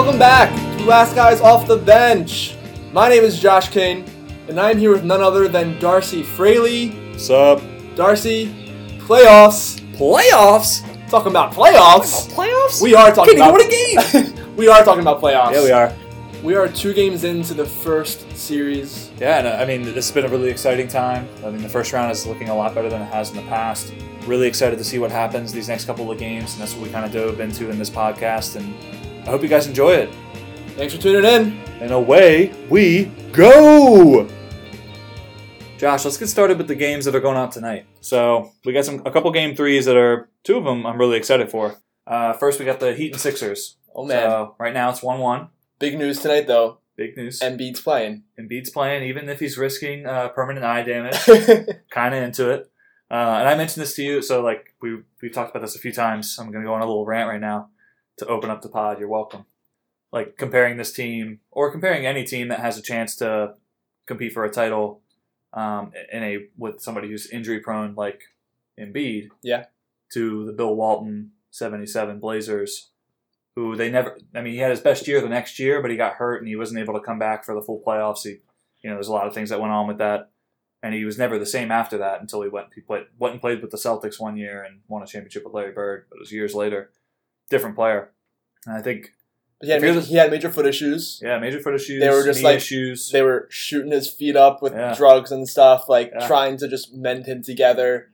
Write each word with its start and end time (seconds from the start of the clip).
Hello 0.00 0.12
and 0.12 0.18
welcome 0.18 0.56
back 0.56 0.78
to 0.78 0.84
Last 0.86 1.14
Guys 1.14 1.42
Off 1.42 1.66
the 1.68 1.76
Bench. 1.76 2.56
My 2.90 3.10
name 3.10 3.22
is 3.22 3.38
Josh 3.38 3.68
Kane, 3.68 4.06
and 4.48 4.58
I'm 4.58 4.78
here 4.78 4.92
with 4.92 5.04
none 5.04 5.20
other 5.20 5.46
than 5.46 5.78
Darcy 5.78 6.22
Fraley. 6.22 6.92
What's 7.10 7.28
up? 7.28 7.60
Darcy, 7.96 8.46
playoffs. 9.00 9.78
Playoffs? 9.98 10.80
Talking 11.10 11.32
about 11.32 11.52
playoffs. 11.52 12.32
Playoffs? 12.32 12.80
We 12.80 12.94
are 12.94 13.14
talking 13.14 13.36
Can't 13.36 13.50
about 13.50 13.60
even 13.60 14.14
win 14.14 14.24
a 14.24 14.32
game. 14.32 14.56
we 14.56 14.68
are 14.68 14.82
talking 14.82 15.02
about 15.02 15.20
playoffs. 15.20 15.52
yeah, 15.52 15.64
we 15.64 15.70
are. 15.70 15.92
We 16.42 16.54
are 16.54 16.66
two 16.66 16.94
games 16.94 17.24
into 17.24 17.52
the 17.52 17.66
first 17.66 18.34
series. 18.34 19.10
Yeah, 19.20 19.40
and 19.40 19.48
uh, 19.48 19.58
I 19.60 19.66
mean, 19.66 19.82
this 19.82 20.08
has 20.08 20.12
been 20.12 20.24
a 20.24 20.28
really 20.28 20.48
exciting 20.48 20.88
time. 20.88 21.28
I 21.44 21.50
mean, 21.50 21.60
the 21.60 21.68
first 21.68 21.92
round 21.92 22.10
is 22.10 22.26
looking 22.26 22.48
a 22.48 22.54
lot 22.54 22.74
better 22.74 22.88
than 22.88 23.02
it 23.02 23.12
has 23.12 23.32
in 23.32 23.36
the 23.36 23.42
past. 23.50 23.92
Really 24.26 24.48
excited 24.48 24.78
to 24.78 24.84
see 24.84 24.98
what 24.98 25.10
happens 25.10 25.52
these 25.52 25.68
next 25.68 25.84
couple 25.84 26.10
of 26.10 26.18
games, 26.18 26.54
and 26.54 26.62
that's 26.62 26.72
what 26.72 26.84
we 26.84 26.88
kind 26.88 27.04
of 27.04 27.12
dove 27.12 27.40
into 27.40 27.68
in 27.68 27.78
this 27.78 27.90
podcast. 27.90 28.56
And 28.56 28.74
I 29.30 29.32
hope 29.32 29.44
you 29.44 29.48
guys 29.48 29.68
enjoy 29.68 29.92
it. 29.92 30.10
Thanks 30.70 30.92
for 30.92 31.00
tuning 31.00 31.22
in. 31.24 31.60
And 31.80 31.92
away 31.92 32.52
we 32.68 33.04
go. 33.30 34.28
Josh, 35.78 36.04
let's 36.04 36.16
get 36.16 36.26
started 36.26 36.58
with 36.58 36.66
the 36.66 36.74
games 36.74 37.04
that 37.04 37.14
are 37.14 37.20
going 37.20 37.36
on 37.36 37.48
tonight. 37.48 37.86
So 38.00 38.50
we 38.64 38.72
got 38.72 38.84
some 38.86 39.02
a 39.06 39.10
couple 39.12 39.30
game 39.30 39.54
threes 39.54 39.84
that 39.86 39.96
are 39.96 40.28
two 40.42 40.56
of 40.56 40.64
them 40.64 40.84
I'm 40.84 40.98
really 40.98 41.16
excited 41.16 41.48
for. 41.48 41.76
Uh, 42.08 42.32
first, 42.32 42.58
we 42.58 42.64
got 42.64 42.80
the 42.80 42.92
Heat 42.92 43.12
and 43.12 43.20
Sixers. 43.20 43.76
Oh 43.94 44.04
man, 44.04 44.20
So 44.20 44.56
right 44.58 44.74
now 44.74 44.90
it's 44.90 45.00
one 45.00 45.20
one. 45.20 45.50
big 45.78 45.96
news 45.96 46.18
tonight 46.18 46.48
though. 46.48 46.78
Big 46.96 47.16
news. 47.16 47.38
Embiid's 47.38 47.80
playing. 47.80 48.24
Embiid's 48.36 48.70
playing, 48.70 49.04
even 49.04 49.28
if 49.28 49.38
he's 49.38 49.56
risking 49.56 50.06
uh, 50.06 50.30
permanent 50.30 50.66
eye 50.66 50.82
damage. 50.82 51.14
kind 51.90 52.16
of 52.16 52.22
into 52.24 52.50
it. 52.50 52.68
Uh, 53.08 53.14
and 53.38 53.48
I 53.48 53.54
mentioned 53.54 53.82
this 53.82 53.94
to 53.94 54.02
you, 54.02 54.22
so 54.22 54.42
like 54.42 54.74
we 54.82 54.96
we've 55.22 55.32
talked 55.32 55.50
about 55.50 55.60
this 55.62 55.76
a 55.76 55.78
few 55.78 55.92
times. 55.92 56.36
I'm 56.36 56.50
gonna 56.50 56.64
go 56.64 56.74
on 56.74 56.82
a 56.82 56.84
little 56.86 57.06
rant 57.06 57.28
right 57.28 57.40
now 57.40 57.68
to 58.18 58.26
open 58.26 58.50
up 58.50 58.62
the 58.62 58.68
pod. 58.68 58.98
You're 58.98 59.08
welcome. 59.08 59.46
Like 60.12 60.36
comparing 60.36 60.76
this 60.76 60.92
team 60.92 61.40
or 61.50 61.70
comparing 61.70 62.06
any 62.06 62.24
team 62.24 62.48
that 62.48 62.60
has 62.60 62.76
a 62.76 62.82
chance 62.82 63.16
to 63.16 63.54
compete 64.06 64.32
for 64.32 64.44
a 64.44 64.50
title 64.50 65.00
um, 65.52 65.92
in 66.12 66.22
a 66.22 66.38
with 66.56 66.80
somebody 66.80 67.08
who's 67.08 67.30
injury 67.30 67.60
prone 67.60 67.94
like 67.94 68.22
Embiid. 68.78 69.28
Yeah. 69.42 69.66
To 70.14 70.44
the 70.44 70.52
Bill 70.52 70.74
Walton 70.74 71.32
77 71.50 72.18
Blazers, 72.18 72.90
who 73.54 73.76
they 73.76 73.90
never. 73.90 74.18
I 74.34 74.40
mean, 74.40 74.54
he 74.54 74.58
had 74.58 74.70
his 74.70 74.80
best 74.80 75.06
year 75.06 75.20
the 75.20 75.28
next 75.28 75.58
year, 75.60 75.80
but 75.80 75.90
he 75.90 75.96
got 75.96 76.14
hurt 76.14 76.38
and 76.38 76.48
he 76.48 76.56
wasn't 76.56 76.80
able 76.80 76.94
to 76.94 77.00
come 77.00 77.18
back 77.18 77.44
for 77.44 77.54
the 77.54 77.62
full 77.62 77.80
playoffs. 77.86 78.24
He, 78.24 78.38
you 78.82 78.90
know, 78.90 78.96
there's 78.96 79.08
a 79.08 79.12
lot 79.12 79.28
of 79.28 79.34
things 79.34 79.50
that 79.50 79.60
went 79.60 79.72
on 79.72 79.86
with 79.86 79.98
that 79.98 80.30
and 80.82 80.94
he 80.94 81.04
was 81.04 81.18
never 81.18 81.38
the 81.38 81.46
same 81.46 81.70
after 81.70 81.98
that 81.98 82.20
until 82.20 82.42
he 82.42 82.48
went 82.48 82.68
he 82.74 82.80
played 82.80 83.04
went 83.18 83.32
and 83.32 83.40
played 83.40 83.60
with 83.60 83.70
the 83.70 83.76
Celtics 83.76 84.20
one 84.20 84.36
year 84.36 84.62
and 84.62 84.80
won 84.88 85.02
a 85.02 85.06
championship 85.06 85.44
with 85.44 85.54
Larry 85.54 85.72
Bird. 85.72 86.06
But 86.08 86.16
it 86.16 86.20
was 86.20 86.32
years 86.32 86.54
later, 86.54 86.90
different 87.50 87.76
player. 87.76 88.10
And 88.66 88.76
I 88.76 88.82
think 88.82 89.12
he, 89.62 89.68
had 89.70 89.82
major, 89.82 90.00
he 90.00 90.14
had 90.14 90.30
major 90.30 90.50
foot 90.50 90.64
issues. 90.66 91.20
yeah, 91.22 91.38
major 91.38 91.60
foot 91.60 91.74
issues. 91.74 92.00
They 92.00 92.08
were 92.08 92.24
just 92.24 92.42
like- 92.42 92.56
issues. 92.56 93.10
They 93.10 93.20
were 93.22 93.46
shooting 93.50 93.92
his 93.92 94.10
feet 94.10 94.36
up 94.36 94.62
with 94.62 94.72
Yeah. 94.72 94.94
drugs 94.94 95.30
and 95.30 95.46
stuff, 95.46 95.88
like 95.88 96.12
Yeah. 96.14 96.26
trying 96.26 96.56
to 96.58 96.68
just 96.68 96.94
mend 96.94 97.26
him 97.26 97.42
together. 97.42 98.10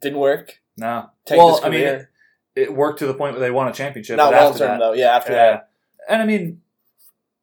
Didn't 0.00 0.18
work. 0.20 0.60
no, 0.76 1.10
Tanked 1.26 1.38
well, 1.38 1.60
I 1.62 1.68
mean, 1.68 1.82
it, 1.82 2.08
it 2.54 2.74
worked 2.74 3.00
to 3.00 3.06
the 3.06 3.12
point 3.14 3.34
where 3.34 3.40
they 3.40 3.50
won 3.50 3.68
a 3.68 3.72
championship. 3.72 4.16
Not 4.16 4.32
long 4.32 4.56
term 4.56 4.78
though. 4.78 4.92
Yeah, 4.92 5.14
after 5.14 5.32
yeah. 5.32 5.50
that. 5.50 5.70
And 6.08 6.22
I 6.22 6.24
mean, 6.24 6.62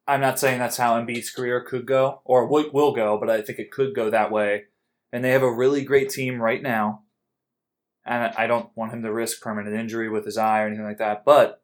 I'm 0.08 0.20
not 0.20 0.38
saying 0.38 0.58
that's 0.58 0.76
how 0.78 0.98
Embiid's 1.00 1.30
career 1.30 1.60
could 1.60 1.86
go 1.86 2.22
or 2.24 2.46
will, 2.46 2.70
will 2.72 2.92
go, 2.92 3.18
but 3.18 3.28
I 3.30 3.42
think 3.42 3.58
it 3.58 3.70
could 3.70 3.94
go 3.94 4.10
that 4.10 4.32
way. 4.32 4.64
And 5.12 5.22
they 5.24 5.30
have 5.30 5.42
a 5.42 5.52
really 5.52 5.84
great 5.84 6.08
team 6.10 6.40
right 6.40 6.62
now. 6.62 7.02
And 8.08 8.32
I 8.38 8.46
don't 8.46 8.70
want 8.74 8.92
him 8.92 9.02
to 9.02 9.12
risk 9.12 9.42
permanent 9.42 9.76
injury 9.76 10.08
with 10.08 10.24
his 10.24 10.38
eye 10.38 10.62
or 10.62 10.66
anything 10.66 10.86
like 10.86 10.96
that, 10.98 11.24
but 11.26 11.62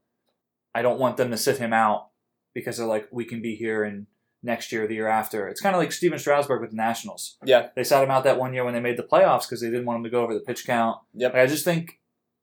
I 0.74 0.82
don't 0.82 1.00
want 1.00 1.16
them 1.16 1.30
to 1.30 1.36
sit 1.38 1.56
him 1.58 1.72
out 1.72 2.08
because 2.52 2.76
they're 2.76 2.86
like, 2.86 3.08
we 3.10 3.24
can 3.24 3.40
be 3.40 3.56
here 3.56 3.82
in 3.82 4.06
next 4.42 4.70
year, 4.70 4.86
the 4.86 4.94
year 4.94 5.08
after. 5.08 5.48
It's 5.48 5.60
kind 5.62 5.74
of 5.74 5.80
like 5.80 5.90
Stephen 5.90 6.18
Strasburg 6.18 6.60
with 6.60 6.70
the 6.70 6.76
Nationals. 6.76 7.38
Yeah. 7.44 7.68
They 7.74 7.82
sat 7.82 8.04
him 8.04 8.10
out 8.10 8.24
that 8.24 8.38
one 8.38 8.52
year 8.52 8.62
when 8.62 8.74
they 8.74 8.80
made 8.80 8.98
the 8.98 9.02
playoffs 9.02 9.42
because 9.48 9.62
they 9.62 9.70
didn't 9.70 9.86
want 9.86 9.98
him 9.98 10.04
to 10.04 10.10
go 10.10 10.22
over 10.22 10.34
the 10.34 10.40
pitch 10.40 10.66
count. 10.66 10.98
Yep. 11.14 11.32
Like, 11.32 11.42
I 11.42 11.46
just 11.46 11.64
think 11.64 11.98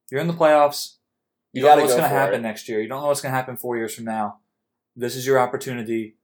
you're 0.09 0.19
in 0.19 0.27
the 0.27 0.33
playoffs. 0.33 0.95
You, 1.53 1.61
You 1.61 1.67
don't 1.67 1.77
know 1.77 1.83
what's 1.83 1.95
going 1.95 2.09
to 2.09 2.15
happen 2.17 2.39
it. 2.39 2.43
next 2.43 2.67
year. 2.67 2.81
You 2.81 2.87
don't 2.89 3.01
know 3.01 3.07
what's 3.07 3.21
going 3.21 3.31
to 3.33 3.35
happen 3.37 3.55
four 3.55 3.77
years 3.77 3.93
from 3.93 4.05
now. 4.05 4.39
This 4.95 5.15
is 5.15 5.27
your 5.27 5.37
opportunity. 5.37 6.15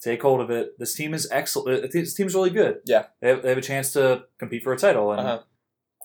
Take 0.00 0.22
hold 0.22 0.40
of 0.40 0.50
it. 0.50 0.78
This 0.78 0.94
team 0.94 1.12
is 1.12 1.28
excellent. 1.30 1.92
This 1.92 2.14
team's 2.14 2.34
really 2.34 2.50
good. 2.50 2.80
Yeah. 2.86 3.06
they 3.20 3.28
have, 3.28 3.42
they 3.42 3.48
have 3.50 3.58
a 3.58 3.62
chance 3.62 3.92
to 3.92 4.24
compete 4.38 4.62
for 4.62 4.72
a 4.72 4.78
title, 4.78 5.10
and 5.12 5.20
Uh-huh. 5.20 5.42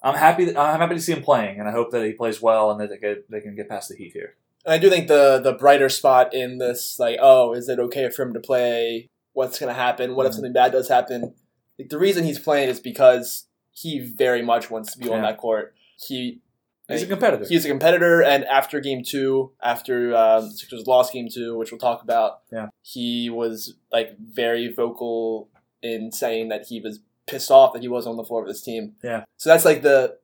I'm 0.03 0.15
happy. 0.15 0.45
That, 0.45 0.57
I'm 0.57 0.79
happy 0.79 0.95
to 0.95 1.01
see 1.01 1.13
him 1.13 1.21
playing, 1.23 1.59
and 1.59 1.67
I 1.67 1.71
hope 1.71 1.91
that 1.91 2.03
he 2.05 2.13
plays 2.13 2.41
well 2.41 2.71
and 2.71 2.79
that 2.81 2.89
they 2.89 2.97
get, 2.97 3.29
they 3.29 3.39
can 3.41 3.55
get 3.55 3.69
past 3.69 3.89
the 3.89 3.95
Heat 3.95 4.13
here. 4.13 4.35
And 4.65 4.73
I 4.73 4.77
do 4.77 4.89
think 4.89 5.07
the 5.07 5.39
the 5.39 5.53
brighter 5.53 5.89
spot 5.89 6.33
in 6.33 6.57
this, 6.57 6.97
like, 6.99 7.17
oh, 7.21 7.53
is 7.53 7.69
it 7.69 7.79
okay 7.79 8.09
for 8.09 8.23
him 8.23 8.33
to 8.33 8.39
play? 8.39 9.09
What's 9.33 9.59
going 9.59 9.69
to 9.73 9.79
happen? 9.79 10.15
What 10.15 10.25
if 10.25 10.31
Mhm. 10.31 10.35
something 10.35 10.53
bad 10.53 10.71
does 10.71 10.89
happen? 10.89 11.33
Like, 11.79 11.89
the 11.89 11.97
reason 11.99 12.23
he's 12.23 12.39
playing 12.39 12.69
is 12.69 12.79
because 12.79 13.45
he 13.71 13.99
very 13.99 14.41
much 14.41 14.69
wants 14.69 14.93
to 14.93 14.99
be 14.99 15.09
on 15.09 15.21
that 15.21 15.37
court. 15.37 15.73
He 16.07 16.41
He's 16.89 17.03
a 17.03 17.07
competitor. 17.07 17.45
He's 17.47 17.63
a 17.63 17.69
competitor, 17.69 18.21
and 18.21 18.43
after 18.43 18.81
game 18.81 19.01
two, 19.01 19.53
after 19.63 20.13
um, 20.13 20.49
Sixers 20.49 20.85
lost 20.87 21.13
game 21.13 21.29
two, 21.33 21.57
which 21.57 21.71
we'll 21.71 21.79
talk 21.79 22.03
about, 22.03 22.41
Yeah. 22.51 22.67
he 22.81 23.29
was 23.29 23.75
like 23.93 24.17
very 24.19 24.67
vocal 24.67 25.47
in 25.81 26.11
saying 26.11 26.49
that 26.49 26.65
he 26.67 26.81
was 26.81 26.99
pissed 27.27 27.51
off 27.51 27.73
that 27.73 27.81
he 27.81 27.87
was 27.87 28.05
on 28.07 28.17
the 28.17 28.23
floor 28.23 28.41
of 28.41 28.47
this 28.47 28.61
team. 28.61 28.95
Yeah. 29.03 29.23
So 29.37 29.49
that's 29.49 29.65
like 29.65 29.81
the. 29.81 30.17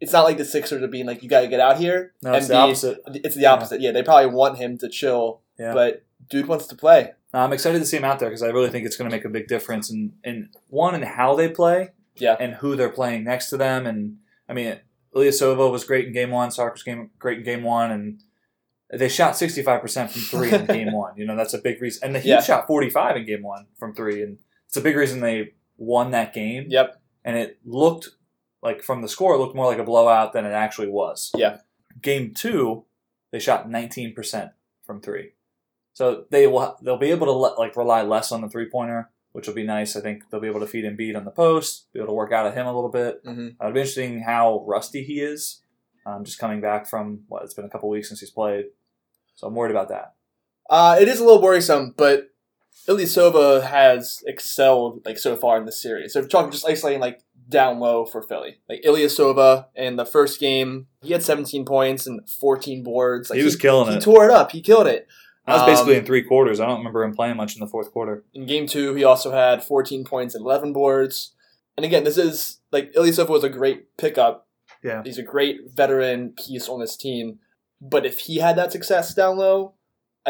It's 0.00 0.12
not 0.14 0.24
like 0.24 0.38
the 0.38 0.46
Sixers 0.46 0.82
are 0.82 0.88
being 0.88 1.04
like, 1.04 1.22
you 1.22 1.28
got 1.28 1.42
to 1.42 1.46
get 1.48 1.60
out 1.60 1.76
here. 1.78 2.14
no, 2.22 2.32
it's 2.32 2.48
the 2.48 2.54
opposite. 2.56 3.00
It's 3.08 3.34
the 3.36 3.44
opposite. 3.44 3.82
Yeah, 3.82 3.92
they 3.92 4.02
probably 4.02 4.30
want 4.34 4.56
him 4.56 4.78
to 4.78 4.88
chill, 4.88 5.42
Yeah. 5.58 5.74
but 5.74 6.04
dude 6.30 6.46
wants 6.46 6.66
to 6.68 6.74
play. 6.74 7.12
I'm 7.34 7.52
excited 7.52 7.80
to 7.80 7.84
see 7.84 7.98
him 7.98 8.04
out 8.04 8.18
there 8.18 8.30
because 8.30 8.42
I 8.42 8.46
really 8.48 8.70
think 8.70 8.86
it's 8.86 8.96
going 8.96 9.10
to 9.10 9.14
make 9.14 9.26
a 9.26 9.28
big 9.28 9.46
difference 9.46 9.90
in, 9.90 10.14
in 10.24 10.48
one 10.68 10.94
in 10.94 11.02
how 11.02 11.34
they 11.36 11.48
play, 11.50 11.90
Yeah. 12.16 12.34
and 12.40 12.54
who 12.54 12.76
they're 12.76 12.88
playing 12.88 13.24
next 13.24 13.50
to 13.50 13.58
them. 13.58 13.86
And 13.86 14.16
I 14.48 14.54
mean, 14.54 14.78
Ilyasova 15.14 15.70
was 15.70 15.84
great 15.84 16.06
in 16.06 16.14
game 16.14 16.30
one. 16.30 16.48
Sarkis 16.48 16.82
game 16.82 17.10
great 17.18 17.38
in 17.40 17.44
game 17.44 17.62
one, 17.62 17.90
and 17.90 18.22
they 18.98 19.08
shot 19.10 19.36
65 19.36 19.82
percent 19.82 20.10
from 20.10 20.22
three 20.22 20.50
in 20.50 20.64
game 20.78 20.92
one. 20.92 21.12
You 21.18 21.26
know 21.26 21.36
that's 21.36 21.52
a 21.52 21.58
big 21.58 21.80
reason. 21.82 22.00
And 22.04 22.14
the 22.14 22.20
Heat 22.20 22.30
Yeah. 22.30 22.40
shot 22.40 22.66
45 22.66 23.16
in 23.16 23.26
game 23.26 23.42
one 23.42 23.66
from 23.78 23.94
three, 23.94 24.22
and 24.22 24.38
it's 24.66 24.78
a 24.78 24.80
big 24.80 24.96
reason 24.96 25.20
they 25.20 25.52
won 25.80 26.12
that 26.12 26.32
game. 26.32 26.66
Yep. 26.68 27.00
And 27.24 27.36
it 27.36 27.58
looked 27.64 28.10
like 28.62 28.82
from 28.82 29.02
the 29.02 29.08
score, 29.08 29.34
it 29.34 29.38
looked 29.38 29.56
more 29.56 29.66
like 29.66 29.78
a 29.78 29.84
blowout 29.84 30.32
than 30.32 30.44
it 30.44 30.52
actually 30.52 30.88
was. 30.88 31.32
Yeah. 31.34 31.58
Game 32.00 32.32
two, 32.32 32.84
they 33.32 33.40
shot 33.40 33.68
19 33.68 34.14
percent 34.14 34.52
from 34.84 35.00
three. 35.00 35.32
So 35.92 36.26
they 36.30 36.46
will 36.46 36.76
they'll 36.82 36.96
be 36.96 37.10
able 37.10 37.26
to 37.26 37.32
let, 37.32 37.58
like 37.58 37.76
rely 37.76 38.02
less 38.02 38.30
on 38.30 38.42
the 38.42 38.48
three 38.48 38.70
pointer, 38.70 39.10
which 39.32 39.48
will 39.48 39.54
be 39.54 39.64
nice. 39.64 39.96
I 39.96 40.00
think 40.00 40.24
they'll 40.30 40.40
be 40.40 40.48
able 40.48 40.60
to 40.60 40.66
feed 40.66 40.84
Embiid 40.84 41.16
on 41.16 41.24
the 41.24 41.30
post, 41.30 41.92
be 41.92 41.98
able 41.98 42.08
to 42.08 42.14
work 42.14 42.32
out 42.32 42.46
of 42.46 42.54
him 42.54 42.66
a 42.66 42.74
little 42.74 42.90
bit. 42.90 43.24
Mm-hmm. 43.24 43.48
Uh, 43.60 43.66
it'll 43.66 43.74
be 43.74 43.80
interesting 43.80 44.22
how 44.22 44.64
rusty 44.66 45.02
he 45.02 45.20
is, 45.20 45.62
um, 46.06 46.24
just 46.24 46.38
coming 46.38 46.60
back 46.60 46.86
from 46.86 47.24
what 47.28 47.42
it's 47.42 47.54
been 47.54 47.64
a 47.64 47.70
couple 47.70 47.88
weeks 47.88 48.08
since 48.08 48.20
he's 48.20 48.30
played. 48.30 48.66
So 49.34 49.46
I'm 49.46 49.54
worried 49.54 49.72
about 49.72 49.88
that. 49.88 50.14
Uh, 50.68 50.96
it 51.00 51.08
is 51.08 51.18
a 51.18 51.24
little 51.24 51.42
worrisome, 51.42 51.94
but 51.96 52.29
Ilyasova 52.88 53.62
has 53.62 54.22
excelled 54.26 55.04
like 55.04 55.18
so 55.18 55.36
far 55.36 55.58
in 55.58 55.64
the 55.64 55.72
series. 55.72 56.12
So 56.12 56.20
if 56.20 56.28
talking 56.28 56.50
just 56.50 56.66
isolating 56.66 57.00
like 57.00 57.22
down 57.48 57.78
low 57.80 58.04
for 58.04 58.22
Philly, 58.22 58.58
like 58.68 58.82
Ilyasova 58.82 59.66
in 59.74 59.96
the 59.96 60.06
first 60.06 60.40
game, 60.40 60.86
he 61.02 61.12
had 61.12 61.22
17 61.22 61.64
points 61.64 62.06
and 62.06 62.28
14 62.28 62.82
boards. 62.82 63.30
Like 63.30 63.38
he 63.38 63.44
was 63.44 63.56
killing 63.56 63.88
he 63.88 63.94
it. 63.94 63.96
He 63.96 64.04
tore 64.04 64.24
it 64.24 64.30
up. 64.30 64.52
He 64.52 64.60
killed 64.60 64.86
it. 64.86 65.06
That 65.46 65.54
was 65.54 65.62
Um, 65.62 65.68
basically 65.68 65.96
in 65.96 66.04
three 66.04 66.22
quarters. 66.22 66.60
I 66.60 66.66
don't 66.66 66.78
remember 66.78 67.02
him 67.02 67.14
playing 67.14 67.36
much 67.36 67.54
in 67.54 67.60
the 67.60 67.66
fourth 67.66 67.92
quarter. 67.92 68.24
In 68.34 68.46
game 68.46 68.66
two, 68.66 68.94
he 68.94 69.04
also 69.04 69.32
had 69.32 69.64
14 69.64 70.04
points 70.04 70.34
and 70.34 70.44
11 70.44 70.72
boards. 70.72 71.34
And 71.76 71.84
again, 71.84 72.04
this 72.04 72.18
is 72.18 72.60
like 72.72 72.92
Ilyasova 72.92 73.28
was 73.28 73.44
a 73.44 73.48
great 73.48 73.96
pickup. 73.96 74.46
Yeah. 74.82 75.02
He's 75.04 75.18
a 75.18 75.22
great 75.22 75.60
veteran 75.74 76.34
piece 76.36 76.68
on 76.68 76.80
this 76.80 76.96
team. 76.96 77.38
But 77.80 78.04
if 78.04 78.20
he 78.20 78.36
had 78.38 78.56
that 78.56 78.72
success 78.72 79.14
down 79.14 79.38
low, 79.38 79.74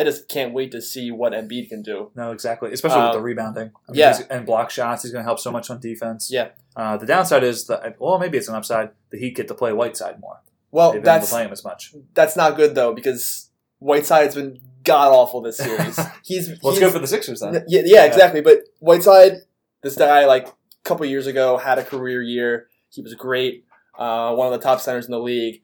I 0.01 0.05
just 0.05 0.29
can't 0.29 0.53
wait 0.55 0.71
to 0.73 0.81
see 0.81 1.11
what 1.11 1.33
Embiid 1.33 1.69
can 1.69 1.83
do. 1.83 2.11
No, 2.15 2.33
exactly. 2.33 2.73
Especially 2.73 2.99
with 3.01 3.07
Um, 3.09 3.17
the 3.17 3.21
rebounding. 3.21 3.71
I 3.89 3.93
mean, 3.93 3.99
yeah. 4.01 4.19
and 4.31 4.47
block 4.47 4.71
shots. 4.71 5.03
He's 5.03 5.13
going 5.13 5.23
to 5.23 5.27
help 5.27 5.39
so 5.39 5.53
much 5.53 5.69
on 5.71 5.79
defense. 5.81 6.31
Yeah. 6.33 6.49
Uh, 6.75 6.97
the 6.97 7.07
downside 7.07 7.45
is 7.45 7.67
that, 7.67 8.01
well, 8.01 8.19
maybe 8.19 8.39
it's 8.39 8.49
an 8.49 8.55
upside. 8.55 8.91
The 9.11 9.19
Heat 9.19 9.37
get 9.37 9.49
to 9.49 9.55
play 9.55 9.73
Whiteside 9.73 10.19
more. 10.21 10.41
Well, 10.73 10.93
They've 10.93 11.03
been 11.03 11.11
able 11.11 11.17
to 11.17 11.21
that's 11.21 11.31
play 11.33 11.45
him 11.45 11.53
as 11.53 11.65
much. 11.65 11.95
that's 12.15 12.37
not 12.37 12.57
good 12.57 12.75
though 12.75 12.95
because 12.95 13.51
Whiteside's 13.81 14.35
been 14.37 14.61
god 14.85 15.13
awful 15.13 15.41
this 15.43 15.59
series. 15.59 15.99
He's 16.25 16.49
Well, 16.63 16.73
he's- 16.73 16.79
good 16.79 16.93
for 16.93 16.99
the 17.01 17.07
Sixers 17.07 17.41
then. 17.41 17.65
yeah, 17.69 17.83
yeah, 17.85 18.05
exactly. 18.05 18.41
But 18.41 18.59
Whiteside, 18.79 19.39
this 19.83 19.97
guy 19.97 20.25
like 20.27 20.47
a 20.49 20.53
couple 20.85 21.05
years 21.07 21.27
ago 21.27 21.57
had 21.59 21.79
a 21.79 21.85
career 21.85 22.23
year. 22.23 22.69
He 22.89 23.03
was 23.03 23.15
great, 23.15 23.65
uh, 23.99 24.35
one 24.35 24.47
of 24.47 24.53
the 24.53 24.65
top 24.65 24.81
centers 24.81 25.05
in 25.07 25.11
the 25.13 25.19
league. 25.21 25.61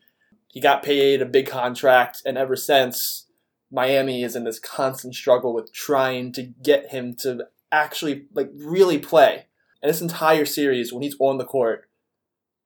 He 0.49 0.61
got 0.61 0.83
paid 0.83 1.21
a 1.23 1.27
big 1.27 1.47
contract, 1.49 2.23
and 2.25 2.37
ever 2.39 2.57
since, 2.57 3.26
Miami 3.71 4.23
is 4.23 4.37
in 4.37 4.45
this 4.45 4.59
constant 4.59 5.15
struggle 5.15 5.53
with 5.53 5.73
trying 5.73 6.33
to 6.33 6.43
get 6.43 6.91
him 6.91 7.15
to 7.17 7.47
actually 7.73 8.27
like 8.33 8.51
really 8.55 8.99
play. 8.99 9.47
And 9.83 9.91
this 9.91 10.01
entire 10.01 10.45
series, 10.45 10.93
when 10.93 11.03
he's 11.03 11.17
on 11.19 11.39
the 11.39 11.45
court, 11.45 11.89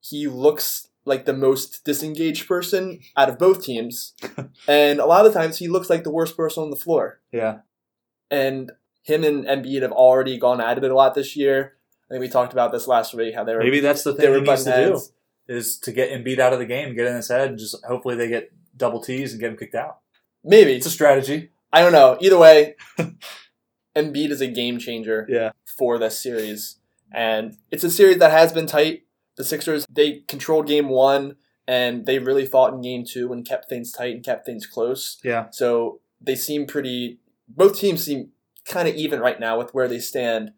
he 0.00 0.26
looks 0.26 0.88
like 1.05 1.25
the 1.25 1.32
most 1.32 1.85
disengaged 1.85 2.47
person 2.47 3.00
out 3.17 3.29
of 3.29 3.38
both 3.38 3.64
teams, 3.64 4.14
and 4.69 5.00
a 5.00 5.06
lot 5.06 5.26
of 5.26 5.32
the 5.32 5.38
times 5.38 5.58
he 5.58 5.69
looks 5.69 5.91
like 5.91 6.05
the 6.05 6.11
worst 6.11 6.37
person 6.37 6.62
on 6.62 6.70
the 6.70 6.76
floor. 6.76 7.20
Yeah. 7.32 7.58
And 8.31 8.73
him 9.03 9.25
and 9.25 9.44
Embiid 9.44 9.82
have 9.82 9.93
already 9.93 10.38
gone 10.38 10.61
at 10.61 10.79
it 10.79 10.91
a 10.91 10.94
lot 10.94 11.14
this 11.14 11.37
year. 11.37 11.76
I 12.08 12.14
think 12.14 12.20
we 12.20 12.29
talked 12.29 12.53
about 12.53 12.73
this 12.73 12.87
last 12.87 13.14
week 13.14 13.35
how 13.35 13.44
they 13.44 13.55
were 13.55 13.62
Maybe 13.62 13.81
that's 13.81 14.03
the 14.03 14.12
they 14.12 14.25
thing 14.25 14.31
were 14.31 14.41
he 14.41 14.43
needs 14.43 14.64
to 14.64 14.70
butting 14.70 14.93
do 14.93 15.00
is 15.49 15.79
to 15.79 15.93
get 15.93 16.11
Embiid 16.11 16.38
out 16.38 16.53
of 16.53 16.58
the 16.58 16.67
game, 16.67 16.94
get 16.94 17.06
in 17.06 17.17
his 17.17 17.29
head, 17.29 17.50
and 17.50 17.58
just 17.58 17.85
hopefully 17.85 18.14
they 18.14 18.29
get 18.29 18.53
double 18.76 19.00
T's 19.00 19.32
and 19.32 19.41
get 19.41 19.50
him 19.50 19.56
kicked 19.56 19.75
out. 19.75 20.00
Maybe 20.45 20.73
It's 20.75 20.87
a 20.87 20.91
strategy. 20.91 21.51
I 21.73 21.81
don't 21.83 21.93
know. 21.93 22.17
Either 22.21 22.39
way, 22.39 22.75
Embiid 23.97 24.31
is 24.31 24.41
a 24.41 24.47
game 24.49 24.79
changer 24.79 25.27
Yeah. 25.29 25.51
for 25.79 25.99
this 25.99 26.21
series, 26.21 26.77
and 27.13 27.57
it's 27.71 27.85
a 27.85 27.91
series 27.91 28.19
that 28.19 28.31
has 28.31 28.53
been 28.53 28.67
tight. 28.67 29.03
The 29.37 29.45
Sixers 29.45 29.87
they 29.91 30.21
controlled 30.29 30.67
game 30.67 30.89
one, 30.89 31.37
and 31.67 32.07
they 32.07 32.19
really 32.19 32.47
fought 32.47 32.75
in 32.75 32.81
game 32.83 33.05
two 33.05 33.33
and 33.33 33.47
kept 33.47 33.69
things 33.69 33.93
tight 33.93 34.15
and 34.15 34.25
kept 34.25 34.45
things 34.47 34.67
close. 34.67 35.19
Yeah. 35.25 35.47
So 35.51 36.01
they 36.21 36.35
seem 36.35 36.67
pretty. 36.67 37.21
Both 37.49 37.79
teams 37.79 38.05
seem 38.05 38.31
kind 38.65 38.89
of 38.89 38.95
even 38.97 39.21
right 39.21 39.39
now 39.41 39.59
with 39.59 39.73
where 39.75 39.89
they 39.89 39.99
stand. 40.01 40.53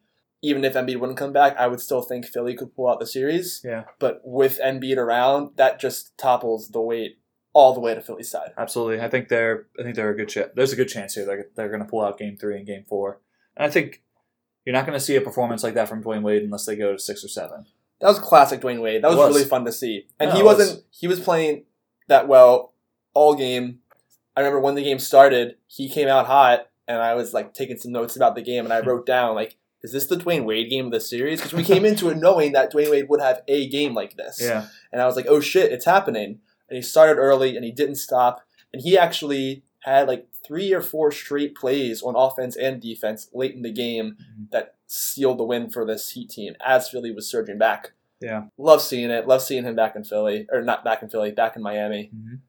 Even 0.44 0.64
if 0.64 0.74
Embiid 0.74 0.98
wouldn't 0.98 1.18
come 1.18 1.32
back, 1.32 1.56
I 1.56 1.68
would 1.68 1.80
still 1.80 2.02
think 2.02 2.26
Philly 2.26 2.54
could 2.56 2.74
pull 2.74 2.88
out 2.88 2.98
the 2.98 3.06
series. 3.06 3.60
Yeah. 3.64 3.84
But 4.00 4.22
with 4.24 4.58
Embiid 4.58 4.96
around, 4.96 5.50
that 5.56 5.78
just 5.78 6.18
topples 6.18 6.70
the 6.70 6.80
weight 6.80 7.18
all 7.52 7.74
the 7.74 7.80
way 7.80 7.94
to 7.94 8.00
Philly's 8.00 8.30
side. 8.30 8.52
Absolutely. 8.56 9.00
I 9.00 9.08
think 9.08 9.28
they're 9.28 9.66
I 9.78 9.82
think 9.82 9.96
they're 9.96 10.10
a 10.10 10.16
good 10.16 10.28
chance. 10.28 10.50
There's 10.54 10.72
a 10.72 10.76
good 10.76 10.88
chance 10.88 11.14
here 11.14 11.26
they're, 11.26 11.46
they're 11.54 11.68
going 11.68 11.82
to 11.82 11.88
pull 11.88 12.04
out 12.04 12.18
game 12.18 12.36
three 12.36 12.56
and 12.56 12.66
game 12.66 12.84
four. 12.88 13.20
And 13.56 13.66
I 13.66 13.70
think 13.70 14.02
you're 14.64 14.72
not 14.74 14.86
going 14.86 14.98
to 14.98 15.04
see 15.04 15.16
a 15.16 15.20
performance 15.20 15.62
like 15.62 15.74
that 15.74 15.88
from 15.88 16.02
Dwyane 16.02 16.22
Wade 16.22 16.42
unless 16.42 16.66
they 16.66 16.76
go 16.76 16.92
to 16.92 16.98
six 16.98 17.24
or 17.24 17.28
seven. 17.28 17.66
That 18.00 18.08
was 18.08 18.18
classic 18.18 18.60
Dwyane 18.60 18.80
Wade. 18.80 19.02
That 19.02 19.08
was, 19.08 19.18
was. 19.18 19.34
really 19.34 19.48
fun 19.48 19.64
to 19.64 19.72
see. 19.72 20.06
And 20.18 20.30
No, 20.30 20.34
he 20.34 20.40
it 20.40 20.44
was. 20.44 20.58
wasn't 20.58 20.84
he 20.90 21.08
was 21.08 21.20
playing 21.20 21.64
that 22.08 22.28
well 22.28 22.72
all 23.14 23.34
game. 23.34 23.80
I 24.36 24.40
remember 24.40 24.60
when 24.60 24.74
the 24.74 24.82
game 24.82 24.98
started, 24.98 25.56
he 25.66 25.88
came 25.88 26.08
out 26.08 26.26
hot 26.26 26.68
and 26.88 26.98
I 26.98 27.14
was 27.14 27.34
like 27.34 27.52
taking 27.52 27.76
some 27.76 27.92
notes 27.92 28.16
about 28.16 28.34
the 28.34 28.42
game 28.42 28.64
and 28.64 28.72
I 28.72 28.80
wrote 28.86 29.06
down 29.06 29.34
like 29.34 29.58
is 29.82 29.92
this 29.92 30.06
the 30.06 30.16
Dwyane 30.16 30.44
Wade 30.44 30.70
game 30.70 30.86
of 30.86 30.92
the 30.92 31.00
series? 31.00 31.40
Because 31.40 31.52
we 31.54 31.64
came 31.64 31.84
into 31.84 32.08
it 32.08 32.16
knowing 32.16 32.52
that 32.52 32.72
Dwyane 32.72 32.90
Wade 32.90 33.08
would 33.08 33.20
have 33.20 33.40
a 33.48 33.68
game 33.68 33.94
like 33.94 34.16
this. 34.16 34.38
Yeah. 34.40 34.66
And 34.92 35.02
I 35.02 35.06
was 35.06 35.16
like, 35.16 35.26
oh 35.28 35.40
shit, 35.40 35.72
it's 35.72 35.84
happening. 35.84 36.38
And 36.72 36.76
he 36.78 36.82
started 36.82 37.20
early 37.20 37.54
and 37.54 37.66
he 37.66 37.70
didn't 37.70 37.96
stop. 37.96 38.46
And 38.72 38.80
he 38.80 38.96
actually 38.96 39.62
had 39.80 40.08
like 40.08 40.26
three 40.46 40.72
or 40.72 40.80
four 40.80 41.12
straight 41.12 41.54
plays 41.54 42.00
on 42.02 42.14
offense 42.16 42.56
and 42.56 42.80
defense 42.80 43.28
late 43.34 43.54
in 43.54 43.60
the 43.60 43.70
game 43.70 44.16
Mhm. 44.18 44.50
that 44.52 44.76
sealed 44.86 45.38
the 45.38 45.44
win 45.44 45.68
for 45.68 45.84
this 45.84 46.08
Heat 46.12 46.30
team 46.30 46.54
as 46.64 46.88
Philly 46.88 47.12
was 47.12 47.28
surging 47.28 47.58
back. 47.58 47.92
Yeah. 48.22 48.44
Love 48.56 48.80
seeing 48.80 49.10
it. 49.10 49.26
Love 49.28 49.42
seeing 49.42 49.64
him 49.64 49.76
back 49.76 49.94
in 49.96 50.02
Philly. 50.04 50.46
Or 50.50 50.62
not 50.62 50.82
back 50.82 51.02
in 51.02 51.10
Philly, 51.10 51.30
back 51.30 51.56
in 51.56 51.62
Miami. 51.62 52.10
Mhm. 52.14 52.40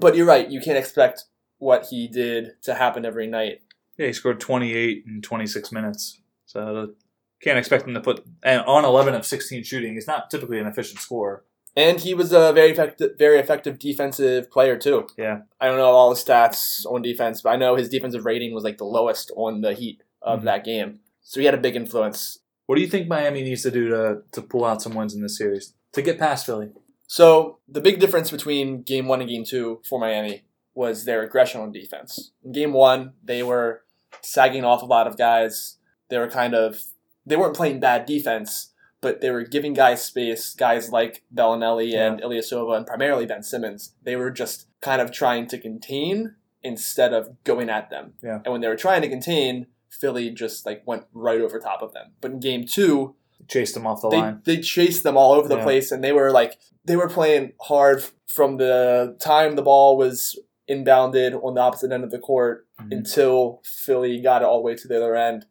But 0.00 0.16
you're 0.16 0.24
right. 0.26 0.48
You 0.48 0.62
can't 0.62 0.78
expect 0.78 1.24
what 1.58 1.88
he 1.90 2.08
did 2.08 2.52
to 2.62 2.72
happen 2.72 3.04
every 3.04 3.26
night. 3.26 3.60
Yeah, 3.98 4.06
he 4.06 4.14
scored 4.14 4.40
28 4.40 5.04
in 5.06 5.20
26 5.20 5.70
minutes. 5.72 6.22
So 6.46 6.94
can't 7.42 7.58
expect 7.58 7.86
him 7.86 7.92
to 7.92 8.00
put 8.00 8.24
and 8.42 8.62
on 8.62 8.86
11 8.86 9.14
of 9.14 9.26
16 9.26 9.62
shooting. 9.62 9.92
He's 9.92 10.06
not 10.06 10.30
typically 10.30 10.58
an 10.58 10.66
efficient 10.66 11.00
scorer. 11.00 11.44
And 11.74 12.00
he 12.00 12.12
was 12.12 12.32
a 12.32 12.52
very 12.52 12.70
effective, 12.70 13.12
very 13.18 13.38
effective 13.38 13.78
defensive 13.78 14.50
player 14.50 14.76
too. 14.76 15.06
Yeah. 15.16 15.42
I 15.60 15.66
don't 15.66 15.78
know 15.78 15.86
all 15.86 16.10
the 16.10 16.16
stats 16.16 16.84
on 16.86 17.00
defense, 17.02 17.40
but 17.40 17.50
I 17.50 17.56
know 17.56 17.76
his 17.76 17.88
defensive 17.88 18.24
rating 18.26 18.52
was 18.54 18.62
like 18.64 18.78
the 18.78 18.84
lowest 18.84 19.30
on 19.36 19.62
the 19.62 19.72
Heat 19.72 20.02
of 20.20 20.40
Mhm. 20.40 20.44
that 20.44 20.64
game. 20.64 21.00
So 21.22 21.40
he 21.40 21.46
had 21.46 21.54
a 21.54 21.58
big 21.58 21.74
influence. 21.76 22.38
What 22.66 22.76
do 22.76 22.82
you 22.82 22.88
think 22.88 23.08
Miami 23.08 23.42
needs 23.42 23.62
to 23.62 23.70
do 23.70 23.88
to 23.88 24.22
to 24.32 24.42
pull 24.42 24.64
out 24.64 24.82
some 24.82 24.94
wins 24.94 25.14
in 25.14 25.22
this 25.22 25.36
series 25.38 25.74
to 25.92 26.02
get 26.02 26.18
past 26.18 26.44
Philly? 26.46 26.70
So 27.06 27.58
the 27.68 27.80
big 27.80 28.00
difference 28.00 28.30
between 28.30 28.82
game 28.82 29.08
one 29.08 29.20
and 29.20 29.28
game 29.30 29.44
two 29.44 29.80
for 29.88 29.98
Miami 29.98 30.42
was 30.74 31.04
their 31.04 31.22
aggression 31.22 31.60
on 31.60 31.72
defense. 31.72 32.32
In 32.44 32.52
game 32.52 32.72
one, 32.72 33.12
they 33.22 33.42
were 33.42 33.82
sagging 34.20 34.64
off 34.64 34.82
a 34.82 34.86
lot 34.86 35.06
of 35.06 35.16
guys. 35.18 35.76
They 36.08 36.18
were 36.18 36.28
kind 36.28 36.54
of 36.54 36.82
they 37.24 37.36
weren't 37.36 37.56
playing 37.56 37.80
bad 37.80 38.04
defense, 38.04 38.71
but 39.02 39.20
they 39.20 39.30
were 39.30 39.42
giving 39.44 39.74
guys 39.74 40.02
space. 40.02 40.54
Guys 40.54 40.90
like 40.90 41.22
Belinelli 41.34 41.94
and 41.94 42.22
Ilyasova 42.22 42.76
and 42.78 42.86
primarily 42.86 43.26
Ben 43.26 43.42
Simmons. 43.42 43.92
They 44.02 44.16
were 44.16 44.30
just 44.30 44.68
kind 44.80 45.02
of 45.02 45.12
trying 45.12 45.46
to 45.48 45.58
contain 45.58 46.36
instead 46.62 47.12
of 47.12 47.42
going 47.44 47.68
at 47.68 47.90
them. 47.90 48.14
Yeah. 48.22 48.36
And 48.44 48.52
when 48.52 48.60
they 48.62 48.68
were 48.68 48.76
trying 48.76 49.02
to 49.02 49.08
contain, 49.08 49.66
Philly 49.90 50.30
just 50.30 50.64
like 50.64 50.82
went 50.86 51.04
right 51.12 51.40
over 51.40 51.58
top 51.58 51.82
of 51.82 51.92
them. 51.92 52.12
But 52.22 52.30
in 52.30 52.40
game 52.40 52.64
two, 52.64 53.14
Chased 53.48 53.74
them 53.74 53.88
off 53.88 54.00
the 54.00 54.08
they, 54.08 54.16
line. 54.18 54.40
they 54.44 54.58
chased 54.60 55.02
them 55.02 55.16
all 55.16 55.32
over 55.32 55.48
the 55.48 55.56
Yeah. 55.56 55.64
place 55.64 55.90
and 55.90 56.02
they 56.02 56.12
were 56.12 56.30
like 56.30 56.58
they 56.84 56.94
were 56.96 57.08
playing 57.08 57.52
hard 57.62 58.02
from 58.28 58.56
the 58.56 59.16
time 59.18 59.56
the 59.56 59.62
ball 59.62 59.96
was 59.96 60.38
inbounded 60.70 61.34
on 61.44 61.54
the 61.54 61.60
opposite 61.60 61.90
end 61.90 62.04
of 62.04 62.10
the 62.12 62.18
court 62.20 62.66
Mhm. 62.80 62.92
until 62.98 63.60
Philly 63.64 64.20
got 64.20 64.42
it 64.42 64.44
all 64.46 64.58
the 64.58 64.62
way 64.62 64.74
to 64.76 64.86
the 64.88 64.96
other 64.96 65.16
end. 65.16 65.46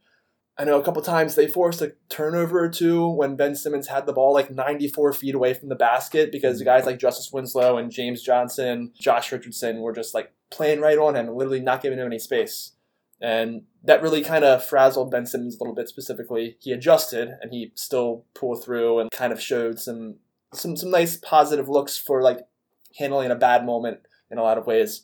I 0.61 0.63
know 0.63 0.79
a 0.79 0.83
couple 0.83 1.01
times 1.01 1.33
they 1.33 1.47
forced 1.47 1.81
a 1.81 1.93
turnover 2.07 2.63
or 2.63 2.69
two 2.69 3.07
when 3.07 3.35
Ben 3.35 3.55
Simmons 3.55 3.87
had 3.87 4.05
the 4.05 4.13
ball 4.13 4.31
like 4.31 4.51
94 4.51 5.11
feet 5.13 5.33
away 5.33 5.55
from 5.55 5.69
the 5.69 5.75
basket 5.75 6.31
because 6.31 6.59
the 6.59 6.65
guys 6.65 6.85
like 6.85 6.99
Justise 6.99 7.33
Winslow 7.33 7.77
and 7.77 7.89
James 7.89 8.21
Johnson, 8.21 8.91
Josh 8.93 9.31
Richardson 9.31 9.81
were 9.81 9.91
just 9.91 10.13
like 10.13 10.33
playing 10.51 10.79
right 10.79 10.99
on 10.99 11.15
him, 11.15 11.35
literally 11.35 11.61
not 11.61 11.81
giving 11.81 11.97
him 11.97 12.05
any 12.05 12.19
space. 12.19 12.73
And 13.19 13.63
that 13.83 14.03
really 14.03 14.21
kind 14.21 14.43
of 14.43 14.63
frazzled 14.63 15.09
Ben 15.09 15.25
Simmons 15.25 15.55
a 15.55 15.63
little 15.63 15.73
bit 15.73 15.89
specifically. 15.89 16.57
He 16.59 16.71
adjusted 16.71 17.39
and 17.41 17.51
he 17.51 17.71
still 17.73 18.25
pulled 18.35 18.63
through 18.63 18.99
and 18.99 19.09
kind 19.09 19.33
of 19.33 19.41
showed 19.41 19.79
some 19.79 20.17
some 20.53 20.77
some 20.77 20.91
nice 20.91 21.17
positive 21.17 21.69
looks 21.69 21.97
for 21.97 22.21
like 22.21 22.41
handling 22.99 23.31
a 23.31 23.35
bad 23.35 23.65
moment 23.65 24.01
in 24.29 24.37
a 24.37 24.43
lot 24.43 24.59
of 24.59 24.67
ways. 24.67 25.01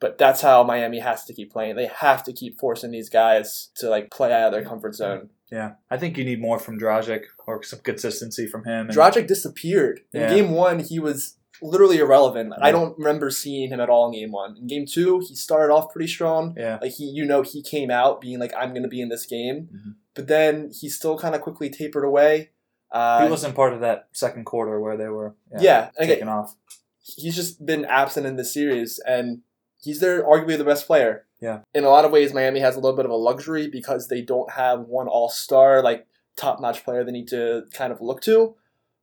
But 0.00 0.16
that's 0.18 0.40
how 0.42 0.62
Miami 0.62 1.00
has 1.00 1.24
to 1.24 1.34
keep 1.34 1.52
playing. 1.52 1.74
They 1.76 1.86
have 1.86 2.22
to 2.24 2.32
keep 2.32 2.58
forcing 2.60 2.92
these 2.92 3.08
guys 3.08 3.70
to 3.76 3.88
like 3.90 4.10
play 4.10 4.32
out 4.32 4.46
of 4.46 4.52
their 4.52 4.64
comfort 4.64 4.94
zone. 4.94 5.30
Yeah, 5.50 5.72
I 5.90 5.96
think 5.96 6.16
you 6.16 6.24
need 6.24 6.40
more 6.40 6.58
from 6.58 6.78
Dragic 6.78 7.22
or 7.46 7.62
some 7.62 7.80
consistency 7.80 8.46
from 8.46 8.64
him. 8.64 8.86
and- 8.88 8.96
Dragic 8.96 9.26
disappeared. 9.26 10.02
In 10.12 10.20
Yeah. 10.22 10.28
game 10.28 10.50
one, 10.52 10.78
he 10.80 10.98
was 11.00 11.36
literally 11.60 11.98
irrelevant. 11.98 12.52
I 12.60 12.70
don't 12.70 12.96
remember 12.96 13.30
seeing 13.30 13.70
him 13.70 13.80
at 13.80 13.88
all 13.90 14.06
in 14.06 14.12
game 14.20 14.30
one. 14.30 14.56
In 14.56 14.68
game 14.68 14.86
two, 14.86 15.18
he 15.18 15.34
started 15.34 15.72
off 15.72 15.90
pretty 15.92 16.06
strong. 16.06 16.54
yeah, 16.56 16.78
Like 16.80 16.92
he, 16.92 17.04
you 17.06 17.24
know, 17.24 17.42
he 17.42 17.60
came 17.62 17.90
out 17.90 18.20
being 18.20 18.38
like, 18.38 18.52
"I'm 18.56 18.70
going 18.70 18.82
to 18.84 18.88
be 18.88 19.00
in 19.00 19.08
this 19.08 19.26
game," 19.26 19.68
Mhm. 19.74 19.94
but 20.14 20.28
then 20.28 20.70
he 20.70 20.88
still 20.88 21.18
kind 21.18 21.34
of 21.34 21.40
quickly 21.40 21.70
tapered 21.70 22.04
away. 22.04 22.50
Uh, 22.92 23.24
he 23.24 23.30
wasn't 23.30 23.56
part 23.56 23.72
of 23.72 23.80
that 23.80 24.06
second 24.12 24.44
quarter 24.44 24.78
where 24.80 24.96
they 24.96 25.08
were 25.08 25.34
yeah, 25.54 25.90
yeah, 25.98 26.04
okay, 26.04 26.20
off. 26.22 26.54
he's 27.00 27.34
just 27.34 27.66
been 27.66 27.84
absent 27.86 28.26
in 28.26 28.36
this 28.36 28.54
series, 28.54 29.00
and 29.06 29.40
he's 29.80 30.00
their 30.00 30.22
arguably 30.22 30.58
the 30.58 30.64
best 30.64 30.86
player. 30.86 31.24
Yeah. 31.40 31.60
In 31.74 31.84
a 31.84 31.88
lot 31.88 32.04
of 32.04 32.10
ways, 32.10 32.34
Miami 32.34 32.60
has 32.60 32.74
a 32.76 32.80
little 32.80 32.96
bit 32.96 33.04
of 33.04 33.10
a 33.12 33.16
luxury 33.16 33.68
because 33.68 34.08
they 34.08 34.22
don't 34.22 34.50
have 34.52 34.80
one 34.80 35.06
All 35.08 35.28
Star 35.28 35.82
like 35.82 36.06
top 36.36 36.60
notch 36.60 36.84
player 36.84 37.04
they 37.04 37.12
need 37.12 37.28
to 37.28 37.64
kind 37.72 37.92
of 37.92 38.00
look 38.00 38.20
to. 38.22 38.54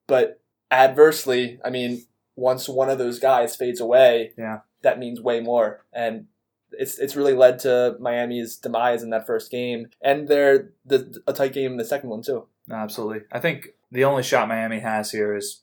But 0.08 0.42
adversely, 0.70 1.60
I 1.64 1.70
mean, 1.70 2.04
once 2.36 2.68
one 2.70 2.90
of 2.90 2.98
those 2.98 3.20
guys 3.20 3.56
fades 3.56 3.80
away, 3.80 4.34
Yeah. 4.38 4.60
that 4.82 5.00
means 5.00 5.22
way 5.22 5.40
more, 5.40 5.86
and 5.94 6.28
it's 6.72 7.00
it's 7.00 7.16
really 7.16 7.34
led 7.34 7.60
to 7.60 7.96
Miami's 8.00 8.58
demise 8.58 9.02
in 9.02 9.10
that 9.12 9.26
first 9.26 9.50
game, 9.52 9.88
and 10.02 10.28
they're 10.28 10.72
the 10.86 11.22
a 11.28 11.34
tight 11.34 11.54
game 11.54 11.72
in 11.72 11.78
the 11.78 11.86
second 11.86 12.10
one 12.10 12.22
too. 12.22 12.48
Absolutely. 12.70 13.22
I 13.32 13.40
think 13.40 13.70
the 13.92 14.04
only 14.04 14.24
shot 14.24 14.48
Miami 14.50 14.80
has 14.80 15.12
here 15.12 15.36
is 15.36 15.62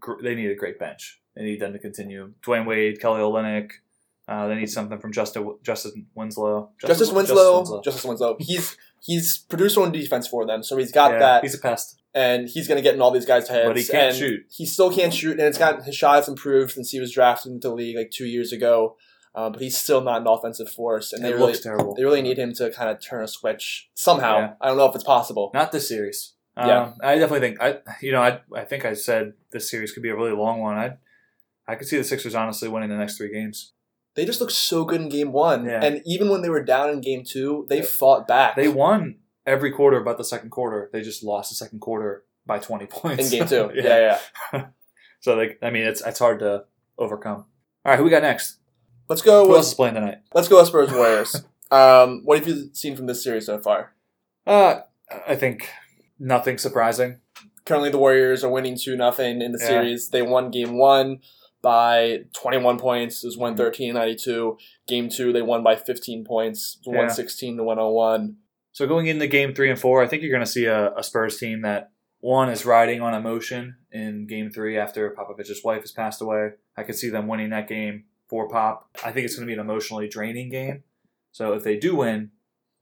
gr- 0.00 0.20
they 0.22 0.34
need 0.34 0.50
a 0.50 0.54
great 0.56 0.78
bench. 0.78 1.20
They 1.36 1.44
need 1.44 1.60
them 1.60 1.72
to 1.74 1.78
continue. 1.78 2.32
Dwyane 2.42 2.66
Wade, 2.66 3.00
Kelly 3.00 3.20
Olynyk. 3.20 3.70
Uh, 4.28 4.46
they 4.46 4.54
need 4.56 4.68
something 4.68 4.98
from 4.98 5.10
Justin 5.10 5.54
Justin 5.62 6.06
Winslow. 6.14 6.70
Justise 6.84 7.10
Winslow, 7.12 7.80
Justise 7.82 8.04
Winslow, 8.04 8.36
he's 8.38 8.76
he's 9.00 9.38
produced 9.38 9.78
on 9.78 9.90
defense 9.90 10.28
for 10.28 10.46
them, 10.46 10.62
so 10.62 10.76
he's 10.76 10.92
got 10.92 11.12
Yeah, 11.12 11.18
that. 11.20 11.42
He's 11.42 11.54
a 11.54 11.58
pest. 11.58 11.98
and 12.14 12.46
he's 12.48 12.68
going 12.68 12.76
to 12.76 12.82
get 12.82 12.94
in 12.94 13.00
all 13.00 13.10
these 13.10 13.24
guys' 13.26 13.48
heads. 13.48 13.66
But 13.66 13.78
he 13.78 13.84
can't 13.84 14.10
and 14.10 14.16
shoot. 14.16 14.40
He 14.50 14.66
still 14.66 14.92
can't 14.92 15.14
shoot, 15.14 15.32
and 15.32 15.40
it's 15.40 15.56
got 15.58 15.82
his 15.84 15.96
shots 15.96 16.28
improved 16.28 16.72
since 16.72 16.90
he 16.90 17.00
was 17.00 17.10
drafted 17.12 17.52
into 17.52 17.68
the 17.68 17.74
league 17.74 17.96
like 17.96 18.10
two 18.10 18.26
years 18.26 18.52
ago. 18.52 18.96
Um, 19.34 19.52
but 19.52 19.60
he's 19.62 19.78
still 19.78 20.00
not 20.02 20.20
an 20.22 20.26
offensive 20.26 20.68
force, 20.70 21.12
and 21.14 21.24
It 21.24 21.28
they 21.28 21.34
really 21.34 21.54
terrible. 21.54 21.94
they 21.94 22.04
really 22.04 22.22
need 22.22 22.38
him 22.38 22.52
to 22.54 22.70
kind 22.70 22.90
of 22.90 23.00
turn 23.00 23.22
a 23.24 23.28
switch 23.28 23.88
somehow. 23.94 24.38
Yeah. 24.38 24.52
I 24.60 24.68
don't 24.68 24.76
know 24.76 24.86
if 24.86 24.94
it's 24.94 25.04
possible. 25.04 25.50
Not 25.54 25.72
this 25.72 25.88
series. 25.88 26.34
Um, 26.56 26.68
Yeah. 26.68 26.92
I 27.02 27.14
definitely 27.14 27.40
think 27.48 27.62
I 27.62 27.78
you 28.02 28.12
know 28.12 28.20
I 28.20 28.40
I 28.54 28.64
think 28.64 28.84
I 28.84 28.92
said 28.94 29.34
this 29.52 29.70
series 29.70 29.92
could 29.92 30.02
be 30.02 30.08
a 30.10 30.16
really 30.16 30.32
long 30.32 30.60
one. 30.60 30.76
I 30.76 30.96
I 31.66 31.76
could 31.76 31.86
see 31.86 31.96
the 31.98 32.04
Sixers 32.04 32.34
honestly 32.34 32.68
winning 32.68 32.88
the 32.90 32.96
next 32.96 33.16
three 33.16 33.32
games. 33.32 33.72
They 34.18 34.24
just 34.24 34.40
looked 34.40 34.52
so 34.52 34.84
good 34.84 35.00
in 35.00 35.08
game 35.08 35.30
one, 35.30 35.64
Yeah. 35.64 35.78
and 35.80 36.02
even 36.04 36.28
when 36.28 36.42
they 36.42 36.48
were 36.50 36.64
down 36.64 36.90
in 36.90 37.00
game 37.00 37.22
two, 37.24 37.66
they 37.68 37.82
fought 37.82 38.26
back. 38.26 38.56
They 38.56 38.66
won 38.66 39.18
every 39.46 39.70
quarter 39.70 40.00
but 40.00 40.18
the 40.18 40.24
second 40.24 40.50
quarter. 40.50 40.90
They 40.92 41.02
just 41.02 41.22
lost 41.22 41.50
the 41.50 41.54
second 41.54 41.78
quarter 41.78 42.24
by 42.44 42.58
twenty 42.58 42.86
points 42.86 43.24
in 43.32 43.38
game 43.38 43.46
two. 43.48 43.70
yeah, 43.76 44.18
yeah. 44.52 44.66
So 45.20 45.36
like 45.36 45.60
I 45.62 45.70
mean 45.70 45.84
it's 45.84 46.00
it's 46.04 46.18
hard 46.18 46.40
to 46.40 46.64
overcome. 46.98 47.44
All 47.84 47.92
right, 47.92 47.96
who 47.96 48.02
we 48.02 48.10
got 48.10 48.22
next? 48.22 48.56
Let's 49.08 49.22
go. 49.22 49.44
Who 49.44 49.50
With, 49.50 49.58
else 49.58 49.68
is 49.68 49.74
playing 49.74 49.94
tonight? 49.94 50.18
let's 50.34 50.48
go 50.48 50.62
Spurs 50.64 50.90
Warriors. 50.92 51.44
um, 51.70 52.22
what 52.24 52.38
have 52.40 52.48
you 52.48 52.70
seen 52.72 52.96
from 52.96 53.06
this 53.06 53.22
series 53.22 53.46
so 53.46 53.58
far? 53.58 53.94
Uh, 54.48 54.80
I 55.28 55.36
think 55.36 55.70
nothing 56.18 56.58
surprising. 56.58 57.20
currently 57.64 57.90
the 57.90 57.98
Warriors 57.98 58.42
are 58.42 58.50
winning 58.50 58.76
two 58.76 58.96
nothing 58.96 59.42
in 59.42 59.52
the 59.52 59.58
Yeah. 59.60 59.66
series. 59.68 60.08
They 60.08 60.22
won 60.22 60.50
game 60.50 60.76
one 60.76 61.20
by 61.68 62.20
21 62.32 62.78
points. 62.78 63.22
It 63.22 63.26
was 63.26 63.34
Mm-hmm. 63.34 63.42
113 63.42 63.92
92. 63.92 64.56
Game 64.86 65.10
two, 65.10 65.34
they 65.34 65.42
won 65.42 65.62
by 65.62 65.76
15 65.76 66.24
points. 66.24 66.78
Yeah. 66.86 66.92
116 66.92 67.58
to 67.58 67.62
101. 67.62 68.36
So 68.72 68.86
going 68.86 69.06
into 69.06 69.26
game 69.26 69.54
three 69.54 69.68
and 69.68 69.78
four, 69.78 70.02
I 70.02 70.06
think 70.08 70.22
you're 70.22 70.32
going 70.32 70.44
to 70.44 70.50
see 70.50 70.64
a, 70.64 70.94
a 70.94 71.02
Spurs 71.02 71.36
team 71.36 71.60
that 71.62 71.90
one 72.20 72.48
is 72.48 72.64
riding 72.64 73.02
on 73.02 73.12
emotion 73.12 73.76
in 73.92 74.26
game 74.26 74.50
three 74.50 74.78
after 74.78 75.10
Popovich's 75.10 75.62
wife 75.62 75.82
has 75.82 75.92
passed 75.92 76.22
away. 76.22 76.52
I 76.74 76.84
could 76.84 76.96
see 76.96 77.10
them 77.10 77.28
winning 77.28 77.50
that 77.50 77.68
game 77.68 78.04
for 78.30 78.48
Pop. 78.48 78.88
I 79.04 79.12
think 79.12 79.26
it's 79.26 79.36
going 79.36 79.46
to 79.46 79.54
be 79.54 79.58
an 79.60 79.60
emotionally 79.60 80.08
draining 80.08 80.48
game. 80.48 80.84
So 81.32 81.52
if 81.52 81.64
they 81.64 81.76
do 81.76 81.96
win, 81.96 82.30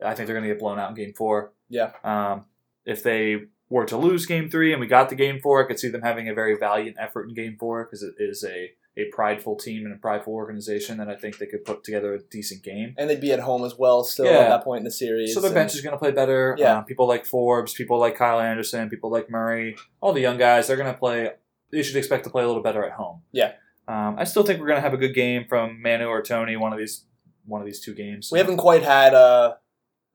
I 0.00 0.14
think 0.14 0.28
they're 0.28 0.36
going 0.36 0.48
to 0.48 0.54
get 0.54 0.60
blown 0.60 0.78
out 0.78 0.90
in 0.90 0.94
game 0.94 1.12
four. 1.12 1.52
Yeah. 1.68 1.90
Um, 2.04 2.44
if 2.84 3.02
they 3.02 3.46
were 3.68 3.84
to 3.86 3.96
lose 3.96 4.26
game 4.26 4.48
three 4.48 4.72
and 4.72 4.80
we 4.80 4.86
got 4.86 5.08
the 5.08 5.14
game 5.16 5.40
four, 5.40 5.62
I 5.64 5.66
could 5.66 5.78
see 5.80 5.88
them 5.88 6.02
having 6.02 6.28
a 6.28 6.34
very 6.34 6.56
valiant 6.56 6.96
effort 7.00 7.28
in 7.28 7.34
game 7.34 7.56
four 7.58 7.84
because 7.84 8.02
it 8.02 8.14
is 8.18 8.44
a, 8.44 8.70
a 8.96 9.06
prideful 9.12 9.56
team 9.56 9.84
and 9.84 9.92
a 9.94 9.98
prideful 9.98 10.32
organization 10.34 10.98
that 10.98 11.08
I 11.08 11.16
think 11.16 11.38
they 11.38 11.46
could 11.46 11.64
put 11.64 11.82
together 11.82 12.14
a 12.14 12.18
decent 12.20 12.62
game. 12.62 12.94
And 12.96 13.10
they'd 13.10 13.20
be 13.20 13.32
at 13.32 13.40
home 13.40 13.64
as 13.64 13.76
well 13.76 14.04
still 14.04 14.26
Yeah. 14.26 14.38
at 14.38 14.48
that 14.50 14.64
point 14.64 14.78
in 14.80 14.84
the 14.84 14.90
series. 14.92 15.34
So 15.34 15.44
And- 15.44 15.54
bench 15.54 15.74
is 15.74 15.80
going 15.80 15.92
to 15.94 15.98
play 15.98 16.12
better. 16.12 16.54
Yeah. 16.58 16.78
Um, 16.78 16.84
people 16.84 17.08
like 17.08 17.26
Forbes, 17.26 17.74
people 17.74 17.98
like 17.98 18.14
Kyle 18.16 18.40
Anderson, 18.40 18.88
people 18.88 19.10
like 19.10 19.28
Murray, 19.28 19.76
all 20.00 20.12
the 20.12 20.20
young 20.20 20.38
guys, 20.38 20.68
they're 20.68 20.76
going 20.76 20.92
to 20.92 20.98
play. 20.98 21.30
They 21.72 21.82
should 21.82 21.96
expect 21.96 22.22
to 22.24 22.30
play 22.30 22.44
a 22.44 22.46
little 22.46 22.62
better 22.62 22.84
at 22.84 22.92
home. 22.92 23.22
Yeah. 23.32 23.52
Um, 23.88 24.16
I 24.18 24.24
still 24.24 24.44
think 24.44 24.60
we're 24.60 24.66
going 24.68 24.78
to 24.78 24.82
have 24.82 24.94
a 24.94 24.96
good 24.96 25.14
game 25.14 25.44
from 25.48 25.82
Manu 25.82 26.06
or 26.06 26.22
Tony. 26.22 26.56
One 26.56 26.72
of 26.72 26.78
these, 26.78 27.04
one 27.44 27.60
of 27.60 27.66
these 27.66 27.80
two 27.80 27.94
games. 27.94 28.30
We 28.32 28.38
haven't 28.38 28.56
quite 28.58 28.82
had 28.84 29.14
a 29.14 29.58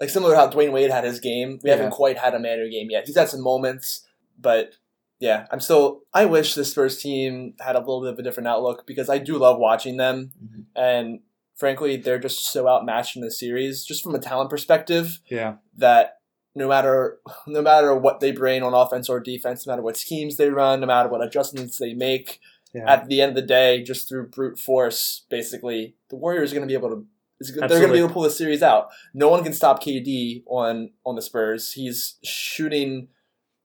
like 0.01 0.09
similar 0.09 0.33
to 0.33 0.37
how 0.37 0.49
Dwyane 0.49 0.73
Wade 0.73 0.91
had 0.91 1.05
his 1.05 1.19
game. 1.21 1.59
We 1.63 1.69
Yeah. 1.69 1.77
haven't 1.77 1.91
quite 1.91 2.17
had 2.17 2.33
a 2.33 2.39
Manu 2.39 2.69
game 2.69 2.89
yet. 2.89 3.05
He's 3.05 3.15
had 3.15 3.29
some 3.29 3.41
moments, 3.41 4.05
but 4.37 4.73
yeah, 5.19 5.45
I'm 5.51 5.59
still. 5.61 6.01
I 6.13 6.25
wish 6.25 6.55
this 6.55 6.73
first 6.73 6.99
team 6.99 7.53
had 7.61 7.75
a 7.75 7.79
little 7.79 8.01
bit 8.01 8.13
of 8.13 8.19
a 8.19 8.23
different 8.23 8.47
outlook 8.47 8.85
because 8.87 9.07
I 9.09 9.19
do 9.19 9.37
love 9.37 9.59
watching 9.59 9.97
them, 9.97 10.31
Mhm. 10.43 10.65
and 10.75 11.19
frankly, 11.55 11.95
they're 11.95 12.17
just 12.19 12.51
so 12.51 12.67
outmatched 12.67 13.15
in 13.15 13.21
the 13.21 13.29
series, 13.29 13.85
just 13.85 14.01
from 14.03 14.15
a 14.15 14.19
talent 14.19 14.49
perspective. 14.49 15.19
Yeah. 15.29 15.57
That 15.77 16.17
no 16.55 16.67
matter 16.67 17.19
no 17.47 17.61
matter 17.61 17.95
what 17.95 18.19
they 18.19 18.31
bring 18.31 18.63
on 18.63 18.73
offense 18.73 19.07
or 19.07 19.19
defense, 19.19 19.65
no 19.67 19.71
matter 19.73 19.83
what 19.83 19.95
schemes 19.97 20.37
they 20.37 20.49
run, 20.49 20.79
no 20.81 20.87
matter 20.87 21.07
what 21.07 21.23
adjustments 21.23 21.77
they 21.77 21.93
make, 21.93 22.39
Yeah. 22.73 22.91
at 22.91 23.07
the 23.07 23.21
end 23.21 23.29
of 23.29 23.35
the 23.35 23.41
day, 23.43 23.83
just 23.83 24.09
through 24.09 24.29
brute 24.29 24.57
force, 24.57 25.25
basically, 25.29 25.95
the 26.09 26.15
Warriors 26.15 26.51
are 26.51 26.55
going 26.55 26.67
to 26.67 26.71
be 26.71 26.77
able 26.77 26.89
to. 26.89 27.05
Is 27.41 27.53
They're 27.55 27.67
going 27.67 27.81
to 27.87 27.91
be 27.91 27.97
able 27.97 28.07
to 28.09 28.13
pull 28.13 28.23
the 28.23 28.29
series 28.29 28.61
out. 28.63 28.89
No 29.13 29.27
one 29.29 29.43
can 29.43 29.53
stop 29.53 29.83
KD 29.83 30.43
on 30.47 30.91
on 31.05 31.15
the 31.15 31.21
Spurs. 31.21 31.73
He's 31.73 32.17
shooting 32.23 33.07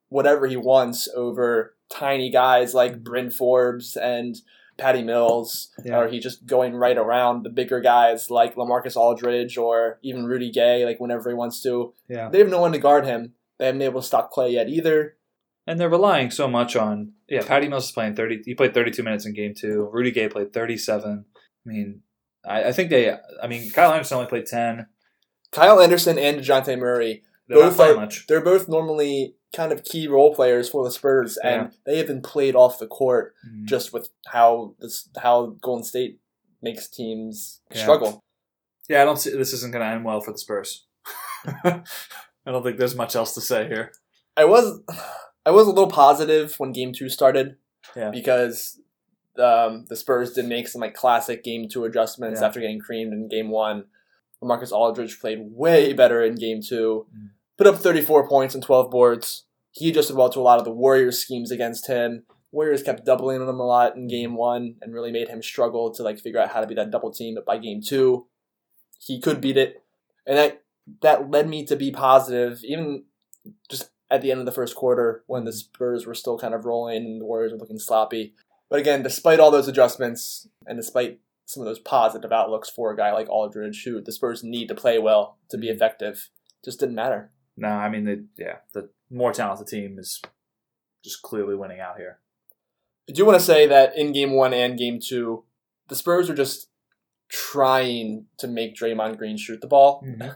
whatever 0.09 0.47
he 0.47 0.57
wants 0.57 1.09
over 1.15 1.75
tiny 1.93 2.31
guys 2.31 2.75
like 2.75 3.05
Bryn 3.05 3.31
Forbes 3.31 3.97
and 3.97 4.37
Patty 4.79 5.03
Mills, 5.03 5.69
Yeah. 5.85 5.99
or 6.01 6.09
he 6.09 6.19
just 6.21 6.47
going 6.47 6.75
right 6.75 6.99
around 6.99 7.45
the 7.45 7.51
bigger 7.51 7.81
guys 7.81 8.31
like 8.31 8.57
Lamarcus 8.57 8.97
Aldridge 8.97 9.57
or 9.57 9.99
even 10.03 10.27
Rudy 10.27 10.51
Gay, 10.51 10.85
like 10.85 11.01
whenever 11.01 11.31
he 11.31 11.35
wants 11.35 11.63
to. 11.63 11.95
Yeah. 12.09 12.29
They 12.29 12.39
have 12.39 12.49
no 12.49 12.61
one 12.61 12.73
to 12.73 12.79
guard 12.79 13.05
him. 13.07 13.35
They 13.59 13.67
haven't 13.67 13.79
been 13.79 13.89
able 13.89 14.03
to 14.03 14.07
stop 14.07 14.33
Klay 14.33 14.53
yet 14.53 14.69
either. 14.69 15.17
And 15.67 15.81
they're 15.81 15.89
relying 15.91 16.31
so 16.31 16.47
much 16.47 16.77
on 16.77 17.13
yeah. 17.29 17.43
Patty 17.43 17.69
Mills 17.69 17.87
is 17.87 17.93
playing 17.93 18.15
thirty. 18.15 18.41
He 18.45 18.55
played 18.55 18.75
thirty-two 18.75 19.03
minutes 19.03 19.27
in 19.27 19.33
game 19.33 19.55
two. 19.57 19.89
Rudy 19.93 20.13
Gay 20.13 20.29
played 20.29 20.53
thirty-seven. 20.53 21.25
I 21.35 21.69
mean, 21.69 22.03
I, 22.47 22.65
I 22.69 22.73
think 22.73 22.91
they. 22.91 23.13
I 23.43 23.47
mean, 23.47 23.71
Kyle 23.73 23.93
Anderson 23.93 24.19
only 24.19 24.29
played 24.29 24.47
ten. 24.47 24.87
Kyle 25.53 25.81
Anderson 25.81 26.19
and 26.19 26.41
DeJounte 26.41 26.79
Murray 26.79 27.23
They're 27.49 27.59
Both 27.61 27.81
are- 27.81 27.95
much. 27.95 28.27
they're 28.27 28.41
both 28.45 28.69
normally 28.69 29.37
kind 29.55 29.73
of 29.73 29.85
key 29.85 30.07
role 30.09 30.35
players 30.35 30.69
for 30.69 30.85
the 30.85 30.91
Spurs, 30.91 31.37
and 31.39 31.73
they 31.87 31.99
have 31.99 32.07
been 32.09 32.21
played 32.21 32.55
off 32.57 32.79
the 32.79 32.87
court 32.87 33.35
Mhm. 33.49 33.65
just 33.65 33.93
with 33.93 34.11
how 34.27 34.75
this 34.81 35.09
how 35.17 35.57
Golden 35.63 35.85
State 35.85 36.19
makes 36.61 36.89
teams 36.89 37.61
Yeah. 37.73 37.83
struggle. 37.83 38.25
Yeah, 38.89 39.03
I 39.03 39.05
don't 39.05 39.17
see 39.19 39.31
this 39.31 39.53
isn't 39.53 39.73
going 39.73 39.85
to 39.85 39.91
end 39.95 40.05
well 40.05 40.21
for 40.21 40.33
the 40.33 40.39
Spurs. 40.39 40.87
I 41.65 41.83
don't 42.45 42.63
think 42.63 42.77
there's 42.79 42.95
much 42.95 43.17
else 43.17 43.35
to 43.35 43.41
say 43.41 43.67
here. 43.69 43.93
I 44.37 44.45
was 44.45 44.81
I 45.47 45.51
was 45.53 45.67
a 45.67 45.71
little 45.71 45.91
positive 45.91 46.55
when 46.59 46.73
Game 46.73 46.93
Two 46.93 47.09
started, 47.09 47.57
Yeah. 47.95 48.11
because 48.11 48.81
um, 49.41 49.85
the 49.89 49.97
Spurs 49.97 50.33
did 50.33 50.47
make 50.47 50.69
some 50.69 50.81
like 50.81 50.95
classic 50.95 51.43
Game 51.45 51.69
Two 51.69 51.85
adjustments 51.85 52.41
Yeah. 52.41 52.47
after 52.47 52.61
getting 52.61 52.79
creamed 52.81 53.13
in 53.13 53.29
Game 53.29 53.51
One. 53.51 53.85
Marcus 54.43 54.71
Aldridge 54.73 55.19
played 55.21 55.39
way 55.53 55.93
better 55.93 56.23
in 56.23 56.35
Game 56.37 56.61
Two, 56.63 57.07
Mm. 57.17 57.31
put 57.57 57.67
up 57.67 57.77
34 57.77 58.29
points 58.29 58.55
and 58.55 58.63
12 58.63 58.91
boards. 58.91 59.45
He 59.73 59.89
adjusted 59.91 60.15
well 60.17 60.31
to 60.31 60.41
a 60.41 60.43
lot 60.43 60.59
of 60.59 60.65
the 60.65 60.71
Warriors' 60.71 61.19
schemes 61.21 61.51
against 61.51 61.87
him. 61.87 62.25
Warriors 62.53 62.83
kept 62.83 63.05
doubling 63.05 63.43
on 63.43 63.49
him 63.49 63.59
a 63.61 63.67
lot 63.67 63.97
in 63.97 64.07
Game 64.09 64.37
One 64.37 64.77
and 64.81 64.95
really 64.95 65.11
made 65.13 65.29
him 65.29 65.43
struggle 65.43 65.91
to 65.93 66.03
like 66.03 66.19
figure 66.19 66.41
out 66.41 66.51
how 66.51 66.61
to 66.61 66.67
be 66.67 66.75
that 66.75 66.91
double 66.91 67.11
team. 67.13 67.35
But 67.35 67.45
by 67.45 67.59
Game 67.59 67.81
Two, 67.83 68.27
he 68.99 69.21
could 69.21 69.41
beat 69.41 69.57
it, 69.57 69.83
and 70.27 70.37
that 70.39 70.63
that 71.03 71.31
led 71.31 71.49
me 71.49 71.65
to 71.67 71.75
be 71.77 71.91
positive, 71.91 72.61
even 72.63 73.05
just 73.69 73.91
at 74.11 74.23
the 74.23 74.31
end 74.31 74.39
of 74.39 74.47
the 74.47 74.53
first 74.53 74.77
quarter 74.77 75.25
when 75.27 75.45
the 75.45 75.53
Spurs 75.53 76.07
were 76.07 76.15
still 76.15 76.39
kind 76.39 76.55
of 76.55 76.65
rolling 76.65 77.05
and 77.05 77.21
the 77.21 77.25
Warriors 77.25 77.53
were 77.53 77.59
looking 77.59 77.79
sloppy. 77.79 78.35
But 78.69 78.81
again, 78.81 79.03
despite 79.03 79.41
all 79.41 79.51
those 79.51 79.69
adjustments 79.69 80.49
and 80.67 80.79
despite 80.79 81.21
some 81.45 81.63
of 81.63 81.67
those 81.67 81.79
positive 81.79 82.33
outlooks 82.33 82.69
for 82.69 82.91
a 82.91 82.97
guy 82.97 83.13
like 83.13 83.29
Aldridge, 83.29 83.85
who 83.85 84.01
the 84.01 84.13
Spurs 84.13 84.43
need 84.43 84.67
to 84.69 84.75
play 84.75 84.99
well 84.99 85.39
to 85.51 85.57
be 85.57 85.69
mm-hmm. 85.69 85.77
effective, 85.77 86.31
just 86.65 86.81
didn't 86.81 86.97
matter. 86.97 87.31
No, 87.57 87.69
I 87.69 87.89
mean, 87.89 88.05
the, 88.05 88.25
yeah, 88.37 88.57
the 88.75 88.91
more 89.11 89.33
talented 89.33 89.69
team 89.69 89.99
is 89.99 90.21
just 91.05 91.23
clearly 91.23 91.55
winning 91.55 91.81
out 91.81 91.97
here. 91.97 92.19
I 93.09 93.13
do 93.13 93.25
want 93.25 93.39
to 93.39 93.45
say 93.45 93.67
that 93.69 93.97
in 93.97 94.13
game 94.13 94.33
one 94.33 94.53
and 94.53 94.77
game 94.77 94.99
two, 95.01 95.45
the 95.89 95.95
Spurs 95.95 96.29
are 96.29 96.35
just 96.35 96.69
trying 97.29 98.27
to 98.39 98.49
make 98.49 98.75
Draymond 98.75 99.17
Green 99.17 99.37
shoot 99.37 99.61
the 99.61 99.69
ball. 99.69 100.03
Mm-hmm. 100.05 100.31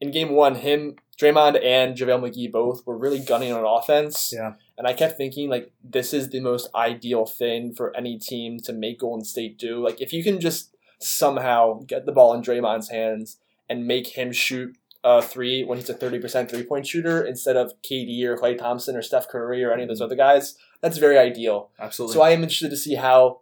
In 0.00 0.10
game 0.10 0.30
one, 0.30 0.54
him, 0.54 0.96
Draymond, 1.20 1.62
and 1.64 1.96
JaVale 1.96 2.30
McGee 2.30 2.50
both 2.52 2.86
were 2.86 2.96
really 2.96 3.18
gunning 3.18 3.52
on 3.52 3.64
offense. 3.64 4.32
Yeah. 4.34 4.52
And 4.76 4.86
I 4.86 4.92
kept 4.92 5.16
thinking, 5.16 5.50
like, 5.50 5.72
this 5.82 6.14
is 6.14 6.28
the 6.28 6.40
most 6.40 6.68
ideal 6.74 7.26
thing 7.26 7.74
for 7.74 7.94
any 7.96 8.18
team 8.18 8.60
to 8.60 8.72
make 8.72 9.00
Golden 9.00 9.24
State 9.24 9.58
do. 9.58 9.84
Like, 9.84 10.00
if 10.00 10.12
you 10.12 10.22
can 10.22 10.40
just 10.40 10.74
somehow 11.00 11.80
get 11.86 12.06
the 12.06 12.12
ball 12.12 12.34
in 12.34 12.42
Draymond's 12.42 12.90
hands 12.90 13.38
and 13.68 13.86
make 13.86 14.08
him 14.08 14.32
shoot 14.32 14.76
a 15.04 15.22
three 15.22 15.64
when 15.64 15.78
he's 15.78 15.88
a 15.88 15.94
30% 15.94 16.50
three 16.50 16.64
point 16.64 16.86
shooter 16.86 17.24
instead 17.24 17.56
of 17.56 17.72
KD 17.82 18.22
or 18.24 18.36
Klay 18.36 18.58
Thompson 18.58 18.96
or 18.96 19.02
Steph 19.02 19.28
Curry 19.28 19.62
or 19.62 19.72
any 19.72 19.82
of 19.82 19.88
those 19.88 20.00
other 20.00 20.16
guys, 20.16 20.56
that's 20.80 20.98
very 20.98 21.16
ideal. 21.18 21.70
Absolutely. 21.78 22.14
So 22.14 22.22
I 22.22 22.30
am 22.30 22.42
interested 22.42 22.70
to 22.70 22.76
see 22.76 22.96
how 22.96 23.40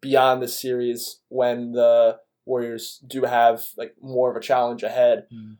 beyond 0.00 0.42
this 0.42 0.60
series, 0.60 1.20
when 1.28 1.72
the 1.72 2.18
Warriors 2.44 3.00
do 3.06 3.22
have 3.22 3.64
like 3.76 3.94
more 4.00 4.30
of 4.30 4.36
a 4.36 4.40
challenge 4.40 4.82
ahead, 4.82 5.26
Mhm. 5.32 5.56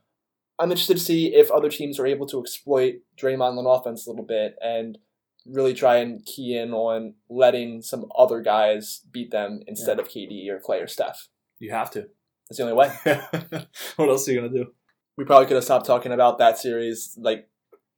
I'm 0.58 0.70
interested 0.70 0.96
to 0.96 1.02
see 1.02 1.34
if 1.34 1.50
other 1.50 1.68
teams 1.68 1.98
are 1.98 2.06
able 2.06 2.26
to 2.26 2.40
exploit 2.40 2.96
Draymond 3.20 3.58
on 3.58 3.66
offense 3.66 4.06
a 4.06 4.10
little 4.10 4.25
bit 4.25 4.56
and 4.62 4.98
really 5.44 5.75
try 5.75 5.96
and 5.96 6.25
key 6.25 6.56
in 6.56 6.72
on 6.72 7.14
letting 7.28 7.82
some 7.82 8.06
other 8.18 8.40
guys 8.40 9.02
beat 9.12 9.30
them 9.30 9.60
instead 9.66 9.98
of 10.00 10.08
KD 10.08 10.48
or 10.48 10.58
Klay 10.58 10.82
or 10.82 10.86
Steph. 10.88 11.28
you 11.58 11.70
have 11.70 11.90
to. 11.92 12.08
That's 12.48 12.58
the 12.58 12.62
only 12.62 12.75
way. 12.75 12.92
what 13.96 14.08
else 14.08 14.28
are 14.28 14.32
you 14.32 14.40
going 14.40 14.52
to 14.52 14.58
do? 14.64 14.70
We 15.16 15.25
probably 15.25 15.46
could 15.46 15.56
have 15.56 15.64
stopped 15.64 15.86
talking 15.86 16.12
about 16.12 16.38
that 16.38 16.58
series 16.58 17.16
like 17.20 17.48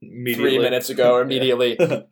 three 0.00 0.58
minutes 0.58 0.90
ago 0.90 1.14
or 1.14 1.22
immediately. 1.22 1.78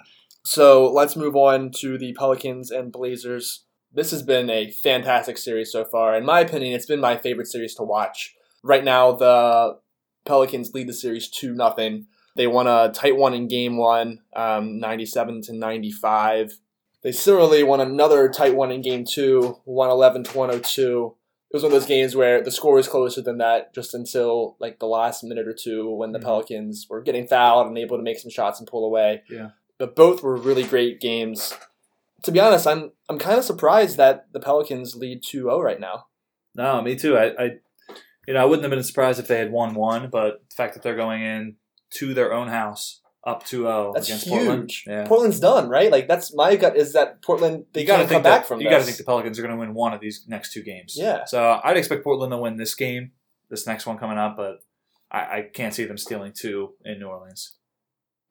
So 0.46 0.92
let's 0.92 1.16
move 1.16 1.34
on 1.34 1.72
to 1.78 1.98
the 1.98 2.12
Pelicans 2.12 2.70
and 2.70 2.92
Blazers. 2.92 3.64
This 3.92 4.12
has 4.12 4.22
been 4.22 4.48
a 4.48 4.70
fantastic 4.70 5.38
series 5.38 5.72
so 5.72 5.84
far. 5.84 6.16
In 6.16 6.24
my 6.24 6.38
opinion, 6.38 6.72
it's 6.72 6.86
been 6.86 7.00
my 7.00 7.16
favorite 7.16 7.48
series 7.48 7.74
to 7.74 7.82
watch. 7.82 8.32
Right 8.62 8.84
now, 8.84 9.10
the 9.10 9.78
Pelicans 10.26 10.74
lead 10.74 10.88
the 10.88 10.92
series 10.92 11.28
2 11.28 11.54
nothing. 11.54 12.06
They 12.34 12.46
won 12.46 12.66
a 12.66 12.90
tight 12.92 13.16
one 13.16 13.32
in 13.32 13.48
game 13.48 13.78
one, 13.78 14.20
um, 14.34 14.78
97 14.78 15.40
to 15.42 15.52
95. 15.54 16.58
They 17.02 17.12
similarly 17.12 17.62
won 17.62 17.80
another 17.80 18.28
tight 18.28 18.54
one 18.54 18.70
in 18.72 18.82
game 18.82 19.04
two, 19.04 19.58
111 19.64 20.24
to 20.24 20.36
102. 20.36 21.14
It 21.50 21.56
was 21.56 21.62
one 21.62 21.72
of 21.72 21.78
those 21.78 21.86
games 21.88 22.16
where 22.16 22.42
the 22.42 22.50
score 22.50 22.74
was 22.74 22.88
closer 22.88 23.22
than 23.22 23.38
that 23.38 23.72
just 23.72 23.94
until 23.94 24.56
like 24.58 24.80
the 24.80 24.86
last 24.86 25.22
minute 25.22 25.46
or 25.46 25.54
two 25.54 25.88
when 25.90 26.12
the 26.12 26.18
Mhm. 26.18 26.24
Pelicans 26.24 26.86
were 26.90 27.00
getting 27.00 27.26
fouled 27.26 27.68
and 27.68 27.78
able 27.78 27.96
to 27.96 28.02
make 28.02 28.18
some 28.18 28.30
shots 28.30 28.58
and 28.58 28.68
pull 28.68 28.84
away. 28.84 29.22
Yeah. 29.30 29.50
But 29.78 29.94
both 29.94 30.22
were 30.22 30.36
really 30.36 30.64
great 30.64 31.00
games. 31.00 31.54
To 32.24 32.32
be 32.32 32.40
honest, 32.40 32.66
I'm 32.66 32.92
I'm 33.08 33.18
kind 33.18 33.38
of 33.38 33.44
surprised 33.44 33.96
that 33.98 34.26
the 34.32 34.40
Pelicans 34.40 34.96
lead 34.96 35.22
2-0 35.22 35.62
right 35.62 35.78
now. 35.80 36.06
No, 36.56 36.82
me 36.82 36.96
too. 36.96 37.16
I, 37.16 37.26
I, 37.38 37.50
you 38.26 38.34
know, 38.34 38.40
I 38.40 38.44
wouldn't 38.44 38.62
have 38.64 38.70
been 38.70 38.82
surprised 38.82 39.18
if 39.20 39.28
they 39.28 39.38
had 39.38 39.50
won 39.52 39.74
one, 39.74 40.08
but 40.10 40.42
the 40.48 40.54
fact 40.54 40.74
that 40.74 40.82
they're 40.82 40.96
going 40.96 41.22
in 41.22 41.56
to 41.92 42.14
their 42.14 42.32
own 42.32 42.48
house 42.48 43.00
up 43.24 43.42
2-0 43.44 43.94
That's 43.94 44.06
against 44.08 44.26
huge. 44.26 44.36
Portland. 44.36 44.72
Yeah. 44.86 45.04
Portland's 45.06 45.40
done, 45.40 45.68
right? 45.68 45.90
Like 45.90 46.06
that's 46.06 46.32
my 46.34 46.54
gut 46.56 46.76
is 46.76 46.92
that 46.92 47.22
Portland 47.22 47.64
they 47.72 47.84
can't 47.84 47.98
think 48.08 48.10
come 48.10 48.22
back 48.22 48.46
from 48.46 48.60
You 48.60 48.70
got 48.70 48.78
to 48.78 48.84
think 48.84 48.98
the 48.98 49.04
Pelicans 49.04 49.38
are 49.38 49.42
going 49.42 49.54
to 49.54 49.58
win 49.58 49.74
one 49.74 49.92
of 49.92 50.00
these 50.00 50.24
next 50.28 50.52
two 50.52 50.62
games. 50.62 50.94
Yeah. 50.96 51.24
So 51.24 51.60
I'd 51.64 51.76
expect 51.76 52.04
Portland 52.04 52.30
to 52.32 52.38
win 52.38 52.56
this 52.56 52.74
game, 52.74 53.12
this 53.50 53.66
next 53.66 53.84
one 53.86 53.98
coming 53.98 54.16
up, 54.18 54.36
but 54.36 54.60
I, 55.10 55.18
I 55.18 55.48
can't 55.52 55.74
see 55.74 55.84
them 55.84 55.98
stealing 55.98 56.32
two 56.36 56.74
in 56.84 57.00
New 57.00 57.06
Orleans. 57.06 57.54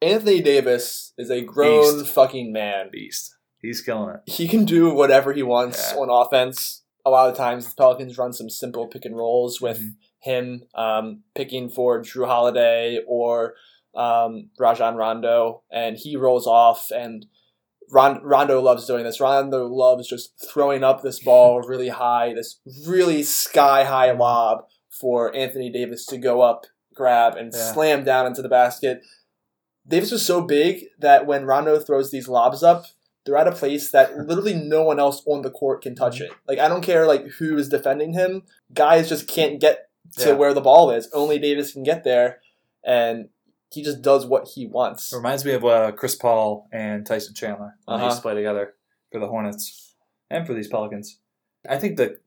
Anthony 0.02 0.40
Davis 0.42 1.12
is 1.18 1.30
a 1.30 1.40
grown 1.42 2.00
Beast. 2.00 2.12
fucking 2.14 2.52
man. 2.52 2.88
Beast. 2.90 3.34
He's 3.60 3.80
killing 3.80 4.14
it. 4.14 4.20
He 4.30 4.46
can 4.48 4.64
do 4.64 4.92
whatever 4.94 5.32
he 5.32 5.42
wants 5.42 5.92
Yeah. 5.92 5.98
on 6.00 6.08
offense. 6.10 6.82
A 7.06 7.10
lot 7.10 7.30
of 7.30 7.36
times, 7.36 7.68
the 7.68 7.74
Pelicans 7.76 8.18
run 8.18 8.32
some 8.32 8.50
simple 8.50 8.88
pick 8.88 9.04
and 9.04 9.16
rolls 9.16 9.60
with 9.60 9.78
Mhm. 9.78 9.94
him 10.18 10.62
um, 10.74 11.22
picking 11.36 11.68
for 11.70 12.00
Jrue 12.02 12.26
Holiday 12.26 13.00
or 13.06 13.54
um, 13.94 14.50
Rajon 14.58 14.96
Rondo, 14.96 15.62
and 15.70 15.96
he 15.96 16.16
rolls 16.16 16.46
off. 16.46 16.90
And 16.90 17.24
Ron- 17.90 18.22
Rondo 18.22 18.60
loves 18.60 18.86
doing 18.86 19.04
this. 19.04 19.20
Rondo 19.20 19.66
loves 19.66 20.06
just 20.08 20.34
throwing 20.50 20.84
up 20.84 21.00
this 21.02 21.22
ball 21.22 21.60
really 21.66 21.88
high, 21.88 22.34
this 22.34 22.60
really 22.86 23.22
sky 23.22 23.84
high 23.84 24.10
lob 24.10 24.66
for 24.90 25.34
Anthony 25.34 25.70
Davis 25.70 26.04
to 26.06 26.18
go 26.18 26.42
up, 26.42 26.66
grab, 26.94 27.36
and 27.36 27.52
Yeah. 27.54 27.72
slam 27.72 28.04
down 28.04 28.26
into 28.26 28.42
the 28.42 28.48
basket. 28.50 29.00
Davis 29.88 30.10
was 30.10 30.26
so 30.26 30.40
big 30.42 30.86
that 30.98 31.26
when 31.26 31.46
Rondo 31.46 31.78
throws 31.78 32.10
these 32.10 32.28
lobs 32.28 32.62
up, 32.64 32.86
they're 33.26 33.36
at 33.36 33.46
a 33.48 33.52
place 33.52 33.90
that 33.90 34.16
literally 34.26 34.54
no 34.54 34.82
one 34.82 34.98
else 34.98 35.22
on 35.26 35.42
the 35.42 35.50
court 35.50 35.82
can 35.82 35.94
touch 35.94 36.20
it. 36.22 36.30
Like 36.48 36.58
I 36.58 36.68
don't 36.68 36.82
care 36.82 37.06
like 37.06 37.26
who 37.38 37.58
is 37.58 37.68
defending 37.68 38.14
him, 38.14 38.44
guys 38.72 39.08
just 39.08 39.28
can't 39.28 39.60
get 39.60 39.90
to 40.18 40.28
Yeah. 40.28 40.34
where 40.34 40.54
the 40.54 40.60
ball 40.62 40.90
is. 40.90 41.10
Only 41.12 41.38
Davis 41.38 41.72
can 41.72 41.82
get 41.82 42.04
there, 42.04 42.38
and 42.84 43.28
he 43.72 43.82
just 43.82 44.00
does 44.00 44.24
what 44.24 44.48
he 44.54 44.66
wants. 44.66 45.12
It 45.12 45.16
reminds 45.16 45.44
me 45.44 45.52
of 45.52 45.64
uh, 45.64 45.92
Chris 45.92 46.14
Paul 46.14 46.68
and 46.72 47.04
Tyson 47.04 47.34
Chandler 47.34 47.74
when 47.84 47.98
they 47.98 48.04
used 48.06 48.12
Uh-huh. 48.12 48.16
to 48.16 48.22
play 48.22 48.34
together 48.34 48.74
for 49.12 49.18
the 49.20 49.26
Hornets 49.26 49.94
and 50.30 50.46
for 50.46 50.54
these 50.54 50.68
Pelicans. 50.68 51.18
I 51.68 51.76
think 51.78 51.96
that, 51.96 52.22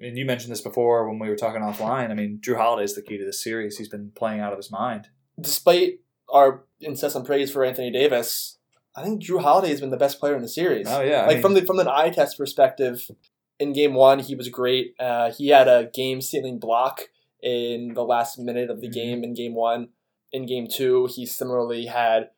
and 0.00 0.16
you 0.16 0.24
mentioned 0.24 0.50
this 0.50 0.62
before 0.62 1.06
when 1.08 1.18
we 1.18 1.28
were 1.28 1.36
talking 1.36 1.60
offline. 1.60 2.10
I 2.10 2.14
mean, 2.14 2.40
Jrue 2.42 2.56
Holiday 2.56 2.84
is 2.84 2.94
the 2.94 3.02
key 3.02 3.18
to 3.18 3.24
this 3.24 3.42
series. 3.44 3.76
He's 3.76 3.88
been 3.88 4.12
playing 4.16 4.40
out 4.40 4.52
of 4.52 4.58
his 4.58 4.70
mind. 4.70 5.08
Despite 5.38 6.00
our 6.30 6.64
incessant 6.80 7.26
praise 7.26 7.50
for 7.52 7.64
Anthony 7.64 7.90
Davis, 7.90 8.57
I 8.98 9.04
think 9.04 9.22
Jrue 9.22 9.40
Holiday 9.42 9.68
has 9.70 9.80
been 9.80 9.90
the 9.90 9.96
best 9.96 10.18
player 10.20 10.34
in 10.34 10.42
the 10.42 10.48
series. 10.48 10.86
Oh 10.88 11.00
yeah, 11.00 11.22
I 11.22 11.26
like 11.26 11.36
mean, 11.36 11.42
from 11.42 11.54
the 11.54 11.62
from 11.64 11.78
an 11.78 11.88
eye 11.88 12.10
test 12.10 12.36
perspective, 12.38 13.10
in 13.58 13.72
game 13.72 13.94
one 13.94 14.18
he 14.18 14.34
was 14.34 14.48
great. 14.48 14.94
Uh, 14.98 15.30
he 15.30 15.48
had 15.48 15.68
a 15.68 15.90
game 15.94 16.20
stealing 16.20 16.58
block 16.58 17.08
in 17.42 17.94
the 17.94 18.04
last 18.04 18.38
minute 18.38 18.70
of 18.70 18.80
the 18.80 18.88
Mhm. 18.88 18.92
game 18.92 19.24
in 19.24 19.34
game 19.34 19.54
one. 19.54 19.88
In 20.32 20.44
game 20.46 20.66
two, 20.68 21.06
he 21.06 21.24
similarly 21.24 21.86
had 21.86 22.30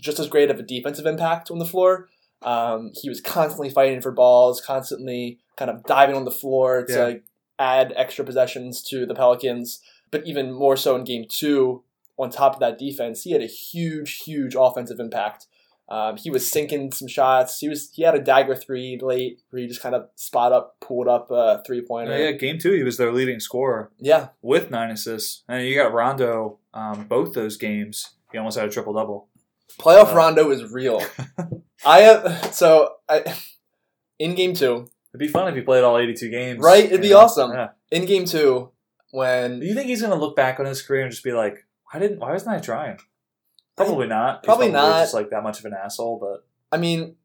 just 0.00 0.18
as 0.18 0.28
great 0.28 0.50
of 0.50 0.58
a 0.58 0.62
defensive 0.62 1.06
impact 1.06 1.50
on 1.50 1.58
the 1.58 1.66
floor. 1.66 2.08
Um, 2.42 2.92
he 2.94 3.08
was 3.08 3.20
constantly 3.20 3.68
fighting 3.68 4.00
for 4.00 4.10
balls, 4.12 4.60
constantly 4.60 5.38
kind 5.56 5.70
of 5.70 5.82
diving 5.84 6.14
on 6.16 6.24
the 6.24 6.30
floor 6.30 6.84
to 6.84 6.92
Yeah. 6.92 7.14
add 7.58 7.92
extra 7.96 8.24
possessions 8.24 8.82
to 8.84 9.04
the 9.06 9.14
Pelicans. 9.14 9.80
But 10.10 10.26
even 10.26 10.52
more 10.52 10.76
so 10.76 10.94
in 10.96 11.04
game 11.04 11.26
two, 11.28 11.82
on 12.18 12.30
top 12.30 12.54
of 12.54 12.60
that 12.60 12.78
defense, 12.78 13.22
he 13.24 13.32
had 13.32 13.42
a 13.42 13.46
huge, 13.46 14.22
huge 14.22 14.54
offensive 14.58 14.98
impact. 15.00 15.46
Um, 15.90 16.18
he 16.18 16.30
was 16.30 16.50
sinking 16.50 16.92
some 16.92 17.08
shots. 17.08 17.58
He 17.58 17.68
was 17.68 17.90
he 17.92 18.02
had 18.02 18.14
a 18.14 18.20
dagger 18.20 18.54
three 18.54 18.98
late 19.00 19.40
where 19.50 19.62
he 19.62 19.68
just 19.68 19.80
kind 19.80 19.94
of 19.94 20.08
spot 20.16 20.52
up, 20.52 20.76
pulled 20.80 21.08
up 21.08 21.30
a 21.30 21.62
three 21.66 21.80
pointer. 21.80 22.16
yeah, 22.16 22.32
game 22.32 22.58
two 22.58 22.72
he 22.72 22.82
was 22.82 22.98
their 22.98 23.12
leading 23.12 23.40
scorer 23.40 23.90
yeah, 23.98 24.28
with 24.42 24.70
nine 24.70 24.90
assists, 24.90 25.44
and 25.48 25.66
you 25.66 25.74
got 25.74 25.92
Rondo. 25.94 26.58
Um, 26.74 27.04
both 27.04 27.32
those 27.32 27.56
games, 27.56 28.14
he 28.30 28.38
almost 28.38 28.58
had 28.58 28.68
a 28.68 28.70
triple 28.70 28.92
double. 28.92 29.28
playoff 29.80 30.12
Uh, 30.12 30.16
Rondo 30.16 30.50
is 30.50 30.70
real. 30.72 31.02
I 31.86 32.00
have 32.00 32.54
so 32.54 32.96
I 33.08 33.34
in 34.18 34.34
game 34.34 34.54
two, 34.54 34.88
It'd 35.14 35.20
be 35.26 35.28
fun 35.28 35.48
if 35.48 35.54
he 35.54 35.62
played 35.62 35.84
all 35.84 35.96
eighty-two 35.96 36.30
games. 36.30 36.60
Right? 36.62 36.84
It'd 36.84 37.00
be 37.00 37.10
know? 37.10 37.20
awesome. 37.20 37.52
Yeah. 37.52 37.68
in 37.90 38.04
game 38.04 38.26
two 38.26 38.72
when 39.10 39.60
Do 39.60 39.66
you 39.66 39.74
think 39.74 39.86
he's 39.86 40.02
gonna 40.02 40.16
look 40.16 40.36
back 40.36 40.60
on 40.60 40.66
his 40.66 40.82
career 40.82 41.02
and 41.02 41.10
just 41.10 41.24
be 41.24 41.32
like, 41.32 41.64
"Why 41.90 42.00
didn't? 42.00 42.18
Why 42.18 42.32
wasn't 42.32 42.56
I 42.56 42.60
trying?" 42.60 42.98
Probably 43.86 44.06
not. 44.06 44.42
Probably 44.42 44.70
not. 44.70 45.00
Just 45.02 45.14
like 45.14 45.30
that 45.30 45.42
much 45.42 45.58
of 45.58 45.64
an 45.64 45.72
asshole, 45.74 46.18
but 46.20 46.46
I 46.70 46.78
mean, 46.80 47.16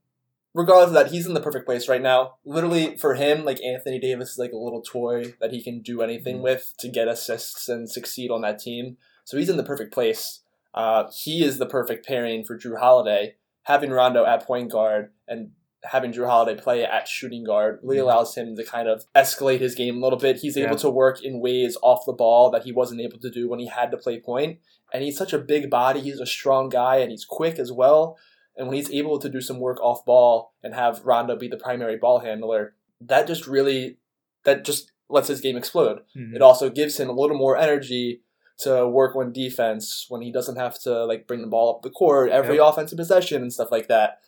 regardless 0.54 0.88
of 0.88 0.94
that, 0.94 1.12
he's 1.12 1.26
in 1.26 1.34
the 1.34 1.42
perfect 1.42 1.66
place 1.66 1.90
right 1.90 2.02
now. 2.02 2.36
Literally 2.46 2.96
for 2.98 3.16
him, 3.16 3.44
like 3.44 3.62
Anthony 3.64 4.00
Davis 4.00 4.32
is 4.34 4.38
like 4.38 4.52
a 4.54 4.58
little 4.58 4.82
toy 4.82 5.34
that 5.42 5.52
he 5.52 5.62
can 5.64 5.82
do 5.82 6.02
anything 6.02 6.38
Mhm. 6.40 6.44
with 6.44 6.74
to 6.80 6.88
get 6.88 7.08
assists 7.08 7.68
and 7.68 7.90
succeed 7.90 8.32
on 8.32 8.42
that 8.42 8.60
team. 8.60 8.98
So 9.26 9.38
he's 9.38 9.50
in 9.50 9.58
the 9.58 9.64
perfect 9.64 9.94
place. 9.94 10.42
Uh, 10.74 11.10
he 11.14 11.44
is 11.44 11.58
the 11.58 11.66
perfect 11.66 12.06
pairing 12.06 12.44
for 12.44 12.58
Jrue 12.58 12.80
Holiday. 12.80 13.36
Having 13.64 13.92
Rondo 13.92 14.26
at 14.26 14.46
point 14.46 14.72
guard 14.72 15.12
and 15.28 15.52
having 15.84 16.14
Jrue 16.14 16.28
Holiday 16.28 16.60
play 16.60 16.84
at 16.86 17.08
shooting 17.08 17.44
guard 17.44 17.80
really 17.84 18.00
allows 18.00 18.36
him 18.36 18.56
to 18.56 18.64
kind 18.64 18.88
of 18.88 19.04
escalate 19.16 19.60
his 19.60 19.76
game 19.76 19.98
a 19.98 20.00
little 20.00 20.18
bit. 20.20 20.38
He's 20.38 20.58
able 20.58 20.72
Yeah. 20.72 20.78
to 20.78 20.90
work 20.90 21.22
in 21.24 21.40
ways 21.42 21.78
off 21.82 22.06
the 22.06 22.14
ball 22.14 22.50
that 22.52 22.64
he 22.64 22.72
wasn't 22.72 23.02
able 23.02 23.20
to 23.20 23.30
do 23.30 23.50
when 23.50 23.60
he 23.60 23.68
had 23.68 23.92
to 23.92 23.98
play 23.98 24.20
point. 24.20 24.60
And 24.94 25.04
he's 25.04 25.18
such 25.18 25.34
a 25.34 25.40
big 25.40 25.70
body. 25.70 26.00
He's 26.00 26.20
a 26.20 26.26
strong 26.26 26.70
guy 26.70 26.98
and 26.98 27.12
he's 27.12 27.26
quick 27.26 27.60
as 27.60 27.72
well. 27.72 28.18
And 28.56 28.68
when 28.68 28.78
he's 28.78 28.92
able 28.92 29.20
to 29.20 29.28
do 29.30 29.42
some 29.42 29.60
work 29.60 29.82
off 29.82 30.06
ball 30.06 30.54
and 30.64 30.74
have 30.74 31.04
Rondo 31.04 31.36
be 31.36 31.48
the 31.48 31.58
primary 31.58 31.98
ball 31.98 32.20
handler, 32.20 32.76
that 33.02 33.28
just 33.28 33.48
really 33.48 33.98
that 34.46 34.64
just 34.66 34.92
lets 35.10 35.28
his 35.30 35.42
game 35.42 35.56
explode. 35.58 36.02
Mhm. 36.16 36.36
It 36.36 36.42
also 36.42 36.70
gives 36.70 37.00
him 37.00 37.10
a 37.10 37.14
little 37.14 37.38
more 37.38 37.58
energy 37.58 38.22
to 38.60 38.88
work 38.88 39.16
on 39.16 39.32
defense 39.34 40.06
when 40.10 40.22
he 40.22 40.32
doesn't 40.32 40.58
have 40.58 40.78
to 40.82 41.06
like 41.06 41.28
bring 41.28 41.42
the 41.42 41.48
ball 41.48 41.76
up 41.76 41.82
the 41.82 41.90
court 41.90 42.30
every 42.32 42.58
Yep. 42.58 42.66
offensive 42.70 42.98
possession 42.98 43.42
and 43.42 43.52
stuff 43.52 43.72
like 43.72 43.88
that. 43.88 44.20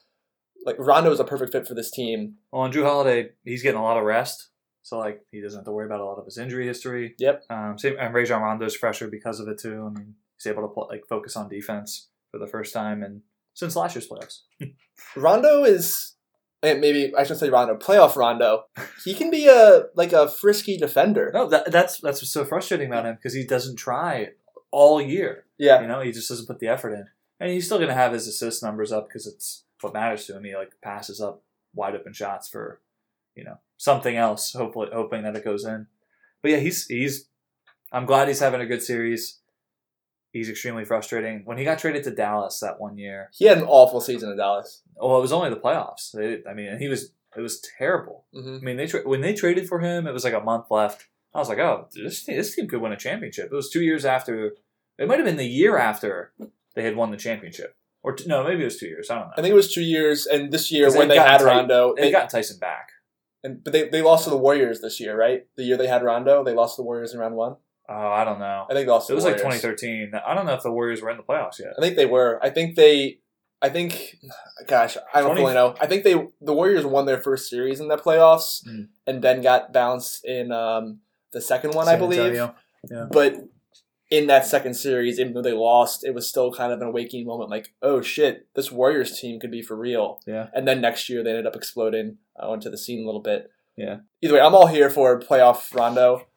Like 0.65 0.77
Rondo 0.79 1.11
is 1.11 1.19
a 1.19 1.23
perfect 1.23 1.51
fit 1.51 1.67
for 1.67 1.75
this 1.75 1.91
team. 1.91 2.35
Well, 2.51 2.65
and 2.65 2.73
Jrue 2.73 2.83
Holiday, 2.83 3.29
he's 3.43 3.61
getting 3.61 3.79
a 3.79 3.83
lot 3.83 3.97
of 3.97 4.03
rest, 4.03 4.49
so 4.81 4.97
like 4.97 5.21
he 5.31 5.41
doesn't 5.41 5.59
have 5.59 5.65
to 5.65 5.71
worry 5.71 5.85
about 5.85 6.01
a 6.01 6.05
lot 6.05 6.17
of 6.17 6.25
his 6.25 6.37
injury 6.37 6.65
history. 6.65 7.15
Yep. 7.19 7.43
Um, 7.49 7.77
same, 7.77 7.95
and 7.99 8.13
Rajon 8.13 8.41
Rondo's 8.41 8.75
fresher 8.75 9.07
because 9.07 9.39
of 9.39 9.47
it 9.47 9.59
too. 9.59 9.85
I 9.85 9.97
mean, 9.97 10.15
he's 10.37 10.51
able 10.51 10.67
to 10.67 10.73
pl- 10.73 10.87
like 10.89 11.03
focus 11.07 11.35
on 11.35 11.49
defense 11.49 12.09
for 12.31 12.39
the 12.39 12.47
first 12.47 12.73
time 12.73 13.03
and 13.03 13.21
since 13.53 13.75
last 13.75 13.95
year's 13.95 14.07
playoffs. 14.07 14.41
Rondo 15.15 15.63
is 15.63 16.15
eh, 16.61 16.75
maybe 16.75 17.13
I 17.15 17.23
shouldn't 17.23 17.39
say 17.39 17.49
Rondo, 17.49 17.75
playoff 17.75 18.15
Rondo. 18.15 18.65
He 19.03 19.13
can 19.13 19.31
be 19.31 19.47
a 19.47 19.85
like 19.95 20.13
a 20.13 20.27
frisky 20.27 20.77
defender. 20.77 21.31
No, 21.33 21.47
that, 21.47 21.71
that's 21.71 21.99
that's 21.99 22.21
what's 22.21 22.31
so 22.31 22.45
frustrating 22.45 22.87
about 22.87 23.05
him 23.05 23.15
because 23.15 23.33
he 23.33 23.45
doesn't 23.45 23.77
try 23.77 24.29
all 24.71 25.01
year. 25.01 25.45
Yeah. 25.57 25.81
You 25.81 25.87
know, 25.87 26.01
he 26.01 26.11
just 26.11 26.29
doesn't 26.29 26.47
put 26.47 26.59
the 26.59 26.67
effort 26.67 26.93
in, 26.93 27.05
and 27.39 27.51
he's 27.51 27.65
still 27.65 27.77
going 27.77 27.89
to 27.89 27.95
have 27.95 28.13
his 28.13 28.27
assist 28.27 28.61
numbers 28.61 28.91
up 28.91 29.07
because 29.07 29.25
it's 29.25 29.63
what 29.85 29.93
matters 29.93 30.25
to 30.25 30.35
him. 30.37 30.43
He 30.43 30.55
like 30.55 30.73
passes 30.83 31.21
up 31.21 31.43
wide 31.73 31.95
open 31.95 32.13
shots 32.13 32.49
for, 32.49 32.81
you 33.35 33.43
know, 33.43 33.57
something 33.77 34.15
else. 34.15 34.53
Hopefully, 34.53 34.89
hoping 34.93 35.23
that 35.23 35.35
it 35.35 35.45
goes 35.45 35.65
in. 35.65 35.87
But 36.41 36.51
yeah, 36.51 36.57
he's 36.57 36.85
he's. 36.87 37.27
I'm 37.91 38.05
glad 38.05 38.27
he's 38.27 38.39
having 38.39 38.61
a 38.61 38.65
good 38.65 38.81
series. 38.83 39.39
He's 40.31 40.49
extremely 40.49 40.83
frustrating. 40.83 41.43
When 41.45 41.57
he 41.57 41.63
got 41.63 41.79
traded 41.79 42.03
to 42.03 42.11
Dallas 42.11 42.59
that 42.59 42.79
one 42.79 42.97
year, 42.97 43.29
He 43.33 43.45
had 43.45 43.57
an 43.57 43.63
awful 43.63 44.01
season 44.01 44.31
in 44.31 44.37
Dallas. 44.37 44.81
well, 44.97 45.17
it 45.17 45.21
was 45.21 45.31
only 45.31 45.49
the 45.49 45.55
playoffs. 45.55 46.11
They, 46.11 46.41
I 46.49 46.53
mean, 46.53 46.77
he 46.77 46.89
was 46.89 47.11
it 47.37 47.41
was 47.41 47.61
terrible. 47.77 48.25
hmm 48.33 48.57
I 48.61 48.65
mean, 48.65 48.77
they 48.77 48.87
tra- 48.87 49.07
when 49.07 49.21
they 49.21 49.33
traded 49.33 49.67
for 49.67 49.79
him, 49.79 50.07
it 50.07 50.11
was 50.13 50.23
like 50.25 50.33
a 50.33 50.39
month 50.41 50.65
left. 50.69 51.07
I 51.33 51.39
was 51.39 51.49
like, 51.49 51.57
oh, 51.59 51.87
this 51.93 52.23
team, 52.23 52.35
this 52.37 52.55
team 52.55 52.67
could 52.67 52.81
win 52.81 52.91
a 52.93 52.97
championship. 52.97 53.49
It 53.51 53.55
was 53.55 53.69
two 53.69 53.81
years 53.83 54.03
after. 54.05 54.55
It 54.97 55.07
might 55.07 55.17
have 55.19 55.25
been 55.25 55.35
the 55.37 55.45
year 55.45 55.77
after 55.77 56.31
they 56.75 56.83
had 56.83 56.95
won 56.95 57.11
the 57.11 57.17
championship, 57.17 57.75
or 58.05 58.13
t- 58.13 58.25
no, 58.27 58.43
maybe 58.43 58.61
it 58.61 58.65
was 58.65 58.77
two 58.77 58.87
years. 58.87 59.09
I 59.09 59.15
don't 59.15 59.27
know. 59.27 59.33
I 59.37 59.41
think 59.41 59.51
it 59.51 59.55
was 59.55 59.73
two 59.73 59.81
years, 59.83 60.25
and 60.27 60.51
this 60.51 60.71
year 60.71 60.95
when 60.95 61.07
they've 61.07 61.21
had 61.21 61.41
Rondo, 61.41 61.93
They 61.95 62.03
they, 62.03 62.11
got 62.11 62.29
Tyson 62.29 62.59
back. 62.59 62.89
and, 63.43 63.63
but 63.63 63.73
they, 63.73 63.89
they 63.89 64.01
lost 64.01 64.23
to 64.25 64.29
the 64.29 64.37
Warriors 64.37 64.79
this 64.81 64.99
year, 64.99 65.17
right? 65.17 65.45
The 65.57 65.63
year 65.63 65.77
they 65.77 65.87
had 65.87 66.03
Rondo, 66.03 66.43
they 66.43 66.53
lost 66.53 66.75
to 66.75 66.81
the 66.81 66.85
Warriors 66.85 67.13
in 67.13 67.19
round 67.19 67.35
one. 67.35 67.55
Oh, 67.89 67.93
I 68.21 68.23
don't 68.23 68.39
know. 68.39 68.65
I 68.69 68.73
think 68.73 68.85
they 68.87 68.91
lost. 68.91 69.07
To 69.07 69.13
It 69.13 69.15
was 69.15 69.25
like 69.25 69.37
2013. 69.37 70.11
I 70.25 70.33
don't 70.33 70.45
know 70.45 70.53
if 70.53 70.63
the 70.63 70.71
Warriors 70.71 71.01
were 71.01 71.09
in 71.11 71.17
the 71.17 71.23
playoffs 71.23 71.59
yet. 71.59 71.73
I 71.77 71.81
think 71.81 71.95
they 71.95 72.05
were. 72.05 72.39
I 72.43 72.49
think 72.49 72.75
they. 72.75 73.19
I 73.61 73.69
think, 73.69 74.17
gosh, 74.67 74.97
I 75.13 75.21
don't 75.21 75.29
20 75.31 75.41
really 75.41 75.53
know. 75.55 75.75
I 75.79 75.87
think 75.87 76.03
they 76.03 76.13
the 76.41 76.53
Warriors 76.53 76.85
won 76.85 77.05
their 77.05 77.21
first 77.21 77.49
series 77.49 77.79
in 77.79 77.87
the 77.87 77.97
playoffs, 77.97 78.63
Mm. 78.67 78.87
and 79.07 79.21
then 79.21 79.41
got 79.41 79.71
bounced 79.73 80.25
in 80.25 80.51
um, 80.51 80.99
the 81.31 81.41
second 81.41 81.73
one, 81.73 81.87
I 81.87 81.95
believe. 81.95 82.19
Antonio. 82.19 82.55
But 83.11 83.35
in 84.11 84.27
that 84.27 84.45
second 84.45 84.75
series, 84.75 85.19
even 85.19 85.33
though 85.33 85.41
they 85.41 85.53
lost, 85.53 86.05
it 86.05 86.13
was 86.13 86.27
still 86.27 86.53
kind 86.53 86.71
of 86.71 86.81
an 86.81 86.87
awakening 86.87 87.25
moment. 87.25 87.49
Like, 87.49 87.73
oh 87.81 88.01
shit, 88.01 88.47
this 88.55 88.71
Warriors 88.71 89.19
team 89.19 89.39
could 89.39 89.51
be 89.51 89.61
for 89.61 89.75
real. 89.75 90.19
Yeah. 90.27 90.47
And 90.53 90.67
then 90.67 90.81
next 90.81 91.09
year, 91.09 91.23
they 91.23 91.31
ended 91.31 91.47
up 91.47 91.55
exploding 91.55 92.17
uh, 92.41 92.49
onto 92.49 92.69
the 92.69 92.77
scene 92.77 93.03
a 93.03 93.05
little 93.05 93.21
bit. 93.21 93.51
Yeah. 93.75 93.97
Either 94.21 94.35
way, 94.35 94.41
I'm 94.41 94.55
all 94.55 94.67
here 94.67 94.89
for 94.89 95.19
playoff 95.19 95.73
Rondo. 95.73 96.27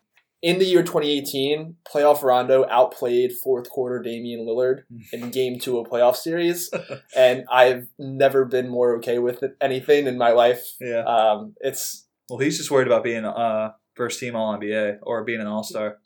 In 0.41 0.61
the 0.61 0.65
year 0.65 0.83
2018, 0.83 1.77
playoff 1.93 2.23
Rondo 2.23 2.65
outplayed 2.71 3.33
fourth 3.33 3.69
quarter 3.69 4.01
Damian 4.01 4.47
Lillard 4.47 4.85
in 5.13 5.31
game 5.31 5.59
two 5.59 5.79
of 5.79 5.89
playoff 5.89 6.15
series. 6.15 6.71
and 7.17 7.45
I've 7.51 7.89
never 7.99 8.45
been 8.45 8.69
more 8.69 8.97
okay 8.99 9.19
with 9.19 9.43
it, 9.43 9.57
anything 9.61 10.07
in 10.07 10.17
my 10.17 10.31
life. 10.31 10.65
Yeah. 10.81 11.03
Um, 11.03 11.55
it's 11.61 12.07
Well, 12.31 12.39
he's 12.39 12.57
just 12.57 12.71
worried 12.71 12.87
about 12.87 13.03
being 13.03 13.25
uh 13.25 13.73
first 13.95 14.21
team 14.21 14.37
All 14.37 14.57
NBA 14.57 14.99
or 15.03 15.25
being 15.25 15.41
an 15.41 15.49
All 15.49 15.65
Star. 15.65 15.99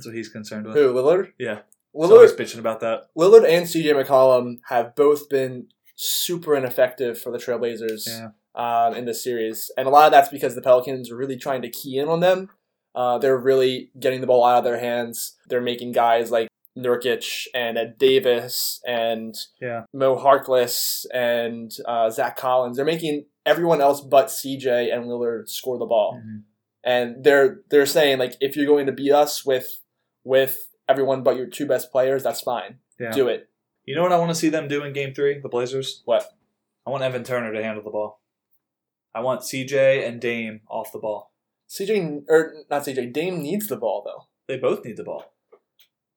That's 0.00 0.06
what 0.06 0.14
he's 0.16 0.28
concerned 0.28 0.66
with. 0.66 0.74
who, 0.76 0.92
Lillard? 0.92 1.32
Yeah. 1.38 1.60
Always 1.92 2.32
bitching 2.32 2.58
about 2.58 2.80
that. 2.80 3.04
Lillard 3.18 3.44
and 3.48 3.66
CJ 3.66 3.92
McCollum 4.04 4.58
have 4.68 4.94
both 4.94 5.28
been 5.28 5.66
super 5.96 6.54
ineffective 6.56 7.20
for 7.20 7.30
the 7.30 7.38
Trailblazers 7.38 8.06
Yeah. 8.06 8.28
um, 8.54 8.94
in 8.94 9.04
this 9.04 9.22
series. 9.22 9.70
And 9.76 9.86
a 9.86 9.90
lot 9.90 10.06
of 10.06 10.12
that's 10.12 10.28
because 10.28 10.54
the 10.54 10.62
Pelicans 10.62 11.10
are 11.10 11.16
really 11.16 11.36
trying 11.36 11.62
to 11.62 11.68
key 11.70 11.98
in 11.98 12.08
on 12.08 12.20
them. 12.20 12.48
Uh, 12.94 13.18
they're 13.18 13.36
really 13.38 13.90
getting 13.98 14.20
the 14.20 14.26
ball 14.26 14.44
out 14.44 14.58
of 14.58 14.64
their 14.64 14.78
hands. 14.80 15.36
They're 15.48 15.60
making 15.60 15.92
guys 15.92 16.30
like 16.30 16.48
Nurkic 16.78 17.46
and 17.54 17.76
Ed 17.76 17.98
Davis 17.98 18.80
and 18.86 19.34
Yeah. 19.60 19.82
Mo 19.92 20.16
Harkless 20.16 21.04
and 21.12 21.70
uh, 21.86 22.08
Zach 22.10 22.36
Collins. 22.36 22.76
They're 22.76 22.86
making 22.86 23.26
everyone 23.44 23.80
else 23.80 24.00
but 24.00 24.26
CJ 24.30 24.92
and 24.94 25.04
Lillard 25.06 25.48
score 25.48 25.78
the 25.78 25.86
ball, 25.86 26.20
Mhm. 26.24 26.42
and 26.84 27.24
they're 27.24 27.62
they're 27.70 27.86
saying 27.86 28.18
like 28.18 28.34
if 28.40 28.56
you're 28.56 28.66
going 28.66 28.86
to 28.86 28.92
beat 28.92 29.12
us 29.12 29.44
with 29.44 29.79
with 30.24 30.58
everyone 30.88 31.22
but 31.22 31.36
your 31.36 31.46
two 31.46 31.66
best 31.66 31.90
players, 31.92 32.22
that's 32.22 32.40
fine. 32.40 32.78
Yeah. 32.98 33.12
Do 33.12 33.28
it. 33.28 33.48
You 33.84 33.94
know 33.96 34.02
what 34.02 34.12
I 34.12 34.18
want 34.18 34.30
to 34.30 34.34
see 34.34 34.48
them 34.50 34.68
do 34.68 34.84
in 34.84 34.92
Game 34.92 35.14
Three, 35.14 35.38
the 35.40 35.48
Blazers? 35.48 36.02
What? 36.04 36.24
I 36.86 36.90
want 36.90 37.02
Evan 37.02 37.24
Turner 37.24 37.52
to 37.52 37.62
handle 37.62 37.82
the 37.82 37.90
ball. 37.90 38.20
I 39.14 39.20
want 39.20 39.40
CJ 39.40 40.06
and 40.06 40.20
Dame 40.20 40.60
off 40.68 40.92
the 40.92 40.98
ball. 40.98 41.32
CJ 41.68 42.24
or 42.28 42.36
er, 42.36 42.54
not 42.70 42.82
CJ 42.82 43.12
Dame 43.12 43.42
needs 43.42 43.66
the 43.68 43.76
ball 43.76 44.02
though. 44.04 44.26
They 44.46 44.58
both 44.58 44.84
need 44.84 44.96
the 44.96 45.04
ball. 45.04 45.32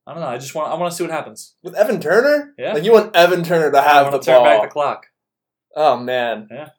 I 0.06 0.14
don't 0.14 0.22
know. 0.22 0.28
I 0.28 0.38
just 0.38 0.54
want. 0.54 0.72
I 0.72 0.76
want 0.76 0.92
to 0.92 0.98
see 0.98 1.04
what 1.04 1.12
happens. 1.12 1.56
With 1.64 1.76
Evan 1.76 2.00
Turner, 2.02 2.54
Yeah. 2.58 2.74
like 2.74 2.84
you 2.84 2.92
want 2.92 3.16
Evan 3.16 3.44
Turner 3.44 3.72
to 3.72 3.78
I 3.80 3.82
have 3.84 4.04
want 4.08 4.12
the 4.14 4.20
to 4.20 4.26
turn 4.26 4.36
ball. 4.36 4.46
back 4.46 4.62
the 4.64 4.68
clock. 4.68 5.06
oh 5.76 5.98
man. 5.98 6.48
Yeah, 6.52 6.70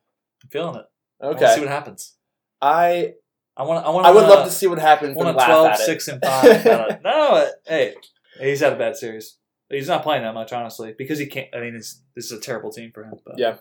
I'm 0.43 0.49
feeling 0.51 0.77
it. 0.77 0.85
I 1.21 1.33
to 1.33 1.55
see 1.55 1.61
what 1.61 1.69
happens. 1.71 2.15
I 2.61 3.15
I 3.57 3.62
want. 3.62 3.87
I 3.87 3.90
want. 3.90 4.07
I 4.07 4.11
would 4.11 4.25
love 4.25 4.45
to 4.47 4.51
see 4.53 4.67
what 4.67 4.79
happens. 4.79 5.17
I 5.17 5.17
want 5.17 5.29
and 5.31 5.40
a 5.40 5.45
12, 5.45 5.67
at 5.67 5.81
it. 5.81 5.85
6, 5.85 6.09
and 6.09 6.23
five. 6.25 7.03
No, 7.03 7.51
hey, 7.67 7.95
he's 8.40 8.61
had 8.61 8.73
a 8.73 8.77
bad 8.77 8.97
series. 8.97 9.37
He's 9.71 9.88
not 9.88 10.03
playing 10.03 10.23
that 10.23 10.35
much, 10.35 10.53
honestly, 10.53 10.95
because 10.97 11.19
he 11.19 11.27
can't. 11.27 11.49
I 11.55 11.61
mean, 11.61 11.75
it's, 11.75 12.01
this 12.14 12.27
is 12.27 12.33
a 12.33 12.40
terrible 12.40 12.71
team 12.71 12.90
for 12.93 13.05
him. 13.05 13.14
But 13.25 13.38
Yeah. 13.38 13.57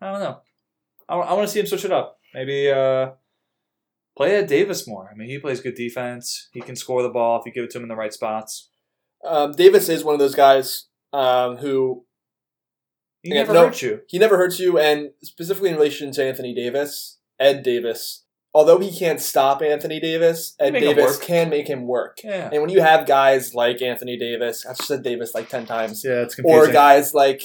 I 0.00 0.10
don't 0.12 0.20
know. 0.20 0.38
I, 1.08 1.16
want 1.16 1.42
to 1.42 1.48
see 1.48 1.60
him 1.60 1.66
switch 1.66 1.84
it 1.84 1.92
up. 1.92 2.18
Maybe 2.34 2.70
uh, 2.70 3.10
play 4.16 4.34
Ed 4.34 4.46
Davis 4.46 4.88
more. 4.88 5.08
I 5.12 5.14
mean, 5.16 5.28
he 5.28 5.38
plays 5.38 5.60
good 5.60 5.74
defense. 5.74 6.48
He 6.52 6.60
can 6.60 6.74
score 6.74 7.02
the 7.02 7.08
ball 7.10 7.38
if 7.38 7.46
you 7.46 7.52
give 7.52 7.64
it 7.64 7.70
to 7.72 7.78
him 7.78 7.84
in 7.84 7.88
the 7.88 7.96
right 7.96 8.12
spots. 8.12 8.70
Um, 9.24 9.52
Davis 9.52 9.88
is 9.88 10.02
one 10.02 10.14
of 10.14 10.18
those 10.18 10.34
guys 10.34 10.86
um, 11.12 11.58
who 11.58 12.04
He 13.22 13.30
never 13.30 13.52
no- 13.52 13.66
hurt 13.66 13.82
you. 13.82 14.00
he 14.08 14.18
never 14.18 14.36
hurts 14.36 14.58
you, 14.58 14.78
and 14.78 15.10
specifically 15.22 15.68
in 15.68 15.76
relation 15.76 16.10
to 16.12 16.24
Anthony 16.24 16.54
Davis, 16.54 17.18
Ed 17.38 17.62
Davis. 17.62 18.24
Although 18.54 18.78
he 18.78 18.96
can't 18.96 19.20
stop 19.20 19.62
Anthony 19.62 19.98
Davis, 19.98 20.54
Ed 20.60 20.72
Davis 20.72 21.18
can 21.18 21.48
make 21.48 21.68
him 21.68 21.86
work. 21.86 22.20
Yeah. 22.22 22.50
And 22.52 22.60
when 22.60 22.70
you 22.70 22.82
have 22.82 23.06
guys 23.06 23.54
like 23.54 23.80
Anthony 23.80 24.18
Davis, 24.18 24.66
I've 24.66 24.76
said 24.76 25.02
Davis 25.02 25.34
like 25.34 25.48
ten 25.48 25.64
times, 25.64 26.04
Yeah, 26.04 26.22
it's 26.22 26.38
or 26.44 26.68
guys 26.68 27.14
like 27.14 27.42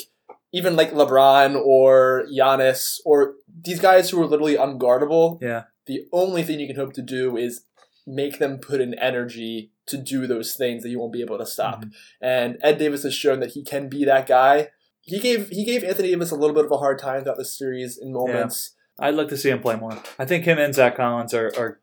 even 0.51 0.75
like 0.75 0.91
LeBron 0.91 1.55
or 1.55 2.25
Giannis, 2.29 2.99
or 3.05 3.35
these 3.63 3.79
guys 3.79 4.09
who 4.09 4.21
are 4.21 4.25
literally 4.25 4.55
unguardable. 4.55 5.41
Yeah. 5.41 5.63
The 5.85 6.05
only 6.11 6.43
thing 6.43 6.59
you 6.59 6.67
can 6.67 6.75
hope 6.75 6.93
to 6.93 7.01
do 7.01 7.37
is 7.37 7.63
make 8.05 8.39
them 8.39 8.57
put 8.57 8.81
in 8.81 8.93
energy 8.95 9.71
to 9.87 9.97
do 9.97 10.27
those 10.27 10.53
things 10.53 10.83
that 10.83 10.89
you 10.89 10.99
won't 10.99 11.13
be 11.13 11.21
able 11.21 11.37
to 11.37 11.45
stop. 11.45 11.85
Mhm. 11.85 11.91
And 12.21 12.57
Ed 12.61 12.77
Davis 12.77 13.03
has 13.03 13.13
shown 13.13 13.39
that 13.39 13.51
he 13.51 13.63
can 13.63 13.87
be 13.87 14.03
that 14.03 14.27
guy. 14.27 14.69
He 15.01 15.19
gave 15.19 15.47
he 15.49 15.63
gave 15.63 15.85
Anthony 15.85 16.09
Davis 16.09 16.31
a 16.31 16.35
little 16.35 16.55
bit 16.55 16.65
of 16.65 16.71
a 16.71 16.77
hard 16.77 16.99
time 16.99 17.23
throughout 17.23 17.37
the 17.37 17.45
series 17.45 17.97
in 17.97 18.11
moments. 18.11 18.73
I'd 18.99 19.15
like 19.15 19.27
to 19.29 19.37
see 19.37 19.49
him 19.49 19.59
play 19.59 19.75
more. 19.75 19.97
I 20.17 20.25
think 20.25 20.45
him 20.45 20.57
and 20.57 20.73
Zach 20.73 20.95
Collins 20.97 21.33
are, 21.33 21.51
are 21.57 21.79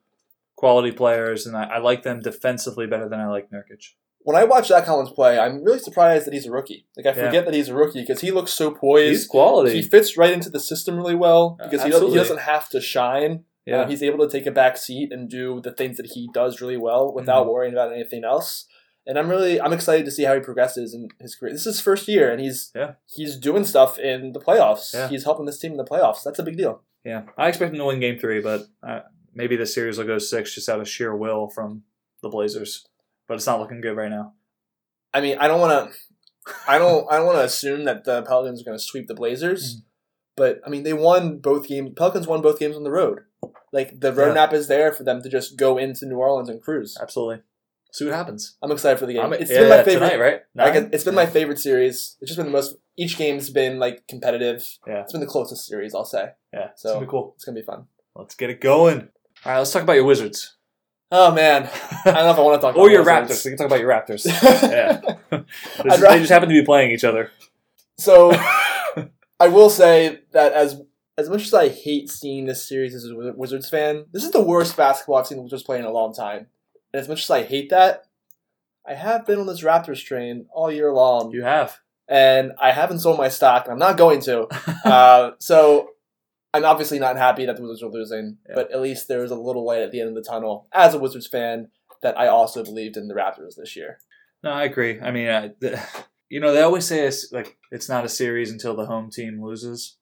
quality 0.56 0.92
players, 0.92 1.46
and 1.46 1.56
I, 1.56 1.64
I 1.64 1.78
like 1.78 2.02
them 2.02 2.20
defensively 2.20 2.86
better 2.86 3.08
than 3.08 3.20
I 3.20 3.28
like 3.28 3.50
Nurkic. 3.50 3.90
When 4.20 4.36
I 4.36 4.44
watch 4.44 4.68
Zach 4.68 4.86
Collins 4.86 5.10
play, 5.10 5.38
I'm 5.38 5.62
really 5.62 5.78
surprised 5.78 6.26
that 6.26 6.32
he's 6.32 6.46
a 6.46 6.50
rookie. 6.50 6.86
Like 6.96 7.06
I 7.06 7.10
Yeah. 7.10 7.26
forget 7.26 7.44
that 7.44 7.52
he's 7.54 7.68
a 7.68 7.74
rookie 7.74 8.00
because 8.00 8.20
he 8.22 8.30
looks 8.30 8.52
so 8.52 8.70
poised. 8.70 9.10
He's 9.10 9.26
quality. 9.26 9.72
He 9.74 9.82
fits 9.82 10.16
right 10.16 10.32
into 10.32 10.48
the 10.48 10.60
system 10.60 10.96
really 10.96 11.14
well 11.14 11.58
Uh, 11.60 11.64
because 11.68 11.84
he, 11.84 11.90
doesn't, 11.90 12.08
he 12.08 12.14
doesn't 12.14 12.40
have 12.40 12.68
to 12.70 12.80
shine. 12.80 13.44
yeah. 13.66 13.82
Uh, 13.82 13.88
he's 13.88 14.02
able 14.02 14.26
to 14.26 14.30
take 14.30 14.46
a 14.46 14.50
back 14.50 14.76
seat 14.78 15.12
and 15.12 15.28
do 15.28 15.60
the 15.60 15.72
things 15.72 15.98
that 15.98 16.06
he 16.14 16.30
does 16.32 16.60
really 16.62 16.78
well 16.78 17.12
without 17.12 17.46
Mhm. 17.46 17.52
worrying 17.52 17.72
about 17.74 17.92
anything 17.92 18.24
else. 18.24 18.66
And 19.06 19.18
I'm 19.18 19.28
really 19.28 19.60
I'm 19.60 19.74
excited 19.74 20.06
to 20.06 20.10
see 20.10 20.24
how 20.24 20.32
he 20.34 20.40
progresses 20.40 20.94
in 20.94 21.08
his 21.20 21.34
career. 21.34 21.52
This 21.52 21.66
is 21.66 21.74
his 21.76 21.80
first 21.82 22.08
year, 22.08 22.30
and 22.32 22.40
he's 22.40 22.72
Yeah. 22.74 22.92
he's 23.06 23.36
doing 23.36 23.64
stuff 23.64 23.98
in 23.98 24.32
the 24.32 24.40
playoffs. 24.40 24.94
Yeah. 24.94 25.08
He's 25.08 25.24
helping 25.24 25.44
this 25.44 25.58
team 25.58 25.72
in 25.72 25.76
the 25.76 25.84
playoffs. 25.84 26.22
That's 26.24 26.38
a 26.38 26.42
big 26.42 26.56
deal. 26.56 26.80
Yeah, 27.04 27.22
I 27.36 27.48
expect 27.48 27.72
him 27.72 27.78
to 27.78 27.84
win 27.84 28.00
Game 28.00 28.18
Three, 28.18 28.40
but 28.40 28.66
uh, 28.82 29.00
maybe 29.34 29.56
the 29.56 29.66
series 29.66 29.98
will 29.98 30.06
go 30.06 30.18
six 30.18 30.54
just 30.54 30.68
out 30.68 30.80
of 30.80 30.88
sheer 30.88 31.14
will 31.14 31.48
from 31.48 31.82
the 32.22 32.28
Blazers. 32.30 32.86
But 33.28 33.34
it's 33.34 33.46
not 33.46 33.60
looking 33.60 33.80
good 33.80 33.96
right 33.96 34.10
now. 34.10 34.32
I 35.12 35.20
mean, 35.20 35.36
I 35.38 35.46
don't 35.48 35.60
want 35.60 35.92
to, 35.92 36.52
I 36.68 36.78
don't, 36.78 37.06
I 37.10 37.16
don't 37.16 37.26
want 37.26 37.38
to 37.38 37.44
assume 37.44 37.84
that 37.84 38.04
the 38.04 38.22
Pelicans 38.22 38.60
are 38.60 38.64
going 38.64 38.76
to 38.78 38.82
sweep 38.82 39.06
the 39.06 39.14
Blazers, 39.14 39.76
Mhm. 39.76 39.82
but 40.36 40.60
I 40.66 40.70
mean, 40.70 40.82
they 40.82 40.92
won 40.92 41.38
both 41.38 41.66
games. 41.68 41.92
Pelicans 41.96 42.26
won 42.26 42.42
both 42.42 42.58
games 42.58 42.76
on 42.76 42.84
the 42.84 42.90
road. 42.90 43.20
Like 43.72 44.00
the 44.00 44.12
roadmap 44.12 44.52
is 44.52 44.68
there 44.68 44.92
for 44.92 45.02
them 45.04 45.20
to 45.22 45.28
just 45.28 45.56
go 45.56 45.76
into 45.78 46.06
New 46.06 46.16
Orleans 46.16 46.48
and 46.48 46.60
cruise. 46.62 46.96
Absolutely. 47.00 47.42
See 47.94 48.04
what 48.04 48.14
happens. 48.14 48.56
I'm 48.60 48.72
excited 48.72 48.98
for 48.98 49.06
the 49.06 49.12
game. 49.12 49.22
I'm- 49.22 49.32
It's 49.34 49.48
yeah, 49.52 49.60
been 49.60 49.68
my 49.68 49.82
favorite. 49.84 50.08
tonight, 50.08 50.20
right? 50.20 50.40
Like, 50.56 50.88
it's 50.92 51.04
been 51.04 51.14
my 51.14 51.26
favorite 51.26 51.60
series. 51.60 52.16
It's 52.20 52.28
just 52.28 52.36
been 52.36 52.46
the 52.46 52.50
most. 52.52 52.74
Each 52.96 53.16
game's 53.16 53.50
been 53.50 53.78
like 53.78 54.08
competitive. 54.08 54.66
Yeah. 54.84 55.02
It's 55.02 55.12
been 55.12 55.20
the 55.20 55.28
closest 55.28 55.64
series, 55.64 55.94
I'll 55.94 56.04
say. 56.04 56.30
yeah. 56.52 56.70
So 56.74 56.88
it's 56.88 56.94
gonna 56.94 57.06
be 57.06 57.10
cool. 57.10 57.32
It's 57.36 57.44
gonna 57.44 57.54
be 57.60 57.64
fun. 57.64 57.86
Let's 58.16 58.34
get 58.34 58.50
it 58.50 58.60
going. 58.60 59.08
All 59.46 59.52
right, 59.52 59.58
let's 59.58 59.70
talk 59.70 59.82
about 59.84 59.92
your 59.94 60.04
Wizards 60.04 60.56
Oh 61.12 61.32
man, 61.32 61.68
I 62.04 62.10
don't 62.10 62.14
know 62.14 62.30
if 62.32 62.38
I 62.38 62.40
want 62.40 62.60
to 62.60 62.66
talk. 62.66 62.76
or 62.76 62.88
about 62.88 62.92
your 62.92 63.04
Wizards. 63.04 63.30
Raptors. 63.40 63.44
We 63.44 63.50
can 63.52 63.58
talk 63.58 63.66
about 63.68 63.80
your 63.80 63.90
Raptors. 63.90 64.24
yeah, 64.70 65.00
This 65.84 65.92
I'd 65.94 66.00
ra- 66.00 66.10
they 66.12 66.18
just 66.18 66.30
happen 66.32 66.48
to 66.48 66.52
be 66.60 66.64
playing 66.64 66.90
each 66.90 67.04
other. 67.04 67.30
So 67.98 68.32
I 69.38 69.48
will 69.48 69.70
say 69.70 70.20
that 70.32 70.52
as 70.52 70.80
as 71.16 71.28
much 71.30 71.42
as 71.42 71.54
I 71.54 71.68
hate 71.68 72.10
seeing 72.10 72.46
this 72.46 72.66
series 72.68 72.92
as 72.94 73.04
a 73.04 73.14
Wizards 73.36 73.68
fan, 73.68 74.06
this 74.12 74.24
is 74.24 74.32
the 74.32 74.42
worst 74.42 74.76
basketball 74.76 75.16
I've 75.16 75.28
seen 75.28 75.38
the 75.38 75.42
Wizards 75.44 75.62
play 75.62 75.78
in 75.78 75.84
a 75.84 75.92
long 75.92 76.12
time. 76.12 76.48
And 76.94 77.00
as 77.00 77.08
much 77.08 77.24
as 77.24 77.30
I 77.30 77.42
hate 77.42 77.70
that, 77.70 78.04
I 78.86 78.94
have 78.94 79.26
been 79.26 79.40
on 79.40 79.46
this 79.48 79.62
Raptors 79.64 80.04
train 80.04 80.46
all 80.54 80.70
year 80.70 80.92
long, 80.92 81.32
you 81.32 81.42
have. 81.42 81.78
and 82.08 82.52
I 82.60 82.70
haven't 82.70 83.00
sold 83.00 83.18
my 83.18 83.28
stock, 83.28 83.66
I'm 83.68 83.80
not 83.80 83.96
going 83.96 84.20
to. 84.22 84.46
Uh, 84.84 85.32
so 85.40 85.88
I'm 86.52 86.64
obviously 86.64 86.98
not 87.00 87.16
happy 87.16 87.46
that 87.46 87.56
the 87.56 87.62
Wizards 87.62 87.82
are 87.82 87.88
losing, 87.88 88.36
Yeah. 88.48 88.54
but 88.54 88.70
at 88.70 88.80
least 88.80 89.08
there 89.08 89.24
is 89.24 89.30
a 89.32 89.34
little 89.34 89.64
light 89.64 89.80
at 89.80 89.90
the 89.90 89.98
end 90.00 90.10
of 90.10 90.14
the 90.14 90.22
tunnel 90.30 90.68
as 90.72 90.94
a 90.94 90.98
Wizards 91.00 91.26
fan 91.26 91.68
that 92.02 92.16
I 92.16 92.28
also 92.28 92.62
believed 92.62 92.96
in 92.96 93.08
the 93.08 93.14
Raptors 93.14 93.56
this 93.56 93.74
year. 93.74 93.98
No, 94.44 94.50
I 94.52 94.64
agree. 94.64 95.00
I 95.00 95.10
mean, 95.10 95.28
I, 95.30 95.50
the, 95.58 95.82
you 96.28 96.38
know, 96.38 96.52
they 96.52 96.60
always 96.62 96.84
say 96.84 97.00
it's 97.06 97.32
like 97.32 97.56
it's 97.72 97.88
not 97.88 98.04
a 98.04 98.08
series 98.10 98.52
until 98.52 98.76
the 98.76 98.86
home 98.86 99.10
team 99.10 99.42
loses. 99.42 99.96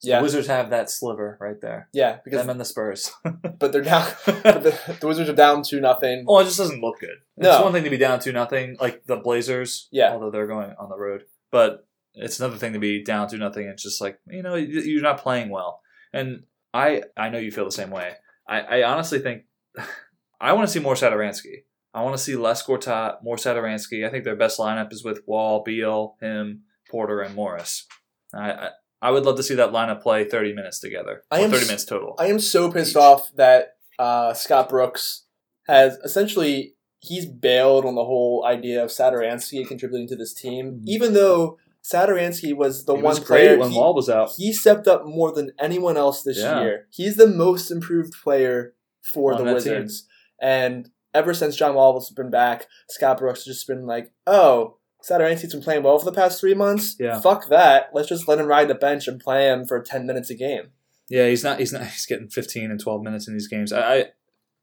So 0.00 0.08
Yeah. 0.10 0.18
The 0.18 0.22
Wizards 0.24 0.46
have 0.48 0.70
that 0.70 0.90
sliver 0.90 1.38
right 1.40 1.60
there. 1.60 1.88
Yeah, 1.92 2.18
because 2.24 2.40
Them 2.40 2.50
and 2.50 2.60
the 2.60 2.64
Spurs. 2.64 3.12
but 3.58 3.72
they're 3.72 3.82
down. 3.82 4.10
but 4.26 4.62
the, 4.62 4.96
the 5.00 5.06
Wizards 5.06 5.30
are 5.30 5.34
down 5.34 5.62
two 5.62 5.80
nothing. 5.80 6.24
Well, 6.26 6.40
it 6.40 6.44
just 6.44 6.58
doesn't 6.58 6.80
look 6.82 7.00
good. 7.00 7.16
No. 7.36 7.50
It's 7.54 7.62
one 7.64 7.72
thing 7.72 7.84
to 7.84 7.90
be 7.90 7.96
down 7.96 8.20
to 8.20 8.32
nothing, 8.32 8.76
like 8.80 9.04
the 9.06 9.16
Blazers. 9.16 9.88
Yeah. 9.90 10.12
Although 10.12 10.30
they're 10.30 10.46
going 10.46 10.74
on 10.78 10.88
the 10.90 10.98
road, 10.98 11.22
but 11.50 11.86
it's 12.14 12.38
another 12.40 12.56
thing 12.56 12.72
to 12.74 12.78
be 12.78 13.02
down 13.04 13.28
to 13.28 13.38
nothing. 13.38 13.66
It's 13.66 13.82
just 13.82 14.00
like 14.00 14.18
you 14.28 14.42
know 14.42 14.54
you- 14.54 14.80
you're 14.80 15.02
not 15.02 15.18
playing 15.20 15.48
well, 15.50 15.80
and 16.12 16.44
I 16.74 17.02
I 17.16 17.28
know 17.30 17.38
you 17.38 17.50
feel 17.50 17.64
the 17.64 17.70
same 17.72 17.90
way. 17.90 18.12
I, 18.48 18.60
I 18.60 18.82
honestly 18.84 19.18
think 19.18 19.44
I 20.40 20.52
want 20.52 20.66
to 20.68 20.72
see 20.72 20.80
more 20.80 20.94
Satoransky. 20.94 21.64
I 21.94 22.02
want 22.02 22.14
to 22.16 22.22
see 22.22 22.36
less 22.36 22.62
Gortat, 22.66 23.22
more 23.22 23.36
Satoransky. 23.36 24.06
I 24.06 24.10
think 24.10 24.24
their 24.24 24.36
best 24.36 24.58
lineup 24.58 24.92
is 24.92 25.02
with 25.02 25.22
Wall, 25.26 25.62
Beal, 25.64 26.16
him, 26.20 26.62
Porter, 26.90 27.22
and 27.22 27.34
Morris. 27.34 27.86
I, 28.34 28.50
I 28.52 28.68
I 29.02 29.10
would 29.10 29.24
love 29.24 29.36
to 29.36 29.42
see 29.42 29.54
that 29.54 29.70
lineup 29.72 30.02
play 30.02 30.24
30 30.24 30.54
minutes 30.54 30.80
together. 30.80 31.22
I 31.30 31.40
Or 31.40 31.44
am 31.44 31.50
30 31.50 31.62
s- 31.62 31.68
minutes 31.68 31.84
total. 31.84 32.14
I 32.18 32.26
am 32.26 32.38
so 32.40 32.70
pissed 32.70 32.92
Each. 32.92 32.96
off 32.96 33.30
that 33.36 33.76
uh, 33.98 34.34
Scott 34.34 34.68
Brooks 34.68 35.24
has 35.66 35.96
essentially 36.04 36.74
he's 37.00 37.26
bailed 37.26 37.84
on 37.84 37.94
the 37.94 38.04
whole 38.04 38.44
idea 38.46 38.82
of 38.82 38.90
Satoransky 38.90 39.66
contributing 39.66 40.08
to 40.08 40.16
this 40.16 40.32
team, 40.34 40.80
Mhm. 40.80 40.88
even 40.88 41.12
though 41.14 41.58
Satoransky 41.84 42.54
was 42.56 42.84
the 42.84 42.94
He 42.96 43.02
one 43.02 43.10
was 43.10 43.18
great 43.20 43.46
player 43.46 43.58
when 43.58 43.70
he, 43.70 43.78
Wall 43.78 43.94
was 43.94 44.08
out. 44.10 44.32
he 44.36 44.52
stepped 44.52 44.88
up 44.88 45.06
more 45.06 45.30
than 45.32 45.52
anyone 45.58 45.96
else 45.96 46.22
this 46.22 46.38
Yeah. 46.38 46.62
year. 46.62 46.86
He's 46.90 47.16
the 47.16 47.28
most 47.28 47.70
improved 47.70 48.12
player 48.24 48.74
for 49.02 49.32
On 49.32 49.38
the 49.38 49.44
that 49.44 49.54
Wizards, 49.54 50.04
and 50.40 50.90
ever 51.14 51.32
since 51.32 51.54
John 51.56 51.74
Wall 51.74 51.94
has 51.94 52.10
been 52.10 52.30
back, 52.30 52.66
Scott 52.88 53.18
Brooks 53.18 53.44
has 53.44 53.54
just 53.54 53.66
been 53.68 53.86
like, 53.86 54.12
oh. 54.26 54.78
Satoransky's 55.08 55.52
been 55.54 55.62
playing 55.62 55.82
well 55.82 55.98
for 55.98 56.04
the 56.04 56.12
past 56.12 56.40
three 56.40 56.54
months. 56.54 56.96
Yeah. 56.98 57.20
Fuck 57.20 57.48
that. 57.48 57.90
Let's 57.92 58.08
just 58.08 58.26
let 58.26 58.38
him 58.38 58.46
ride 58.46 58.68
the 58.68 58.74
bench 58.74 59.06
and 59.06 59.20
play 59.20 59.48
him 59.48 59.64
for 59.66 59.80
ten 59.82 60.06
minutes 60.06 60.30
a 60.30 60.34
game. 60.34 60.70
Yeah, 61.08 61.28
he's 61.28 61.44
not. 61.44 61.58
He's 61.60 61.72
not. 61.72 61.82
He's 61.86 62.06
getting 62.06 62.28
15 62.28 62.70
and 62.70 62.80
12 62.80 63.02
minutes 63.02 63.28
in 63.28 63.34
these 63.34 63.46
games. 63.48 63.72
I, 63.72 63.80
I, 63.94 64.04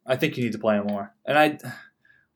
I 0.05 0.15
think 0.17 0.35
you 0.37 0.43
need 0.43 0.51
to 0.51 0.59
play 0.59 0.75
him 0.75 0.87
more. 0.87 1.13
And 1.25 1.37
I, 1.39 1.57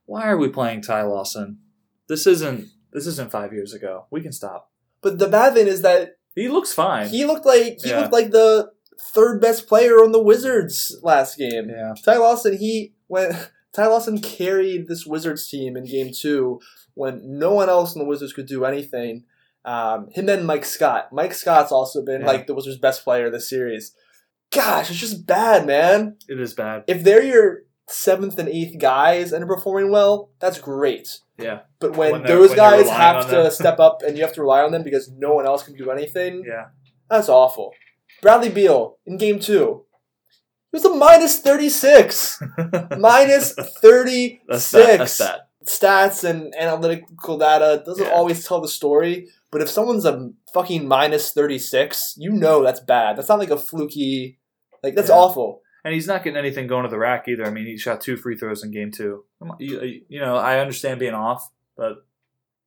why 0.06 0.24
are 0.28 0.38
we 0.38 0.48
playing 0.48 0.82
Ty 0.82 1.02
Lawson? 1.04 1.60
This 2.08 2.26
isn't. 2.26 2.68
This 2.94 3.06
isn't 3.06 3.32
five 3.32 3.52
years 3.52 3.74
ago. 3.74 4.06
We 4.10 4.22
can 4.22 4.32
stop. 4.32 4.72
But 5.02 5.20
the 5.20 5.28
bad 5.28 5.54
thing 5.56 5.68
is 5.68 5.82
that 5.82 6.18
He 6.36 6.48
looks 6.48 6.74
fine. 6.74 7.10
He 7.10 7.26
looked 7.26 7.46
like 7.46 7.80
he 7.84 7.90
Yeah. 7.90 8.00
looked 8.00 8.14
like 8.14 8.32
the 8.32 8.72
third 9.00 9.42
best 9.42 9.68
player 9.68 9.96
on 10.02 10.12
the 10.14 10.24
Wizards 10.24 10.98
last 11.04 11.38
game. 11.38 11.70
yeah, 11.70 11.94
Ty 12.04 12.18
Lawson, 12.18 12.58
he 12.58 12.94
went. 13.10 13.52
Ty 13.78 13.88
Lawson 13.88 14.20
carried 14.20 14.88
this 14.88 15.06
Wizards 15.06 15.48
team 15.48 15.78
in 15.78 15.86
Game 15.86 16.12
Two 16.12 16.60
when 16.96 17.22
no 17.40 17.54
one 17.54 17.70
else 17.70 17.94
in 17.96 18.00
the 18.00 18.06
Wizards 18.08 18.34
could 18.34 18.48
do 18.48 18.66
anything. 18.66 19.24
Um, 19.64 20.10
him 20.12 20.28
and 20.30 20.48
Mike 20.48 20.66
Scott. 20.66 21.10
Mike 21.14 21.34
Scott's 21.34 21.72
also 21.72 22.04
been 22.04 22.22
Yeah. 22.22 22.28
like 22.28 22.48
the 22.48 22.56
Wizards' 22.56 22.78
best 22.80 23.04
player 23.04 23.30
this 23.30 23.48
series. 23.50 23.94
Gosh, 24.52 24.90
it's 24.90 25.00
just 25.00 25.26
bad, 25.28 25.68
man. 25.68 26.18
it 26.28 26.40
is 26.40 26.54
bad. 26.54 26.86
If 26.88 27.04
they're 27.04 27.22
your 27.24 27.64
seventh 27.90 28.40
and 28.40 28.50
eighth 28.50 28.80
guys 28.80 29.32
and 29.32 29.44
are 29.44 29.48
performing 29.56 29.92
well, 29.92 30.32
that's 30.40 30.60
great. 30.60 31.20
Yeah. 31.38 31.60
But 31.80 31.96
when, 31.96 32.14
When 32.14 32.24
those 32.24 32.50
when 32.50 32.58
guys 32.58 32.90
have 32.90 33.30
to 33.30 33.52
step 33.52 33.80
up 33.80 34.02
and 34.02 34.18
you 34.18 34.24
have 34.24 34.34
to 34.34 34.42
rely 34.42 34.64
on 34.64 34.72
them 34.72 34.84
because 34.84 35.10
no 35.12 35.34
one 35.36 35.46
else 35.46 35.64
can 35.64 35.76
do 35.76 35.92
anything, 35.92 36.44
Yeah. 36.48 36.66
that's 37.10 37.30
awful. 37.30 37.74
Bradley 38.22 38.50
Beal 38.50 38.98
in 39.06 39.18
game 39.18 39.40
two. 39.40 39.84
Was 40.78 40.86
a 40.86 40.96
minus 40.96 41.40
36. 41.40 42.40
minus 43.00 43.54
36. 43.54 44.44
That's 44.48 44.72
bad. 44.72 45.00
That's 45.00 45.18
bad. 45.18 45.40
Stats 45.66 46.24
and 46.24 46.54
analytical 46.56 47.38
data 47.40 47.82
doesn't 47.86 48.06
Yeah. 48.06 48.12
always 48.14 48.48
tell 48.48 48.62
the 48.62 48.68
story, 48.68 49.28
but 49.52 49.62
if 49.62 49.70
someone's 49.70 50.06
a 50.06 50.30
fucking 50.54 50.88
minus 50.88 51.32
36, 51.34 52.14
you 52.18 52.32
know 52.32 52.64
that's 52.64 52.80
bad. 52.80 53.18
That's 53.18 53.28
not 53.28 53.40
like 53.40 53.50
a 53.50 53.58
fluky, 53.58 54.38
like, 54.84 54.94
that's 54.96 55.10
Yeah. 55.10 55.16
awful. 55.16 55.62
And 55.84 55.94
he's 55.96 56.06
not 56.08 56.24
getting 56.24 56.38
anything 56.38 56.68
going 56.68 56.84
to 56.84 56.90
the 56.90 56.98
rack 57.00 57.28
either. 57.28 57.46
I 57.46 57.50
mean, 57.50 57.66
he 57.66 57.78
shot 57.78 58.00
two 58.02 58.16
free 58.16 58.38
throws 58.38 58.64
in 58.64 58.72
game 58.72 58.92
two. 58.92 59.26
You, 59.60 59.80
uh, 59.80 59.84
you 60.10 60.20
know, 60.20 60.36
I 60.36 60.60
understand 60.60 61.00
being 61.00 61.14
off, 61.16 61.50
but 61.76 62.06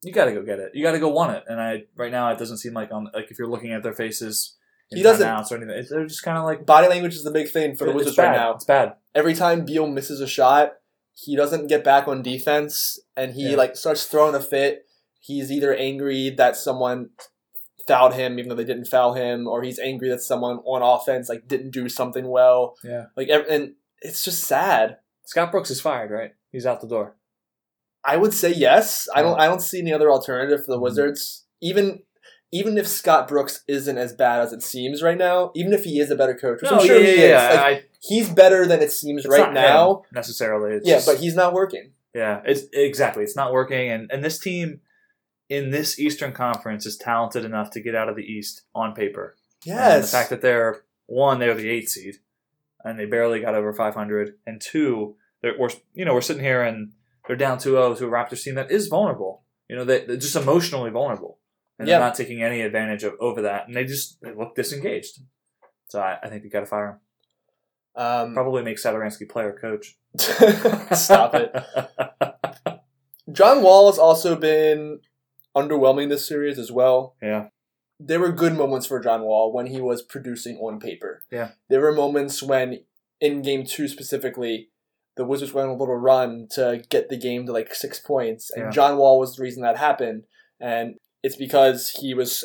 you 0.02 0.12
got 0.12 0.24
to 0.24 0.32
go 0.32 0.42
get 0.42 0.58
it. 0.58 0.72
You 0.74 0.82
got 0.82 0.92
to 0.92 0.98
go 0.98 1.08
want 1.10 1.36
it. 1.36 1.44
And 1.46 1.60
I 1.60 1.84
right 1.96 2.10
now 2.10 2.30
it 2.32 2.38
doesn't 2.38 2.56
seem 2.58 2.72
like 2.74 2.90
on 2.92 3.08
like 3.14 3.30
if 3.30 3.38
you're 3.38 3.48
looking 3.48 3.72
at 3.72 3.82
their 3.82 3.92
faces, 3.92 4.56
He 4.98 5.02
doesn't- 5.02 5.26
timeouts 5.26 5.52
or 5.52 5.56
anything. 5.56 5.78
It's, 5.78 5.90
they're 5.90 6.06
just 6.06 6.22
kind 6.22 6.36
of 6.38 6.44
like 6.44 6.66
Body 6.66 6.88
language 6.88 7.14
is 7.14 7.24
the 7.24 7.30
big 7.30 7.48
thing 7.48 7.76
for 7.76 7.84
the 7.84 7.92
Wizards 7.92 8.18
right 8.18 8.32
now. 8.32 8.54
It's 8.54 8.64
bad. 8.64 8.94
Every 9.14 9.34
time 9.34 9.64
Beal 9.64 9.86
misses 9.86 10.20
a 10.20 10.26
shot, 10.26 10.72
he 11.14 11.36
doesn't 11.36 11.66
get 11.68 11.84
back 11.84 12.08
on 12.08 12.22
defense 12.22 12.98
and 13.16 13.34
he 13.34 13.50
Yeah. 13.50 13.56
like 13.56 13.76
starts 13.76 14.04
throwing 14.06 14.34
a 14.34 14.40
fit. 14.40 14.86
He's 15.20 15.52
either 15.52 15.74
angry 15.74 16.30
that 16.30 16.56
someone 16.56 17.10
fouled 17.86 18.14
him 18.14 18.38
even 18.38 18.48
though 18.48 18.54
they 18.54 18.64
didn't 18.64 18.86
foul 18.86 19.14
him 19.14 19.46
or 19.46 19.62
he's 19.62 19.78
angry 19.78 20.08
that 20.08 20.22
someone 20.22 20.58
on 20.58 20.82
offense 20.82 21.28
like 21.28 21.46
didn't 21.48 21.70
do 21.72 21.88
something 21.88 22.28
well. 22.28 22.74
Yeah. 22.84 23.06
Like 23.16 23.28
and 23.28 23.74
it's 24.02 24.24
just 24.24 24.44
sad. 24.44 24.96
Scott 25.24 25.50
Brooks 25.52 25.70
is 25.70 25.80
fired, 25.80 26.10
right? 26.10 26.32
He's 26.50 26.66
out 26.66 26.80
the 26.80 26.88
door. 26.88 27.16
I 28.04 28.16
would 28.16 28.32
say 28.32 28.50
yes. 28.52 29.08
I 29.14 29.20
don't. 29.22 29.38
I 29.38 29.46
don't 29.46 29.60
see 29.60 29.78
any 29.80 29.92
other 29.92 30.10
alternative 30.10 30.64
for 30.64 30.72
the 30.72 30.78
Mhm. 30.78 30.82
Wizards. 30.82 31.44
Even 31.60 32.02
even 32.52 32.78
if 32.78 32.86
Scott 32.86 33.28
Brooks 33.28 33.62
isn't 33.68 33.96
as 33.96 34.12
bad 34.12 34.40
as 34.40 34.52
it 34.52 34.62
seems 34.62 35.02
right 35.02 35.18
now, 35.18 35.52
even 35.54 35.72
if 35.72 35.84
he 35.84 36.00
is 36.00 36.10
a 36.10 36.16
better 36.16 36.34
coach, 36.34 36.62
which 36.62 36.70
I'm 36.70 36.78
oh, 36.78 36.84
sure 36.84 37.00
he 37.00 37.08
is, 37.08 37.32
like, 37.32 37.58
I, 37.58 37.82
he's 38.00 38.28
better 38.28 38.66
than 38.66 38.80
it 38.80 38.92
seems 38.92 39.26
right 39.26 39.52
now. 39.52 40.02
necessarily. 40.12 40.76
It's 40.76 40.86
Yeah, 40.88 40.96
just- 40.96 41.06
but 41.06 41.18
he's 41.18 41.34
not 41.34 41.52
working. 41.52 41.92
Yeah, 42.14 42.42
it's 42.44 42.62
exactly. 42.72 43.22
It's 43.22 43.36
not 43.36 43.52
working, 43.52 43.88
and 43.88 44.10
and 44.10 44.24
this 44.24 44.38
team 44.38 44.80
in 45.48 45.70
this 45.70 45.98
Eastern 45.98 46.32
Conference 46.32 46.84
is 46.84 46.96
talented 46.96 47.44
enough 47.44 47.70
to 47.72 47.80
get 47.80 47.94
out 47.94 48.08
of 48.08 48.16
the 48.16 48.24
East 48.24 48.62
on 48.74 48.94
paper. 48.94 49.36
And 49.94 50.02
the 50.02 50.08
fact 50.08 50.30
that 50.30 50.40
they're 50.40 50.82
one, 51.06 51.38
they're 51.38 51.54
the 51.54 51.68
eighth 51.68 51.90
seed, 51.90 52.16
and 52.84 52.98
they 52.98 53.04
barely 53.04 53.40
got 53.40 53.54
over 53.54 53.72
500, 53.72 54.34
and 54.44 54.60
two, 54.60 55.14
they're 55.40 55.54
we're 55.56 55.70
you 55.94 56.04
know 56.04 56.14
we're 56.14 56.20
sitting 56.20 56.42
here 56.42 56.62
and 56.62 56.92
they're 57.26 57.36
down 57.36 57.58
2-0 57.58 57.98
to 57.98 58.06
a 58.06 58.10
Raptors 58.10 58.42
team 58.42 58.56
that 58.56 58.72
is 58.72 58.88
vulnerable. 58.88 59.44
You 59.68 59.76
know, 59.76 59.84
they, 59.84 60.04
they're 60.04 60.16
just 60.16 60.34
emotionally 60.34 60.90
vulnerable, 60.90 61.38
and 61.80 61.88
Yeah. 61.88 61.98
they're 61.98 62.06
not 62.08 62.14
taking 62.14 62.42
any 62.42 62.60
advantage 62.60 63.02
of 63.02 63.14
over 63.18 63.42
that, 63.42 63.66
and 63.66 63.74
they 63.76 63.84
just 63.84 64.20
they 64.20 64.32
look 64.32 64.54
disengaged. 64.54 65.18
So 65.88 66.00
I, 66.00 66.18
I 66.22 66.28
think 66.28 66.44
you 66.44 66.50
got 66.50 66.60
to 66.60 66.66
fire 66.66 67.00
him. 67.96 68.02
um, 68.04 68.34
Probably 68.34 68.62
make 68.62 68.76
Satoransky 68.76 69.28
player 69.28 69.52
coach. 69.60 69.96
stop 70.94 71.34
it. 71.34 71.52
John 73.32 73.62
Wall 73.62 73.86
has 73.90 73.98
also 73.98 74.36
been 74.36 75.00
underwhelming 75.56 76.08
this 76.08 76.26
series 76.26 76.58
as 76.58 76.70
well. 76.72 77.16
yeah, 77.22 77.48
there 77.98 78.20
were 78.20 78.32
good 78.32 78.54
moments 78.54 78.86
for 78.86 78.98
John 79.00 79.22
Wall 79.22 79.52
when 79.52 79.66
he 79.66 79.80
was 79.80 80.02
producing 80.02 80.56
on 80.58 80.80
paper. 80.80 81.22
Yeah. 81.30 81.50
There 81.68 81.80
were 81.80 81.92
moments 81.92 82.42
when, 82.42 82.80
in 83.20 83.42
game 83.42 83.64
two 83.64 83.88
specifically, 83.88 84.68
the 85.16 85.24
Wizards 85.24 85.52
went 85.52 85.68
on 85.68 85.74
a 85.74 85.78
little 85.78 85.96
run 85.96 86.46
to 86.52 86.82
get 86.88 87.08
the 87.08 87.16
game 87.18 87.46
to 87.46 87.52
like 87.52 87.74
six 87.74 87.98
points, 88.00 88.50
and 88.50 88.64
Yeah. 88.66 88.70
John 88.70 88.96
Wall 88.96 89.18
was 89.20 89.36
the 89.36 89.42
reason 89.42 89.62
that 89.62 89.76
happened. 89.76 90.24
And 90.58 90.96
it's 91.22 91.36
because 91.36 91.90
he 91.90 92.14
was 92.14 92.44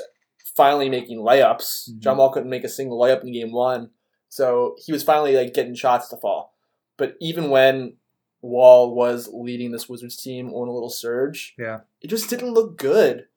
finally 0.55 0.89
making 0.89 1.19
layups. 1.19 1.89
Mhm. 1.89 1.99
John 1.99 2.17
Wall 2.17 2.29
couldn't 2.31 2.49
make 2.49 2.63
a 2.63 2.69
single 2.69 2.99
layup 2.99 3.23
in 3.23 3.31
game 3.33 3.51
one, 3.51 3.89
so 4.29 4.75
he 4.85 4.91
was 4.91 5.03
finally 5.03 5.35
like 5.35 5.53
getting 5.53 5.75
shots 5.75 6.07
to 6.09 6.17
fall. 6.17 6.53
But 6.97 7.15
even 7.19 7.49
when 7.49 7.97
Wall 8.41 8.93
was 8.95 9.27
leading 9.33 9.71
this 9.71 9.89
Wizards 9.89 10.15
team 10.21 10.53
on 10.53 10.67
a 10.67 10.71
little 10.71 10.89
surge, 10.89 11.55
Yeah. 11.57 11.81
it 12.01 12.07
just 12.07 12.29
didn't 12.29 12.53
look 12.53 12.77
good. 12.77 13.27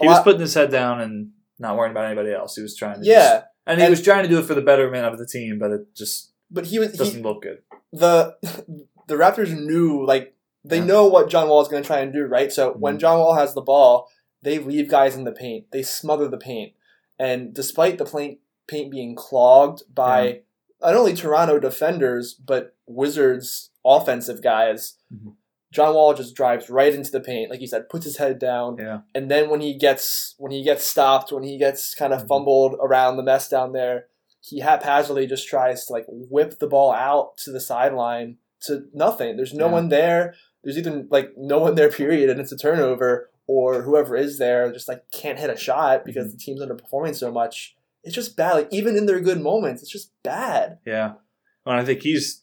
A 0.00 0.04
he 0.04 0.08
was 0.08 0.20
putting 0.22 0.40
his 0.40 0.54
head 0.54 0.70
down 0.70 1.00
and 1.00 1.32
not 1.58 1.76
worrying 1.76 1.92
about 1.92 2.04
anybody 2.06 2.32
else. 2.32 2.56
He 2.56 2.62
was 2.62 2.76
trying 2.76 2.94
to 2.94 2.98
just- 3.00 3.08
yeah, 3.08 3.44
and 3.66 3.78
he 3.78 3.84
And- 3.86 3.90
was 3.90 4.02
trying 4.02 4.22
to 4.22 4.28
do 4.28 4.38
it 4.38 4.44
for 4.44 4.54
the 4.54 4.60
betterment 4.62 5.06
of 5.06 5.18
the 5.18 5.26
team, 5.26 5.58
but 5.58 5.70
it 5.70 5.94
just 5.94 6.30
but 6.50 6.66
he 6.66 6.78
was, 6.78 6.92
doesn't 6.92 7.22
look 7.22 7.42
good. 7.42 7.62
the 7.92 8.36
the 9.08 9.14
Raptors 9.16 9.58
knew 9.58 10.04
like 10.06 10.34
they 10.64 10.78
Yeah. 10.78 10.84
know 10.84 11.06
what 11.06 11.28
John 11.30 11.48
Wall 11.48 11.60
is 11.62 11.68
going 11.68 11.82
to 11.82 11.86
try 11.86 12.00
and 12.00 12.12
do, 12.12 12.24
right? 12.26 12.52
So 12.52 12.72
when 12.72 12.96
Mhm. 12.96 13.00
John 13.00 13.18
Wall 13.18 13.34
has 13.34 13.54
the 13.54 13.60
ball, 13.62 14.08
they 14.42 14.58
leave 14.58 14.88
guys 14.88 15.16
in 15.16 15.24
the 15.24 15.32
paint. 15.32 15.66
They 15.70 15.82
smother 15.82 16.28
the 16.28 16.38
paint, 16.38 16.72
and 17.18 17.52
despite 17.54 17.98
the 17.98 18.04
paint 18.04 18.38
paint 18.66 18.90
being 18.90 19.14
clogged 19.16 19.82
by 19.92 20.42
not 20.80 20.94
only 20.94 21.12
Toronto 21.14 21.58
defenders 21.58 22.34
but 22.34 22.74
Wizards 22.86 23.70
offensive 23.84 24.42
guys, 24.42 24.94
Mhm. 25.12 25.34
John 25.72 25.94
Wall 25.94 26.14
just 26.14 26.34
drives 26.34 26.68
right 26.70 26.92
into 26.94 27.10
the 27.10 27.20
paint, 27.20 27.50
like 27.50 27.60
you 27.60 27.66
said, 27.66 27.88
puts 27.88 28.04
his 28.04 28.16
head 28.16 28.38
down, 28.38 28.76
Yeah. 28.78 29.00
and 29.14 29.30
then 29.30 29.50
when 29.50 29.60
he 29.60 29.74
gets 29.74 30.34
when 30.38 30.52
he 30.52 30.62
gets 30.62 30.84
stopped, 30.84 31.32
when 31.32 31.42
he 31.42 31.58
gets 31.58 31.94
kind 31.94 32.12
of 32.12 32.24
Mhm. 32.24 32.28
fumbled 32.28 32.74
around 32.80 33.16
the 33.16 33.22
mess 33.22 33.48
down 33.48 33.72
there, 33.72 34.06
he 34.40 34.60
haphazardly 34.60 35.26
just 35.26 35.46
tries 35.48 35.86
to 35.86 35.92
like 35.92 36.06
whip 36.08 36.58
the 36.58 36.66
ball 36.66 36.92
out 36.92 37.36
to 37.38 37.50
the 37.52 37.60
sideline 37.60 38.38
to 38.62 38.86
nothing. 38.92 39.36
There's 39.36 39.54
no 39.54 39.66
Yeah. 39.66 39.72
one 39.72 39.88
there. 39.90 40.34
There's 40.62 40.76
even 40.78 41.08
like 41.10 41.36
no 41.36 41.58
one 41.58 41.74
there, 41.74 41.90
period, 41.90 42.28
and 42.30 42.40
it's 42.40 42.52
a 42.52 42.56
turnover, 42.56 43.29
or 43.52 43.82
whoever 43.82 44.14
is 44.16 44.38
there 44.38 44.70
just 44.72 44.86
like 44.88 45.02
can't 45.12 45.38
hit 45.38 45.50
a 45.50 45.56
shot 45.56 46.04
because 46.04 46.28
Mhm. 46.28 46.32
the 46.32 46.38
team's 46.38 46.60
underperforming 46.62 47.16
so 47.16 47.32
much. 47.32 47.74
It's 48.04 48.14
just 48.14 48.36
bad. 48.36 48.54
Like 48.54 48.68
even 48.70 48.96
in 48.96 49.06
their 49.06 49.20
good 49.20 49.40
moments, 49.40 49.82
it's 49.82 49.90
just 49.90 50.12
bad. 50.22 50.78
Yeah, 50.86 51.14
and 51.66 51.76
I 51.80 51.84
think 51.84 52.02
he's 52.02 52.42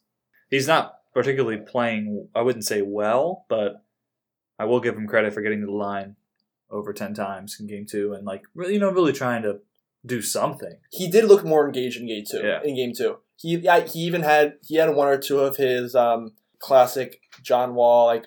he's 0.50 0.68
not 0.68 1.00
particularly 1.14 1.58
playing. 1.58 2.28
I 2.36 2.42
wouldn't 2.42 2.66
say 2.66 2.82
well, 2.82 3.46
but 3.50 3.84
I 4.60 4.66
will 4.66 4.80
give 4.82 4.96
him 4.98 5.08
credit 5.08 5.34
for 5.34 5.42
getting 5.42 5.62
to 5.62 5.66
the 5.68 5.72
line 5.90 6.16
over 6.70 6.92
ten 6.94 7.14
times 7.14 7.58
in 7.60 7.68
game 7.68 7.86
two, 7.86 8.14
and 8.14 8.26
like 8.26 8.44
really, 8.54 8.74
you 8.74 8.80
know, 8.80 8.92
really 8.92 9.14
trying 9.14 9.44
to 9.44 9.62
do 10.06 10.22
something. 10.22 10.78
He 10.92 11.10
did 11.10 11.26
look 11.26 11.44
more 11.46 11.66
engaged 11.66 12.00
in 12.00 12.08
game 12.08 12.26
two. 12.30 12.42
Yeah. 12.46 12.62
In 12.64 12.76
game 12.76 12.94
two, 12.94 13.18
he 13.38 13.56
yeah, 13.58 13.80
he 13.80 14.00
even 14.00 14.22
had 14.24 14.58
he 14.68 14.76
had 14.76 14.94
one 14.94 15.08
or 15.08 15.18
two 15.18 15.40
of 15.40 15.56
his 15.58 15.96
um, 15.96 16.34
classic 16.60 17.22
John 17.42 17.74
Wall 17.76 18.06
like 18.08 18.26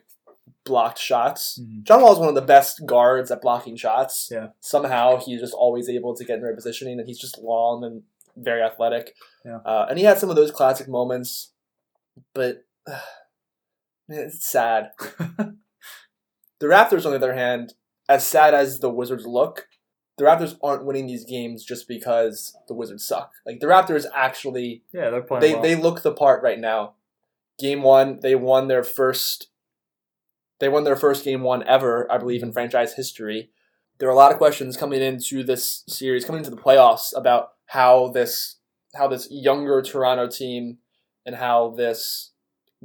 blocked 0.65 0.99
shots. 0.99 1.59
Mhm. 1.61 1.83
John 1.85 2.03
Wall 2.03 2.13
is 2.13 2.19
one 2.19 2.29
of 2.29 2.35
the 2.35 2.43
best 2.43 2.85
guards 2.87 3.31
at 3.31 3.41
blocking 3.43 3.77
shots. 3.77 4.29
Yeah. 4.31 4.49
Somehow 4.61 5.17
he's 5.19 5.41
just 5.41 5.55
always 5.55 5.89
able 5.89 6.15
to 6.15 6.25
get 6.25 6.35
in 6.37 6.41
the 6.43 6.47
right 6.49 6.55
positioning, 6.57 6.99
and 6.99 7.09
he's 7.09 7.19
just 7.19 7.39
long 7.39 7.83
and 7.85 8.03
very 8.37 8.63
athletic. 8.63 9.15
Yeah. 9.45 9.59
Uh, 9.65 9.87
and 9.89 9.99
he 9.99 10.05
had 10.05 10.19
some 10.19 10.31
of 10.31 10.37
those 10.37 10.51
classic 10.51 10.89
moments, 10.89 11.53
but 12.35 12.65
man, 12.89 13.01
it's 14.09 14.47
sad. 14.47 14.91
the 14.99 15.57
Raptors, 16.67 17.05
on 17.05 17.13
the 17.13 17.17
other 17.17 17.35
hand, 17.35 17.75
as 18.09 18.27
sad 18.27 18.55
as 18.55 18.81
the 18.81 18.91
Wizards 18.91 19.27
look, 19.27 19.69
the 20.19 20.25
Raptors 20.25 20.59
aren't 20.63 20.85
winning 20.85 21.07
these 21.07 21.25
games 21.25 21.65
just 21.65 21.89
because 21.89 22.55
the 22.69 22.75
Wizards 22.75 23.07
suck. 23.07 23.33
Like 23.47 23.61
the 23.61 23.67
Raptors 23.67 24.05
actually 24.15 24.83
Yeah, 24.93 25.11
they're 25.11 25.23
playing. 25.23 25.41
they 25.41 25.53
well. 25.55 25.63
they 25.63 25.75
look 25.77 26.03
the 26.03 26.13
part 26.13 26.43
right 26.43 26.59
now. 26.59 26.95
Game 27.59 27.83
one, 27.83 28.21
they 28.21 28.35
won 28.35 28.69
their 28.69 28.83
first. 28.85 29.49
They 30.61 30.69
won 30.69 30.85
their 30.85 30.97
first 30.97 31.25
game 31.25 31.43
one 31.43 31.67
ever, 31.67 32.11
I 32.11 32.19
believe, 32.19 32.43
in 32.43 32.53
franchise 32.53 32.95
history. 32.95 33.51
There 33.99 34.09
are 34.09 34.13
a 34.13 34.17
lot 34.17 34.33
of 34.33 34.39
questions 34.39 34.77
coming 34.77 35.03
into 35.03 35.43
this 35.43 35.85
series, 35.89 36.25
coming 36.25 36.41
into 36.41 36.51
the 36.51 36.57
playoffs, 36.63 37.17
about 37.17 37.53
how 37.67 38.09
this 38.09 38.57
how 38.95 39.09
this 39.09 39.29
younger 39.31 39.83
Toronto 39.83 40.27
team 40.29 40.79
and 41.25 41.37
how 41.37 41.71
this 41.77 42.33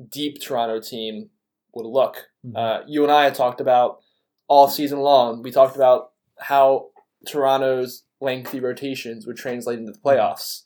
deep 0.10 0.40
Toronto 0.42 0.80
team 0.80 1.30
would 1.74 1.86
look. 1.86 2.30
Mhm. 2.46 2.56
Uh, 2.56 2.84
you 2.88 3.04
and 3.04 3.12
I 3.12 3.30
talked 3.32 3.60
about 3.60 4.02
all 4.48 4.68
season 4.68 5.00
long. 5.00 5.42
We 5.42 5.52
talked 5.52 5.76
about 5.76 6.12
how 6.38 6.90
Toronto's 7.26 8.04
lengthy 8.22 8.60
rotations 8.60 9.26
would 9.26 9.38
translate 9.38 9.80
into 9.80 9.92
the 9.92 10.00
playoffs. 10.00 10.64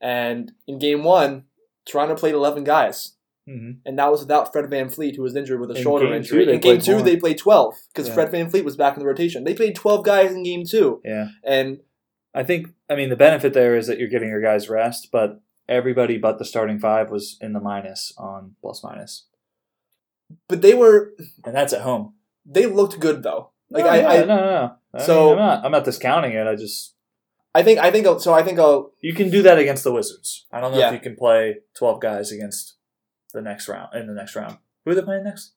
And 0.00 0.52
in 0.66 0.78
game 0.78 1.04
one, 1.04 1.44
Toronto 1.84 2.14
played 2.16 2.34
11 2.34 2.64
guys. 2.64 3.16
Mhm. 3.48 3.78
And 3.86 3.98
that 3.98 4.10
was 4.10 4.20
without 4.20 4.52
Fred 4.52 4.66
VanVleet, 4.66 5.16
who 5.16 5.22
was 5.22 5.34
injured 5.34 5.60
with 5.60 5.70
a 5.70 5.74
In 5.74 5.82
shoulder 5.82 6.12
injury. 6.14 6.44
two, 6.44 6.50
in 6.52 6.60
game 6.60 6.80
two, 6.80 6.92
more. 6.96 7.02
they 7.02 7.16
played 7.16 7.38
12 7.38 7.74
because 7.92 8.08
Yeah. 8.08 8.14
Fred 8.14 8.30
VanVleet 8.30 8.64
was 8.64 8.76
back 8.76 8.94
in 8.96 9.00
the 9.00 9.06
rotation. 9.06 9.44
They 9.44 9.54
played 9.54 9.74
12 9.74 10.04
guys 10.04 10.32
in 10.32 10.42
game 10.42 10.64
two. 10.64 11.00
Yeah, 11.04 11.28
And 11.44 11.80
I 12.34 12.44
think. 12.44 12.68
I 12.88 12.94
mean, 12.96 13.08
the 13.08 13.16
benefit 13.16 13.52
there 13.54 13.76
is 13.76 13.86
that 13.88 13.98
you're 13.98 14.08
giving 14.08 14.28
your 14.28 14.42
guys 14.42 14.68
rest, 14.68 15.08
but 15.10 15.40
everybody 15.68 16.18
but 16.18 16.38
the 16.38 16.44
starting 16.44 16.78
five 16.78 17.10
was 17.10 17.36
in 17.40 17.52
the 17.52 17.60
minus 17.60 18.12
on 18.18 18.54
plus 18.60 18.82
minus, 18.84 19.26
but 20.48 20.62
they 20.62 20.74
were 20.74 21.12
and 21.44 21.54
that's 21.54 21.72
at 21.72 21.82
home. 21.82 22.14
they 22.44 22.66
looked 22.66 22.98
good 23.00 23.22
though. 23.22 23.50
Like 23.70 23.84
no, 23.84 23.90
I, 23.90 23.96
yeah, 23.98 24.08
I, 24.08 24.18
no, 24.20 24.26
no, 24.26 24.36
no. 24.36 24.74
I 24.94 25.02
So- 25.02 25.20
mean, 25.30 25.32
I'm 25.32 25.38
not. 25.38 25.64
I'm 25.66 25.72
not 25.72 25.84
discounting 25.84 26.32
it. 26.32 26.46
I 26.46 26.56
just 26.56 26.94
I 27.54 27.62
think 27.62 27.78
I 27.78 27.90
think 27.90 28.06
so. 28.20 28.32
I 28.32 28.42
think 28.42 28.58
I'll 28.58 28.92
you 29.00 29.14
can 29.14 29.30
do 29.30 29.42
that 29.42 29.58
against 29.58 29.84
the 29.84 29.92
Wizards. 29.92 30.46
I 30.52 30.60
don't 30.60 30.72
know 30.72 30.78
Yeah. 30.78 30.88
if 30.88 30.94
you 30.94 31.00
can 31.00 31.16
play 31.16 31.58
twelve 31.76 32.00
guys 32.00 32.32
against 32.32 32.76
the 33.32 33.42
next 33.42 33.68
round. 33.68 33.94
In 33.94 34.06
the 34.06 34.14
next 34.14 34.36
round, 34.36 34.58
who 34.84 34.92
are 34.92 34.94
they 34.94 35.02
playing 35.02 35.24
next? 35.24 35.52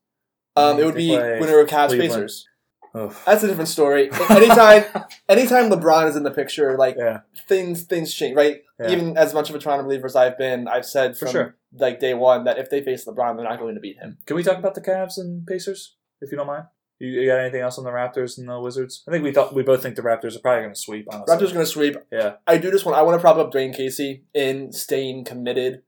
Um, 0.56 0.80
it 0.80 0.86
would 0.86 0.96
be 0.96 1.12
winner 1.12 1.60
of 1.60 1.68
Cavs 1.68 1.88
Cleveland. 1.90 2.12
Pacers. 2.12 2.48
Oh, 2.96 3.16
That's 3.26 3.42
a 3.42 3.48
different 3.48 3.70
story. 3.70 4.12
Anytime, 4.30 4.84
anytime 5.28 5.72
LeBron 5.72 6.10
is 6.10 6.16
in 6.16 6.22
the 6.22 6.30
picture, 6.30 6.78
like 6.78 6.96
yeah, 6.96 7.22
things 7.48 7.84
things 7.86 8.14
change, 8.14 8.36
right? 8.36 8.62
Yeah. 8.80 8.92
Even 8.92 9.18
as 9.18 9.34
much 9.34 9.50
of 9.50 9.56
a 9.56 9.60
Toronto 9.60 9.84
believer 9.86 10.06
as 10.06 10.16
I've 10.16 10.38
been, 10.38 10.68
I've 10.68 10.86
said 10.86 11.18
For 11.18 11.26
from 11.26 11.32
sure. 11.32 11.56
like 11.76 12.00
day 12.00 12.14
one 12.14 12.44
that 12.44 12.60
if 12.60 12.70
they 12.70 12.84
face 12.84 13.06
LeBron, 13.06 13.36
they're 13.36 13.50
not 13.50 13.58
going 13.58 13.74
to 13.74 13.82
beat 13.82 13.98
him. 13.98 14.20
Can 14.28 14.36
we 14.36 14.44
talk 14.44 14.60
about 14.60 14.76
the 14.76 14.82
Cavs 14.82 15.18
and 15.18 15.46
Pacers, 15.48 15.96
if 16.22 16.32
you 16.32 16.38
don't 16.38 16.46
mind? 16.46 16.66
You, 17.00 17.10
you 17.10 17.28
got 17.28 17.40
anything 17.40 17.62
else 17.62 17.80
on 17.80 17.84
the 17.84 17.90
Raptors 17.90 18.38
and 18.38 18.48
the 18.48 18.60
Wizards? 18.60 19.04
I 19.08 19.12
think 19.12 19.24
we 19.24 19.32
thought 19.32 19.56
we 19.56 19.64
both 19.64 19.82
think 19.82 19.96
the 19.96 20.04
Raptors 20.04 20.36
are 20.36 20.40
probably 20.40 20.62
going 20.62 20.76
to 20.76 20.80
sweep. 20.80 21.08
Honestly, 21.12 21.36
Raptors 21.36 21.54
going 21.54 21.66
to 21.66 21.72
sweep. 21.72 21.96
Yeah, 22.12 22.34
I 22.46 22.60
do 22.60 22.70
just 22.70 22.86
want 22.86 22.96
I 22.96 23.02
want 23.02 23.18
to 23.18 23.22
prop 23.22 23.38
up 23.38 23.52
Dwane 23.52 23.76
Casey 23.76 24.26
in 24.36 24.72
staying 24.72 25.26
committed 25.26 25.82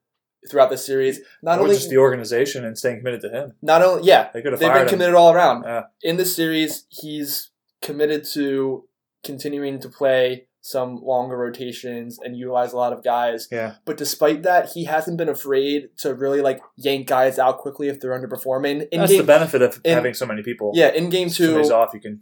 throughout 0.50 0.70
the 0.70 0.78
series. 0.78 1.20
Not 1.42 1.60
or 1.60 1.64
only 1.64 1.76
just 1.76 1.90
the 1.90 1.98
organization 1.98 2.64
and 2.66 2.78
staying 2.78 2.98
committed 3.00 3.22
to 3.22 3.30
him. 3.30 3.54
not 3.62 3.82
only 3.82 4.04
yeah, 4.08 4.30
They 4.34 4.42
could 4.42 4.52
have 4.54 4.60
they've 4.60 4.72
been 4.72 4.84
him. 4.84 4.88
committed 4.90 5.16
all 5.16 5.34
around. 5.34 5.64
Yeah. 5.66 5.84
In 6.04 6.18
this 6.18 6.36
series, 6.36 6.86
he's 6.90 7.52
committed 7.82 8.26
to 8.34 8.88
continuing 9.24 9.80
to 9.80 9.90
play 9.90 10.48
some 10.62 10.96
longer 11.04 11.38
rotations 11.38 12.18
and 12.24 12.36
utilize 12.36 12.74
a 12.74 12.78
lot 12.78 12.92
of 12.92 13.04
guys. 13.04 13.48
Yeah, 13.52 13.76
But 13.86 13.98
despite 13.98 14.42
that, 14.44 14.70
he 14.74 14.86
hasn't 14.86 15.16
been 15.18 15.30
afraid 15.30 15.90
to 16.00 16.16
really 16.16 16.42
like 16.42 16.60
yank 16.76 17.08
guys 17.08 17.38
out 17.38 17.60
quickly 17.60 17.88
if 17.88 18.00
they're 18.00 18.20
underperforming. 18.20 18.88
In 18.92 19.00
that's 19.02 19.12
game, 19.12 19.22
the 19.22 19.28
benefit 19.28 19.62
of 19.62 19.80
in- 19.84 19.94
having 19.94 20.16
so 20.16 20.26
many 20.26 20.42
people. 20.42 20.72
yeah, 20.74 20.88
in 20.92 21.10
game 21.12 21.30
two, 21.30 21.46
somebody's 21.46 21.70
off, 21.72 21.92
you 21.94 22.00
can 22.00 22.20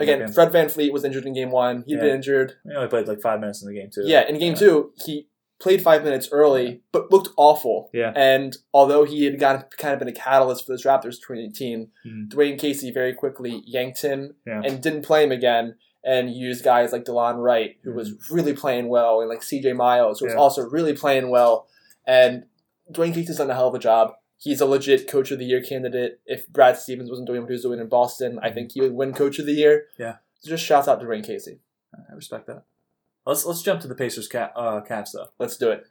again. 0.00 0.32
Fred 0.32 0.50
VanVleet 0.52 0.92
was 0.92 1.04
injured 1.04 1.26
in 1.26 1.32
game 1.34 1.50
one. 1.52 1.84
He'd 1.86 1.94
Yeah. 1.94 2.00
been 2.00 2.14
injured. 2.16 2.54
He 2.64 2.74
only 2.74 2.88
played 2.88 3.06
like 3.06 3.20
five 3.20 3.38
minutes 3.38 3.62
in 3.62 3.68
the 3.72 3.78
game 3.80 3.90
too. 3.92 4.02
Yeah, 4.04 4.26
in 4.28 4.38
game 4.38 4.54
Yeah. 4.54 4.58
two, 4.58 4.92
he 5.04 5.28
played 5.60 5.82
five 5.82 6.02
minutes 6.02 6.28
early, 6.32 6.82
but 6.90 7.10
looked 7.12 7.28
awful. 7.36 7.90
Yeah. 7.92 8.12
And 8.16 8.56
although 8.72 9.04
he 9.04 9.24
had 9.24 9.38
got 9.38 9.76
kind 9.76 9.92
of 9.92 9.98
been 9.98 10.08
a 10.08 10.12
catalyst 10.12 10.64
for 10.66 10.72
this 10.72 10.84
Raptors 10.84 11.20
2018, 11.20 11.90
Mhm. 12.06 12.28
Dwane 12.28 12.58
Casey 12.58 12.90
very 12.90 13.12
quickly 13.14 13.62
yanked 13.66 14.00
him 14.02 14.36
Yeah. 14.46 14.62
and 14.64 14.82
didn't 14.82 15.02
play 15.02 15.22
him 15.22 15.32
again. 15.32 15.76
And 16.02 16.32
used 16.34 16.64
guys 16.64 16.92
like 16.92 17.04
DeLon 17.04 17.36
Wright, 17.42 17.76
who 17.82 17.92
was 17.92 18.30
really 18.30 18.54
playing 18.54 18.88
well, 18.88 19.20
and 19.20 19.28
like 19.28 19.42
CJ 19.42 19.74
Miles, 19.74 20.18
who 20.20 20.24
was 20.26 20.32
Mm-hmm. 20.32 20.40
Also 20.40 20.62
really 20.68 20.94
playing 20.94 21.28
well. 21.28 21.68
And 22.06 22.46
Dwane 22.90 23.12
Casey's 23.12 23.36
done 23.36 23.50
a 23.50 23.54
hell 23.54 23.68
of 23.68 23.74
a 23.74 23.78
job. 23.78 24.14
He's 24.38 24.62
a 24.62 24.66
legit 24.66 25.06
Coach 25.06 25.30
of 25.30 25.38
the 25.38 25.44
Year 25.44 25.60
candidate. 25.62 26.20
If 26.24 26.48
Brad 26.48 26.78
Stevens 26.78 27.10
wasn't 27.10 27.26
doing 27.28 27.42
what 27.42 27.50
he 27.50 27.52
was 27.52 27.62
doing 27.62 27.78
in 27.80 27.88
Boston, 27.88 28.38
I 28.42 28.50
think 28.50 28.72
he 28.72 28.80
would 28.80 28.94
win 28.94 29.12
Coach 29.12 29.38
of 29.38 29.44
the 29.44 29.52
Year. 29.52 29.88
Yeah. 29.98 30.16
So 30.40 30.48
Just 30.48 30.64
shouts 30.64 30.88
out 30.88 31.00
to 31.00 31.06
Dwane 31.06 31.22
Casey. 31.22 31.60
I 31.94 32.14
respect 32.14 32.46
that. 32.46 32.62
Let's 33.30 33.46
let's 33.46 33.62
jump 33.62 33.80
to 33.82 33.88
the 33.88 33.94
Pacers 33.94 34.26
ca- 34.26 34.50
uh, 34.56 34.80
Cavs 34.80 35.12
though. 35.12 35.28
Let's 35.38 35.56
do 35.56 35.70
it. 35.70 35.86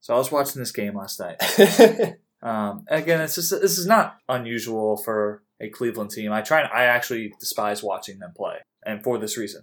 So 0.00 0.14
I 0.14 0.18
was 0.18 0.30
watching 0.30 0.60
this 0.60 0.70
game 0.70 0.96
last 0.96 1.20
night. 1.20 2.16
Um, 2.44 2.84
again, 2.88 3.22
it's 3.22 3.36
just 3.36 3.52
this 3.52 3.78
is 3.78 3.86
not 3.86 4.18
unusual 4.28 4.98
for 4.98 5.42
a 5.60 5.70
Cleveland 5.70 6.10
team. 6.10 6.30
I 6.30 6.42
try 6.42 6.60
and 6.60 6.70
I 6.70 6.84
actually 6.84 7.32
despise 7.40 7.82
watching 7.82 8.18
them 8.18 8.34
play, 8.36 8.58
and 8.84 9.02
for 9.02 9.16
this 9.16 9.38
reason, 9.38 9.62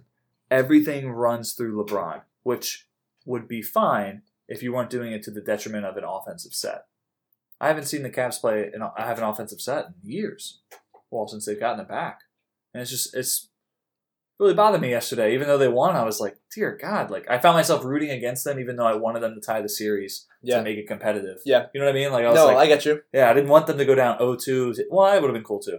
everything 0.50 1.08
runs 1.12 1.52
through 1.52 1.80
LeBron, 1.80 2.22
which 2.42 2.88
would 3.24 3.46
be 3.46 3.62
fine 3.62 4.22
if 4.48 4.64
you 4.64 4.72
weren't 4.72 4.90
doing 4.90 5.12
it 5.12 5.22
to 5.22 5.30
the 5.30 5.40
detriment 5.40 5.86
of 5.86 5.96
an 5.96 6.02
offensive 6.02 6.54
set. 6.54 6.86
I 7.60 7.68
haven't 7.68 7.84
seen 7.84 8.02
the 8.02 8.10
Cavs 8.10 8.40
play. 8.40 8.68
An, 8.74 8.82
I 8.82 9.06
have 9.06 9.18
an 9.18 9.24
offensive 9.24 9.60
set 9.60 9.86
in 9.86 10.10
years. 10.10 10.58
Well, 11.08 11.28
since 11.28 11.46
they've 11.46 11.60
gotten 11.60 11.78
it 11.78 11.88
back, 11.88 12.22
and 12.74 12.80
it's 12.80 12.90
just 12.90 13.14
it's 13.14 13.48
really 14.42 14.54
bothered 14.54 14.80
me 14.80 14.90
yesterday. 14.90 15.34
Even 15.34 15.46
though 15.48 15.56
they 15.58 15.68
won, 15.68 15.96
I 15.96 16.02
was 16.04 16.20
like, 16.20 16.36
dear 16.54 16.76
God, 16.80 17.10
like 17.10 17.24
I 17.30 17.38
found 17.38 17.56
myself 17.56 17.84
rooting 17.84 18.10
against 18.10 18.44
them, 18.44 18.58
even 18.60 18.76
though 18.76 18.84
I 18.86 18.94
wanted 18.94 19.20
them 19.20 19.34
to 19.34 19.40
tie 19.40 19.62
the 19.62 19.68
series 19.68 20.26
Yeah. 20.42 20.58
to 20.58 20.62
make 20.62 20.76
it 20.76 20.86
competitive. 20.88 21.38
Yeah. 21.46 21.66
you 21.72 21.80
know 21.80 21.86
what 21.86 21.92
I 21.92 21.98
mean? 21.98 22.12
Like 22.12 22.24
I 22.24 22.28
was 22.30 22.36
No, 22.36 22.46
like, 22.46 22.56
I 22.58 22.66
get 22.66 22.84
you. 22.84 23.00
yeah, 23.12 23.30
I 23.30 23.34
didn't 23.34 23.50
want 23.50 23.66
them 23.66 23.78
to 23.78 23.84
go 23.84 23.94
down 23.94 24.18
0-2. 24.18 24.80
Well, 24.90 25.06
I 25.06 25.14
would 25.18 25.28
have 25.28 25.34
been 25.34 25.44
cool 25.44 25.60
too, 25.60 25.78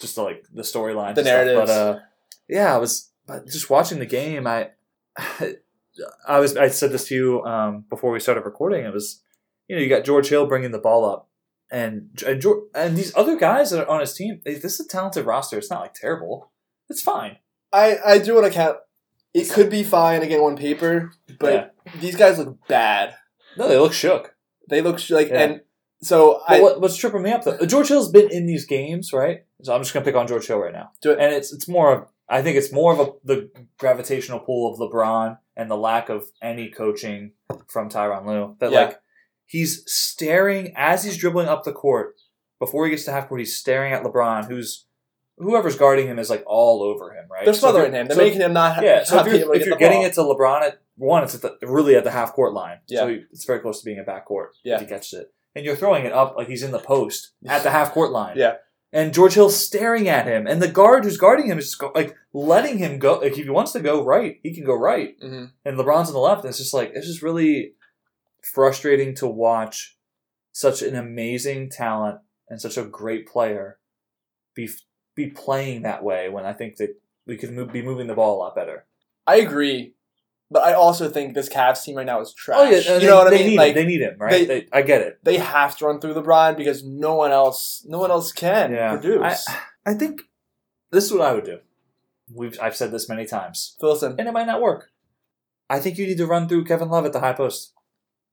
just 0.00 0.14
to, 0.16 0.22
like 0.22 0.44
the 0.52 0.62
storyline, 0.62 1.14
The 1.14 1.22
narratives. 1.24 1.60
But 1.60 1.70
uh, 1.70 1.98
yeah, 2.48 2.74
I 2.74 2.78
was. 2.78 3.10
But 3.26 3.46
just 3.46 3.70
watching 3.70 3.98
the 3.98 4.06
game, 4.06 4.46
I, 4.46 4.70
I 6.26 6.38
was. 6.40 6.56
I 6.56 6.68
said 6.68 6.90
this 6.92 7.06
to 7.08 7.14
you 7.14 7.42
um, 7.44 7.84
before 7.88 8.10
we 8.10 8.20
started 8.20 8.44
recording. 8.44 8.84
It 8.84 8.92
was, 8.92 9.22
you 9.68 9.76
know, 9.76 9.82
you 9.82 9.88
got 9.88 10.04
George 10.04 10.28
Hill 10.28 10.46
bringing 10.46 10.72
the 10.72 10.78
ball 10.78 11.04
up, 11.04 11.28
and 11.70 12.10
and, 12.26 12.40
George, 12.40 12.64
and 12.74 12.96
these 12.96 13.14
other 13.16 13.36
guys 13.36 13.70
that 13.70 13.84
are 13.84 13.88
on 13.88 14.00
his 14.00 14.14
team. 14.14 14.40
This 14.44 14.64
is 14.64 14.80
a 14.80 14.88
talented 14.88 15.24
roster. 15.26 15.58
It's 15.58 15.70
not 15.70 15.82
like 15.82 15.94
terrible. 15.94 16.50
It's 16.88 17.00
fine. 17.02 17.36
I, 17.72 17.98
I 18.04 18.18
do 18.18 18.34
want 18.34 18.46
to 18.46 18.52
count. 18.52 18.76
It 19.34 19.50
could 19.50 19.70
be 19.70 19.82
fine 19.82 20.22
again 20.22 20.40
on 20.40 20.56
paper, 20.56 21.10
but 21.38 21.52
Yeah. 21.52 21.66
these 22.00 22.16
guys 22.16 22.38
look 22.38 22.58
bad. 22.68 23.14
No, 23.56 23.68
they 23.68 23.78
look 23.78 23.92
shook. 23.94 24.34
They 24.68 24.80
look 24.82 24.98
sh- 24.98 25.10
like, 25.10 25.28
Yeah. 25.28 25.40
and 25.42 25.60
so 26.02 26.42
But 26.46 26.58
I 26.58 26.60
what, 26.62 26.80
what's 26.80 26.96
tripping 26.96 27.22
me 27.22 27.30
up 27.32 27.44
though? 27.44 27.58
George 27.64 27.88
Hill's 27.88 28.10
been 28.10 28.30
in 28.30 28.46
these 28.46 28.66
games, 28.66 29.12
right? 29.12 29.44
So 29.62 29.74
I'm 29.74 29.80
just 29.82 29.94
gonna 29.94 30.04
pick 30.04 30.16
on 30.16 30.26
George 30.26 30.46
Hill 30.46 30.58
right 30.58 30.72
now. 30.72 30.90
Do 31.00 31.12
it. 31.12 31.18
And 31.20 31.32
it's 31.32 31.52
it's 31.52 31.68
more 31.68 31.92
of 31.92 32.08
I 32.28 32.42
think 32.42 32.56
it's 32.56 32.72
more 32.72 32.92
of 32.92 33.00
a 33.00 33.12
the 33.24 33.50
gravitational 33.78 34.40
pull 34.40 34.72
of 34.72 34.78
LeBron 34.78 35.38
and 35.56 35.70
the 35.70 35.76
lack 35.76 36.08
of 36.08 36.26
any 36.42 36.68
coaching 36.70 37.32
from 37.68 37.88
Tyronn 37.88 38.26
Lue. 38.26 38.56
That 38.58 38.72
Yeah. 38.72 38.80
like 38.86 39.00
he's 39.46 39.82
staring 39.90 40.72
as 40.76 41.04
he's 41.04 41.16
dribbling 41.16 41.48
up 41.48 41.64
the 41.64 41.72
court 41.72 42.16
before 42.58 42.84
he 42.86 42.90
gets 42.90 43.04
to 43.04 43.12
half 43.12 43.28
court. 43.28 43.40
He's 43.40 43.56
staring 43.56 43.92
at 43.92 44.02
LeBron, 44.02 44.46
who's 44.48 44.86
whoever's 45.42 45.76
guarding 45.76 46.06
him 46.06 46.18
is 46.18 46.30
like 46.30 46.42
all 46.46 46.82
over 46.82 47.12
him, 47.12 47.26
right? 47.30 47.44
they're 47.44 47.54
smothering 47.54 47.92
you're- 47.92 48.00
him. 48.00 48.06
They're 48.08 48.16
so- 48.16 48.22
making 48.22 48.40
him 48.40 48.52
not. 48.52 48.82
Yeah, 48.82 49.04
so 49.04 49.16
not 49.16 49.26
if 49.28 49.40
you're, 49.40 49.54
if 49.54 49.66
you're 49.66 49.76
getting 49.76 49.98
ball. 50.00 50.06
it 50.06 50.14
to 50.14 50.20
LeBron 50.20 50.62
at 50.62 50.78
one, 50.96 51.22
it's 51.24 51.34
at 51.34 51.42
the, 51.42 51.56
really 51.66 51.96
at 51.96 52.04
the 52.04 52.10
half 52.10 52.32
court 52.32 52.52
line. 52.52 52.78
Yeah. 52.86 53.00
So 53.00 53.18
it's 53.32 53.44
very 53.44 53.60
close 53.60 53.80
to 53.80 53.84
being 53.84 53.98
a 53.98 54.04
back 54.04 54.24
court 54.26 54.54
Yeah. 54.64 54.76
if 54.76 54.80
he 54.82 54.86
catches 54.86 55.12
it. 55.14 55.32
And 55.54 55.64
you're 55.64 55.76
throwing 55.76 56.04
it 56.06 56.12
up 56.12 56.34
like 56.36 56.48
he's 56.48 56.62
in 56.62 56.70
the 56.70 56.78
post 56.78 57.32
at 57.46 57.62
the 57.62 57.70
half 57.78 57.92
court 57.92 58.10
line. 58.12 58.36
Yeah. 58.38 58.54
And 58.94 59.14
George 59.14 59.32
Hill's 59.34 59.56
staring 59.58 60.06
at 60.08 60.26
him, 60.26 60.46
and 60.46 60.60
the 60.60 60.68
guard 60.68 61.04
who's 61.04 61.16
guarding 61.16 61.46
him 61.46 61.58
is 61.58 61.74
go, 61.74 61.90
like 61.94 62.14
letting 62.34 62.76
him 62.76 62.98
go. 62.98 63.14
Like 63.20 63.32
if 63.32 63.36
he 63.44 63.48
wants 63.48 63.72
to 63.72 63.80
go 63.80 64.04
right, 64.04 64.38
he 64.42 64.54
can 64.54 64.64
go 64.64 64.74
right. 64.74 65.18
Mhm. 65.18 65.52
And 65.64 65.78
LeBron's 65.78 66.08
on 66.08 66.12
the 66.14 66.18
left, 66.20 66.42
and 66.42 66.50
it's 66.50 66.58
just 66.58 66.74
like 66.74 66.92
it's 66.94 67.06
just 67.06 67.22
really 67.22 67.72
frustrating 68.42 69.14
to 69.16 69.26
watch 69.26 69.96
such 70.52 70.82
an 70.82 70.94
amazing 70.94 71.70
talent 71.70 72.18
and 72.50 72.60
such 72.60 72.76
a 72.76 72.84
great 72.84 73.26
player 73.26 73.78
be 74.54 74.68
be 75.14 75.26
playing 75.28 75.82
that 75.82 76.02
way 76.02 76.28
when 76.28 76.44
I 76.46 76.52
think 76.52 76.76
that 76.76 76.96
we 77.26 77.36
could 77.36 77.52
move, 77.52 77.72
be 77.72 77.82
moving 77.82 78.06
the 78.06 78.14
ball 78.14 78.36
a 78.36 78.38
lot 78.38 78.54
better. 78.54 78.84
I 79.26 79.36
agree, 79.36 79.94
but 80.50 80.62
I 80.62 80.72
also 80.72 81.08
think 81.08 81.34
this 81.34 81.48
Cavs 81.48 81.84
team 81.84 81.96
right 81.96 82.06
now 82.06 82.20
is 82.20 82.32
trash. 82.34 82.58
Oh 82.60 82.64
yeah, 82.64 82.78
you 82.94 83.00
they, 83.00 83.06
know 83.06 83.16
what 83.16 83.28
I 83.28 83.30
mean? 83.36 83.46
Need 83.50 83.56
Like 83.56 83.68
him. 83.68 83.74
They 83.74 83.86
need 83.86 84.00
him, 84.00 84.16
right? 84.18 84.30
they- 84.30 84.44
They, 84.60 84.68
I 84.72 84.82
get 84.82 85.00
it. 85.02 85.18
they 85.22 85.38
have 85.38 85.76
to 85.78 85.86
run 85.86 86.00
through 86.00 86.14
LeBron 86.14 86.56
because 86.56 86.82
no 86.84 87.14
one 87.14 87.30
else, 87.32 87.84
no 87.88 87.98
one 87.98 88.10
else 88.10 88.32
can 88.32 88.72
Yeah. 88.72 88.90
produce. 88.96 89.46
I 89.86 89.94
think 89.94 90.22
this 90.90 91.04
is 91.04 91.12
what 91.12 91.22
I 91.22 91.32
would 91.32 91.44
do. 91.44 91.58
We've 92.34 92.58
I've 92.60 92.76
said 92.76 92.90
this 92.90 93.08
many 93.08 93.26
times, 93.26 93.76
listen, 93.80 94.14
and 94.18 94.26
it 94.28 94.32
might 94.32 94.46
not 94.46 94.60
work. 94.62 94.90
I 95.68 95.78
think 95.80 95.98
you 95.98 96.06
need 96.06 96.18
to 96.18 96.26
run 96.26 96.48
through 96.48 96.64
Kevin 96.64 96.88
Love 96.88 97.04
at 97.06 97.12
the 97.12 97.20
high 97.20 97.32
post, 97.34 97.72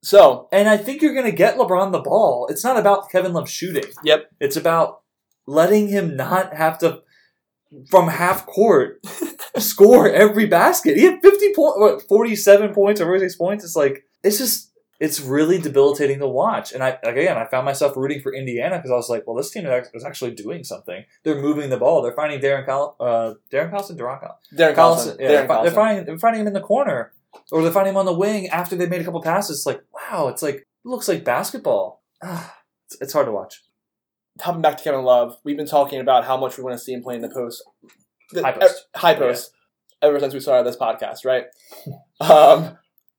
so 0.02 0.48
and 0.52 0.68
I 0.68 0.76
think 0.76 1.02
you're 1.02 1.14
going 1.14 1.26
to 1.30 1.32
get 1.32 1.56
LeBron 1.56 1.92
the 1.92 2.00
ball. 2.00 2.46
It's 2.50 2.64
not 2.64 2.76
about 2.78 3.10
Kevin 3.10 3.32
Love 3.32 3.48
shooting. 3.48 3.84
Yep. 4.04 4.30
It's 4.40 4.56
about 4.56 4.99
letting 5.50 5.88
him 5.88 6.16
not 6.16 6.54
have 6.54 6.78
to 6.78 7.02
from 7.90 8.08
half 8.08 8.46
court 8.46 9.00
score 9.58 10.08
every 10.08 10.46
basket. 10.46 10.96
He 10.96 11.04
had 11.04 11.20
50 11.22 11.54
point, 11.54 11.78
what, 11.78 12.02
47 12.08 12.72
points 12.74 13.00
or 13.00 13.06
46 13.06 13.36
points. 13.36 13.64
It's 13.64 13.76
like 13.76 14.04
it's 14.22 14.38
just 14.38 14.72
it's 15.00 15.18
really 15.20 15.58
debilitating 15.58 16.18
to 16.18 16.28
watch. 16.28 16.72
And 16.72 16.82
I 16.84 16.98
again, 17.02 17.36
I 17.36 17.46
found 17.46 17.64
myself 17.64 17.96
rooting 17.96 18.20
for 18.20 18.34
Indiana 18.34 18.76
because 18.76 18.90
I 18.90 18.94
was 18.94 19.08
like, 19.08 19.26
well, 19.26 19.36
this 19.36 19.50
team 19.50 19.66
is 19.66 20.04
actually 20.04 20.32
doing 20.32 20.62
something. 20.62 21.04
They're 21.24 21.40
moving 21.40 21.70
the 21.70 21.78
ball. 21.78 22.02
They're 22.02 22.12
finding 22.12 22.40
Darren 22.40 22.66
Coll- 22.66 22.96
uh, 23.00 23.34
Darren 23.52 23.72
Collison, 23.72 23.96
Darren 23.96 24.20
Coll- 24.20 24.38
Darren 24.54 24.74
Collison. 24.74 24.76
Collison, 24.76 25.20
Yeah, 25.20 25.28
Darren 25.28 25.48
they're, 25.48 25.62
they're 25.64 25.72
finding 25.72 26.04
they're 26.04 26.18
finding 26.18 26.40
him 26.42 26.46
in 26.48 26.52
the 26.52 26.60
corner, 26.60 27.12
or 27.50 27.62
they're 27.62 27.72
finding 27.72 27.94
him 27.94 27.98
on 27.98 28.06
the 28.06 28.14
wing 28.14 28.48
after 28.48 28.76
they 28.76 28.86
made 28.86 29.00
a 29.00 29.04
couple 29.04 29.22
passes. 29.22 29.58
It's 29.58 29.66
like 29.66 29.82
wow, 29.92 30.28
it's 30.28 30.42
like 30.42 30.56
it 30.56 30.66
looks 30.84 31.08
like 31.08 31.24
basketball. 31.24 32.02
It's, 32.92 33.00
it's 33.02 33.12
hard 33.12 33.26
to 33.28 33.32
watch. 33.32 33.62
Hopping 34.40 34.62
back 34.62 34.76
to 34.78 34.84
Kevin 34.84 35.02
Love, 35.04 35.36
we've 35.44 35.56
been 35.56 35.66
talking 35.66 36.00
about 36.00 36.24
how 36.24 36.36
much 36.36 36.56
we 36.56 36.64
want 36.64 36.78
to 36.78 36.82
see 36.84 36.92
him 36.92 37.02
play 37.02 37.14
in 37.16 37.22
the 37.22 37.28
post, 37.30 37.62
the, 38.32 38.42
High 38.42 38.52
post. 38.52 38.86
e- 38.94 38.98
high 38.98 39.14
post, 39.14 39.52
ever 40.02 40.18
since 40.20 40.32
we 40.34 40.40
started 40.40 40.66
this 40.66 40.76
podcast, 40.76 41.24
right? 41.24 41.44
um, 42.20 42.78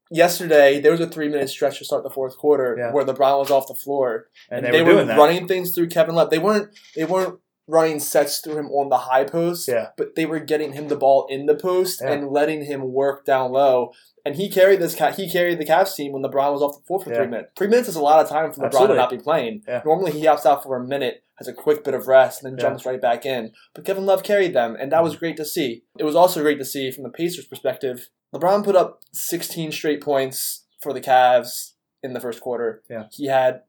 yesterday 0.09 0.80
there 0.82 0.91
was 0.91 0.99
a 1.01 1.07
three 1.07 1.30
minute 1.30 1.49
stretch 1.49 1.78
to 1.80 1.86
start 1.86 2.03
the 2.03 2.09
fourth 2.09 2.38
quarter 2.38 2.76
Yeah. 2.78 2.91
where 2.91 3.05
LeBron 3.05 3.39
was 3.39 3.51
off 3.51 3.67
the 3.67 3.76
floor, 3.76 4.28
And, 4.49 4.65
and, 4.65 4.74
they, 4.74 4.80
they, 4.80 4.84
were 4.84 4.89
were 4.89 4.95
doing 4.95 5.07
that. 5.07 5.17
running 5.17 5.47
things 5.47 5.74
through 5.76 5.88
Kevin 5.89 6.15
Love. 6.15 6.30
They 6.30 6.39
weren't 6.39 6.69
they 6.95 7.05
weren't 7.05 7.39
running 7.68 7.99
sets 7.99 8.39
through 8.39 8.57
him 8.57 8.68
on 8.68 8.89
the 8.89 8.97
high 8.97 9.24
post, 9.24 9.68
Yeah. 9.68 9.89
but 9.97 10.16
they 10.16 10.26
were 10.26 10.39
getting 10.39 10.74
him 10.74 10.88
the 10.88 10.95
ball 10.95 11.26
in 11.30 11.45
the 11.45 11.55
post 11.55 12.01
Yeah. 12.01 12.12
and 12.12 12.32
letting 12.32 12.66
him 12.66 12.91
work 12.91 13.26
down 13.26 13.51
low. 13.51 13.91
And 14.26 14.36
he 14.36 14.49
carried 14.49 14.80
this 14.80 14.95
ca- 14.95 15.14
he 15.14 15.30
carried 15.32 15.59
the 15.59 15.66
Cavs 15.66 15.95
team 15.95 16.12
when 16.12 16.22
LeBron 16.22 16.51
was 16.51 16.62
off 16.62 16.78
the 16.78 16.84
floor 16.86 16.99
for 17.01 17.09
Yeah. 17.09 17.18
three 17.18 17.28
minutes. 17.28 17.51
Three 17.55 17.68
minutes 17.68 17.89
is 17.89 17.95
a 17.95 18.01
lot 18.01 18.20
of 18.20 18.30
time 18.30 18.51
for 18.51 18.62
LeBron 18.62 18.66
Absolutely. 18.66 18.95
to 18.95 19.01
not 19.01 19.09
be 19.09 19.18
playing. 19.18 19.64
Yeah. 19.68 19.82
Normally 19.86 20.12
he 20.12 20.26
hops 20.26 20.45
out 20.45 20.64
for 20.64 20.76
a 20.76 20.84
minute, 20.86 21.24
has 21.38 21.47
a 21.47 21.53
quick 21.53 21.84
bit 21.84 21.93
of 21.93 22.07
rest, 22.07 22.43
and 22.43 22.51
then 22.51 22.59
jumps 22.59 22.86
right 22.86 23.01
back 23.01 23.26
in. 23.26 23.53
But 23.74 23.86
Kevin 23.86 24.05
Love 24.05 24.22
carried 24.24 24.53
them, 24.53 24.76
and 24.80 24.91
that 24.91 25.03
was 25.03 25.14
mm-hmm. 25.14 25.20
great 25.20 25.38
to 25.38 25.45
see. 25.45 25.84
It 25.97 26.03
was 26.03 26.16
also 26.16 26.41
great 26.41 26.59
to 26.59 26.66
see 26.66 26.91
from 26.91 27.03
the 27.03 27.09
Pacers' 27.09 27.47
perspective. 27.47 28.09
LeBron 28.34 28.64
put 28.64 28.76
up 28.76 29.01
16 29.14 29.72
straight 29.72 30.01
points 30.01 30.66
for 30.82 30.93
the 30.93 31.01
Cavs 31.01 31.74
in 32.03 32.14
the 32.14 32.20
first 32.20 32.41
quarter. 32.41 32.84
Yeah. 32.89 33.05
He 33.12 33.26
had 33.28 33.64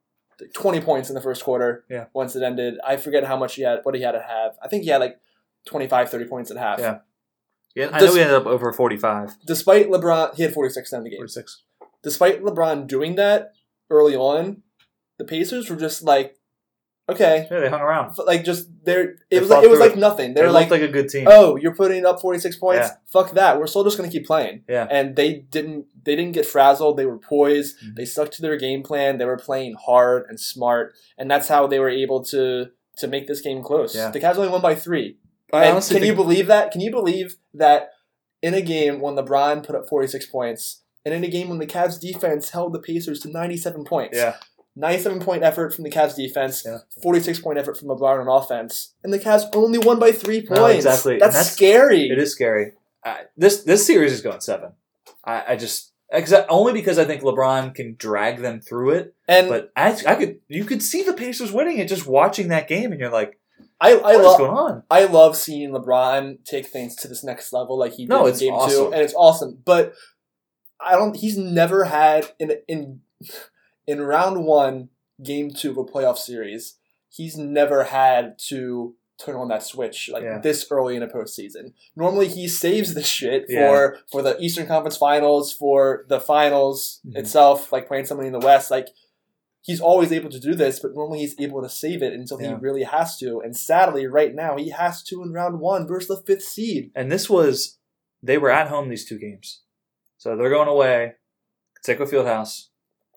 twenty 0.55 0.80
points 0.80 1.09
in 1.09 1.14
the 1.14 1.20
first 1.20 1.43
quarter. 1.45 1.85
Yeah. 1.89 2.07
Once 2.14 2.35
it 2.37 2.43
ended, 2.43 2.74
I 2.87 2.97
forget 2.97 3.24
how 3.24 3.37
much 3.37 3.55
he 3.57 3.62
had. 3.62 3.80
What 3.85 3.95
he 3.95 4.03
had 4.03 4.12
to 4.12 4.20
have. 4.22 4.53
I 4.62 4.68
think 4.68 4.83
he 4.85 4.91
had 4.91 4.99
like 5.01 5.18
25, 5.66 6.11
30 6.11 6.24
points 6.26 6.51
at 6.51 6.57
half. 6.57 6.78
Yeah. 6.78 6.99
Yeah, 7.74 7.89
I 7.93 7.99
Does- 8.01 8.09
know 8.11 8.14
we 8.14 8.20
ended 8.20 8.37
up 8.37 8.47
over 8.47 8.72
45. 8.72 9.37
Despite 9.47 9.89
LeBron, 9.89 10.35
he 10.35 10.43
had 10.43 10.53
forty 10.53 10.70
six 10.70 10.93
in 10.93 11.05
the 11.05 11.11
game. 11.11 11.18
46. 11.18 11.62
Despite 12.03 12.43
LeBron 12.43 12.87
doing 12.87 13.14
that 13.14 13.53
early 13.89 14.14
on, 14.16 14.62
the 15.18 15.24
Pacers 15.24 15.70
were 15.70 15.76
just 15.76 16.03
like, 16.03 16.37
okay, 17.09 17.46
Yeah, 17.50 17.61
they 17.61 17.68
hung 17.68 17.80
around. 17.80 18.16
like 18.26 18.44
just 18.44 18.68
they're. 18.84 19.16
They 19.30 19.36
It 19.36 19.40
was 19.40 19.50
like 19.50 19.64
it 19.64 19.70
was 19.70 19.80
like 19.80 19.92
it. 19.92 19.98
nothing. 19.98 20.34
They 20.34 20.40
They 20.40 20.46
were 20.46 20.53
like, 20.53 20.70
like 20.70 20.82
a 20.82 20.88
good 20.88 21.09
team. 21.09 21.26
oh, 21.30 21.57
you're 21.57 21.74
putting 21.74 22.05
up 22.07 22.20
46 22.20 22.57
points. 22.57 22.88
Yeah. 22.88 22.94
Fuck 23.07 23.32
that. 23.32 23.59
We're 23.59 23.66
still 23.66 23.84
just 23.84 23.96
going 23.98 24.09
to 24.11 24.16
keep 24.16 24.26
playing. 24.26 24.64
Yeah. 24.68 24.86
And 24.90 25.16
they 25.16 25.34
didn't 25.34 25.86
they 26.05 26.16
didn't 26.16 26.32
get 26.32 26.46
frazzled. 26.46 26.96
They 26.96 27.07
were 27.07 27.18
poised. 27.18 27.76
Mhm. 27.80 27.96
They 27.96 28.05
stuck 28.05 28.30
to 28.32 28.42
their 28.42 28.57
game 28.57 28.82
plan. 28.82 29.18
They 29.18 29.24
were 29.24 29.36
playing 29.38 29.76
hard 29.86 30.26
and 30.28 30.38
smart, 30.40 30.94
and 31.18 31.30
that's 31.30 31.48
how 31.48 31.66
they 31.66 31.78
were 31.78 31.90
able 31.90 32.22
to 32.26 32.70
to 32.96 33.07
make 33.09 33.26
this 33.26 33.40
game 33.40 33.62
close. 33.62 33.94
Yeah. 33.96 34.11
The 34.11 34.20
Cavs 34.20 34.36
only 34.36 34.48
won 34.48 34.61
by 34.61 34.74
3. 34.74 35.16
I 35.53 35.64
And 35.64 35.72
honestly 35.72 35.98
can 35.98 36.07
you 36.07 36.14
believe 36.14 36.46
that? 36.46 36.70
Can 36.72 36.80
you 36.80 36.90
believe 36.90 37.36
that 37.55 37.90
in 38.42 38.55
a 38.55 38.61
game 38.62 39.00
when 39.00 39.14
LeBron 39.16 39.64
put 39.66 39.76
up 39.76 39.88
46 39.88 40.26
points 40.26 40.80
and 41.05 41.14
in 41.14 41.22
a 41.24 41.28
game 41.28 41.48
when 41.48 41.59
the 41.59 41.66
Cavs 41.66 42.00
defense 42.00 42.50
held 42.50 42.72
the 42.72 42.78
Pacers 42.80 43.20
to 43.20 43.30
97 43.30 43.84
points? 43.84 44.16
Yeah. 44.16 44.36
97 44.77 45.20
point 45.20 45.43
effort 45.43 45.75
from 45.75 45.85
the 45.85 45.91
Cavs 45.91 46.16
defense, 46.16 46.62
Yeah. 46.64 46.79
46 47.03 47.41
point 47.41 47.59
effort 47.59 47.77
from 47.79 47.89
LeBron 47.89 48.20
on 48.20 48.29
offense, 48.43 48.95
and 49.05 49.12
the 49.12 49.18
Cavs 49.18 49.45
only 49.55 49.79
won 49.79 49.99
by 49.99 50.12
three 50.12 50.41
No, 50.49 50.57
points. 50.57 50.77
exactly. 50.87 51.18
That's, 51.18 51.35
that's- 51.35 51.53
scary. 51.53 52.09
It 52.11 52.18
is 52.18 52.33
scary. 52.33 52.73
I, 53.05 53.23
this 53.37 53.64
this 53.64 53.87
series 53.87 54.12
is 54.12 54.20
going 54.23 54.41
seven. 54.41 54.73
I, 55.25 55.45
I 55.53 55.57
just 55.57 55.93
exa- 56.14 56.47
only 56.49 56.73
because 56.73 56.99
I 56.99 57.05
think 57.05 57.23
LeBron 57.23 57.75
can 57.75 57.97
drag 57.99 58.39
them 58.41 58.61
through 58.61 58.91
it. 58.91 59.14
And 59.29 59.49
But 59.49 59.73
I, 59.77 59.97
I 60.07 60.14
could 60.14 60.39
you 60.49 60.64
could 60.64 60.83
see 60.83 61.03
the 61.03 61.12
Pacers 61.12 61.51
winning 61.53 61.79
it 61.79 61.89
just 61.89 62.07
watching 62.07 62.49
that 62.49 62.68
game, 62.68 62.93
and 62.93 63.01
you're 63.01 63.11
like, 63.11 63.39
I, 63.81 63.95
I 63.95 64.14
love 64.16 64.39
going 64.39 64.53
on? 64.53 64.83
I 64.89 65.05
love 65.07 65.37
seeing 65.37 65.70
LeBron 65.73 66.45
take 66.45 66.66
things 66.66 66.95
to 66.97 67.09
this 67.09 67.25
next 67.25 67.53
level 67.53 67.77
like 67.77 67.95
he 67.95 68.05
did 68.05 68.11
No, 68.11 68.27
in 68.27 68.37
game 68.37 68.53
two, 68.53 68.57
awesome. 68.57 68.93
and 68.93 69.03
it's 69.03 69.14
awesome. 69.14 69.59
But 69.64 69.95
I 70.81 70.93
don't. 70.93 71.16
He's 71.16 71.37
never 71.37 71.85
had 71.85 72.31
in 72.39 72.53
in 72.68 73.01
in 73.87 74.01
round 74.03 74.45
one, 74.45 74.89
game 75.22 75.51
two 75.53 75.70
of 75.70 75.76
a 75.78 75.85
playoff 75.85 76.18
series. 76.18 76.76
He's 77.11 77.37
never 77.37 77.85
had 77.85 78.39
to 78.49 78.95
turn 79.18 79.37
on 79.37 79.49
that 79.49 79.62
switch 79.62 80.09
like 80.12 80.22
Yeah. 80.24 80.39
this 80.39 80.66
early 80.70 80.97
in 80.97 81.03
a 81.03 81.09
postseason. 81.09 81.74
Normally, 81.95 82.26
he 82.28 82.49
saves 82.49 82.95
the 82.95 83.03
shit 83.03 83.45
Yeah. 83.49 83.68
for 83.68 83.99
for 84.11 84.22
the 84.22 84.37
Eastern 84.41 84.66
Conference 84.66 84.97
Finals, 84.97 85.53
for 85.53 86.05
the 86.09 86.18
finals 86.20 87.01
Mhm. 87.07 87.18
itself, 87.18 87.70
like 87.72 87.87
playing 87.87 88.07
somebody 88.07 88.26
in 88.28 88.33
the 88.33 88.41
West, 88.47 88.70
like. 88.70 88.89
He's 89.64 89.80
always 89.80 90.11
able 90.11 90.28
to 90.30 90.41
do 90.41 90.57
this, 90.57 90.80
but 90.80 90.93
normally 90.93 91.20
he's 91.20 91.39
able 91.39 91.62
to 91.62 91.68
save 91.68 92.03
it 92.03 92.12
until 92.12 92.39
he 92.39 92.49
really 92.53 92.83
has 92.83 93.16
to. 93.18 93.39
And 93.39 93.57
sadly, 93.57 94.09
right 94.09 94.35
now, 94.35 94.57
he 94.57 94.70
has 94.70 95.05
to 95.05 95.22
in 95.22 95.30
round 95.33 95.61
one 95.61 95.87
versus 95.87 96.09
the 96.09 96.16
fifth 96.16 96.43
seed. 96.43 96.91
And 96.97 97.12
this 97.12 97.30
was 97.30 97.78
they 98.20 98.39
were 98.39 98.51
at 98.51 98.66
home 98.66 98.89
these 98.89 99.05
two 99.09 99.20
games, 99.20 99.61
so 100.18 100.35
they're 100.37 100.51
going 100.51 100.66
away, 100.66 101.14
Seco 101.80 102.07
Fieldhouse, 102.07 102.70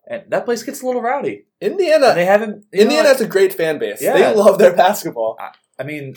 and 0.06 0.24
that 0.28 0.44
place 0.44 0.62
gets 0.62 0.82
a 0.82 0.86
little 0.86 1.02
rowdy. 1.02 1.46
Indiana, 1.60 2.08
And 2.08 2.18
they 2.18 2.24
haven't. 2.24 2.64
Indiana 2.72 3.08
has 3.08 3.20
a 3.20 3.26
great 3.26 3.52
fan 3.54 3.78
base. 3.78 4.00
Yeah. 4.02 4.12
They 4.14 4.34
love 4.34 4.58
their 4.58 4.74
basketball. 4.74 5.38
I 5.78 5.82
mean, 5.82 6.14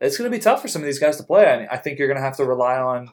it's 0.00 0.18
going 0.18 0.30
to 0.30 0.36
be 0.36 0.40
tough 0.40 0.62
for 0.62 0.68
some 0.68 0.82
of 0.82 0.86
these 0.86 0.98
guys 0.98 1.16
to 1.16 1.22
play. 1.22 1.46
I, 1.46 1.58
mean, 1.58 1.68
I 1.70 1.76
think 1.78 1.98
you're 1.98 2.08
going 2.08 2.18
to 2.18 2.22
have 2.22 2.36
to 2.36 2.44
rely 2.44 2.76
on 2.76 3.10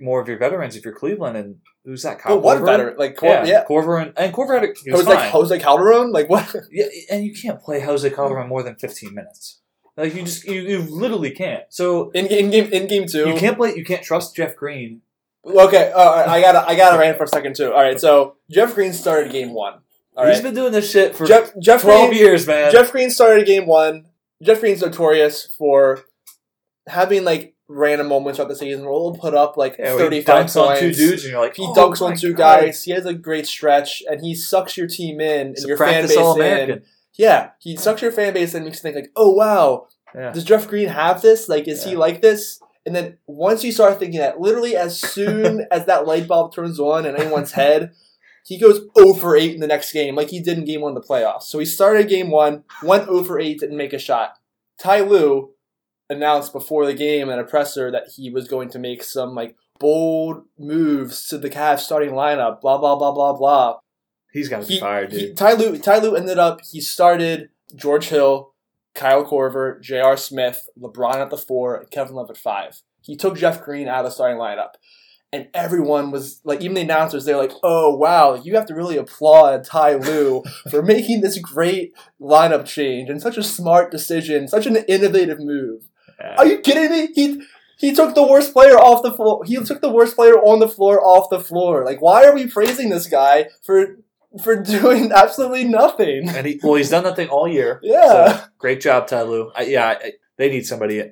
more 0.00 0.20
of 0.20 0.28
your 0.28 0.38
veterans 0.38 0.76
if 0.76 0.84
you're 0.84 0.94
Cleveland. 0.94 1.36
And 1.36 1.56
who's 1.84 2.02
that? 2.02 2.18
Kyle 2.18 2.36
But 2.36 2.42
one 2.42 2.58
Korver? 2.58 2.66
better, 2.66 2.94
like 2.98 3.16
Cor- 3.16 3.30
yeah, 3.30 3.44
yeah, 3.44 3.64
Korver 3.68 4.00
and, 4.02 4.12
and 4.16 4.32
Korver 4.32 4.60
had 4.60 4.64
a, 4.64 4.74
he 4.84 4.90
was 4.92 5.04
Jose, 5.04 5.16
fine. 5.16 5.30
Jose 5.30 5.58
Calderon, 5.58 6.12
like 6.12 6.28
what? 6.28 6.54
Yeah, 6.70 6.86
and 7.10 7.24
you 7.24 7.34
can't 7.34 7.60
play 7.60 7.80
Jose 7.80 8.08
Calderon 8.10 8.48
more 8.48 8.62
than 8.62 8.76
15 8.76 9.14
minutes. 9.14 9.60
Like 9.96 10.14
you 10.14 10.22
just 10.22 10.44
you, 10.46 10.60
you 10.60 10.78
literally 10.78 11.32
can't. 11.32 11.64
So 11.68 12.10
In, 12.10 12.26
in 12.26 12.50
game 12.50 12.72
in 12.72 12.86
game 12.86 13.06
two, 13.06 13.28
you 13.28 13.34
can't 13.34 13.56
play. 13.58 13.74
You 13.76 13.84
can't 13.84 14.02
trust 14.02 14.34
Jeff 14.34 14.56
Green. 14.56 15.02
Okay, 15.44 15.90
all 15.90 16.16
right, 16.16 16.28
I 16.28 16.40
gotta 16.40 16.66
I 16.68 16.76
gotta 16.76 16.98
rant 16.98 17.16
for 17.18 17.24
a 17.24 17.28
second 17.28 17.56
too. 17.56 17.72
All 17.72 17.80
right, 17.80 17.98
so 18.00 18.36
Jeff 18.50 18.74
Green 18.74 18.92
started 18.92 19.32
game 19.32 19.52
one. 19.52 19.80
All 20.16 20.26
He's 20.26 20.36
right, 20.36 20.42
been 20.44 20.54
doing 20.54 20.72
this 20.72 20.90
shit 20.90 21.16
for 21.16 21.26
Jeff 21.26 21.52
Jeff 21.58 21.82
12 21.82 22.10
Green, 22.10 22.20
years, 22.20 22.46
man. 22.46 22.70
Jeff 22.70 22.92
Green 22.92 23.10
started 23.10 23.46
game 23.46 23.66
one. 23.66 24.06
Jeff 24.42 24.60
Green's 24.60 24.82
notorious 24.82 25.46
for 25.58 26.02
having 26.86 27.24
like 27.24 27.54
random 27.68 28.08
moments 28.08 28.36
throughout 28.36 28.48
the 28.48 28.56
season 28.56 28.84
where 28.84 28.92
he'll 28.92 29.14
put 29.14 29.34
up 29.34 29.56
like 29.56 29.76
yeah, 29.78 29.94
where 29.94 30.04
thirty 30.04 30.18
he 30.18 30.24
dunks 30.24 30.54
points. 30.54 30.56
on 30.56 30.78
two 30.78 30.92
dudes, 30.92 31.24
and 31.24 31.32
you're 31.32 31.40
like, 31.40 31.56
He 31.56 31.64
oh 31.64 31.72
dunks 31.74 32.02
on 32.02 32.16
two 32.16 32.34
God. 32.34 32.60
guys. 32.60 32.84
He 32.84 32.92
has 32.92 33.06
a 33.06 33.14
great 33.14 33.46
stretch, 33.46 34.02
and 34.08 34.20
he 34.20 34.34
sucks 34.34 34.76
your 34.76 34.86
team 34.86 35.20
in 35.20 35.50
He's 35.50 35.64
and 35.64 35.68
your 35.68 35.78
fan 35.78 36.06
base 36.06 36.16
in. 36.16 36.82
Yeah, 37.14 37.50
he 37.58 37.76
sucks 37.76 38.02
your 38.02 38.12
fan 38.12 38.32
base 38.34 38.54
and 38.54 38.64
makes 38.64 38.78
you 38.78 38.82
think 38.82 38.96
like, 38.96 39.10
oh 39.16 39.30
wow, 39.32 39.88
Yeah. 40.14 40.32
does 40.32 40.44
Jeff 40.44 40.68
Green 40.68 40.88
have 40.88 41.20
this? 41.22 41.48
Like, 41.48 41.66
is 41.68 41.84
he 41.84 41.96
like 41.96 42.20
this? 42.22 42.60
And 42.84 42.94
then 42.94 43.18
once 43.26 43.62
you 43.62 43.70
start 43.72 43.98
thinking 43.98 44.20
that, 44.20 44.40
literally 44.40 44.76
as 44.76 44.98
soon 44.98 45.66
as 45.70 45.86
that 45.86 46.06
light 46.06 46.26
bulb 46.26 46.54
turns 46.54 46.80
on 46.80 47.06
in 47.06 47.16
anyone's 47.16 47.52
head, 47.52 47.92
he 48.44 48.58
goes 48.58 48.80
0 48.98 49.14
for 49.14 49.36
8 49.36 49.54
in 49.54 49.60
the 49.60 49.68
next 49.68 49.92
game, 49.92 50.16
like 50.16 50.30
he 50.30 50.40
did 50.40 50.58
in 50.58 50.64
game 50.64 50.80
one 50.80 50.96
of 50.96 51.00
the 51.00 51.08
playoffs. 51.08 51.44
So 51.44 51.58
he 51.60 51.64
started 51.64 52.08
game 52.08 52.30
one, 52.30 52.64
went 52.82 53.04
0 53.04 53.22
for 53.22 53.38
8, 53.38 53.60
didn't 53.60 53.76
make 53.76 53.92
a 53.92 53.98
shot. 53.98 54.38
Ty 54.80 55.00
Lue 55.02 55.52
announced 56.10 56.52
before 56.52 56.84
the 56.84 56.94
game 56.94 57.30
at 57.30 57.38
a 57.38 57.44
presser 57.44 57.90
that 57.92 58.08
he 58.16 58.30
was 58.30 58.48
going 58.48 58.68
to 58.70 58.78
make 58.80 59.04
some 59.04 59.34
like 59.34 59.56
bold 59.78 60.44
moves 60.58 61.26
to 61.28 61.38
the 61.38 61.48
Cavs 61.50 61.80
starting 61.80 62.10
lineup, 62.10 62.60
blah 62.60 62.78
blah 62.78 62.96
blah 62.96 63.12
blah 63.12 63.32
blah. 63.32 63.78
He's 64.32 64.48
got 64.48 64.62
to 64.62 64.66
be 64.66 64.74
He, 64.74 64.80
fired, 64.80 65.10
dude. 65.10 65.20
he, 65.20 65.32
Ty 65.34 65.52
Lue, 65.54 65.78
Ty 65.78 65.98
Lue 65.98 66.16
ended 66.16 66.38
up 66.38 66.60
he 66.64 66.80
started 66.80 67.50
George 67.76 68.06
Hill, 68.08 68.51
Kyle 68.94 69.24
Korver, 69.24 69.80
J.R. 69.80 70.16
Smith, 70.16 70.68
LeBron 70.78 71.16
at 71.16 71.30
the 71.30 71.36
four, 71.36 71.76
and 71.76 71.90
Kevin 71.90 72.14
Love 72.14 72.30
at 72.30 72.36
five. 72.36 72.82
He 73.00 73.16
took 73.16 73.36
Jeff 73.36 73.62
Green 73.62 73.88
out 73.88 74.00
of 74.00 74.04
the 74.06 74.10
starting 74.10 74.38
lineup. 74.38 74.74
And 75.34 75.48
everyone 75.54 76.10
was 76.10 76.42
like, 76.44 76.60
even 76.60 76.74
the 76.74 76.82
announcers, 76.82 77.24
they're 77.24 77.38
like, 77.38 77.52
"Oh 77.62 77.96
wow, 77.96 78.34
you 78.34 78.54
have 78.54 78.66
to 78.66 78.74
really 78.74 78.98
applaud 78.98 79.64
Ty 79.64 79.94
Lue 79.94 80.42
for 80.70 80.82
making 80.82 81.22
this 81.22 81.38
great 81.38 81.94
lineup 82.20 82.66
change 82.66 83.08
and 83.08 83.20
such 83.20 83.38
a 83.38 83.42
smart 83.42 83.90
decision, 83.90 84.46
such 84.46 84.66
an 84.66 84.76
innovative 84.88 85.38
move." 85.40 85.88
Yeah. 86.20 86.34
Are 86.36 86.46
you 86.46 86.58
kidding 86.58 86.90
me? 86.90 87.08
He 87.14 87.42
he 87.78 87.94
took 87.94 88.14
the 88.14 88.26
worst 88.26 88.52
player 88.52 88.76
off 88.76 89.02
the 89.02 89.10
floor. 89.10 89.42
He 89.44 89.56
took 89.56 89.80
the 89.80 89.90
worst 89.90 90.16
player 90.16 90.34
on 90.34 90.60
the 90.60 90.68
floor 90.68 91.04
off 91.04 91.30
the 91.30 91.40
floor. 91.40 91.84
Like, 91.84 92.02
why 92.02 92.24
are 92.24 92.34
we 92.34 92.46
praising 92.46 92.90
this 92.90 93.06
guy 93.06 93.48
for 93.64 93.96
for 94.42 94.56
doing 94.62 95.12
absolutely 95.12 95.64
nothing? 95.64 96.28
and 96.28 96.46
he, 96.46 96.60
well, 96.62 96.74
he's 96.74 96.90
done 96.90 97.04
that 97.04 97.16
thing 97.16 97.28
all 97.28 97.48
year. 97.48 97.80
Yeah. 97.82 98.36
So, 98.38 98.44
great 98.58 98.80
job, 98.80 99.06
Ty 99.06 99.22
Lue. 99.22 99.50
I, 99.54 99.62
yeah, 99.62 99.86
I, 100.02 100.12
they 100.36 100.48
need 100.50 100.66
somebody. 100.66 101.10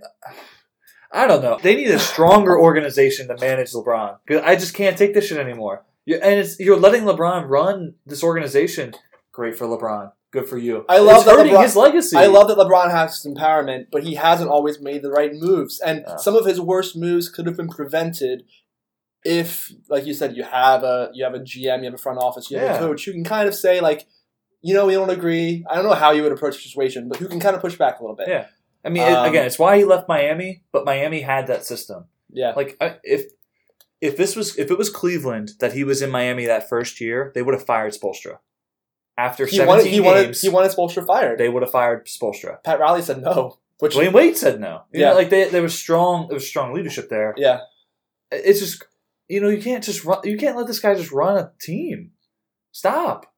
I 1.12 1.27
don't 1.27 1.43
know. 1.43 1.59
They 1.61 1.75
need 1.75 1.91
a 1.91 1.99
stronger 1.99 2.59
organization 2.59 3.29
to 3.29 3.37
manage 3.41 3.73
LeBron 3.73 4.18
I 4.45 4.55
just 4.55 4.75
can't 4.75 4.97
take 4.97 5.12
this 5.14 5.27
shit 5.27 5.39
anymore. 5.39 5.85
you 6.05 6.16
and 6.16 6.39
it's 6.41 6.59
you're 6.61 6.79
letting 6.79 7.03
LeBron 7.03 7.49
run 7.49 7.95
this 8.07 8.23
organization. 8.23 8.95
Great 9.33 9.57
for 9.57 9.66
LeBron. 9.66 10.12
Good 10.33 10.49
for 10.49 10.59
you. 10.59 10.85
I 10.89 10.99
love 10.99 11.16
it's 11.16 11.25
that 11.27 11.45
LeBron- 11.45 11.62
his 11.64 11.75
legacy. 11.75 12.16
I 12.16 12.27
love 12.27 12.47
that 12.49 12.57
LeBron 12.57 12.93
has 12.93 13.27
empowerment, 13.27 13.87
but 13.91 14.05
he 14.05 14.14
hasn't 14.14 14.49
always 14.49 14.81
made 14.81 15.03
the 15.03 15.11
right 15.11 15.33
moves. 15.35 15.81
And 15.81 16.05
Yeah. 16.07 16.16
some 16.16 16.37
of 16.37 16.47
his 16.47 16.61
worst 16.61 16.97
moves 16.97 17.29
could 17.29 17.47
have 17.47 17.57
been 17.57 17.68
prevented 17.68 18.45
if, 19.25 19.71
like 19.89 20.07
you 20.07 20.14
said, 20.14 20.37
you 20.37 20.43
have 20.45 20.83
a 20.83 21.11
you 21.12 21.25
have 21.25 21.35
a 21.35 21.41
GM, 21.41 21.79
you 21.79 21.85
have 21.85 21.95
a 21.95 21.99
front 21.99 22.18
office, 22.18 22.51
you 22.51 22.59
have 22.59 22.68
Yeah. 22.68 22.77
a 22.77 22.79
coach 22.79 23.05
who 23.05 23.12
can 23.12 23.25
kind 23.25 23.49
of 23.49 23.55
say 23.55 23.81
like, 23.81 24.07
you 24.62 24.75
know, 24.75 24.87
we 24.87 24.95
don't 24.95 25.11
agree. 25.11 25.64
I 25.68 25.75
don't 25.75 25.85
know 25.85 25.95
how 25.95 26.11
you 26.12 26.23
would 26.23 26.33
approach 26.33 26.57
the 26.57 26.62
situation, 26.68 27.09
but 27.09 27.18
who 27.18 27.29
can 27.29 27.41
kind 27.41 27.55
of 27.55 27.62
push 27.62 27.77
back 27.77 27.99
a 27.99 28.03
little 28.03 28.16
bit. 28.16 28.29
Yeah. 28.29 28.47
I 28.85 28.89
mean, 28.89 29.03
it- 29.03 29.12
Um, 29.12 29.27
again, 29.29 29.45
it's 29.47 29.59
why 29.59 29.77
he 29.79 29.85
left 29.85 30.09
Miami, 30.09 30.62
but 30.73 30.85
Miami 30.85 31.21
had 31.21 31.47
that 31.49 31.64
system. 31.64 32.07
Yeah. 32.33 32.53
Like 32.57 32.77
I, 32.81 32.97
if 33.05 33.25
if 34.01 34.16
this 34.16 34.35
was 34.37 34.57
if 34.59 34.71
it 34.71 34.79
was 34.79 34.89
Cleveland 34.89 35.51
that 35.61 35.75
he 35.75 35.85
was 35.85 36.01
in 36.01 36.11
Miami 36.11 36.47
that 36.47 36.68
first 36.68 37.01
year, 37.01 37.31
they 37.35 37.43
would 37.43 37.55
have 37.55 37.66
fired 37.66 37.93
Spoelstra. 37.93 38.39
After 39.18 39.45
He 39.45 39.57
17 39.59 39.68
wanted 39.68 39.87
he 39.93 40.01
wanted 40.01 40.25
games, 40.25 40.41
he 40.41 40.49
wanted 40.49 40.73
Spoelstra 40.73 41.07
fired. 41.07 41.39
they 41.39 41.51
would 41.51 41.62
have 41.62 41.71
fired 41.73 42.07
Spoelstra. 42.07 42.62
Pat 42.64 42.81
Riley 42.81 43.03
said 43.03 43.21
no, 43.21 43.59
which 43.81 43.95
Dwyane 43.95 44.14
Wade 44.14 44.39
said 44.39 44.59
no. 44.61 44.85
You 44.93 45.01
Yeah. 45.01 45.11
know, 45.11 45.16
like 45.16 45.29
they, 45.29 45.45
there 45.51 45.61
was 45.61 45.79
strong 45.79 46.29
there 46.29 46.35
was 46.37 46.47
strong 46.49 46.73
leadership 46.73 47.11
there. 47.11 47.35
yeah, 47.37 47.61
It's 48.31 48.61
just 48.61 48.85
you 49.31 49.41
know 49.41 49.49
you 49.49 49.62
can't 49.62 49.85
just 49.85 50.05
run 50.05 50.20
you 50.24 50.37
can't 50.37 50.57
let 50.57 50.66
this 50.66 50.81
guy 50.81 50.95
just 50.95 51.12
run 51.12 51.39
a 51.39 51.53
team. 51.61 52.11
Stop. 52.72 53.33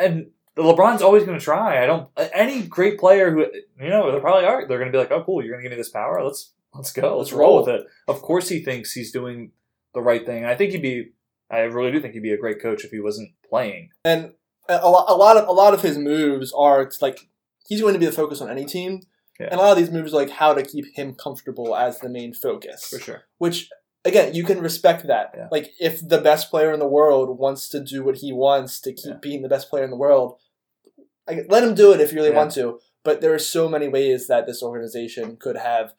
And 0.00 0.30
LeBron's 0.56 1.02
always 1.02 1.24
going 1.24 1.38
to 1.38 1.44
try. 1.44 1.82
I 1.82 1.86
don't 1.86 2.08
any 2.34 2.62
great 2.62 2.98
player 2.98 3.30
who 3.30 3.46
you 3.80 3.88
know 3.90 4.12
they 4.12 4.20
probably 4.20 4.44
are 4.46 4.66
they're 4.68 4.78
going 4.78 4.90
to 4.92 4.96
be 4.96 4.98
like 4.98 5.10
oh 5.10 5.24
cool 5.24 5.42
you're 5.42 5.52
going 5.52 5.62
to 5.62 5.68
give 5.68 5.76
me 5.76 5.80
this 5.80 5.90
power 5.90 6.22
let's 6.22 6.52
let's 6.74 6.92
go 6.92 7.16
let's, 7.18 7.30
Let's 7.30 7.32
roll 7.32 7.56
roll. 7.56 7.66
with 7.66 7.68
it. 7.80 7.86
Of 8.08 8.22
course 8.22 8.48
he 8.48 8.62
thinks 8.62 8.92
he's 8.92 9.12
doing 9.12 9.52
the 9.94 10.02
right 10.02 10.24
thing. 10.24 10.38
And 10.42 10.46
I 10.46 10.54
think 10.54 10.72
he'd 10.72 10.82
be 10.82 11.12
I 11.50 11.60
really 11.60 11.90
do 11.92 12.00
think 12.00 12.14
he'd 12.14 12.22
be 12.22 12.32
a 12.32 12.38
great 12.38 12.60
coach 12.62 12.84
if 12.84 12.90
he 12.90 13.00
wasn't 13.00 13.30
playing. 13.48 13.90
and 14.04 14.32
a, 14.68 14.88
lot 14.88 15.06
a 15.08 15.14
lot 15.14 15.36
of 15.36 15.48
a 15.48 15.52
lot 15.52 15.74
of 15.74 15.82
his 15.82 15.98
moves 15.98 16.52
are 16.52 16.80
it's 16.82 17.02
like 17.02 17.28
he's 17.66 17.80
going 17.80 17.94
to 17.94 17.98
be 18.00 18.06
the 18.06 18.12
focus 18.12 18.40
on 18.40 18.48
any 18.50 18.64
team, 18.64 19.00
Yeah. 19.40 19.48
and 19.50 19.54
a 19.60 19.62
lot 19.62 19.72
of 19.72 19.78
these 19.78 19.90
moves 19.90 20.12
are 20.14 20.16
like 20.16 20.30
how 20.30 20.54
to 20.54 20.62
keep 20.62 20.86
him 20.94 21.14
comfortable 21.14 21.74
as 21.76 21.98
the 21.98 22.08
main 22.08 22.32
focus. 22.32 22.86
For 22.88 22.98
sure. 23.00 23.22
Which 23.38 23.68
again, 24.04 24.34
you 24.34 24.44
can 24.44 24.60
respect 24.60 25.06
that. 25.06 25.32
Yeah. 25.36 25.48
Like 25.50 25.72
if 25.80 26.06
the 26.06 26.20
best 26.20 26.50
player 26.50 26.72
in 26.72 26.80
the 26.80 26.88
world 26.88 27.38
wants 27.38 27.68
to 27.70 27.80
do 27.80 28.02
what 28.04 28.16
he 28.16 28.32
wants 28.32 28.80
to 28.80 28.92
keep 28.92 29.12
Yeah. 29.14 29.18
being 29.20 29.42
the 29.42 29.48
best 29.48 29.68
player 29.70 29.84
in 29.84 29.90
the 29.90 29.96
world, 29.96 30.38
I, 31.28 31.44
let 31.48 31.62
him 31.64 31.74
do 31.74 31.92
it 31.92 32.00
if 32.00 32.10
you 32.12 32.16
really 32.18 32.30
Yeah. 32.30 32.36
want 32.36 32.52
to. 32.52 32.80
But 33.04 33.20
there 33.20 33.34
are 33.34 33.38
so 33.38 33.68
many 33.68 33.88
ways 33.88 34.26
that 34.28 34.46
this 34.46 34.62
organization 34.62 35.36
could 35.36 35.56
have 35.56 35.94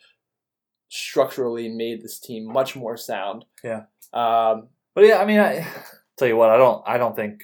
structurally 0.90 1.70
made 1.70 2.02
this 2.02 2.20
team 2.20 2.46
much 2.46 2.76
more 2.76 2.98
sound. 2.98 3.46
Yeah. 3.64 3.84
Um, 4.14 4.70
But 4.96 5.06
yeah, 5.06 5.18
I 5.20 5.26
mean, 5.26 5.40
I 5.40 5.66
tell 6.18 6.28
you 6.28 6.38
what, 6.38 6.50
I 6.50 6.58
don't, 6.58 6.84
I 6.86 6.98
don't 6.98 7.16
think. 7.16 7.44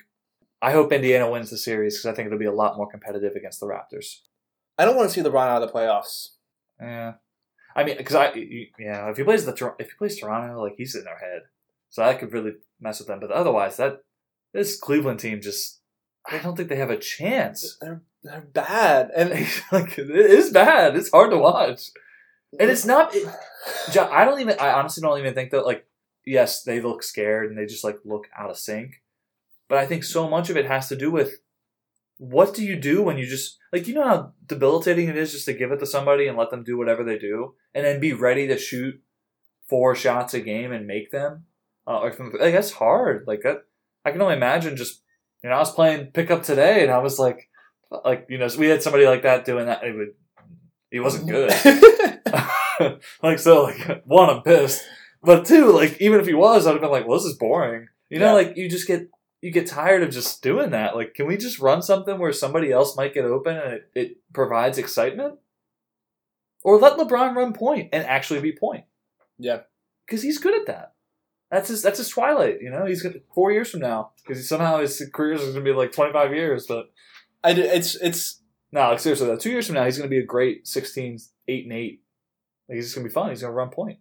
I 0.62 0.72
hope 0.72 0.92
Indiana 0.92 1.30
wins 1.32 1.50
the 1.50 1.58
series 1.58 1.96
because 1.96 2.06
I 2.06 2.14
think 2.14 2.28
it'll 2.28 2.38
be 2.38 2.46
a 2.46 2.52
lot 2.52 2.76
more 2.78 2.88
competitive 2.88 3.36
against 3.36 3.60
the 3.62 3.66
Raptors. 3.66 4.20
I 4.78 4.86
don't 4.86 4.96
want 4.98 5.10
to 5.10 5.14
see 5.14 5.28
LeBron 5.28 5.48
out 5.48 5.62
of 5.64 5.68
the 5.72 5.74
playoffs. 5.74 6.32
Yeah, 6.82 7.14
I 7.76 7.84
mean, 7.84 7.98
because 7.98 8.16
I, 8.16 8.34
you, 8.34 8.68
yeah, 8.80 9.10
if 9.10 9.18
he 9.18 9.24
plays 9.24 9.46
the 9.46 9.74
if 9.80 9.92
he 9.92 9.98
plays 9.98 10.20
Toronto, 10.20 10.62
like 10.62 10.76
he's 10.78 10.96
in 10.96 11.04
their 11.04 11.18
head, 11.18 11.44
so 11.90 12.02
that 12.04 12.20
could 12.20 12.34
really 12.34 12.54
mess 12.80 13.00
with 13.00 13.08
them. 13.08 13.20
But 13.20 13.32
otherwise, 13.32 13.78
that 13.78 14.04
this 14.54 14.80
Cleveland 14.80 15.20
team 15.20 15.42
just, 15.42 15.80
I 16.30 16.40
don't 16.40 16.56
think 16.56 16.70
they 16.70 16.78
have 16.78 16.90
a 16.90 16.98
chance. 16.98 17.78
They're 17.80 18.02
they're 18.24 18.42
bad, 18.42 19.12
and 19.16 19.30
like 19.72 19.98
it 19.98 20.10
is 20.10 20.52
bad. 20.52 20.96
It's 20.96 21.12
hard 21.12 21.32
to 21.32 21.38
watch, 21.38 21.90
and 22.60 22.70
it's 22.70 22.86
not. 22.86 23.16
It, 23.16 23.28
Jo- 23.92 24.10
I 24.12 24.26
don't 24.26 24.40
even. 24.40 24.56
I 24.60 24.74
honestly 24.74 25.02
don't 25.02 25.20
even 25.20 25.34
think 25.34 25.52
that. 25.52 25.66
Like, 25.66 25.86
yes, 26.26 26.64
they 26.64 26.82
look 26.82 27.04
scared 27.04 27.50
and 27.50 27.58
they 27.58 27.66
just 27.66 27.84
like 27.84 27.98
look 28.04 28.28
out 28.38 28.50
of 28.50 28.58
sync. 28.58 29.02
But 29.68 29.78
I 29.78 29.86
think 29.86 30.04
so 30.04 30.28
much 30.28 30.50
of 30.50 30.58
it 30.58 30.66
has 30.66 30.90
to 30.90 30.96
do 30.96 31.12
with 31.12 31.40
what 32.20 32.54
do 32.54 32.64
you 32.64 32.76
do 32.76 33.02
when 33.02 33.18
you 33.18 33.26
just 33.26 33.58
like 33.74 33.88
you 33.88 33.96
know 33.96 34.08
how 34.08 34.34
debilitating 34.46 35.08
it 35.08 35.18
is 35.18 35.32
just 35.32 35.46
to 35.46 35.54
give 35.54 35.72
it 35.72 35.80
to 35.80 35.86
somebody 35.86 36.28
and 36.28 36.38
let 36.38 36.52
them 36.52 36.64
do 36.64 36.78
whatever 36.78 37.04
they 37.04 37.18
do 37.18 37.56
and 37.74 37.86
then 37.86 38.00
be 38.00 38.12
ready 38.14 38.46
to 38.46 38.58
shoot 38.58 39.02
four 39.70 39.96
shots 39.96 40.34
a 40.34 40.42
game 40.42 40.72
and 40.72 40.86
make 40.86 41.12
them. 41.12 41.46
Uh, 41.88 42.00
or 42.00 42.12
from, 42.12 42.32
like 42.40 42.54
that's 42.54 42.72
hard. 42.74 43.24
Like 43.26 43.42
that, 43.44 43.64
I 44.06 44.12
can 44.12 44.22
only 44.22 44.36
imagine. 44.36 44.76
Just 44.76 45.02
you 45.44 45.50
know, 45.50 45.56
I 45.56 45.60
was 45.60 45.74
playing 45.74 46.08
pickup 46.08 46.44
today 46.44 46.84
and 46.84 46.92
I 46.92 46.98
was 47.00 47.18
like, 47.18 47.50
like 48.06 48.28
you 48.30 48.38
know, 48.38 48.48
we 48.60 48.68
had 48.68 48.84
somebody 48.84 49.06
like 49.08 49.24
that 49.24 49.46
doing 49.46 49.66
that. 49.68 49.84
It 49.84 49.96
would, 49.96 50.10
he 50.92 51.00
wasn't 51.00 51.28
good. 51.30 51.52
like 53.24 53.40
so, 53.40 53.64
like 53.64 54.04
one, 54.06 54.30
I'm 54.30 54.42
pissed, 54.42 54.84
but 55.24 55.46
two, 55.46 55.72
like 55.72 56.00
even 56.02 56.20
if 56.20 56.28
he 56.28 56.34
was, 56.34 56.68
I'd 56.68 56.72
have 56.74 56.82
been 56.82 56.92
like, 56.92 57.08
well, 57.08 57.18
this 57.18 57.26
is 57.26 57.38
boring. 57.38 57.88
You 58.10 58.20
know, 58.20 58.26
Yeah. 58.28 58.34
like 58.34 58.58
you 58.58 58.70
just 58.70 58.88
get 58.88 59.08
you 59.42 59.52
get 59.52 59.68
tired 59.68 60.04
of 60.04 60.12
just 60.12 60.42
doing 60.42 60.72
that. 60.72 60.96
Like, 60.96 61.14
can 61.14 61.28
we 61.28 61.38
just 61.38 61.60
run 61.60 61.82
something 61.82 62.18
where 62.20 62.34
somebody 62.34 62.72
else 62.72 62.98
might 62.98 63.14
get 63.14 63.26
open 63.26 63.58
and 63.58 63.74
it, 63.74 63.90
it 63.96 64.18
provides 64.34 64.78
excitement? 64.78 65.36
Or 66.64 66.78
let 66.78 66.98
LeBron 66.98 67.36
run 67.36 67.54
point 67.54 67.90
and 67.94 68.06
actually 68.06 68.42
be 68.42 68.52
point. 68.52 68.84
Yeah. 69.38 69.62
because 70.06 70.22
he's 70.24 70.38
good 70.40 70.54
at 70.60 70.68
that. 70.68 70.94
That's 71.50 71.70
his. 71.70 71.82
That's 71.82 71.98
his 71.98 72.10
twilight. 72.10 72.58
You 72.62 72.70
know, 72.70 72.86
he's 72.86 73.02
got 73.02 73.14
four 73.34 73.52
years 73.52 73.72
from 73.72 73.80
now 73.80 74.12
because 74.18 74.48
somehow 74.48 74.80
his 74.82 75.02
career 75.14 75.34
is 75.34 75.42
going 75.42 75.56
to 75.56 75.62
be 75.62 75.72
like 75.72 75.92
twenty 75.92 76.14
five 76.14 76.32
years. 76.32 76.68
But 76.68 76.92
I 77.44 77.52
it's 77.54 77.96
it's 77.96 78.42
no, 78.72 78.82
like 78.90 79.00
seriously, 79.00 79.26
though, 79.26 79.38
two 79.38 79.50
years 79.50 79.66
from 79.66 79.76
now, 79.76 79.86
he's 79.86 79.98
going 79.98 80.08
to 80.08 80.14
be 80.16 80.20
a 80.22 80.26
great 80.26 80.68
16, 80.68 81.18
8 81.48 81.64
and 81.64 81.74
eight. 81.74 82.04
Like 82.68 82.76
he's 82.76 82.86
just 82.86 82.96
going 82.96 83.04
to 83.04 83.10
be 83.10 83.14
fun. 83.14 83.30
He's 83.32 83.42
going 83.42 83.52
to 83.52 83.56
run 83.56 83.70
point. 83.70 83.98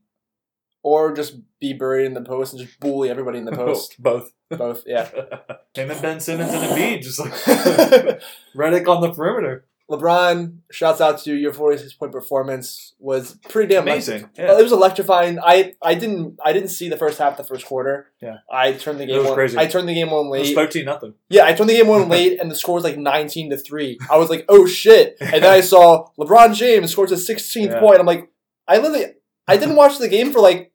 or 0.82 1.14
just 1.14 1.36
be 1.58 1.72
buried 1.72 2.04
in 2.04 2.12
the 2.12 2.20
post 2.22 2.52
and 2.52 2.60
just 2.62 2.78
bully 2.80 3.08
everybody 3.08 3.38
in 3.38 3.46
the 3.46 3.52
post. 3.56 3.96
Both. 4.02 4.32
Both, 4.50 4.84
yeah. 4.86 5.08
Him 5.74 5.90
and 5.90 6.02
Ben 6.02 6.20
Simmons 6.20 6.52
and 6.52 6.62
Embiid, 6.64 7.02
just 7.02 7.18
like 7.20 7.32
Redick 8.56 8.88
on 8.88 9.00
the 9.02 9.12
perimeter. 9.12 9.64
LeBron, 9.90 10.58
shouts 10.70 11.00
out 11.00 11.18
to 11.20 11.30
you. 11.30 11.36
Your 11.36 11.52
46 11.54 11.94
point 11.94 12.12
performance 12.12 12.92
was 12.98 13.38
pretty 13.48 13.72
damn 13.72 13.84
Amazing. 13.84 14.28
Yeah. 14.36 14.58
It 14.58 14.62
was 14.62 14.70
electrifying. 14.70 15.38
I 15.42 15.72
I 15.80 15.94
didn't 15.94 16.38
I 16.44 16.52
didn't 16.52 16.68
see 16.68 16.90
the 16.90 16.98
first 16.98 17.18
half, 17.18 17.38
the 17.38 17.44
first 17.44 17.64
quarter. 17.64 18.10
Yeah. 18.20 18.36
I 18.52 18.72
turned 18.72 19.00
the 19.00 19.06
game. 19.06 19.16
It 19.16 19.20
was 19.20 19.28
on. 19.28 19.34
crazy. 19.34 19.56
I 19.56 19.66
turned 19.66 19.88
the 19.88 19.94
game 19.94 20.10
on 20.10 20.28
late. 20.28 20.40
It 20.40 20.56
was 20.56 20.66
13 20.66 20.84
nothing. 20.84 21.14
yeah, 21.30 21.46
I 21.46 21.54
turned 21.54 21.70
the 21.70 21.74
game 21.76 21.88
on 21.88 22.08
late, 22.10 22.38
and 22.38 22.50
the 22.50 22.54
score 22.54 22.74
was 22.74 22.84
like 22.84 22.98
nineteen 22.98 23.48
to 23.48 23.56
three. 23.56 23.98
I 24.10 24.18
was 24.18 24.28
like, 24.28 24.44
oh 24.50 24.66
shit! 24.66 25.16
And 25.22 25.42
then 25.42 25.50
I 25.50 25.60
saw 25.62 26.08
LeBron 26.18 26.54
James 26.54 26.90
scores 26.92 27.08
his 27.10 27.26
sixteenth 27.26 27.72
Yeah. 27.72 27.80
point. 27.80 27.98
I'm 27.98 28.04
like, 28.06 28.30
I 28.66 28.76
literally 28.78 29.06
I 29.46 29.56
didn't 29.56 29.76
watch 29.76 29.96
the 29.98 30.08
game 30.08 30.32
for 30.32 30.40
like 30.40 30.70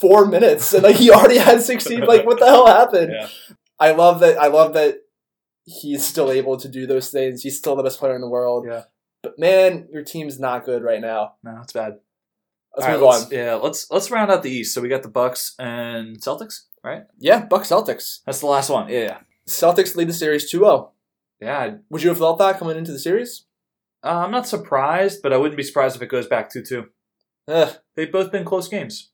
four 0.00 0.26
minutes, 0.26 0.72
and 0.74 0.82
like 0.82 0.96
he 0.96 1.10
already 1.10 1.38
had 1.38 1.62
sixteen. 1.62 2.00
Like, 2.00 2.24
what 2.26 2.38
the 2.38 2.46
hell 2.46 2.66
happened? 2.80 3.12
Yeah. 3.12 3.28
I 3.78 3.92
love 3.92 4.20
that. 4.20 4.38
I 4.38 4.46
love 4.48 4.72
that 4.74 4.96
he's 5.64 6.04
still 6.06 6.30
able 6.30 6.56
to 6.58 6.68
do 6.68 6.86
those 6.86 7.10
things. 7.10 7.42
He's 7.42 7.58
still 7.58 7.76
the 7.76 7.82
best 7.82 7.98
player 7.98 8.14
in 8.14 8.20
the 8.20 8.28
world. 8.28 8.66
Yeah. 8.68 8.84
But 9.22 9.38
man, 9.38 9.88
your 9.90 10.04
team's 10.04 10.38
not 10.38 10.64
good 10.64 10.82
right 10.82 11.00
now. 11.00 11.34
No, 11.42 11.58
it's 11.62 11.72
bad. 11.72 11.98
Let's 12.76 12.86
All 12.86 12.92
right, 12.92 13.00
move 13.00 13.08
on. 13.08 13.18
let's- 13.20 13.32
Yeah, 13.32 13.54
let's 13.54 13.90
let's 13.90 14.10
round 14.10 14.30
out 14.30 14.42
the 14.42 14.50
East. 14.50 14.74
So 14.74 14.80
we 14.80 14.88
got 14.88 15.02
the 15.02 15.08
Bucks 15.08 15.54
and 15.58 16.20
Celtics, 16.20 16.62
right? 16.84 17.04
Yeah, 17.18 17.44
Bucks 17.44 17.68
Celtics. 17.70 18.20
That's 18.26 18.40
the 18.40 18.46
last 18.46 18.70
one. 18.70 18.88
Yeah, 18.88 19.00
yeah. 19.00 19.18
Celtics 19.48 19.94
lead 19.96 20.08
the 20.08 20.12
series 20.12 20.52
2-0. 20.52 20.90
Yeah, 21.40 21.76
Would 21.90 22.02
you 22.02 22.08
have 22.08 22.18
thought 22.18 22.38
that 22.38 22.58
coming 22.58 22.76
into 22.76 22.92
the 22.92 22.98
series? 22.98 23.44
uh, 24.04 24.08
I'm 24.24 24.30
not 24.30 24.46
surprised, 24.48 25.20
but 25.22 25.32
I 25.32 25.36
wouldn't 25.36 25.56
be 25.56 25.62
surprised 25.62 25.96
if 25.96 26.02
it 26.02 26.08
goes 26.08 26.26
back 26.26 26.50
2 26.50 26.62
2. 26.62 26.84
Ugh, 27.48 27.76
They've 27.94 28.10
both 28.12 28.30
been 28.32 28.44
close 28.44 28.68
games. 28.68 29.10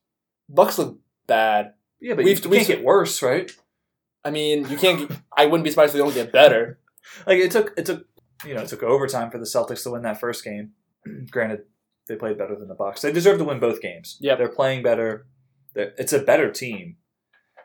Bucks 0.49 0.77
look 0.77 0.99
bad. 1.27 1.73
Yeah, 1.99 2.15
but 2.15 2.25
We've- 2.25 2.41
you 2.43 2.49
we've- 2.49 2.65
can't 2.65 2.77
get 2.79 2.85
worse, 2.85 3.21
right? 3.21 3.51
I 4.25 4.31
mean, 4.31 4.69
you 4.69 4.77
can't. 4.77 5.07
Get, 5.09 5.19
I 5.35 5.45
wouldn't 5.45 5.63
be 5.65 5.69
surprised 5.69 5.89
if 5.89 5.93
they 5.93 5.99
don't 5.99 6.13
get 6.13 6.31
better. 6.31 6.79
Like 7.27 7.37
it 7.39 7.51
took 7.51 7.73
it 7.77 7.85
took 7.85 8.07
you 8.45 8.53
know 8.55 8.61
it 8.61 8.69
took 8.69 8.81
overtime 8.81 9.29
for 9.29 9.37
the 9.37 9.43
Celtics 9.45 9.83
to 9.83 9.91
win 9.91 10.03
that 10.03 10.21
first 10.21 10.41
game. 10.41 10.71
Granted, 11.31 11.63
they 12.07 12.15
played 12.15 12.37
better 12.37 12.55
than 12.55 12.69
the 12.69 12.75
Bucks. 12.75 13.01
They 13.01 13.11
deserve 13.11 13.39
to 13.39 13.43
win 13.43 13.59
both 13.59 13.81
games. 13.81 14.17
Yeah, 14.21 14.35
they're 14.35 14.47
playing 14.47 14.83
better. 14.83 15.27
They're, 15.73 15.91
it's 15.97 16.13
a 16.13 16.19
better 16.19 16.49
team. 16.49 16.95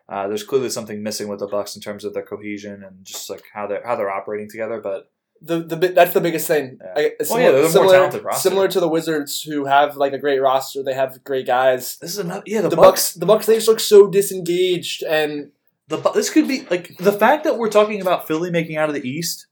Uh, 0.08 0.26
there's 0.26 0.42
clearly 0.42 0.70
something 0.70 1.04
missing 1.04 1.28
with 1.28 1.38
the 1.38 1.46
Bucks 1.46 1.76
in 1.76 1.82
terms 1.82 2.04
of 2.04 2.14
their 2.14 2.24
cohesion 2.24 2.82
and 2.82 3.04
just 3.04 3.30
like 3.30 3.44
how 3.54 3.68
they're 3.68 3.86
how 3.86 3.94
they're 3.94 4.10
operating 4.10 4.50
together. 4.50 4.80
But 4.80 5.08
The 5.40 5.60
the 5.60 5.76
that's 5.76 6.14
the 6.14 6.20
biggest 6.20 6.46
thing. 6.48 6.78
Yeah. 6.80 6.92
I, 6.96 7.12
Oh, 7.20 7.24
similar, 7.24 7.40
yeah, 7.42 7.50
they're 7.50 7.56
the 7.58 7.62
more 7.62 7.70
similar, 7.72 7.94
talented 7.94 8.24
roster. 8.24 8.48
similar 8.48 8.68
to 8.68 8.80
the 8.80 8.88
Wizards, 8.88 9.42
who 9.42 9.66
have 9.66 9.96
like 9.96 10.12
a 10.12 10.18
great 10.18 10.40
roster. 10.40 10.82
They 10.82 10.94
have 10.94 11.22
great 11.24 11.46
guys. 11.46 11.96
this 12.00 12.10
is 12.12 12.18
another 12.18 12.42
yeah 12.46 12.60
the, 12.62 12.70
The, 12.70 12.76
Bucks. 12.76 12.88
Bucks, 12.88 13.14
the 13.14 13.26
Bucks, 13.26 13.46
they 13.46 13.54
just 13.54 13.68
look 13.68 13.80
so 13.80 14.08
disengaged, 14.08 15.02
and 15.04 15.52
The 15.88 15.96
this 16.12 16.30
could 16.30 16.48
be 16.48 16.66
like 16.70 16.96
the 16.98 17.12
fact 17.12 17.44
that 17.44 17.56
we're 17.56 17.70
talking 17.70 18.00
about 18.00 18.26
Philly 18.26 18.50
making 18.50 18.76
out 18.76 18.88
of 18.88 18.94
the 18.94 19.08
East. 19.08 19.46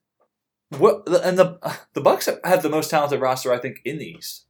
What 0.76 1.06
and 1.24 1.38
the 1.38 1.58
the 1.94 2.00
Bucks 2.00 2.28
have 2.44 2.62
the 2.62 2.68
most 2.70 2.90
talented 2.90 3.20
roster 3.20 3.52
I 3.52 3.58
think 3.58 3.80
in 3.84 3.98
the 3.98 4.06
East 4.10 4.46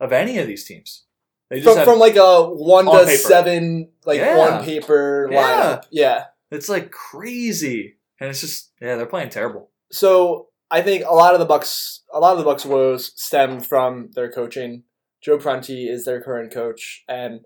of 0.00 0.10
any 0.12 0.38
of 0.38 0.46
these 0.46 0.64
teams. 0.64 1.04
They 1.50 1.60
just 1.60 1.76
from, 1.76 1.84
from 1.84 1.98
like 1.98 2.16
a 2.16 2.44
one 2.48 2.88
On 2.88 2.98
to 3.00 3.04
paper. 3.04 3.18
seven, 3.18 3.90
like 4.06 4.20
Yeah. 4.20 4.38
one 4.38 4.64
paper 4.64 5.28
Yeah. 5.30 5.42
lineup. 5.42 5.82
Yeah. 5.90 6.24
it's 6.50 6.68
like 6.70 6.90
crazy, 6.90 7.98
and 8.18 8.30
it's 8.30 8.40
just 8.40 8.70
yeah 8.80 8.96
they're 8.96 9.04
playing 9.06 9.28
terrible. 9.28 9.68
So 9.90 10.48
I 10.72 10.80
think 10.80 11.04
a 11.04 11.14
lot 11.14 11.34
of 11.34 11.38
the 11.38 11.44
Bucks, 11.44 12.00
a 12.10 12.18
lot 12.18 12.32
of 12.32 12.38
the 12.38 12.44
Bucks' 12.44 12.64
woes 12.64 13.12
stem 13.14 13.60
from 13.60 14.08
their 14.14 14.32
coaching. 14.32 14.84
Joe 15.20 15.36
Prunty 15.36 15.86
is 15.86 16.06
their 16.06 16.22
current 16.22 16.50
coach, 16.50 17.04
and 17.06 17.40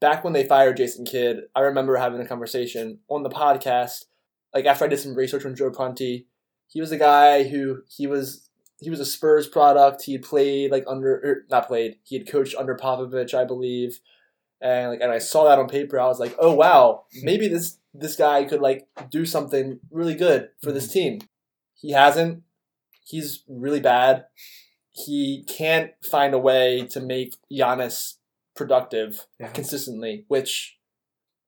back 0.00 0.24
when 0.24 0.32
they 0.32 0.46
fired 0.46 0.78
Jason 0.78 1.04
Kidd, 1.04 1.42
I 1.54 1.60
remember 1.60 1.96
having 1.96 2.22
a 2.22 2.26
conversation 2.26 3.00
on 3.10 3.22
the 3.22 3.28
podcast. 3.28 4.04
Like 4.54 4.64
after 4.64 4.86
I 4.86 4.88
did 4.88 4.98
some 4.98 5.14
research 5.14 5.44
on 5.44 5.54
Joe 5.54 5.70
Prunty, 5.70 6.26
he 6.66 6.80
was 6.80 6.90
a 6.90 6.96
guy 6.96 7.44
who 7.44 7.82
he 7.86 8.06
was 8.06 8.48
he 8.80 8.88
was 8.88 8.98
a 8.98 9.04
Spurs 9.04 9.46
product. 9.46 10.02
He 10.02 10.16
played 10.16 10.70
like 10.70 10.84
under 10.88 11.16
er, 11.16 11.44
not 11.50 11.68
played. 11.68 11.96
He 12.02 12.16
had 12.16 12.26
coached 12.26 12.56
under 12.56 12.74
Popovich, 12.74 13.34
I 13.34 13.44
believe, 13.44 14.00
and 14.62 14.90
like 14.90 15.00
and 15.02 15.12
I 15.12 15.18
saw 15.18 15.44
that 15.44 15.58
on 15.58 15.68
paper. 15.68 16.00
I 16.00 16.06
was 16.06 16.18
like, 16.18 16.34
oh 16.38 16.54
wow, 16.54 17.04
maybe 17.22 17.46
this 17.46 17.76
this 17.92 18.16
guy 18.16 18.44
could 18.44 18.62
like 18.62 18.88
do 19.10 19.26
something 19.26 19.80
really 19.90 20.14
good 20.14 20.48
for 20.62 20.72
this 20.72 20.88
team. 20.88 21.20
He 21.74 21.92
hasn't. 21.92 22.42
He's 23.04 23.44
really 23.48 23.80
bad. 23.80 24.24
He 24.90 25.44
can't 25.48 25.90
find 26.04 26.34
a 26.34 26.38
way 26.38 26.86
to 26.90 27.00
make 27.00 27.34
Giannis 27.52 28.14
productive 28.56 29.26
Yeah. 29.40 29.48
consistently, 29.48 30.24
which 30.28 30.78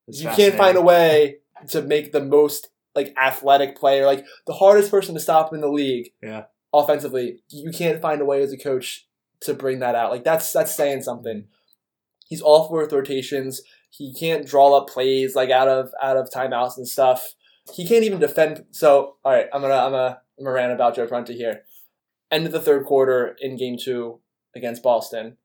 It's 0.09 0.21
you 0.21 0.29
can't 0.31 0.55
find 0.57 0.77
a 0.77 0.83
way 0.83 1.39
to 1.69 1.83
make 1.83 2.13
the 2.13 2.21
most 2.23 2.69
like 2.95 3.15
athletic 3.21 3.77
player, 3.77 4.07
like 4.07 4.25
the 4.47 4.55
hardest 4.55 4.91
person 4.91 5.15
to 5.15 5.21
stop 5.21 5.53
in 5.53 5.61
the 5.61 5.69
league. 5.71 6.13
Yeah. 6.23 6.45
Offensively, 6.73 7.41
you 7.49 7.71
can't 7.71 8.01
find 8.03 8.21
a 8.21 8.25
way 8.25 8.43
as 8.43 8.53
a 8.53 8.59
coach 8.59 9.07
to 9.41 9.55
bring 9.55 9.79
that 9.81 9.95
out. 9.95 10.11
Like 10.11 10.25
that's 10.25 10.53
that's 10.53 10.75
saying 10.75 11.03
something. 11.03 11.45
He's 12.29 12.43
awful 12.43 12.77
with 12.77 12.93
rotations. 12.93 13.63
He 13.91 14.13
can't 14.13 14.47
draw 14.47 14.77
up 14.77 14.89
plays 14.89 15.35
like 15.37 15.51
out 15.51 15.69
of 15.69 15.93
out 16.03 16.17
of 16.17 16.29
timeouts 16.31 16.77
and 16.77 16.89
stuff. 16.89 17.35
He 17.73 17.87
can't 17.87 18.05
even 18.05 18.19
defend. 18.19 18.65
So 18.73 19.17
all 19.25 19.33
right, 19.33 19.47
I'm 19.53 19.61
gonna 19.63 19.75
I'm 19.75 19.93
gonna 19.93 20.21
Gonna 20.39 20.75
about 20.75 20.97
Joe 20.97 21.07
Prunty 21.07 21.37
here. 21.37 21.63
End 22.31 22.47
of 22.47 22.53
the 22.53 22.61
third 22.61 22.85
quarter 22.85 23.37
in 23.41 23.57
Game 23.57 23.77
Two 23.79 24.21
against 24.55 24.83
Boston. 24.83 25.37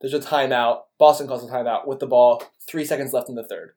There's 0.00 0.14
a 0.14 0.20
timeout. 0.20 0.80
Boston 0.98 1.28
calls 1.28 1.48
a 1.48 1.52
timeout 1.52 1.86
with 1.86 2.00
the 2.00 2.06
ball. 2.06 2.42
Three 2.68 2.84
seconds 2.84 3.12
left 3.12 3.28
in 3.28 3.36
the 3.36 3.46
third. 3.46 3.74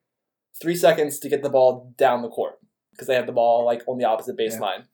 Three 0.60 0.74
seconds 0.74 1.18
to 1.20 1.28
get 1.28 1.42
the 1.42 1.50
ball 1.50 1.94
down 1.96 2.22
the 2.22 2.28
court 2.28 2.58
because 2.90 3.06
they 3.06 3.14
have 3.14 3.26
the 3.26 3.32
ball 3.32 3.64
like 3.64 3.82
on 3.86 3.98
the 3.98 4.04
opposite 4.04 4.38
baseline. 4.38 4.84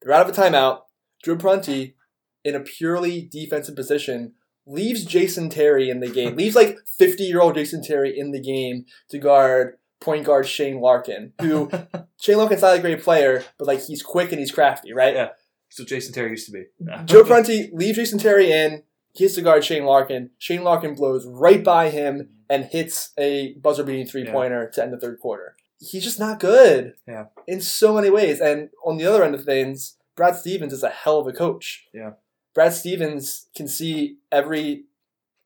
They're 0.00 0.12
out 0.12 0.28
of 0.28 0.36
a 0.36 0.40
timeout. 0.40 0.82
Drew 1.22 1.36
Prunty, 1.36 1.96
in 2.44 2.54
a 2.54 2.60
purely 2.60 3.22
defensive 3.22 3.74
position, 3.74 4.34
leaves 4.66 5.04
Jason 5.04 5.48
Terry 5.48 5.90
in 5.90 6.00
the 6.00 6.08
game. 6.08 6.36
leaves 6.36 6.54
like 6.54 6.78
50 6.98 7.24
year 7.24 7.40
old 7.40 7.54
Jason 7.54 7.82
Terry 7.82 8.16
in 8.16 8.30
the 8.30 8.40
game 8.40 8.84
to 9.10 9.18
guard 9.18 9.77
point 10.00 10.24
guard 10.24 10.46
Shane 10.46 10.80
Larkin, 10.80 11.32
who 11.40 11.70
Shane 12.20 12.36
Larkin's 12.38 12.62
not 12.62 12.76
a 12.76 12.80
great 12.80 13.02
player, 13.02 13.44
but 13.58 13.66
like 13.66 13.84
he's 13.84 14.02
quick 14.02 14.30
and 14.30 14.38
he's 14.38 14.52
crafty, 14.52 14.92
right? 14.92 15.14
Yeah. 15.14 15.28
So 15.70 15.84
Jason 15.84 16.14
Terry 16.14 16.30
used 16.30 16.46
to 16.46 16.52
be. 16.52 16.64
Joe 17.04 17.24
Prunty 17.24 17.70
leaves 17.72 17.96
Jason 17.98 18.18
Terry 18.18 18.50
in. 18.50 18.82
He 19.12 19.24
has 19.24 19.34
to 19.34 19.42
guard 19.42 19.64
Shane 19.64 19.84
Larkin. 19.84 20.30
Shane 20.38 20.62
Larkin 20.64 20.94
blows 20.94 21.26
right 21.26 21.62
by 21.62 21.90
him 21.90 22.30
and 22.48 22.64
hits 22.64 23.12
a 23.18 23.52
buzzer 23.54 23.82
beating 23.84 24.06
three 24.06 24.24
pointer 24.24 24.70
to 24.74 24.82
end 24.82 24.92
the 24.92 24.98
third 25.00 25.18
quarter. 25.20 25.56
He's 25.80 26.04
just 26.04 26.18
not 26.18 26.40
good. 26.40 26.94
Yeah. 27.06 27.26
In 27.46 27.60
so 27.60 27.94
many 27.94 28.10
ways. 28.10 28.40
And 28.40 28.70
on 28.84 28.96
the 28.96 29.04
other 29.04 29.22
end 29.22 29.34
of 29.34 29.44
things, 29.44 29.96
Brad 30.16 30.36
Stevens 30.36 30.72
is 30.72 30.82
a 30.82 30.88
hell 30.88 31.18
of 31.20 31.26
a 31.26 31.32
coach. 31.32 31.86
Yeah. 31.92 32.12
Brad 32.54 32.72
Stevens 32.72 33.48
can 33.54 33.68
see 33.68 34.18
every 34.32 34.84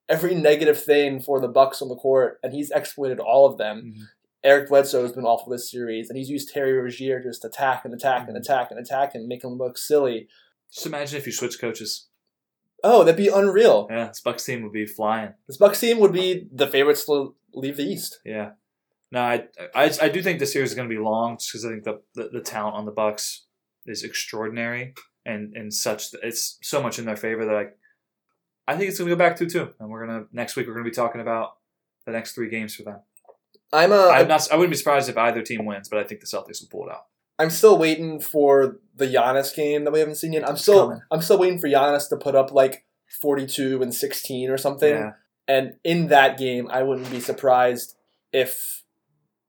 every 0.08 0.34
negative 0.34 0.82
thing 0.82 1.20
for 1.20 1.40
the 1.40 1.48
Bucks 1.48 1.80
on 1.82 1.88
the 1.88 1.96
court, 1.96 2.38
and 2.42 2.52
he's 2.52 2.70
exploited 2.70 3.18
all 3.18 3.46
of 3.46 3.56
them. 3.58 3.94
Mhm. 3.96 4.02
Eric 4.44 4.68
Bledsoe 4.68 5.02
has 5.02 5.12
been 5.12 5.24
awful 5.24 5.50
this 5.52 5.70
series, 5.70 6.08
and 6.08 6.18
he's 6.18 6.28
used 6.30 6.52
Terry 6.52 6.72
Rozier 6.72 7.20
to 7.20 7.28
just 7.28 7.44
attack 7.44 7.84
and 7.84 7.94
attack 7.94 8.28
and 8.28 8.36
Mhm. 8.36 8.40
attack 8.40 8.70
and 8.70 8.80
attack 8.80 9.14
and 9.14 9.28
make 9.28 9.44
him 9.44 9.56
look 9.56 9.78
silly. 9.78 10.28
Just 10.72 10.86
imagine 10.86 11.18
if 11.18 11.26
you 11.26 11.32
switch 11.32 11.60
coaches. 11.60 12.08
Oh, 12.82 13.04
that'd 13.04 13.16
be 13.16 13.28
unreal. 13.28 13.86
Yeah, 13.88 14.08
this 14.08 14.20
Bucks 14.20 14.44
team 14.44 14.62
would 14.64 14.72
be 14.72 14.86
flying. 14.86 15.34
This 15.46 15.56
Bucks 15.56 15.78
team 15.78 16.00
would 16.00 16.12
be 16.12 16.48
the 16.52 16.66
favorites 16.66 17.04
to 17.06 17.36
leave 17.54 17.76
the 17.76 17.84
East. 17.84 18.18
Yeah. 18.24 18.52
No, 19.12 19.20
I, 19.20 19.46
I, 19.74 19.92
I 20.02 20.08
do 20.08 20.22
think 20.22 20.38
this 20.40 20.52
series 20.52 20.70
is 20.70 20.74
going 20.74 20.88
to 20.88 20.94
be 20.94 21.00
long 21.00 21.36
just 21.36 21.52
because 21.52 21.64
I 21.64 21.68
think 21.68 21.84
the, 21.84 22.00
the, 22.14 22.30
the 22.30 22.40
talent 22.40 22.74
on 22.74 22.86
the 22.86 22.90
Bucks 22.90 23.44
is 23.86 24.02
extraordinary 24.02 24.94
and, 25.24 25.54
and 25.54 25.72
such. 25.72 26.06
It's 26.22 26.58
so 26.62 26.82
much 26.82 26.98
in 26.98 27.04
their 27.04 27.16
favor 27.16 27.44
that 27.44 27.54
I, 27.54 27.66
I 28.72 28.76
think 28.76 28.88
it's 28.88 28.98
going 28.98 29.10
to 29.10 29.14
go 29.14 29.18
back 29.18 29.36
to 29.36 29.46
two. 29.46 29.72
And 29.78 29.90
we're 29.90 30.06
going 30.06 30.20
to, 30.22 30.28
next 30.32 30.56
week, 30.56 30.66
we're 30.66 30.72
going 30.72 30.84
to 30.86 30.90
be 30.90 30.94
talking 30.96 31.20
about 31.20 31.58
the 32.06 32.12
next 32.12 32.32
three 32.32 32.48
games 32.48 32.74
for 32.74 32.82
them. 32.84 33.00
I'm 33.72 33.92
uh, 33.92 34.08
I'm 34.08 34.28
not, 34.28 34.46
I 34.52 34.56
wouldn't 34.56 34.72
be 34.72 34.76
surprised 34.76 35.08
if 35.08 35.16
either 35.16 35.42
team 35.42 35.64
wins, 35.64 35.88
but 35.88 35.98
I 35.98 36.04
think 36.04 36.20
the 36.20 36.26
Celtics 36.26 36.60
will 36.60 36.68
pull 36.70 36.88
it 36.88 36.92
out. 36.92 37.06
I'm 37.38 37.50
still 37.50 37.78
waiting 37.78 38.20
for 38.20 38.78
the 38.94 39.06
Giannis 39.06 39.54
game 39.54 39.84
that 39.84 39.90
we 39.92 39.98
haven't 39.98 40.16
seen 40.16 40.32
yet. 40.34 40.48
I'm 40.48 40.56
still 40.56 40.88
coming. 40.88 41.02
I'm 41.10 41.22
still 41.22 41.38
waiting 41.38 41.58
for 41.58 41.68
Giannis 41.68 42.08
to 42.10 42.16
put 42.16 42.34
up 42.34 42.52
like 42.52 42.84
42 43.20 43.82
and 43.82 43.94
16 43.94 44.50
or 44.50 44.58
something. 44.58 44.94
Yeah. 44.94 45.12
And 45.48 45.74
in 45.82 46.08
that 46.08 46.38
game, 46.38 46.68
I 46.70 46.82
wouldn't 46.82 47.10
be 47.10 47.20
surprised 47.20 47.94
if 48.32 48.84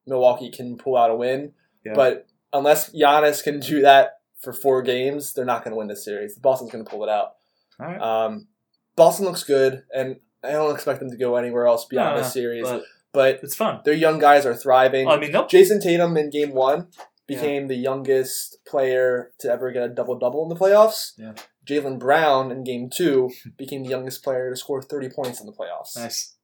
Milwaukee 0.07 0.49
can 0.49 0.77
pull 0.77 0.97
out 0.97 1.11
a 1.11 1.15
win. 1.15 1.53
Yeah. 1.85 1.93
But 1.93 2.27
unless 2.51 2.93
Giannis 2.93 3.43
can 3.43 3.59
do 3.59 3.81
that 3.81 4.19
for 4.41 4.53
four 4.53 4.81
games, 4.81 5.33
they're 5.33 5.45
not 5.45 5.63
going 5.63 5.73
to 5.73 5.77
win 5.77 5.87
this 5.87 6.03
series. 6.03 6.37
Boston's 6.37 6.71
going 6.71 6.83
to 6.83 6.89
pull 6.89 7.03
it 7.03 7.09
out. 7.09 7.33
All 7.79 7.85
right. 7.85 8.01
Um, 8.01 8.47
Boston 8.95 9.25
looks 9.25 9.43
good, 9.43 9.83
and 9.93 10.17
I 10.43 10.51
don't 10.51 10.73
expect 10.73 10.99
them 10.99 11.09
to 11.11 11.17
go 11.17 11.35
anywhere 11.35 11.67
else 11.67 11.85
beyond 11.85 12.15
No, 12.15 12.21
this 12.23 12.33
series. 12.33 12.67
but 12.67 12.83
But 13.13 13.39
it's 13.43 13.55
fun. 13.55 13.81
their 13.85 13.93
young 13.93 14.19
guys 14.19 14.45
are 14.45 14.55
thriving. 14.55 15.07
I 15.07 15.17
mean, 15.17 15.31
nope. 15.31 15.49
Jayson 15.49 15.79
Tatum 15.81 16.17
in 16.17 16.29
game 16.29 16.53
one 16.53 16.87
became 17.27 17.67
the 17.67 17.75
youngest 17.75 18.57
player 18.67 19.31
to 19.39 19.49
ever 19.51 19.71
get 19.71 19.83
a 19.83 19.89
double 19.89 20.17
double 20.17 20.43
in 20.43 20.49
the 20.49 20.55
playoffs. 20.55 21.11
Yeah. 21.17 21.33
Jaylen 21.65 21.97
Brown 21.99 22.51
in 22.51 22.63
game 22.63 22.89
two 22.93 23.29
became 23.57 23.83
the 23.83 23.89
youngest 23.89 24.23
player 24.23 24.49
to 24.49 24.55
score 24.57 24.81
30 24.81 25.09
points 25.09 25.39
in 25.39 25.45
the 25.45 25.53
playoffs. 25.53 25.95
Nice. 25.95 26.35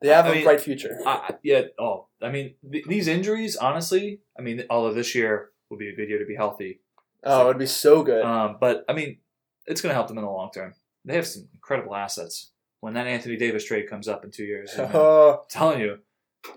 They 0.00 0.08
have 0.08 0.26
I 0.26 0.30
a 0.30 0.34
mean- 0.36 0.44
bright 0.44 0.60
future. 0.60 0.98
I, 1.06 1.34
yeah. 1.42 1.62
Oh, 1.78 2.06
I 2.22 2.30
mean, 2.30 2.54
th- 2.70 2.84
these 2.86 3.06
injuries, 3.08 3.56
honestly, 3.56 4.20
I 4.38 4.42
mean, 4.42 4.64
although 4.70 4.94
this 4.94 5.14
year 5.14 5.50
will 5.70 5.76
be 5.78 5.88
a 5.88 5.94
good 5.94 6.08
year 6.08 6.18
to 6.18 6.26
be 6.26 6.34
healthy, 6.36 6.80
Oh, 7.24 7.44
it'd 7.50 7.58
be 7.58 7.66
so 7.66 8.02
good. 8.02 8.24
Um, 8.24 8.56
but 8.60 8.84
I 8.88 8.94
mean, 8.94 9.18
it's 9.66 9.80
going 9.80 9.90
to 9.90 9.94
help 9.94 10.08
them 10.08 10.18
in 10.18 10.24
the 10.24 10.30
long 10.30 10.50
term. 10.52 10.74
They 11.04 11.14
have 11.14 11.26
some 11.26 11.48
incredible 11.54 11.94
assets. 11.94 12.50
When 12.80 12.94
that 12.94 13.06
Anthony 13.06 13.36
Davis 13.36 13.64
trade 13.64 13.88
comes 13.88 14.08
up 14.08 14.24
in 14.24 14.32
two 14.32 14.42
years, 14.42 14.72
I 14.76 14.78
mean, 14.82 14.86
I'm 14.90 14.96
Oh, 14.96 15.42
telling 15.48 15.78
you, 15.80 15.98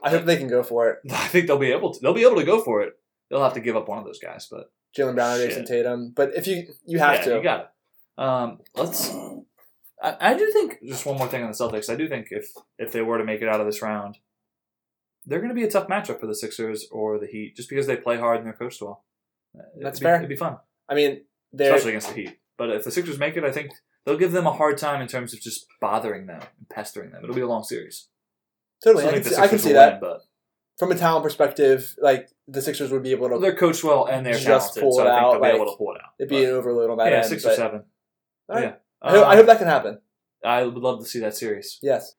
I 0.03 0.09
hope 0.09 0.25
they 0.25 0.37
can 0.37 0.47
go 0.47 0.63
for 0.63 0.89
it. 0.89 0.99
I 1.11 1.27
think 1.27 1.47
they'll 1.47 1.57
be 1.57 1.71
able 1.71 1.93
to. 1.93 1.99
They'll 2.01 2.13
be 2.13 2.25
able 2.25 2.37
to 2.37 2.43
go 2.43 2.61
for 2.61 2.81
it. 2.81 2.93
They'll 3.29 3.43
have 3.43 3.53
to 3.53 3.59
give 3.59 3.75
up 3.75 3.87
one 3.87 3.97
of 3.97 4.05
those 4.05 4.19
guys, 4.19 4.47
but 4.49 4.71
Jaylen 4.97 5.15
Brown 5.15 5.39
or 5.39 5.47
Jayson 5.47 5.65
Tatum. 5.65 6.13
But 6.15 6.35
if 6.35 6.47
you 6.47 6.67
you 6.85 6.99
have 6.99 7.19
yeah, 7.19 7.23
to, 7.23 7.35
you 7.35 7.43
got 7.43 7.59
it. 7.61 8.21
Um, 8.23 8.59
let's. 8.75 9.11
I, 10.01 10.15
I 10.19 10.37
do 10.37 10.51
think 10.51 10.79
just 10.85 11.05
one 11.05 11.17
more 11.17 11.27
thing 11.27 11.43
on 11.43 11.51
the 11.51 11.57
Celtics. 11.57 11.89
I 11.91 11.95
do 11.95 12.07
think 12.07 12.27
if 12.31 12.51
if 12.77 12.91
they 12.91 13.01
were 13.01 13.17
to 13.17 13.23
make 13.23 13.41
it 13.41 13.49
out 13.49 13.59
of 13.59 13.65
this 13.65 13.81
round, 13.81 14.17
they're 15.25 15.39
going 15.39 15.49
to 15.49 15.55
be 15.55 15.63
a 15.63 15.69
tough 15.69 15.87
matchup 15.87 16.19
for 16.19 16.27
the 16.27 16.35
Sixers 16.35 16.87
or 16.91 17.19
the 17.19 17.27
Heat, 17.27 17.55
just 17.55 17.69
because 17.69 17.87
they 17.87 17.97
play 17.97 18.17
hard 18.17 18.37
and 18.37 18.45
they're 18.45 18.53
coached 18.53 18.81
well. 18.81 19.05
Uh, 19.57 19.63
That's 19.81 19.97
it'd 19.97 19.99
be, 19.99 20.03
fair. 20.03 20.15
It'd 20.17 20.29
be 20.29 20.35
fun. 20.35 20.57
I 20.87 20.95
mean, 20.95 21.21
especially 21.53 21.91
against 21.91 22.09
the 22.09 22.15
Heat. 22.15 22.39
But 22.57 22.69
if 22.69 22.83
the 22.83 22.91
Sixers 22.91 23.19
make 23.19 23.35
it, 23.35 23.43
I 23.43 23.51
think 23.51 23.71
they'll 24.05 24.17
give 24.17 24.31
them 24.31 24.47
a 24.47 24.53
hard 24.53 24.77
time 24.77 25.01
in 25.01 25.07
terms 25.07 25.33
of 25.33 25.41
just 25.41 25.65
bothering 25.81 26.27
them 26.27 26.41
and 26.41 26.69
pestering 26.69 27.11
them. 27.11 27.23
It'll 27.23 27.35
be 27.35 27.41
a 27.41 27.47
long 27.47 27.63
series. 27.63 28.07
Totally. 28.83 29.05
I 29.07 29.11
can, 29.13 29.23
see, 29.23 29.35
I 29.35 29.47
can 29.47 29.59
see 29.59 29.69
will 29.69 29.75
that 29.75 30.01
win, 30.01 30.11
from 30.77 30.91
a 30.91 30.95
talent 30.95 31.23
perspective. 31.23 31.95
Like 32.01 32.29
the 32.47 32.61
Sixers 32.61 32.91
would 32.91 33.03
be 33.03 33.11
able 33.11 33.29
to. 33.29 33.39
they're 33.39 33.55
coached 33.55 33.83
well 33.83 34.05
and 34.05 34.25
they're 34.25 34.33
Just 34.33 34.73
talented, 34.75 34.81
pull 34.83 34.93
so 34.93 35.03
it 35.05 35.07
I 35.09 35.19
think 35.19 35.33
out, 35.35 35.41
like, 35.41 35.53
able 35.55 35.65
to 35.71 35.77
pull 35.77 35.93
it 35.93 36.01
out. 36.03 36.09
It'd 36.19 36.29
be 36.29 36.43
an 36.45 36.51
overload 36.51 36.89
on 36.91 36.97
that 36.97 37.11
yeah, 37.11 37.17
end. 37.19 37.25
six 37.27 37.43
but- 37.43 37.53
or 37.53 37.55
seven. 37.55 37.83
All 38.49 38.55
right. 38.55 38.63
Yeah, 38.65 38.73
I, 39.01 39.11
hope, 39.11 39.25
I 39.27 39.31
Um, 39.31 39.37
hope 39.37 39.45
that 39.47 39.57
can 39.59 39.67
happen. 39.67 39.99
I 40.43 40.63
would 40.63 40.75
love 40.75 40.99
to 40.99 41.05
see 41.05 41.19
that 41.19 41.35
series. 41.35 41.79
Yes. 41.81 42.13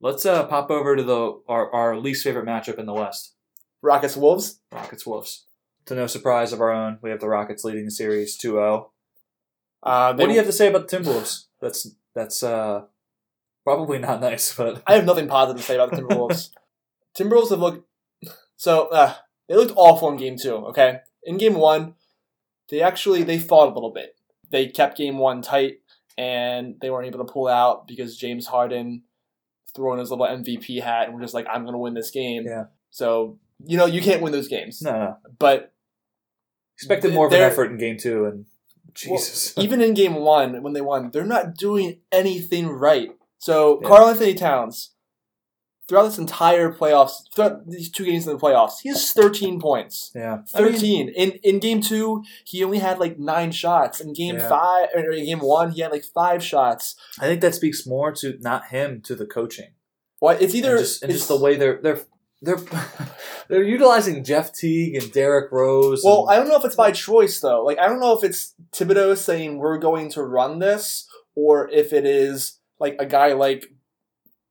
Let's 0.00 0.24
uh, 0.24 0.46
pop 0.46 0.70
over 0.70 0.96
to 0.96 1.02
the 1.02 1.40
our, 1.46 1.70
our 1.74 1.96
least 1.98 2.24
favorite 2.24 2.46
matchup 2.46 2.78
in 2.78 2.86
the 2.86 2.94
West: 2.94 3.34
Rockets 3.82 4.16
Wolves. 4.16 4.60
Rockets 4.72 5.04
Wolves. 5.06 5.44
To 5.86 5.94
no 5.94 6.06
surprise 6.06 6.52
of 6.54 6.60
our 6.62 6.70
own, 6.70 6.98
we 7.02 7.10
have 7.10 7.20
the 7.20 7.28
Rockets 7.28 7.64
leading 7.64 7.84
the 7.86 7.90
series 7.90 8.38
2-0. 8.38 8.86
Uh, 9.82 10.14
What 10.14 10.26
do 10.26 10.30
you 10.32 10.36
have 10.38 10.46
to 10.46 10.52
say 10.52 10.68
about 10.68 10.88
the 10.88 10.96
Timberwolves? 10.96 11.46
That's 11.60 11.86
that's 12.14 12.42
uh, 12.42 12.82
probably 13.76 13.98
not 13.98 14.20
nice, 14.20 14.54
but 14.56 14.82
I 14.86 14.94
have 14.94 15.04
nothing 15.04 15.28
positive 15.28 15.60
to 15.60 15.66
say 15.66 15.74
about 15.76 15.90
the 15.90 16.02
Timberwolves. 16.02 16.50
Timberwolves 17.18 17.50
have 17.50 17.60
looked 17.60 17.86
so 18.56 18.88
uh, 18.88 19.14
they 19.48 19.54
looked 19.54 19.72
awful 19.76 20.10
in 20.10 20.16
game 20.16 20.36
two. 20.36 20.54
Okay, 20.54 20.98
in 21.24 21.38
game 21.38 21.54
one, 21.54 21.94
they 22.68 22.82
actually 22.82 23.22
they 23.22 23.38
fought 23.38 23.70
a 23.70 23.74
little 23.74 23.92
bit. 23.92 24.14
They 24.50 24.66
kept 24.66 24.98
game 24.98 25.18
one 25.18 25.40
tight, 25.42 25.78
and 26.18 26.74
they 26.80 26.90
weren't 26.90 27.06
able 27.06 27.24
to 27.24 27.32
pull 27.32 27.48
out 27.48 27.88
because 27.88 28.16
James 28.16 28.46
Harden 28.46 29.04
threw 29.74 29.92
on 29.92 29.98
his 29.98 30.10
little 30.10 30.26
MVP 30.26 30.82
hat 30.82 31.06
and 31.06 31.14
we're 31.14 31.22
just 31.22 31.32
like, 31.32 31.46
I'm 31.48 31.62
going 31.62 31.74
to 31.74 31.78
win 31.78 31.94
this 31.94 32.10
game. 32.10 32.44
Yeah. 32.44 32.64
So 32.90 33.38
you 33.64 33.78
know 33.78 33.86
you 33.86 34.02
can't 34.02 34.20
win 34.20 34.32
those 34.32 34.48
games, 34.48 34.82
no, 34.82 34.92
no. 34.92 35.16
but 35.38 35.72
Expected 36.76 37.14
more 37.14 37.26
of 37.26 37.32
an 37.32 37.40
effort 37.40 37.70
in 37.70 37.78
game 37.78 37.98
two, 37.98 38.26
and 38.26 38.46
Jesus. 38.94 39.54
even 39.56 39.80
in 39.80 39.94
game 39.94 40.16
one 40.16 40.62
when 40.62 40.72
they 40.72 40.80
won, 40.80 41.10
they're 41.10 41.24
not 41.24 41.54
doing 41.54 42.00
anything 42.12 42.68
right. 42.68 43.10
So 43.40 43.80
Yeah. 43.82 43.88
Karl-Anthony 43.88 44.34
Towns, 44.34 44.90
throughout 45.88 46.04
this 46.04 46.18
entire 46.18 46.72
playoffs, 46.72 47.14
throughout 47.34 47.68
these 47.68 47.90
two 47.90 48.04
games 48.04 48.24
in 48.26 48.32
the 48.32 48.38
playoffs, 48.38 48.74
he 48.82 48.90
has 48.90 49.10
13 49.10 49.58
points. 49.60 50.12
yeah, 50.14 50.42
I 50.54 50.62
mean, 50.62 50.72
13. 50.72 51.08
in 51.08 51.30
in 51.42 51.58
game 51.58 51.80
two, 51.80 52.22
he 52.44 52.62
only 52.62 52.78
had 52.78 53.00
like 53.00 53.18
nine 53.18 53.50
shots. 53.50 54.00
In 54.00 54.12
game 54.12 54.36
Yeah. 54.36 54.48
five 54.48 54.88
or 54.94 55.10
in 55.10 55.24
game 55.24 55.40
one, 55.40 55.72
he 55.72 55.80
had 55.80 55.90
like 55.90 56.04
five 56.04 56.44
shots. 56.44 56.94
I 57.18 57.26
think 57.26 57.40
that 57.40 57.56
speaks 57.56 57.84
more 57.86 58.12
to 58.12 58.38
not 58.40 58.66
him 58.66 59.00
to 59.02 59.16
the 59.16 59.26
coaching. 59.26 59.70
What 60.20 60.40
it's 60.40 60.54
either 60.54 60.76
and 60.76 60.78
just, 60.80 61.02
and 61.02 61.10
just 61.12 61.26
the 61.28 61.36
way 61.36 61.56
they're 61.56 61.80
they're 61.82 62.00
they're 62.42 62.60
they're 63.48 63.62
utilizing 63.64 64.22
Jeff 64.22 64.52
Teague 64.54 64.94
and 64.94 65.10
Derrick 65.10 65.50
Rose. 65.50 66.02
Well, 66.04 66.28
and, 66.28 66.30
I 66.30 66.36
don't 66.36 66.48
know 66.48 66.56
if 66.58 66.64
it's 66.64 66.76
by 66.76 66.92
choice 66.92 67.40
though. 67.40 67.64
Like 67.64 67.78
I 67.78 67.88
don't 67.88 68.00
know 68.00 68.16
if 68.16 68.22
it's 68.22 68.54
Thibodeau 68.72 69.16
saying 69.16 69.58
we're 69.58 69.78
going 69.78 70.10
to 70.10 70.22
run 70.22 70.58
this, 70.60 71.08
or 71.34 71.68
if 71.70 71.92
it 71.92 72.04
is 72.06 72.59
like 72.80 72.96
a 72.98 73.06
guy 73.06 73.32
like 73.34 73.66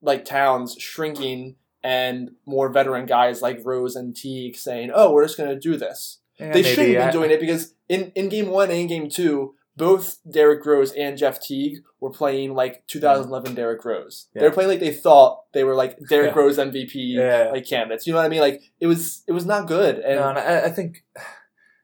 like 0.01 0.23
Towns 0.23 0.75
shrinking 0.80 1.55
and 1.84 2.32
more 2.45 2.69
veteran 2.69 3.05
guys 3.05 3.41
like 3.41 3.59
Rose 3.65 3.95
and 3.95 4.15
Teague 4.15 4.55
saying, 4.55 4.91
"Oh, 4.93 5.11
we're 5.13 5.25
just 5.25 5.38
going 5.38 5.49
to 5.49 5.59
do 5.59 5.75
this." 5.77 6.19
Yeah, 6.39 6.53
they 6.53 6.61
maybe. 6.61 6.75
shouldn't 6.75 7.05
be 7.07 7.11
doing 7.11 7.32
it 7.32 7.39
because 7.41 7.73
in 7.89 8.11
in 8.15 8.30
game 8.30 8.47
one 8.47 8.69
and 8.69 8.80
in 8.80 8.88
game 8.88 9.09
two, 9.09 9.55
both 9.75 10.19
Derrick 10.30 10.65
Rose 10.65 10.91
and 10.93 11.17
Jeff 11.17 11.41
Teague 11.41 11.80
were 11.99 12.11
playing 12.11 12.53
like 12.53 12.86
2011 12.88 13.55
Derrick 13.55 13.84
Rose. 13.84 14.27
They 14.34 14.43
were 14.45 14.51
playing 14.51 14.69
like 14.69 14.80
they 14.80 14.93
thought 14.93 15.41
they 15.53 15.63
were 15.65 15.75
like 15.75 15.97
Derrick 16.09 16.34
Yeah. 16.36 16.39
Rose 16.41 16.57
MVP 16.57 16.91
Yeah. 16.93 17.49
like 17.51 17.65
candidates. 17.67 18.07
You 18.07 18.13
know 18.13 18.19
what 18.19 18.25
I 18.25 18.30
mean? 18.30 18.41
Like 18.41 18.61
it 18.80 18.88
was 18.88 19.23
it 19.27 19.32
was 19.34 19.45
not 19.45 19.67
good. 19.67 19.99
And 19.99 20.19
No, 20.19 20.30
and 20.30 20.39
I, 20.39 20.65
I 20.65 20.69
think 20.69 21.03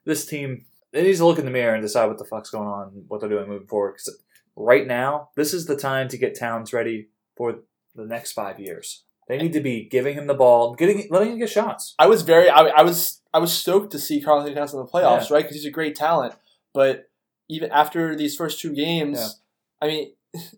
this 0.06 0.26
team 0.26 0.66
it 0.94 1.04
needs 1.04 1.20
to 1.20 1.26
look 1.26 1.40
in 1.40 1.46
the 1.46 1.52
mirror 1.52 1.74
and 1.74 1.82
decide 1.84 2.06
what 2.06 2.18
the 2.18 2.24
fuck's 2.26 2.50
going 2.50 2.68
on, 2.70 3.04
what 3.10 3.20
they're 3.20 3.30
doing 3.30 3.50
moving 3.50 3.68
forward. 3.68 3.94
Because 3.94 4.18
right 4.56 4.86
now, 4.88 5.30
this 5.36 5.54
is 5.54 5.66
the 5.66 5.76
time 5.76 6.08
to 6.10 6.18
get 6.18 6.38
Towns 6.38 6.74
ready 6.74 7.08
for 7.36 7.60
the 7.96 8.06
next 8.06 8.34
five 8.34 8.60
years. 8.60 9.04
They 9.28 9.38
need 9.38 9.54
to 9.54 9.60
be 9.60 9.88
giving 9.90 10.14
him 10.16 10.28
the 10.28 10.34
ball, 10.36 10.76
getting 10.76 11.08
letting 11.10 11.34
him 11.34 11.40
get 11.40 11.50
shots. 11.50 11.96
I 11.98 12.08
was 12.08 12.22
very 12.22 12.50
I, 12.50 12.62
I 12.66 12.82
was 12.84 13.22
I 13.34 13.40
was 13.40 13.52
stoked 13.52 13.92
to 13.94 14.00
see 14.00 14.22
Karl-Anthony 14.22 14.56
Towns 14.56 14.74
in 14.74 14.80
the 14.80 14.86
playoffs, 14.86 15.32
right? 15.32 15.44
Because 15.44 15.56
he's 15.56 15.66
a 15.66 15.72
great 15.72 15.96
talent. 15.96 16.36
But 16.74 17.10
even 17.50 17.72
after 17.72 18.16
these 18.16 18.36
first 18.36 18.60
two 18.60 18.74
games, 18.74 19.18
Yeah. 19.20 19.28
I 19.82 19.88
mean, 19.88 20.14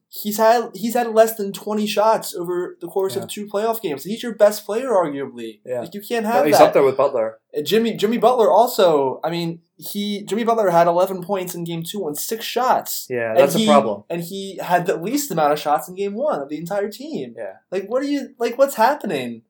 he's 0.10 0.38
had 0.38 0.70
he's 0.74 0.94
had 0.94 1.08
less 1.14 1.36
than 1.36 1.52
twenty 1.54 1.86
shots 1.88 2.36
over 2.36 2.78
the 2.82 2.88
course 2.88 3.16
Yeah. 3.16 3.24
of 3.24 3.30
two 3.30 3.46
playoff 3.48 3.82
games. 3.82 4.04
He's 4.04 4.24
your 4.24 4.36
best 4.36 4.66
player, 4.66 4.90
arguably. 4.90 5.60
Yeah. 5.66 5.82
Like 5.82 5.94
you 5.94 6.02
can't 6.02 6.26
have 6.26 6.46
He's 6.46 6.58
that. 6.58 6.68
up 6.68 6.74
there 6.74 6.84
with 6.84 6.98
Butler. 6.98 7.40
Jimmy 7.64 7.96
Jimmy 7.96 8.18
Butler 8.18 8.52
also. 8.52 9.20
I 9.24 9.30
mean, 9.32 9.62
he 9.78 10.24
Jimmy 10.24 10.44
Butler 10.44 10.70
had 10.70 10.88
eleven 10.88 11.24
points 11.24 11.56
in 11.56 11.64
game 11.64 11.84
two 11.84 12.06
on 12.06 12.16
six 12.16 12.46
shots. 12.46 13.08
Yeah, 13.10 13.34
that's 13.36 13.54
he- 13.56 13.66
a 13.66 13.68
problem. 13.72 14.04
And 14.10 14.22
he 14.22 14.58
had 14.58 14.86
the 14.86 14.98
least 14.98 15.32
amount 15.32 15.54
of 15.54 15.60
shots 15.60 15.88
in 15.88 15.96
game 15.96 16.14
one 16.14 16.42
of 16.42 16.50
the 16.50 16.58
entire 16.58 16.90
team. 16.90 17.34
Yeah, 17.38 17.54
Like, 17.72 17.88
what 17.88 18.02
are 18.02 18.08
you 18.08 18.36
like? 18.40 18.58
What's 18.58 18.76
happening? 18.76 19.44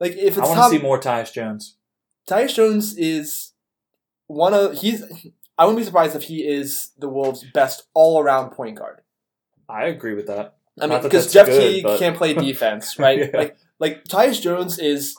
Like, 0.00 0.12
if 0.12 0.36
I 0.36 0.40
it's 0.42 0.48
want 0.50 0.72
to 0.72 0.78
see 0.78 0.82
more 0.82 0.98
Tyus 0.98 1.32
Jones. 1.32 1.76
Tyus 2.28 2.54
Jones 2.54 2.96
is 2.96 3.52
one 4.26 4.54
of 4.54 4.78
he's. 4.78 5.04
I 5.58 5.66
wouldn't 5.66 5.78
be 5.80 5.84
surprised 5.84 6.16
if 6.16 6.22
he 6.24 6.46
is 6.48 6.90
the 6.98 7.08
Wolves' 7.08 7.44
best 7.52 7.84
all-around 7.94 8.50
point 8.52 8.78
guard. 8.78 9.01
I 9.72 9.86
agree 9.86 10.14
with 10.14 10.26
that. 10.26 10.56
I 10.80 10.86
mean, 10.86 11.02
because 11.02 11.32
Jeff 11.32 11.46
good, 11.46 11.58
Teague 11.60 11.82
but- 11.84 11.98
can't 11.98 12.16
play 12.16 12.34
defense, 12.48 12.98
right? 12.98 13.18
Yeah. 13.18 13.30
Like, 13.38 13.56
like 13.78 14.04
Tyus 14.04 14.40
Jones 14.40 14.78
is 14.78 15.16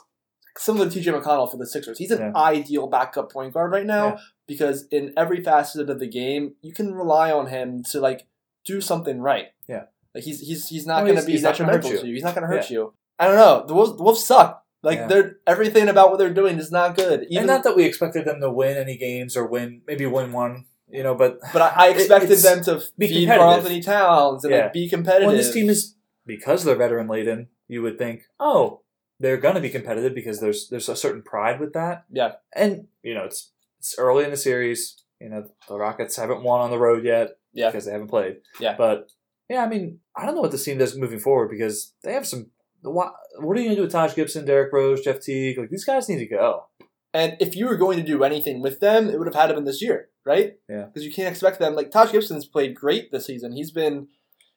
similar 0.56 0.88
to 0.88 0.98
TJ 1.00 1.20
McConnell 1.20 1.50
for 1.50 1.56
the 1.56 1.66
Sixers. 1.66 1.98
He's 1.98 2.10
an 2.10 2.20
Yeah. 2.20 2.32
ideal 2.36 2.86
backup 2.86 3.32
point 3.32 3.52
guard 3.54 3.72
right 3.72 3.86
now 3.86 4.06
Yeah. 4.06 4.16
because 4.46 4.86
in 4.90 5.12
every 5.16 5.42
facet 5.42 5.88
of 5.90 5.98
the 5.98 6.06
game, 6.06 6.54
you 6.62 6.72
can 6.72 6.94
rely 6.94 7.30
on 7.32 7.48
him 7.48 7.82
to 7.92 8.00
like 8.00 8.26
do 8.64 8.80
something 8.80 9.20
right. 9.20 9.48
Yeah. 9.68 9.84
like 10.14 10.24
he's 10.24 10.40
he's 10.40 10.68
he's 10.68 10.86
not 10.86 11.00
No, 11.04 11.10
going 11.10 11.20
to 11.20 11.26
be 11.26 11.32
he's 11.32 11.42
not 11.42 11.58
gonna 11.58 11.72
hurt 11.72 11.82
detrimental 11.82 12.00
to 12.02 12.06
you. 12.06 12.10
you. 12.10 12.14
He's 12.14 12.24
not 12.24 12.34
going 12.34 12.48
to 12.48 12.54
hurt 12.54 12.70
you. 12.70 12.94
I 13.18 13.26
don't 13.26 13.36
know. 13.36 13.64
The 13.66 13.74
Wolves, 13.74 13.96
the 13.96 14.02
Wolves 14.02 14.24
suck. 14.26 14.64
Like 14.82 14.98
Yeah. 14.98 15.06
they're 15.08 15.36
everything 15.46 15.88
about 15.88 16.10
what 16.10 16.18
they're 16.18 16.32
doing 16.32 16.58
is 16.58 16.70
not 16.70 16.96
good. 16.96 17.24
Even 17.30 17.38
and 17.38 17.46
not 17.48 17.64
that 17.64 17.74
we 17.76 17.84
expected 17.84 18.24
them 18.24 18.40
to 18.40 18.50
win 18.50 18.76
any 18.76 18.96
games 18.96 19.36
or 19.36 19.46
win, 19.46 19.82
maybe 19.86 20.06
win 20.06 20.30
one, 20.32 20.66
you 20.94 21.02
know, 21.02 21.14
but 21.14 21.38
but 21.52 21.60
I, 21.62 21.86
I 21.86 21.88
expected 21.90 22.38
them 22.38 22.62
to 22.64 22.82
be 22.96 23.08
feed 23.08 23.28
Anthony 23.28 23.80
Towns 23.80 24.44
and 24.44 24.52
Yeah. 24.54 24.62
like 24.64 24.72
be 24.72 24.88
competitive. 24.88 25.26
when 25.26 25.36
this 25.36 25.52
team 25.52 25.68
is 25.68 25.96
because 26.24 26.64
they're 26.64 26.76
veteran 26.76 27.08
laden, 27.08 27.48
you 27.68 27.82
would 27.82 27.98
think, 27.98 28.22
oh, 28.40 28.80
they're 29.20 29.36
going 29.36 29.54
to 29.56 29.60
be 29.60 29.70
competitive 29.70 30.14
because 30.14 30.40
there's 30.40 30.68
there's 30.68 30.88
a 30.88 30.96
certain 30.96 31.22
pride 31.22 31.60
with 31.60 31.72
that. 31.74 32.04
Yeah. 32.10 32.32
and 32.54 32.86
you 33.02 33.14
know 33.14 33.24
it's 33.24 33.52
it's 33.78 33.94
early 33.98 34.24
in 34.24 34.30
the 34.30 34.36
series. 34.36 34.96
You 35.20 35.28
know 35.30 35.44
the 35.68 35.76
Rockets 35.76 36.16
haven't 36.16 36.42
won 36.42 36.60
on 36.60 36.70
the 36.70 36.78
road 36.78 37.04
yet 37.04 37.36
Yeah. 37.52 37.68
because 37.70 37.84
they 37.86 37.92
haven't 37.92 38.08
played. 38.08 38.36
Yeah. 38.60 38.74
but 38.78 39.10
yeah, 39.50 39.62
I 39.64 39.68
mean 39.68 40.00
I 40.16 40.24
don't 40.26 40.34
know 40.36 40.40
what 40.42 40.52
this 40.52 40.64
team 40.64 40.78
does 40.78 40.96
moving 40.96 41.18
forward 41.18 41.50
because 41.50 41.92
they 42.04 42.12
have 42.12 42.26
some. 42.26 42.50
What, 42.82 43.14
what 43.38 43.56
are 43.56 43.60
you 43.60 43.66
going 43.68 43.76
to 43.76 43.80
do 43.80 43.82
with 43.86 43.92
Taj 43.92 44.14
Gibson, 44.14 44.44
Derrick 44.44 44.70
Rose, 44.70 45.00
Jeff 45.00 45.20
Teague? 45.20 45.56
Like 45.58 45.70
these 45.70 45.86
guys 45.86 46.06
need 46.08 46.18
to 46.18 46.26
go. 46.26 46.66
And 47.14 47.36
if 47.38 47.54
you 47.54 47.66
were 47.66 47.76
going 47.76 47.96
to 47.98 48.04
do 48.04 48.24
anything 48.24 48.60
with 48.60 48.80
them, 48.80 49.08
it 49.08 49.18
would 49.18 49.28
have 49.28 49.36
had 49.36 49.46
to 49.46 49.54
been 49.54 49.64
this 49.64 49.80
year, 49.80 50.08
right? 50.26 50.54
Yeah. 50.68 50.86
Because 50.86 51.04
you 51.04 51.12
can't 51.12 51.30
expect 51.30 51.60
them. 51.60 51.76
Like 51.76 51.92
Taj 51.92 52.10
Gibson's 52.10 52.44
played 52.44 52.74
great 52.74 53.12
this 53.12 53.26
season. 53.26 53.52
He's 53.52 53.70
been, 53.70 54.08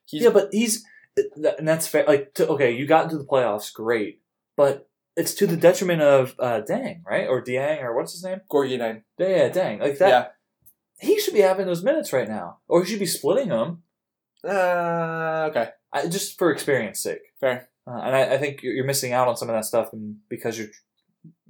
he's 0.05 0.23
yeah, 0.23 0.31
but 0.31 0.49
he's 0.51 0.83
and 1.35 1.67
that's 1.67 1.87
fair. 1.87 2.05
Like 2.07 2.33
to, 2.33 2.47
okay, 2.49 2.71
you 2.71 2.87
got 2.87 3.05
into 3.05 3.17
the 3.17 3.25
playoffs, 3.25 3.71
great, 3.71 4.21
but 4.55 4.89
it's 5.15 5.33
to 5.35 5.47
the 5.47 5.57
detriment 5.57 6.01
of 6.01 6.35
uh, 6.39 6.61
Dang, 6.61 7.03
right? 7.07 7.27
Or 7.27 7.43
Dieng, 7.43 7.83
or 7.83 7.95
what's 7.95 8.13
his 8.13 8.23
name? 8.23 8.41
Gorgui 8.51 8.79
Dieng. 8.79 9.03
Yeah, 9.17 9.49
Dang. 9.49 9.79
Like 9.79 9.99
that. 9.99 10.09
Yeah. 10.09 10.27
He 10.99 11.19
should 11.19 11.35
be 11.35 11.41
having 11.41 11.67
those 11.67 11.83
minutes 11.83 12.11
right 12.11 12.27
now, 12.27 12.57
or 12.67 12.83
he 12.83 12.89
should 12.89 12.99
be 12.99 13.05
splitting 13.05 13.49
them, 13.49 13.83
Uh, 14.43 15.47
okay. 15.49 15.69
I, 15.93 16.07
just 16.07 16.37
for 16.37 16.51
experience 16.51 16.99
sake. 16.99 17.21
Fair. 17.39 17.69
Uh, 17.85 17.99
and 18.03 18.15
I, 18.15 18.33
I 18.33 18.37
think 18.37 18.63
you're 18.63 18.73
you're 18.73 18.85
missing 18.85 19.13
out 19.13 19.27
on 19.27 19.37
some 19.37 19.49
of 19.49 19.55
that 19.55 19.65
stuff, 19.65 19.93
and 19.93 20.17
because 20.27 20.57
you're 20.57 20.69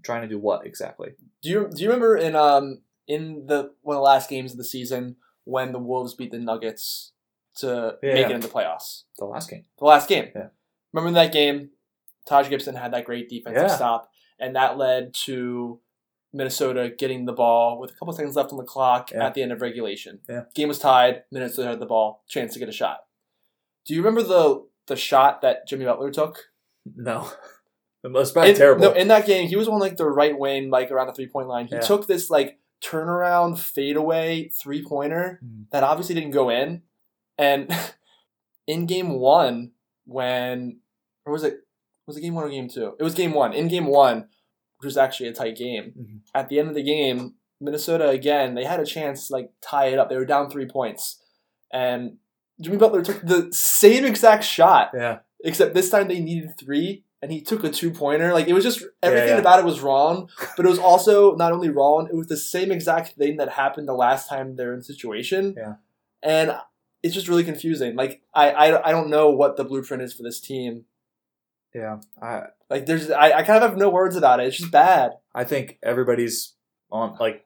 trying 0.08 0.24
to 0.24 0.28
do 0.28 0.39
what 0.39 0.66
exactly? 0.66 1.10
Do 1.43 1.49
you 1.49 1.70
do 1.72 1.84
you 1.84 1.89
remember 1.89 2.18
in 2.18 2.36
um 2.36 2.82
in 3.08 3.45
the 3.45 3.74
one 3.82 3.95
of 3.95 3.99
the 3.99 4.03
last 4.14 4.30
games 4.30 4.51
of 4.53 4.58
the 4.58 4.64
season 4.64 5.18
when 5.43 5.72
the 5.74 5.80
Wolves 5.80 6.14
beat 6.16 6.32
the 6.32 6.39
Nuggets 6.39 7.12
to 7.58 7.97
Yeah. 8.01 8.14
make 8.16 8.26
it 8.28 8.32
into 8.32 8.47
the 8.47 8.53
playoffs? 8.53 9.03
The 9.20 9.26
last 9.26 9.49
game. 9.49 9.66
The 9.78 9.86
last 9.86 10.10
game. 10.10 10.32
Yeah. 10.36 10.47
Remember 10.93 11.14
that 11.20 11.32
game, 11.34 11.72
Taj 12.26 12.49
Gibson 12.49 12.76
had 12.76 12.93
that 12.93 13.05
great 13.05 13.30
defensive 13.30 13.64
Yeah. 13.64 13.76
stop, 13.76 14.10
and 14.39 14.55
that 14.55 14.78
led 14.78 15.14
to 15.26 15.80
Minnesota 16.34 16.89
getting 16.97 17.26
the 17.26 17.34
ball 17.34 17.80
with 17.80 17.91
a 17.91 17.93
couple 17.93 18.14
seconds 18.14 18.36
left 18.36 18.51
on 18.51 18.58
the 18.58 18.64
clock 18.64 19.12
Yeah. 19.12 19.26
at 19.26 19.34
the 19.34 19.41
end 19.43 19.51
of 19.51 19.62
regulation. 19.62 20.20
Yeah. 20.30 20.43
Game 20.55 20.68
was 20.70 20.80
tied. 20.80 21.24
Minnesota 21.32 21.70
had 21.70 21.80
the 21.80 21.86
ball, 21.86 22.24
chance 22.28 22.53
to 22.53 22.60
get 22.60 22.70
a 22.70 22.74
shot. 22.74 23.05
Do 23.86 23.93
you 23.93 24.01
remember 24.01 24.24
the 24.24 24.66
the 24.88 24.95
shot 24.95 25.41
that 25.41 25.68
Jimmy 25.68 25.84
Butler 25.86 26.12
took? 26.12 26.45
No, 26.95 27.30
probably 28.14 28.49
in, 28.51 28.55
terrible. 28.55 28.82
No, 28.84 28.91
in 28.93 29.08
that 29.10 29.26
game, 29.26 29.47
he 29.47 29.55
was 29.55 29.68
on 29.68 29.80
like 29.80 29.97
the 29.97 30.05
right 30.05 30.38
wing, 30.38 30.70
like 30.70 30.91
around 30.91 31.08
the 31.08 31.14
three 31.14 31.28
point 31.28 31.47
line. 31.47 31.68
He 31.68 31.76
Yeah. 31.76 31.82
took 31.82 32.08
this 32.08 32.30
like 32.30 32.60
turnaround 32.82 33.58
fadeaway 33.58 34.49
three 34.49 34.84
pointer 34.84 35.39
Hmm. 35.41 35.64
that 35.72 35.84
obviously 35.84 36.16
didn't 36.16 36.32
go 36.32 36.49
in. 36.49 36.84
And 37.38 37.70
in 38.68 38.86
game 38.86 39.20
one, 39.20 39.72
when 40.05 40.80
or 41.26 41.34
was 41.34 41.43
it 41.43 41.60
was 42.05 42.18
it 42.18 42.22
game 42.22 42.36
one 42.36 42.45
or 42.45 42.49
game 42.49 42.68
two? 42.70 42.95
It 42.99 43.03
was 43.03 43.14
game 43.14 43.34
one. 43.34 43.53
In 43.53 43.68
game 43.68 43.88
one, 43.88 44.28
which 44.78 44.86
was 44.86 44.97
actually 44.97 45.30
a 45.30 45.34
tight 45.34 45.55
game. 45.58 45.93
Mhm. 45.99 46.20
At 46.34 46.49
the 46.49 46.60
end 46.60 46.70
of 46.70 46.76
the 46.76 46.84
game, 46.84 47.36
Minnesota 47.60 48.10
again, 48.10 48.53
they 48.55 48.64
had 48.64 48.80
a 48.80 48.86
chance 48.86 49.28
to 49.28 49.34
like 49.34 49.51
tie 49.62 49.88
it 49.88 49.99
up. 49.99 50.10
They 50.10 50.16
were 50.18 50.26
down 50.26 50.49
three 50.49 50.68
points. 50.68 51.22
And 51.74 52.18
Jimmy 52.62 52.78
Butler 52.78 53.01
took 53.03 53.22
the 53.22 53.49
same 53.51 54.05
exact 54.05 54.43
shot 54.43 54.91
yeah, 54.93 55.20
except 55.43 55.74
this 55.74 55.89
time 55.89 56.08
they 56.08 56.20
needed 56.20 56.51
three 56.58 57.03
and 57.22 57.32
he 57.32 57.41
took 57.41 57.63
a 57.63 57.70
two 57.70 57.91
pointer 57.91 58.34
like 58.34 58.47
it 58.47 58.53
was 58.53 58.63
just 58.63 58.84
everything 59.01 59.30
yeah. 59.30 59.38
about 59.38 59.59
it 59.59 59.65
was 59.65 59.82
wrong 59.82 60.30
but 60.57 60.65
it 60.65 60.70
was 60.70 60.80
also 60.80 61.36
not 61.36 61.51
only 61.51 61.70
wrong 61.70 62.07
it 62.11 62.15
was 62.15 62.28
the 62.28 62.38
same 62.38 62.72
exact 62.72 63.13
thing 63.13 63.38
that 63.38 63.49
happened 63.49 63.88
the 63.88 63.93
last 63.93 64.30
time 64.30 64.55
they're 64.55 64.74
in 64.74 64.80
the 64.80 64.86
situation 64.86 65.55
Yeah. 65.57 65.74
and 66.22 66.55
it's 67.03 67.13
just 67.13 67.28
really 67.28 67.43
confusing 67.43 67.95
like 67.95 68.22
I, 68.34 68.51
I 68.51 68.89
i 68.89 68.91
don't 68.91 69.09
know 69.09 69.30
what 69.32 69.57
the 69.57 69.63
blueprint 69.63 70.03
is 70.03 70.13
for 70.13 70.24
this 70.24 70.39
team 70.39 70.86
yeah. 71.74 71.97
I 72.22 72.43
like 72.70 72.86
there's 72.86 73.11
i, 73.11 73.32
I 73.32 73.43
kind 73.43 73.63
of 73.63 73.70
have 73.70 73.78
no 73.78 73.89
words 73.89 74.15
about 74.15 74.39
it 74.39 74.47
it's 74.47 74.57
just 74.57 74.72
bad 74.72 75.11
I 75.36 75.43
think 75.43 75.78
everybody's 75.84 76.53
on 76.91 77.15
like 77.20 77.45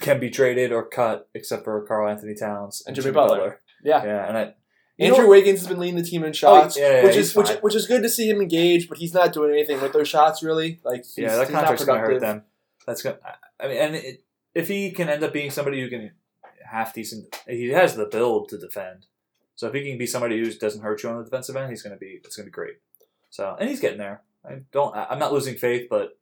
can 0.00 0.20
be 0.20 0.28
traded 0.28 0.72
or 0.72 0.86
cut 0.86 1.28
except 1.34 1.64
for 1.64 1.86
Karl-Anthony 1.86 2.34
Towns 2.34 2.82
And 2.86 2.94
Jimmy 2.94 3.12
Butler. 3.12 3.60
yeah 3.82 4.04
Yeah, 4.04 4.28
and 4.28 4.36
I 4.36 4.54
Andrew 5.00 5.24
know- 5.24 5.30
Wiggins 5.30 5.60
has 5.60 5.68
been 5.68 5.78
leading 5.78 5.96
the 5.96 6.02
team 6.08 6.22
in 6.24 6.30
oh, 6.30 6.32
shots, 6.32 6.76
yeah, 6.78 6.98
yeah, 6.98 7.04
which 7.04 7.16
is 7.16 7.34
which, 7.34 7.48
fine. 7.48 7.56
which 7.58 7.74
is 7.74 7.86
good 7.86 8.02
to 8.02 8.08
see 8.08 8.28
him 8.28 8.40
engaged, 8.40 8.88
but 8.88 8.98
he's 8.98 9.14
not 9.14 9.32
doing 9.32 9.50
anything 9.50 9.80
with 9.80 9.92
those 9.92 10.08
shots 10.08 10.42
really. 10.42 10.80
Like 10.84 11.04
he's, 11.04 11.18
yeah, 11.18 11.36
that 11.36 11.46
he's 11.48 11.54
contract's 11.56 11.84
gonna 11.84 12.00
hurt 12.00 12.20
them. 12.20 12.42
That's 12.86 13.02
gonna. 13.02 13.18
I 13.58 13.68
mean, 13.68 13.76
and 13.78 13.94
it, 13.96 14.24
if 14.54 14.68
he 14.68 14.90
can 14.90 15.08
end 15.08 15.22
up 15.24 15.32
being 15.32 15.50
somebody 15.50 15.80
who 15.80 15.88
can 15.88 16.12
half 16.70 16.94
decent, 16.94 17.34
he 17.48 17.68
has 17.70 17.96
the 17.96 18.06
build 18.06 18.48
to 18.50 18.58
defend. 18.58 19.06
So 19.54 19.66
if 19.68 19.74
he 19.74 19.88
can 19.88 19.98
be 19.98 20.06
somebody 20.06 20.38
who 20.38 20.50
doesn't 20.52 20.82
hurt 20.82 21.02
you 21.02 21.10
on 21.10 21.18
the 21.18 21.24
defensive 21.24 21.56
end, 21.56 21.70
he's 21.70 21.82
gonna 21.82 21.96
be. 21.96 22.20
It's 22.24 22.36
gonna 22.36 22.46
be 22.46 22.50
great. 22.52 22.74
So 23.30 23.56
and 23.58 23.68
he's 23.68 23.80
getting 23.80 23.98
there. 23.98 24.22
I 24.44 24.60
don't. 24.72 24.94
I- 24.96 25.06
I'm 25.10 25.18
not 25.18 25.32
losing 25.32 25.54
faith, 25.56 25.88
but 25.90 26.18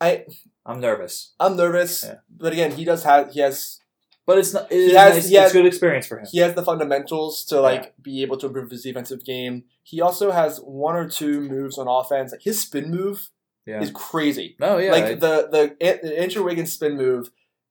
I 0.00 0.24
I'm 0.66 0.80
nervous. 0.80 1.32
I'm 1.38 1.56
nervous, 1.56 2.04
Yeah. 2.04 2.16
but 2.30 2.52
again, 2.52 2.72
he 2.72 2.84
does 2.84 3.04
have 3.04 3.32
he 3.32 3.40
has 3.40 3.78
But 4.26 4.38
it's 4.38 4.52
not. 4.54 4.70
It 4.70 4.76
is 4.78 4.92
has- 4.92 5.14
nice. 5.16 5.28
he 5.28 5.34
has- 5.34 5.44
it's 5.46 5.52
good 5.52 5.66
experience 5.66 6.06
for 6.06 6.18
him. 6.18 6.26
he 6.30 6.38
has 6.38 6.54
the 6.54 6.64
fundamentals 6.64 7.44
to 7.46 7.60
like 7.60 7.94
be 8.00 8.22
able 8.22 8.36
to 8.38 8.46
improve 8.46 8.70
his 8.70 8.82
defensive 8.82 9.24
game. 9.24 9.64
He 9.82 10.00
also 10.00 10.30
has 10.30 10.58
one 10.58 10.94
or 10.94 11.08
two 11.08 11.40
moves 11.40 11.76
on 11.78 11.88
offense. 11.88 12.30
Like 12.32 12.42
his 12.42 12.60
spin 12.60 12.90
move 12.90 13.30
Yeah. 13.66 13.80
is 13.82 13.90
crazy. 13.92 14.56
No, 14.60 14.78
yeah. 14.78 14.92
like 14.92 15.04
I- 15.04 15.14
the 15.14 15.48
the 15.50 15.76
the 16.02 16.18
Andrew 16.20 16.44
Wiggins 16.44 16.72
spin 16.72 16.96
move 16.96 17.30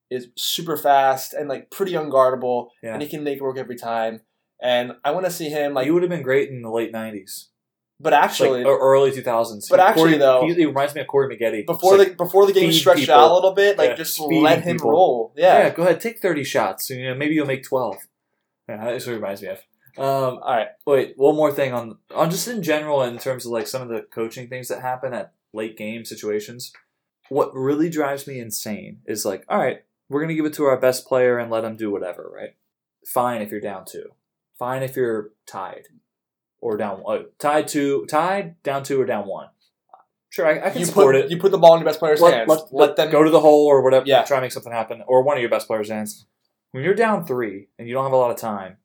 is 0.09 0.27
super 0.35 0.75
fast 0.75 1.33
and 1.33 1.47
like 1.47 1.71
pretty 1.71 1.93
unguardable, 1.93 2.67
Yeah. 2.83 2.93
and 2.93 3.01
he 3.01 3.07
can 3.07 3.23
make 3.23 3.37
it 3.37 3.41
work 3.43 3.57
every 3.57 3.77
time. 3.77 4.21
And 4.61 4.93
I 5.05 5.11
want 5.11 5.25
to 5.25 5.31
see 5.31 5.49
him 5.49 5.73
like, 5.73 5.85
he 5.85 5.91
would 5.91 6.03
have 6.03 6.09
been 6.11 6.21
great 6.21 6.49
in 6.49 6.61
the 6.61 6.69
late 6.69 6.91
'90s, 6.93 7.47
but 8.01 8.13
actually 8.13 8.63
like 8.63 8.79
early 8.79 9.11
2000s. 9.11 9.67
But 9.69 9.79
actually, 9.79 10.03
Corey, 10.03 10.17
though- 10.17 10.45
he, 10.45 10.53
he 10.53 10.65
reminds 10.65 10.95
me 10.95 11.01
of 11.01 11.07
Corey 11.07 11.35
Maggette. 11.35 11.65
before 11.65 11.97
like, 11.97 12.09
the 12.09 12.15
before 12.15 12.45
the 12.45 12.53
game 12.53 12.71
stretched 12.71 13.01
people. 13.01 13.15
out 13.15 13.31
a 13.31 13.33
little 13.33 13.53
bit, 13.53 13.77
like 13.77 13.91
Yeah, 13.91 13.95
just 13.95 14.19
let 14.19 14.63
him 14.63 14.77
people. 14.77 14.91
roll. 14.91 15.33
yeah. 15.35 15.59
Yeah. 15.59 15.69
go 15.69 15.83
ahead, 15.83 16.01
take 16.01 16.19
30 16.19 16.43
shots. 16.43 16.89
You 16.89 17.09
know, 17.09 17.15
maybe 17.15 17.35
you'll 17.35 17.45
make 17.45 17.63
12. 17.63 17.95
Yeah, 18.69 18.85
that's 18.85 19.05
what 19.05 19.13
it 19.13 19.15
reminds 19.15 19.41
me 19.41 19.49
of. 19.49 19.57
Um, 19.97 20.39
All 20.41 20.55
right. 20.55 20.67
Wait, 20.85 21.13
one 21.17 21.35
more 21.35 21.51
thing 21.51 21.73
on 21.73 21.97
on 22.15 22.29
just 22.31 22.47
in 22.47 22.63
general 22.63 23.03
in 23.03 23.17
terms 23.17 23.45
of 23.45 23.51
like 23.51 23.67
some 23.67 23.81
of 23.81 23.89
the 23.89 24.03
coaching 24.13 24.47
things 24.47 24.69
that 24.69 24.81
happen 24.81 25.13
at 25.13 25.33
late 25.53 25.77
game 25.77 26.05
situations. 26.05 26.71
What 27.29 27.53
really 27.53 27.89
drives 27.89 28.25
me 28.27 28.39
insane 28.39 28.99
is 29.05 29.25
like, 29.25 29.43
all 29.49 29.57
right, 29.59 29.83
we're 30.09 30.21
gonna 30.21 30.33
give 30.33 30.45
it 30.45 30.53
to 30.53 30.63
our 30.65 30.77
best 30.77 31.05
player 31.07 31.37
and 31.37 31.51
let 31.51 31.63
him 31.65 31.75
do 31.75 31.91
whatever, 31.91 32.31
right? 32.33 32.55
Fine 33.05 33.41
if 33.41 33.51
you're 33.51 33.59
down 33.61 33.83
two. 33.85 34.05
Fine 34.57 34.83
if 34.83 34.95
you're 34.95 35.31
tied 35.45 35.87
or 36.61 36.77
down 36.77 37.03
uh, 37.05 37.19
tied 37.39 37.67
two, 37.67 38.05
tied 38.07 38.61
down 38.63 38.83
two 38.83 39.01
or 39.01 39.05
down 39.05 39.27
one. 39.27 39.47
Sure, 40.29 40.45
I, 40.47 40.67
I 40.67 40.69
can 40.69 40.79
You 40.79 40.85
support 40.85 41.15
put 41.15 41.25
it. 41.25 41.31
you 41.31 41.37
put 41.37 41.51
the 41.51 41.57
ball 41.57 41.73
in 41.73 41.81
your 41.81 41.85
best 41.85 41.99
player's 41.99 42.21
let, 42.21 42.33
hands. 42.33 42.47
let, 42.47 42.73
let 42.73 42.95
them 42.95 43.11
go 43.11 43.23
to 43.23 43.29
the 43.29 43.41
hole 43.41 43.65
or 43.65 43.81
whatever. 43.83 44.05
Yeah. 44.07 44.23
Try 44.23 44.37
to 44.37 44.41
make 44.41 44.53
something 44.53 44.71
happen, 44.71 45.03
or 45.05 45.23
one 45.23 45.35
of 45.35 45.41
your 45.41 45.49
best 45.49 45.67
players' 45.67 45.89
hands. 45.89 46.25
When 46.71 46.85
you're 46.85 46.93
down 46.93 47.25
three 47.25 47.67
and 47.77 47.85
you 47.87 47.93
don't 47.93 48.05
have 48.05 48.13
a 48.13 48.17
lot 48.17 48.31
of 48.31 48.37
time, 48.37 48.77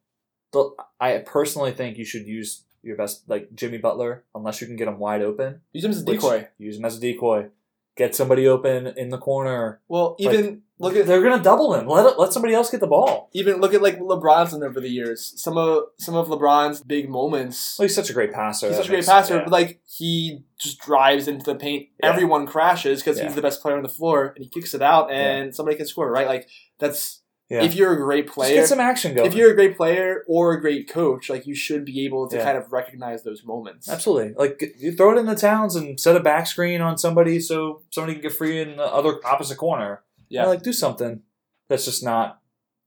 I 0.98 1.18
personally 1.18 1.70
think 1.70 1.98
you 1.98 2.04
should 2.04 2.26
use 2.26 2.64
your 2.82 2.96
best, 2.96 3.28
like 3.28 3.54
Jimmy 3.54 3.78
Butler, 3.78 4.24
unless 4.34 4.60
you 4.60 4.66
can 4.66 4.76
get 4.76 4.88
him 4.88 4.98
wide 4.98 5.22
open. 5.22 5.60
use 5.72 5.84
him 5.84 5.90
as 5.92 6.02
a 6.02 6.04
decoy. 6.04 6.48
Use 6.58 6.78
him 6.78 6.84
as 6.84 6.96
a 6.96 7.00
decoy. 7.00 7.48
Get 7.96 8.14
somebody 8.14 8.46
open 8.46 8.86
in 8.88 9.08
the 9.08 9.18
corner. 9.18 9.80
Well, 9.88 10.16
even 10.18 10.62
look 10.78 10.94
at 10.96 11.06
They're 11.06 11.22
gonna 11.22 11.42
double 11.42 11.74
him. 11.74 11.86
Let 11.86 12.18
let 12.18 12.32
somebody 12.32 12.52
else 12.54 12.70
get 12.70 12.80
the 12.80 12.86
ball. 12.86 13.30
even 13.32 13.56
look 13.60 13.72
at 13.72 13.80
like 13.80 13.98
LeBron's 13.98 14.52
done 14.52 14.62
over 14.62 14.80
the 14.80 14.88
years. 14.90 15.32
Some 15.36 15.56
of 15.56 15.84
some 15.98 16.14
of 16.14 16.28
LeBron's 16.28 16.82
big 16.82 17.08
moments. 17.08 17.78
Well, 17.78 17.84
he's 17.86 17.94
such 17.94 18.10
a 18.10 18.12
great 18.12 18.32
passer. 18.32 18.68
he's 18.68 18.76
such 18.76 18.86
a 18.86 18.88
great 18.90 18.98
makes- 18.98 19.08
passer, 19.08 19.36
yeah. 19.36 19.44
but 19.44 19.50
like 19.52 19.80
he 19.86 20.44
just 20.58 20.78
drives 20.80 21.26
into 21.26 21.44
the 21.46 21.54
paint. 21.54 21.88
Yeah. 22.02 22.10
Everyone 22.10 22.46
crashes 22.46 23.00
because 23.00 23.16
Yeah. 23.18 23.24
he's 23.24 23.34
the 23.34 23.42
best 23.42 23.62
player 23.62 23.76
on 23.76 23.82
the 23.82 23.88
floor, 23.88 24.32
and 24.36 24.44
he 24.44 24.50
kicks 24.50 24.74
it 24.74 24.82
out, 24.82 25.10
and 25.10 25.54
somebody 25.54 25.76
can 25.78 25.86
score. 25.86 26.10
Right? 26.10 26.26
Like 26.26 26.48
that's 26.78 27.22
Yeah. 27.48 27.62
if 27.62 27.74
you're 27.76 27.92
a 27.92 27.96
great 27.96 28.26
Just 28.26 28.34
player. 28.34 28.54
get 28.56 28.66
some 28.68 28.80
action 28.80 29.14
going. 29.14 29.26
If 29.28 29.34
you're 29.34 29.52
a 29.52 29.54
great 29.54 29.76
player 29.76 30.24
or 30.26 30.52
a 30.54 30.60
great 30.60 30.88
coach, 30.88 31.30
like 31.30 31.46
you 31.46 31.54
should 31.54 31.84
be 31.84 32.04
able 32.04 32.28
to 32.28 32.36
Yeah. 32.36 32.44
kind 32.44 32.58
of 32.58 32.72
recognize 32.72 33.22
those 33.22 33.44
moments. 33.44 33.88
Absolutely. 33.88 34.34
Like 34.36 34.74
you 34.78 34.92
throw 34.92 35.16
it 35.16 35.20
in 35.20 35.26
the 35.26 35.36
towns 35.36 35.76
and 35.76 35.98
set 36.00 36.16
a 36.16 36.20
back 36.20 36.48
screen 36.48 36.80
on 36.80 36.98
somebody 36.98 37.38
so 37.38 37.82
somebody 37.90 38.14
can 38.14 38.22
get 38.22 38.32
free 38.32 38.60
in 38.60 38.76
the 38.76 38.84
other 38.84 39.20
opposite 39.24 39.58
corner. 39.58 40.02
Yeah. 40.28 40.46
Like 40.46 40.62
do 40.62 40.72
something 40.72 41.22
that's 41.68 41.84
just 41.84 42.02
not 42.02 42.40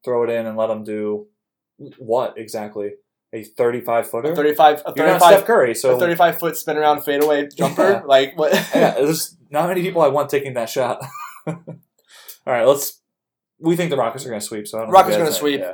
throw 0.04 0.24
it 0.24 0.30
in 0.30 0.46
and 0.46 0.58
let 0.58 0.68
them 0.68 0.84
do 0.84 1.28
what 1.98 2.34
exactly? 2.38 2.96
A 3.32 3.44
thirty-five 3.44 4.10
footer. 4.10 4.36
35, 4.36 4.82
a 4.86 4.94
You're 4.96 5.06
not 5.06 5.20
35, 5.22 5.22
Steph 5.22 5.46
Curry, 5.46 5.76
so 5.76 5.96
a 5.96 6.00
35 6.00 6.40
foot 6.40 6.58
spin 6.58 6.78
around 6.78 7.04
fadeaway 7.04 7.48
jumper. 7.56 7.84
Yeah. 7.84 8.02
Like 8.06 8.38
what? 8.38 8.52
yeah, 8.74 8.92
there's 8.96 9.38
not 9.52 9.68
many 9.70 9.82
people 9.84 10.02
I 10.02 10.08
want 10.08 10.30
taking 10.30 10.56
that 10.56 10.68
shot. 10.70 11.00
All 11.48 11.56
right, 12.46 12.66
let's. 12.66 13.00
We 13.60 13.76
think 13.76 13.90
the 13.90 13.98
Rockets 13.98 14.26
are 14.26 14.30
going 14.30 14.40
to 14.42 14.46
sweep. 14.46 14.68
So. 14.68 14.86
Rockets 14.88 15.16
think 15.16 15.26
gonna 15.28 15.36
sweep. 15.36 15.60
Yeah. 15.62 15.74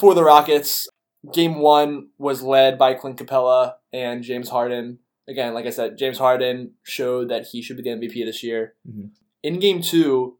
For 0.00 0.14
the 0.14 0.22
Rockets, 0.24 0.88
game 1.32 1.58
one 1.58 2.08
was 2.18 2.42
led 2.42 2.78
by 2.78 2.94
Clint 2.94 3.18
Capela 3.18 3.74
and 3.92 4.22
James 4.22 4.48
Harden. 4.48 4.98
Again, 5.28 5.54
like 5.54 5.66
I 5.66 5.70
said, 5.70 5.98
James 5.98 6.18
Harden 6.18 6.72
showed 6.84 7.28
that 7.30 7.46
he 7.50 7.60
should 7.62 7.76
be 7.76 7.82
the 7.82 7.90
MVP 7.90 8.24
this 8.24 8.42
year. 8.44 8.74
Mhm. 8.88 9.10
In 9.42 9.58
game 9.58 9.80
two, 9.82 10.38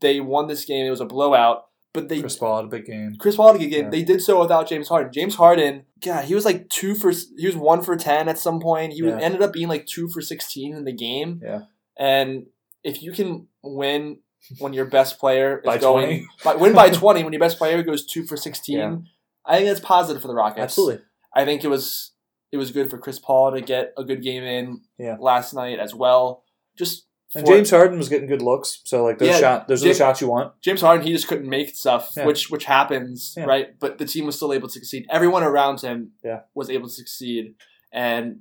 they 0.00 0.20
won 0.20 0.48
this 0.48 0.64
game. 0.64 0.84
It 0.84 0.90
was 0.90 1.00
a 1.00 1.04
blowout, 1.04 1.66
but 1.92 2.08
they 2.08 2.20
Chris 2.20 2.36
Paul 2.36 2.56
had 2.56 2.64
a 2.64 2.68
big 2.68 2.86
game. 2.86 3.14
Chris 3.18 3.36
Paul 3.36 3.48
had 3.52 3.56
a 3.56 3.58
good 3.60 3.70
game. 3.70 3.84
Yeah. 3.84 3.90
They 3.90 4.02
did 4.02 4.20
so 4.20 4.40
without 4.40 4.68
James 4.68 4.88
Harden. 4.88 5.12
James 5.12 5.36
Harden, 5.36 5.84
God, 6.04 6.24
he 6.24 6.34
was 6.34 6.44
like 6.44 6.68
two 6.68 6.94
for 6.96 7.12
he 7.36 7.46
was 7.46 7.56
one 7.56 7.82
for 7.82 7.96
ten 7.96 8.28
at 8.28 8.38
some 8.38 8.58
point. 8.60 8.94
He 8.94 9.04
Yeah. 9.04 9.18
ended 9.20 9.42
up 9.42 9.52
being 9.52 9.68
like 9.68 9.86
two 9.86 10.08
for 10.08 10.20
sixteen 10.20 10.74
in 10.74 10.84
the 10.84 10.92
game. 10.92 11.40
Yeah. 11.44 11.60
And 11.96 12.46
if 12.82 13.02
you 13.02 13.12
can 13.12 13.46
win 13.62 14.18
when 14.58 14.72
your 14.72 14.84
best 14.86 15.18
player 15.18 15.58
is 15.58 15.64
By 15.64 15.78
going 15.78 16.26
by, 16.44 16.56
win 16.56 16.72
by 16.74 16.90
twenty 17.02 17.22
when 17.24 17.32
your 17.32 17.40
best 17.40 17.58
player 17.58 17.82
goes 17.82 18.06
two 18.06 18.24
for 18.24 18.36
sixteen, 18.36 18.78
Yeah. 18.78 18.96
I 19.44 19.56
think 19.56 19.68
that's 19.68 19.80
positive 19.80 20.20
for 20.22 20.28
the 20.28 20.34
Rockets. 20.34 20.62
Absolutely. 20.62 21.00
I 21.34 21.44
think 21.44 21.64
it 21.64 21.68
was 21.68 22.12
it 22.52 22.56
was 22.56 22.70
good 22.70 22.90
for 22.90 22.98
Chris 22.98 23.18
Paul 23.18 23.52
to 23.52 23.60
get 23.60 23.92
a 23.98 24.04
good 24.04 24.22
game 24.22 24.42
in 24.44 24.80
Yeah. 24.98 25.16
last 25.20 25.52
night 25.54 25.78
as 25.78 25.94
well. 25.94 26.44
Just 26.76 27.06
And 27.34 27.44
James 27.46 27.70
Harden 27.70 27.98
was 27.98 28.08
getting 28.08 28.28
good 28.28 28.40
looks, 28.42 28.80
so 28.84 29.04
like 29.04 29.18
those 29.18 29.28
Yeah, 29.28 29.38
shot, 29.40 29.68
those 29.68 29.84
are 29.84 29.88
the 29.88 29.94
shots 29.94 30.20
you 30.20 30.28
want. 30.28 30.52
James 30.62 30.80
Harden, 30.80 31.04
he 31.06 31.12
just 31.12 31.26
couldn't 31.28 31.48
make 31.48 31.74
stuff, 31.76 32.12
Yeah. 32.16 32.24
which 32.24 32.50
which 32.50 32.64
happens, 32.64 33.34
Yeah. 33.36 33.44
right? 33.44 33.78
But 33.78 33.98
the 33.98 34.04
team 34.06 34.26
was 34.26 34.36
still 34.36 34.52
able 34.52 34.68
to 34.68 34.72
succeed. 34.72 35.06
Everyone 35.10 35.42
around 35.42 35.80
him 35.80 36.12
was 36.54 36.70
able 36.70 36.86
to 36.88 36.94
succeed, 36.94 37.54
and 37.92 38.40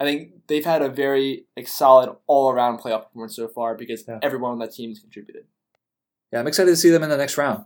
I 0.00 0.04
think 0.04 0.46
they've 0.46 0.64
had 0.64 0.82
a 0.82 0.88
very 0.88 1.46
like, 1.56 1.66
solid 1.68 2.14
all 2.26 2.50
around 2.50 2.78
playoff 2.78 3.04
performance 3.06 3.34
so 3.36 3.48
far 3.48 3.74
because 3.74 4.04
Yeah. 4.06 4.18
everyone 4.22 4.52
on 4.52 4.58
that 4.60 4.72
team 4.72 4.90
has 4.90 5.00
contributed. 5.00 5.46
Yeah, 6.32 6.40
I'm 6.40 6.46
excited 6.46 6.70
to 6.70 6.76
see 6.76 6.90
them 6.90 7.02
in 7.02 7.10
the 7.10 7.16
next 7.16 7.36
round. 7.38 7.64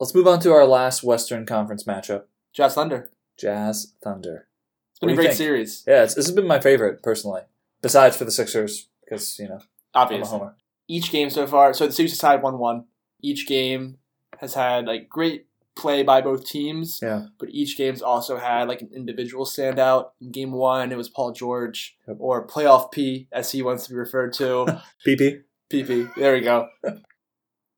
Let's 0.00 0.14
move 0.14 0.26
on 0.26 0.40
to 0.40 0.52
our 0.52 0.64
last 0.66 1.02
Western 1.02 1.46
Conference 1.46 1.84
matchup: 1.84 2.24
Jazz 2.52 2.74
Thunder. 2.74 3.10
Jazz 3.36 3.94
Thunder. 4.02 4.48
It's 4.90 4.98
been 5.00 5.08
What 5.10 5.12
a 5.12 5.16
great 5.16 5.26
think? 5.28 5.38
series, 5.38 5.84
Yeah, 5.86 6.02
it's, 6.04 6.14
this 6.14 6.26
has 6.26 6.34
been 6.34 6.46
my 6.46 6.60
favorite 6.60 7.02
personally, 7.02 7.42
besides 7.80 8.16
for 8.16 8.24
the 8.24 8.30
Sixers 8.30 8.88
because 9.04 9.38
you 9.38 9.48
know 9.48 9.60
obviously. 9.94 10.38
homer. 10.38 10.56
Each 10.88 11.10
game 11.10 11.30
so 11.30 11.46
far, 11.46 11.72
so 11.72 11.86
the 11.86 11.92
series 11.92 12.12
is 12.12 12.18
tied 12.18 12.42
one 12.42 12.58
one. 12.58 12.86
Each 13.20 13.46
game 13.46 13.98
has 14.38 14.54
had 14.54 14.86
like 14.86 15.08
great 15.08 15.46
play 15.74 16.02
by 16.02 16.20
both 16.20 16.44
teams. 16.46 16.98
Yeah. 17.02 17.26
But 17.38 17.48
each 17.50 17.76
game's 17.76 18.02
also 18.02 18.36
had 18.38 18.68
like 18.68 18.82
an 18.82 18.90
individual 18.94 19.44
standout. 19.46 20.10
In 20.20 20.30
game 20.30 20.52
one, 20.52 20.92
it 20.92 20.96
was 20.98 21.08
Paul 21.08 21.32
George 21.32 21.96
Yep. 22.06 22.16
or 22.20 22.46
playoff 22.46 22.92
P, 22.92 23.28
as 23.32 23.52
he 23.52 23.62
wants 23.62 23.84
to 23.86 23.90
be 23.90 23.96
referred 23.96 24.32
to. 24.34 24.80
PP. 25.06 25.42
PP. 25.72 26.14
There 26.14 26.34
we 26.34 26.40
go. 26.40 26.68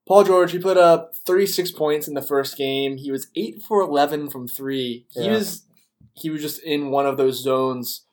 Paul 0.06 0.24
George, 0.24 0.52
he 0.52 0.58
put 0.58 0.76
up 0.76 1.12
36 1.26 1.70
points 1.72 2.06
in 2.08 2.14
the 2.14 2.20
first 2.20 2.56
game. 2.58 2.98
He 2.98 3.10
was 3.10 3.28
8 3.36 3.62
for 3.66 3.80
11 3.80 4.28
from 4.28 4.46
3. 4.48 5.06
He 5.10 5.24
Yeah. 5.24 5.32
was 5.32 5.64
he 6.16 6.30
was 6.30 6.42
just 6.42 6.62
in 6.62 6.90
one 6.90 7.06
of 7.06 7.16
those 7.16 7.42
zones. 7.42 8.04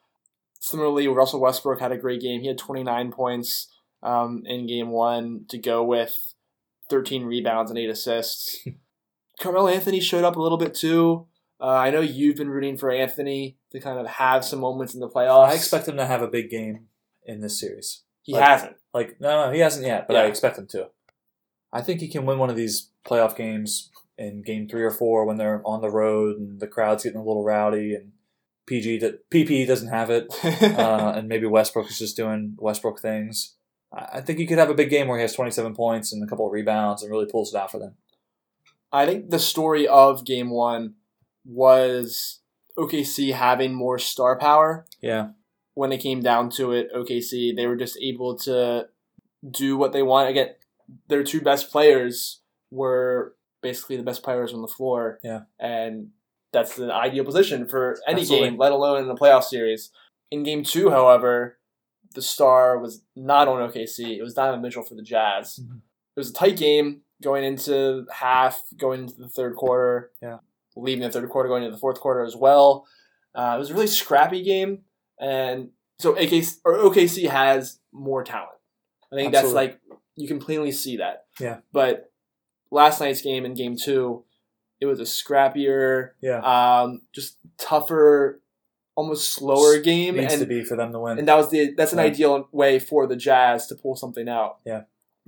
Similarly, 0.59 1.07
Russell 1.07 1.41
Westbrook 1.41 1.79
had 1.79 1.91
a 1.91 1.97
great 1.97 2.21
game. 2.21 2.41
He 2.41 2.47
had 2.47 2.57
29 2.57 3.11
points 3.11 3.67
um, 4.03 4.43
in 4.45 4.67
game 4.67 4.89
1 4.89 5.45
to 5.49 5.57
go 5.57 5.83
with 5.83 6.33
13 6.89 7.25
rebounds 7.25 7.69
and 7.71 7.77
8 7.79 7.89
assists. 7.89 8.65
Carmelo 9.39 9.67
Anthony 9.67 9.99
showed 9.99 10.23
up 10.23 10.35
a 10.35 10.41
little 10.41 10.57
bit 10.57 10.73
too. 10.73 11.27
Uh, 11.59 11.67
I 11.67 11.91
know 11.91 12.01
you've 12.01 12.37
been 12.37 12.49
rooting 12.49 12.75
for 12.75 12.91
Anthony 12.91 13.57
to 13.71 13.79
kind 13.79 13.99
of 13.99 14.07
have 14.07 14.43
some 14.43 14.59
moments 14.59 14.93
in 14.93 14.99
the 14.99 15.07
playoffs. 15.07 15.49
I 15.49 15.53
expect 15.53 15.87
him 15.87 15.97
to 15.97 16.05
have 16.05 16.21
a 16.21 16.27
big 16.27 16.49
game 16.49 16.87
in 17.23 17.41
this 17.41 17.59
series. 17.59 18.03
he 18.23 18.33
like- 18.33 18.47
hasn't. 18.47 18.75
Like 18.93 19.21
no, 19.21 19.45
no, 19.45 19.51
he 19.53 19.59
hasn't 19.59 19.85
yet, 19.85 20.05
but 20.05 20.17
I 20.17 20.25
expect 20.25 20.57
him 20.57 20.67
to. 20.71 20.89
I 21.71 21.81
think 21.81 22.01
he 22.01 22.09
can 22.09 22.25
win 22.25 22.39
one 22.39 22.49
of 22.49 22.57
these 22.57 22.89
playoff 23.05 23.37
games 23.37 23.89
in 24.17 24.41
game 24.41 24.67
three 24.67 24.83
or 24.83 24.91
four 24.91 25.23
when 25.25 25.37
they're 25.37 25.61
on 25.65 25.79
the 25.79 25.89
road 25.89 26.37
and 26.37 26.59
the 26.59 26.67
crowd's 26.67 27.03
getting 27.03 27.19
a 27.19 27.23
little 27.23 27.45
rowdy 27.45 27.95
and 27.95 28.11
PG 28.65 28.97
that 28.99 29.29
PP 29.29 29.65
doesn't 29.65 29.87
have 29.87 30.09
it, 30.09 30.27
uh, 30.43 31.13
and 31.15 31.29
maybe 31.29 31.47
Westbrook 31.47 31.89
is 31.89 31.99
just 31.99 32.17
doing 32.17 32.55
Westbrook 32.59 32.99
things. 32.99 33.55
I 33.93 34.17
I 34.17 34.21
think 34.21 34.39
he 34.39 34.45
could 34.45 34.57
have 34.57 34.69
a 34.69 34.75
big 34.75 34.89
game 34.89 35.07
where 35.07 35.17
he 35.17 35.21
has 35.21 35.33
27 35.33 35.73
points 35.73 36.11
and 36.11 36.21
a 36.21 36.27
couple 36.27 36.45
of 36.45 36.51
rebounds 36.51 37.01
and 37.01 37.11
really 37.11 37.25
pulls 37.25 37.53
it 37.53 37.57
out 37.57 37.71
for 37.71 37.79
them. 37.79 37.95
I 38.91 39.05
think 39.05 39.29
the 39.29 39.39
story 39.39 39.87
of 39.87 40.25
game 40.25 40.49
one 40.49 40.95
was 41.45 42.39
OKC 42.77 43.33
having 43.33 43.73
more 43.73 43.97
star 43.99 44.37
power. 44.37 44.85
Yeah, 45.01 45.29
When 45.73 45.91
it 45.91 45.99
came 45.99 46.21
down 46.21 46.49
to 46.51 46.71
it, 46.73 46.89
OKC, 46.95 47.55
they 47.55 47.67
were 47.67 47.75
just 47.77 47.97
able 48.01 48.37
to 48.39 48.87
do 49.49 49.77
what 49.77 49.93
they 49.93 50.03
want. 50.03 50.29
Again, 50.29 50.49
their 51.07 51.23
two 51.23 51.41
best 51.41 51.71
players 51.71 52.41
were 52.69 53.35
basically 53.61 53.97
the 53.97 54.03
best 54.03 54.23
players 54.23 54.53
on 54.53 54.61
the 54.61 54.67
floor. 54.67 55.19
Yeah. 55.23 55.41
And 55.59 56.09
that's 56.53 56.75
the 56.75 56.93
ideal 56.93 57.23
position 57.23 57.67
for 57.67 57.97
any 58.07 58.21
Absolutely. 58.21 58.49
game, 58.49 58.57
let 58.59 58.71
alone 58.71 59.03
in 59.03 59.09
a 59.09 59.15
playoff 59.15 59.43
series. 59.43 59.91
In 60.31 60.43
game 60.43 60.63
two, 60.63 60.89
however, 60.89 61.57
the 62.13 62.21
star 62.21 62.77
was 62.77 63.03
not 63.15 63.47
on 63.47 63.69
OKC. 63.69 64.17
It 64.17 64.21
was 64.21 64.33
Donovan 64.33 64.61
Mitchell 64.61 64.83
for 64.83 64.95
the 64.95 65.01
Jazz. 65.01 65.59
Mhm. 65.61 65.77
It 65.77 66.19
was 66.19 66.29
a 66.29 66.33
tight 66.33 66.57
game 66.57 67.01
going 67.21 67.43
into 67.43 68.05
half, 68.11 68.61
going 68.77 69.01
into 69.01 69.15
the 69.15 69.29
third 69.29 69.55
quarter. 69.55 70.11
Yeah. 70.21 70.37
Leaving 70.75 71.03
the 71.03 71.09
third 71.11 71.29
quarter, 71.29 71.49
going 71.49 71.63
into 71.63 71.75
the 71.75 71.79
fourth 71.79 71.99
quarter 71.99 72.23
as 72.23 72.35
well. 72.35 72.87
Uh, 73.35 73.53
it 73.55 73.59
was 73.59 73.69
a 73.69 73.73
really 73.73 73.87
scrappy 73.87 74.41
game, 74.43 74.79
and 75.19 75.69
so 75.99 76.13
AKC 76.13 76.57
or 76.65 76.75
OKC 76.77 77.27
has 77.29 77.79
more 77.91 78.23
talent. 78.23 78.51
I 79.11 79.15
think 79.15 79.33
that's 79.33 79.51
like 79.51 79.79
you 80.15 80.27
can 80.27 80.39
plainly 80.39 80.71
see 80.71 80.97
that. 80.97 81.25
Yeah. 81.39 81.57
But 81.73 82.11
last 82.71 82.99
night's 83.01 83.21
game 83.21 83.45
in 83.45 83.53
game 83.53 83.75
two, 83.75 84.23
it 84.79 84.85
was 84.85 84.99
a 84.99 85.03
scrappier, 85.03 86.11
yeah. 86.21 86.39
um, 86.39 87.01
just 87.13 87.37
tougher, 87.57 88.41
almost 88.95 89.33
slower 89.33 89.77
game, 89.79 90.15
Needs 90.15 90.33
and 90.33 90.41
to 90.41 90.47
be 90.47 90.63
for 90.63 90.75
them 90.77 90.91
to 90.93 90.99
win. 90.99 91.19
and 91.19 91.27
that 91.27 91.35
was 91.35 91.49
the 91.49 91.73
that's 91.75 91.91
an 91.93 91.99
Yeah. 91.99 92.05
ideal 92.05 92.47
way 92.53 92.79
for 92.79 93.07
the 93.07 93.15
Jazz 93.17 93.67
to 93.67 93.75
pull 93.75 93.95
something 93.97 94.27
out. 94.29 94.59
Yeah. 94.65 94.83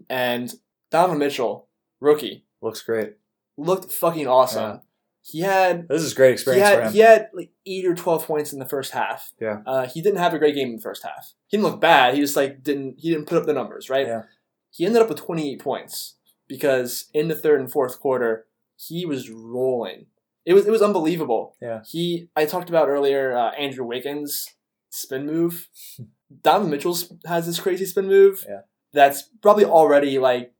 And 0.10 0.54
Donovan 0.91 1.18
Mitchell, 1.20 1.68
rookie, 2.04 2.45
Looks 2.62 2.82
great. 2.82 3.14
looked 3.58 3.91
fucking 3.91 4.28
awesome. 4.28 4.64
Yeah. 4.72 4.78
He 5.26 5.39
had 5.39 5.88
This 5.88 6.01
is 6.01 6.14
great 6.14 6.30
he 6.30 6.34
experience 6.34 6.70
for 6.70 6.76
had 6.76 6.88
him. 6.88 6.93
he 6.93 6.99
had 6.99 7.30
like 7.34 7.51
eight 7.66 7.86
or 7.86 7.95
twelve 7.95 8.26
points 8.26 8.51
in 8.51 8.60
the 8.60 8.68
first 8.68 8.91
half. 8.91 9.32
Yeah. 9.39 9.62
Uh, 9.66 9.88
he 9.88 10.01
didn't 10.01 10.20
have 10.20 10.34
a 10.34 10.39
great 10.39 10.54
game 10.56 10.68
in 10.70 10.76
the 10.76 10.82
first 10.82 11.04
half. 11.04 11.34
He 11.47 11.56
didn't 11.58 11.72
look 11.72 11.80
bad. 11.80 12.14
He 12.14 12.20
just 12.20 12.36
like 12.36 12.62
didn't 12.62 12.95
he 12.99 13.10
didn't 13.10 13.28
put 13.28 13.38
up 13.38 13.45
the 13.45 13.54
numbers 13.54 13.89
right. 13.89 14.06
Yeah. 14.06 14.24
He 14.72 14.86
ended 14.86 15.01
up 15.01 15.08
with 15.10 15.20
twenty 15.20 15.54
eight 15.54 15.60
points 15.62 16.16
because 16.49 17.06
in 17.14 17.30
the 17.30 17.36
third 17.36 17.62
and 17.62 17.72
fourth 17.72 17.99
quarter 18.01 18.47
he 18.76 19.06
was 19.06 19.30
rolling. 19.30 20.08
It 20.45 20.54
was 20.56 20.68
it 20.68 20.72
was 20.72 20.82
unbelievable. 20.82 21.56
Yeah. 21.62 21.84
He 21.89 22.28
I 22.36 22.45
talked 22.45 22.68
about 22.70 22.89
earlier 22.89 23.34
uh, 23.38 23.51
Andrew 23.51 23.86
Wiggins 23.86 24.49
spin 24.89 25.26
move. 25.26 25.70
Donovan 26.43 26.70
Mitchell 26.72 26.97
has 27.28 27.45
this 27.45 27.60
crazy 27.62 27.86
spin 27.86 28.08
move. 28.08 28.43
Yeah. 28.49 28.62
That's 28.91 29.24
probably 29.41 29.64
already 29.66 30.20
like 30.20 30.51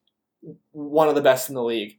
one 0.72 1.10
of 1.10 1.16
the 1.16 1.22
best 1.22 1.50
in 1.50 1.56
the 1.56 1.64
league. 1.64 1.98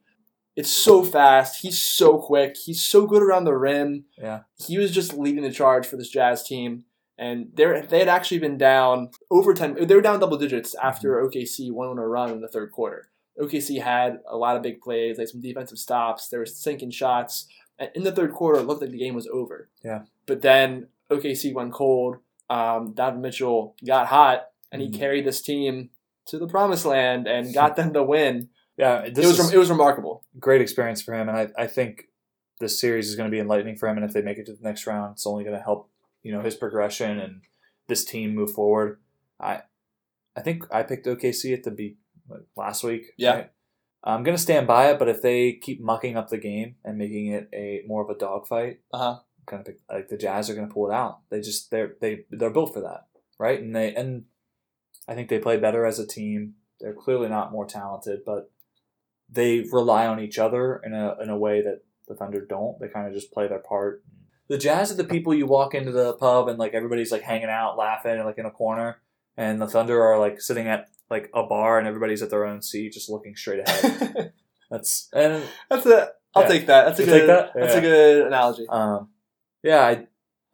It's 0.56 0.70
so 0.70 1.02
fast. 1.02 1.62
He's 1.62 1.80
so 1.82 2.18
quick. 2.18 2.56
He's 2.56 2.80
so 2.82 3.06
good 3.06 3.22
around 3.22 3.44
the 3.44 3.56
rim. 3.56 4.04
Yeah. 4.16 4.40
He 4.56 4.78
was 4.78 4.92
just 4.92 5.12
leading 5.14 5.42
the 5.42 5.50
charge 5.50 5.86
for 5.86 5.96
this 5.96 6.08
Jazz 6.10 6.44
team. 6.44 6.84
And 7.18 7.48
they 7.54 7.80
they 7.88 7.98
had 8.00 8.08
actually 8.08 8.38
been 8.40 8.58
down 8.58 9.10
over 9.30 9.54
ten. 9.54 9.74
They 9.86 9.94
were 9.94 10.00
down 10.00 10.20
double 10.20 10.36
digits 10.36 10.74
after 10.82 11.14
Mm-hmm. 11.16 11.26
OKC 11.38 11.72
went 11.72 11.90
on 11.90 11.98
a 11.98 12.06
run 12.06 12.30
in 12.30 12.40
the 12.40 12.48
third 12.48 12.72
quarter. 12.72 13.10
OKC 13.40 13.82
had 13.82 14.18
a 14.28 14.36
lot 14.36 14.56
of 14.56 14.62
big 14.62 14.80
plays, 14.80 15.18
like 15.18 15.28
some 15.28 15.40
defensive 15.40 15.78
stops. 15.78 16.28
They 16.28 16.38
were 16.38 16.46
sinking 16.46 16.90
shots. 16.92 17.46
And 17.78 17.90
in 17.94 18.04
the 18.04 18.12
third 18.12 18.32
quarter, 18.32 18.60
it 18.60 18.64
looked 18.66 18.80
like 18.82 18.90
the 18.92 18.98
game 18.98 19.14
was 19.14 19.26
over. 19.28 19.68
Yeah. 19.84 20.02
But 20.26 20.42
then 20.42 20.88
OKC 21.10 21.52
went 21.52 21.72
cold. 21.72 22.16
Um, 22.50 22.92
Donovan 22.94 23.22
Mitchell 23.22 23.74
got 23.84 24.06
hot, 24.08 24.48
and 24.70 24.80
he 24.82 24.88
Mhm. 24.88 24.98
carried 24.98 25.24
this 25.24 25.40
team 25.42 25.90
to 26.26 26.38
the 26.38 26.46
promised 26.46 26.84
land 26.86 27.26
and 27.26 27.52
got 27.54 27.76
them 27.76 27.92
the 27.92 28.02
win. 28.02 28.48
Yeah, 28.76 29.02
It 29.04 29.16
was 29.16 29.52
it 29.52 29.58
was 29.58 29.70
remarkable. 29.70 30.24
great 30.38 30.60
experience 30.60 31.00
for 31.00 31.14
him, 31.14 31.28
and 31.28 31.38
I, 31.38 31.48
I 31.56 31.66
think 31.68 32.04
this 32.60 32.80
series 32.80 33.08
is 33.08 33.14
going 33.16 33.30
to 33.30 33.34
be 33.34 33.40
enlightening 33.40 33.76
for 33.76 33.88
him. 33.88 33.96
And 33.96 34.04
if 34.04 34.12
they 34.12 34.22
make 34.22 34.38
it 34.38 34.46
to 34.46 34.52
the 34.52 34.62
next 34.62 34.86
round, 34.86 35.12
it's 35.12 35.26
only 35.26 35.44
going 35.44 35.56
to 35.56 35.62
help 35.62 35.90
you 36.22 36.32
know 36.32 36.40
his 36.40 36.56
progression 36.56 37.18
and 37.20 37.42
this 37.88 38.04
team 38.04 38.34
move 38.34 38.52
forward. 38.52 39.00
I 39.38 39.62
I 40.36 40.40
think 40.40 40.64
I 40.72 40.82
picked 40.82 41.06
OKC 41.06 41.52
at 41.52 41.62
the 41.62 41.70
be 41.70 41.98
like, 42.28 42.40
last 42.56 42.82
week. 42.82 43.12
Yeah. 43.16 43.34
right? 43.34 43.50
I'm 44.02 44.22
going 44.22 44.36
to 44.36 44.42
stand 44.42 44.66
by 44.66 44.90
it, 44.90 44.98
but 44.98 45.08
if 45.08 45.22
they 45.22 45.52
keep 45.52 45.80
mucking 45.80 46.16
up 46.16 46.28
the 46.28 46.36
game 46.36 46.74
and 46.84 46.98
making 46.98 47.28
it 47.28 47.48
a 47.54 47.82
more 47.86 48.02
of 48.02 48.10
a 48.10 48.18
dogfight, 48.18 48.80
Uh 48.92 48.98
huh. 48.98 49.18
kind 49.46 49.66
of 49.66 49.74
like 49.88 50.08
the 50.08 50.16
Jazz 50.18 50.50
are 50.50 50.54
going 50.54 50.66
to 50.68 50.74
pull 50.74 50.90
it 50.90 50.94
out. 50.94 51.20
They 51.30 51.40
just 51.40 51.70
they're 51.70 51.94
they 52.00 52.24
they're 52.30 52.50
built 52.50 52.74
for 52.74 52.80
that, 52.80 53.06
right? 53.38 53.60
And 53.60 53.74
they 53.74 53.94
and 53.94 54.24
I 55.08 55.14
think 55.14 55.28
they 55.28 55.38
play 55.38 55.56
better 55.58 55.84
as 55.86 55.98
a 55.98 56.06
team. 56.06 56.54
They're 56.80 56.94
clearly 56.94 57.28
not 57.28 57.52
more 57.52 57.66
talented, 57.66 58.20
but 58.24 58.50
they 59.30 59.66
rely 59.72 60.06
on 60.06 60.20
each 60.20 60.38
other 60.38 60.80
in 60.84 60.94
a 60.94 61.16
in 61.22 61.30
a 61.30 61.36
way 61.38 61.62
that 61.62 61.82
the 62.08 62.14
Thunder 62.14 62.44
don't. 62.44 62.78
They 62.80 62.88
kind 62.88 63.06
of 63.06 63.12
just 63.14 63.32
play 63.32 63.48
their 63.48 63.58
part. 63.58 64.02
The 64.48 64.58
Jazz 64.58 64.90
are 64.92 64.96
the 64.96 65.04
people 65.04 65.32
you 65.34 65.46
walk 65.46 65.74
into 65.74 65.90
the 65.92 66.14
pub 66.14 66.48
and 66.48 66.58
like 66.58 66.74
everybody's 66.74 67.10
like 67.12 67.22
hanging 67.22 67.48
out, 67.48 67.78
laughing, 67.78 68.12
and 68.12 68.24
like 68.24 68.38
in 68.38 68.44
a 68.46 68.50
corner, 68.50 69.00
and 69.36 69.60
the 69.60 69.66
Thunder 69.66 70.02
are 70.02 70.18
like 70.18 70.40
sitting 70.40 70.68
at 70.68 70.88
like 71.10 71.30
a 71.34 71.42
bar 71.44 71.78
and 71.78 71.86
everybody's 71.88 72.22
at 72.22 72.30
their 72.30 72.44
own 72.44 72.60
seat, 72.62 72.92
just 72.92 73.08
looking 73.10 73.34
straight 73.36 73.66
ahead. 73.66 74.32
That's 74.70 75.08
and 75.12 75.42
That's 75.70 75.86
a. 75.86 76.10
I'll 76.34 76.42
Yeah. 76.42 76.48
take 76.48 76.66
that. 76.66 76.84
That's 76.86 76.98
a 76.98 77.02
You 77.04 77.08
good. 77.10 77.28
that? 77.28 77.50
That's 77.54 77.72
Yeah. 77.74 77.78
a 77.78 77.82
good 77.82 78.26
analogy. 78.26 78.66
um, 78.68 79.08
yeah. 79.62 79.80
I, 79.80 80.06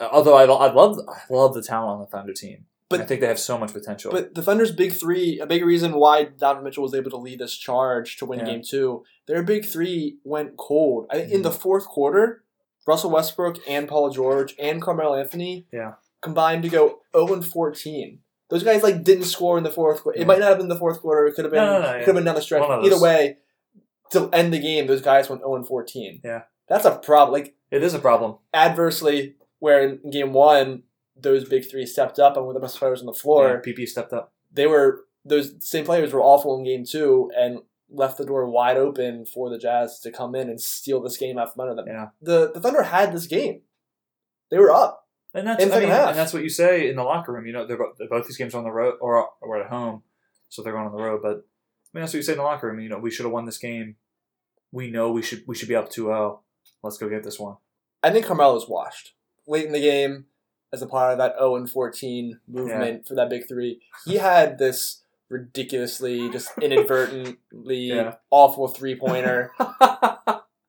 although 0.05 0.34
I, 0.36 0.42
I 0.44 0.72
love 0.72 0.98
I 1.09 1.32
love 1.32 1.55
the 1.55 1.62
talent 1.62 1.90
on 1.92 2.01
the 2.01 2.07
Thunder 2.07 2.32
team. 2.34 2.66
But- 2.91 3.03
I 3.03 3.05
think 3.05 3.20
they 3.20 3.28
have 3.28 3.38
so 3.38 3.57
much 3.57 3.72
potential. 3.72 4.11
But 4.11 4.34
the 4.34 4.43
Thunder's 4.43 4.72
big 4.72 4.93
three, 4.93 5.38
a 5.38 5.47
big 5.47 5.64
reason 5.64 5.93
why 5.95 6.24
Donovan 6.24 6.64
Mitchell 6.64 6.82
was 6.82 6.93
able 6.93 7.11
to 7.11 7.16
lead 7.16 7.38
this 7.38 7.57
charge 7.57 8.16
to 8.18 8.26
win 8.26 8.41
Yeah. 8.41 8.47
game 8.47 8.62
two, 8.68 9.05
their 9.26 9.45
big 9.45 9.64
three 9.64 10.18
went 10.24 10.57
cold. 10.57 11.07
I 11.09 11.18
think 11.20 11.32
in 11.32 11.43
the 11.43 11.51
mm-hmm. 11.51 11.59
fourth 11.59 11.86
quarter, 11.86 12.43
Russell 12.86 13.11
Westbrook 13.11 13.59
and 13.68 13.88
Paul 13.88 14.11
George 14.11 14.57
and 14.59 14.82
Carmelo 14.82 15.14
Anthony 15.14 15.68
Yeah. 15.72 15.93
combined 16.20 16.64
to 16.64 16.68
go 16.68 17.03
0 17.16 17.32
and 17.34 17.47
14. 17.47 18.18
Those 18.49 18.64
guys 18.64 18.82
like 18.82 19.05
didn't 19.05 19.24
score 19.24 19.57
in 19.57 19.62
the 19.62 19.70
fourth 19.70 20.03
quarter. 20.03 20.18
It 20.18 20.26
might 20.26 20.41
not 20.41 20.49
have 20.49 20.59
been 20.59 20.66
the 20.66 20.78
fourth 20.78 21.01
quarter. 21.01 21.26
It 21.26 21.36
could 21.36 21.45
have 21.45 21.53
been 21.53 21.64
No, 21.64 21.74
no, 21.74 21.82
no, 21.82 21.86
yeah. 21.86 21.99
could 21.99 22.09
have 22.09 22.14
been 22.16 22.24
down 22.24 22.34
the 22.34 22.43
stretch. 22.43 22.68
Either 22.68 23.01
way, 23.01 23.38
to 24.11 24.28
end 24.32 24.53
the 24.53 24.59
game, 24.59 24.88
those 24.88 25.01
guys 25.01 25.30
went 25.30 25.43
0 25.43 25.55
and 25.55 25.66
14. 25.66 26.20
Yeah. 26.24 26.43
That's 26.68 26.84
a 26.84 26.97
problem. 26.97 27.32
Like 27.32 27.55
it 27.70 27.84
is 27.84 27.95
a 27.95 28.01
problem. 28.01 28.38
adversely, 28.53 29.36
where 29.61 29.86
in 29.86 30.11
game 30.11 30.32
one, 30.32 30.82
those 31.22 31.48
big 31.48 31.68
three 31.70 31.86
stepped 31.86 32.18
up 32.18 32.36
and 32.36 32.46
were 32.46 32.54
the 32.54 32.60
best 32.60 32.78
players 32.78 33.00
on 33.00 33.06
the 33.06 33.12
floor 33.12 33.62
Yeah, 33.64 33.72
PP 33.72 33.86
stepped 33.86 34.12
up. 34.12 34.32
they 34.52 34.66
were 34.66 35.04
those 35.24 35.52
same 35.60 35.84
players 35.84 36.12
were 36.12 36.22
awful 36.22 36.56
in 36.58 36.64
game 36.64 36.84
two 36.84 37.30
and 37.36 37.58
left 37.90 38.18
the 38.18 38.24
door 38.24 38.48
wide 38.48 38.76
open 38.76 39.26
for 39.26 39.50
the 39.50 39.58
Jazz 39.58 39.98
to 40.00 40.10
come 40.10 40.34
in 40.34 40.48
and 40.48 40.60
steal 40.60 41.02
this 41.02 41.16
game 41.16 41.36
out 41.38 41.52
from 41.52 41.62
under 41.62 41.74
them. 41.74 41.86
Yeah. 41.88 42.08
The 42.22 42.52
the 42.52 42.60
Thunder 42.60 42.82
had 42.84 43.12
this 43.12 43.26
game. 43.26 43.62
They 44.50 44.58
were 44.58 44.70
up. 44.72 45.06
And 45.32 45.46
that's 45.46 45.62
I 45.62 45.66
mean, 45.66 45.90
and 45.90 46.18
that's 46.18 46.32
what 46.32 46.42
you 46.42 46.48
say 46.48 46.88
in 46.90 46.96
the 46.96 47.04
locker 47.04 47.32
room. 47.32 47.46
You 47.46 47.52
know, 47.52 47.64
they're 47.64 47.78
both, 47.78 47.96
both 48.10 48.26
these 48.26 48.36
games 48.36 48.52
are 48.54 48.58
on 48.58 48.64
the 48.64 48.72
road 48.72 48.94
or, 49.00 49.28
or 49.40 49.62
at 49.62 49.70
home, 49.70 50.02
so 50.48 50.60
they're 50.60 50.72
going 50.72 50.86
on 50.86 50.92
the 50.92 51.00
road. 51.02 51.20
But 51.22 51.30
I 51.30 51.90
mean, 51.92 52.02
that's 52.02 52.12
what 52.12 52.16
you 52.18 52.22
say 52.22 52.32
in 52.32 52.38
the 52.38 52.44
locker 52.44 52.66
room. 52.66 52.80
You 52.80 52.88
know, 52.88 52.98
we 52.98 53.12
should 53.12 53.26
have 53.26 53.32
won 53.32 53.44
this 53.46 53.58
game. 53.58 53.94
We 54.72 54.90
know 54.90 55.12
we 55.12 55.22
should 55.22 55.44
we 55.46 55.54
should 55.54 55.68
be 55.68 55.76
up 55.76 55.88
2-0. 55.88 56.40
Let's 56.82 56.98
go 56.98 57.08
get 57.08 57.22
this 57.22 57.38
one. 57.38 57.56
I 58.02 58.10
think 58.10 58.26
Carmelo's 58.26 58.68
washed 58.68 59.12
late 59.46 59.66
in 59.66 59.72
the 59.72 59.80
game 59.80 60.24
as 60.72 60.82
a 60.82 60.86
part 60.86 61.12
of 61.12 61.18
that 61.18 61.34
0 61.38 61.56
and 61.56 61.70
14 61.70 62.40
movement 62.48 63.06
for 63.08 63.14
that 63.14 63.28
big 63.30 63.48
three. 63.48 63.80
He 64.04 64.16
had 64.16 64.58
this 64.58 65.02
ridiculously 65.28 66.28
just 66.30 66.50
inadvertently 66.62 67.76
Yeah. 67.76 68.14
awful 68.30 68.68
three 68.68 68.96
pointer. 68.98 69.52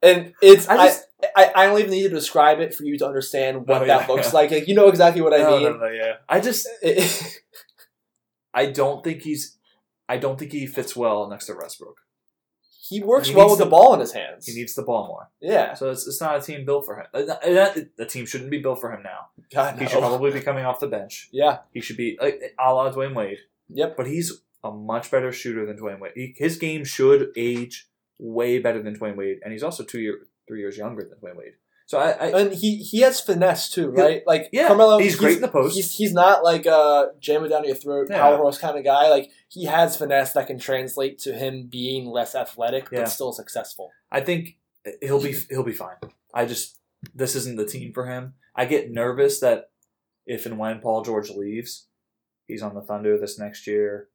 And 0.03 0.33
it's 0.41 0.67
I 0.67 0.77
I, 0.77 0.87
just- 0.87 1.03
I, 1.35 1.51
I 1.55 1.65
don't 1.67 1.77
even 1.77 1.91
need 1.91 2.01
to 2.03 2.09
describe 2.09 2.59
it 2.59 2.73
for 2.73 2.83
you 2.85 2.97
to 2.97 3.05
understand 3.05 3.57
oh, 3.57 3.59
what 3.59 3.83
Oh, 3.83 3.85
that 3.85 4.01
yeah. 4.01 4.07
looks 4.07 4.33
like. 4.33 4.49
Like 4.49 4.67
you 4.67 4.73
know 4.73 4.87
exactly 4.87 5.21
what 5.21 5.31
I 5.31 5.37
no, 5.43 5.51
mean. 5.51 5.63
no, 5.63 5.77
no, 5.77 5.87
yeah. 5.91 6.13
I 6.27 6.39
just 6.39 6.67
I 8.53 8.65
don't 8.65 9.03
think 9.03 9.21
he's 9.21 9.57
I 10.09 10.17
don't 10.17 10.37
think 10.39 10.51
he 10.51 10.65
fits 10.65 10.95
well 10.95 11.29
next 11.29 11.45
to 11.45 11.53
Westbrook. 11.53 11.97
He 12.91 13.01
works 13.01 13.29
He 13.29 13.35
well 13.35 13.49
with 13.49 13.57
the 13.59 13.63
to- 13.65 13.69
ball 13.71 13.93
in 13.95 13.99
his 14.01 14.11
hands. 14.11 14.45
He 14.45 14.53
needs 14.53 14.73
the 14.75 14.83
ball 14.83 15.07
more. 15.07 15.29
yeah. 15.41 15.73
So 15.73 15.89
it's, 15.91 16.05
it's 16.07 16.19
not 16.21 16.37
a 16.37 16.41
team 16.41 16.65
built 16.65 16.85
for 16.85 16.99
him. 16.99 17.05
The 17.13 18.05
team 18.07 18.25
shouldn't 18.25 18.51
be 18.51 18.59
built 18.59 18.79
for 18.81 18.91
him 18.93 19.01
now. 19.03 19.27
God, 19.53 19.77
He 19.77 19.85
no. 19.85 19.89
should 19.89 19.99
probably 19.99 20.31
be 20.31 20.41
coming 20.41 20.65
off 20.65 20.79
the 20.79 20.87
bench. 20.87 21.29
Yeah. 21.31 21.59
He 21.73 21.81
should 21.81 21.97
be 21.97 22.17
like, 22.21 22.41
a 22.59 22.73
la 22.73 22.91
Dwyane 22.91 23.15
Wade. 23.15 23.39
Yep. 23.69 23.95
But 23.97 24.07
he's 24.07 24.41
a 24.63 24.71
much 24.71 25.09
better 25.09 25.31
shooter 25.31 25.65
than 25.65 25.77
Dwyane 25.77 25.99
Wade. 25.99 26.11
He, 26.15 26.35
his 26.37 26.57
game 26.57 26.83
should 26.85 27.29
age 27.37 27.87
way 28.19 28.59
better 28.59 28.81
than 28.83 28.95
Dwyane 28.97 29.15
Wade, 29.15 29.39
and 29.43 29.51
he's 29.53 29.63
also 29.63 29.83
two 29.83 29.99
year, 29.99 30.27
three 30.47 30.59
years 30.59 30.77
younger 30.77 31.03
than 31.03 31.17
Dwyane 31.19 31.37
Wade. 31.37 31.53
So 31.91 31.97
I, 31.99 32.11
I 32.11 32.39
And 32.39 32.53
he 32.53 32.77
he 32.77 33.01
has 33.01 33.19
finesse 33.19 33.69
too, 33.69 33.89
right? 33.89 34.23
Like 34.25 34.47
Yeah, 34.53 34.67
Carmelo, 34.67 34.97
he's 34.97 35.17
great 35.17 35.35
in 35.35 35.41
the 35.41 35.49
post. 35.49 35.75
He's 35.75 35.93
he's 35.93 36.13
not 36.13 36.41
like 36.41 36.65
a 36.65 37.07
jam 37.19 37.43
it 37.43 37.49
down 37.49 37.65
your 37.65 37.75
throat 37.75 38.07
Yeah. 38.09 38.21
powerhouse 38.21 38.57
kind 38.57 38.77
of 38.77 38.85
guy. 38.85 39.09
Like 39.09 39.29
he 39.49 39.65
has 39.65 39.97
finesse 39.97 40.31
that 40.31 40.47
can 40.47 40.57
translate 40.57 41.19
to 41.23 41.33
him 41.33 41.67
being 41.69 42.05
less 42.05 42.33
athletic 42.33 42.87
Yeah. 42.93 42.99
but 43.01 43.09
still 43.09 43.33
successful. 43.33 43.91
I 44.09 44.21
think 44.21 44.57
he'll 45.01 45.21
be 45.21 45.35
he'll 45.49 45.63
be 45.65 45.73
fine. 45.73 45.97
I 46.33 46.45
just 46.45 46.79
this 47.13 47.35
isn't 47.35 47.57
the 47.57 47.65
team 47.65 47.91
for 47.91 48.05
him. 48.05 48.35
I 48.55 48.63
get 48.67 48.89
nervous 48.89 49.41
that 49.41 49.71
if 50.25 50.45
and 50.45 50.57
when 50.57 50.79
Paul 50.79 51.03
George 51.03 51.29
leaves, 51.29 51.87
he's 52.47 52.63
on 52.63 52.73
the 52.73 52.81
Thunder 52.81 53.19
this 53.19 53.37
next 53.37 53.67
year. 53.67 54.07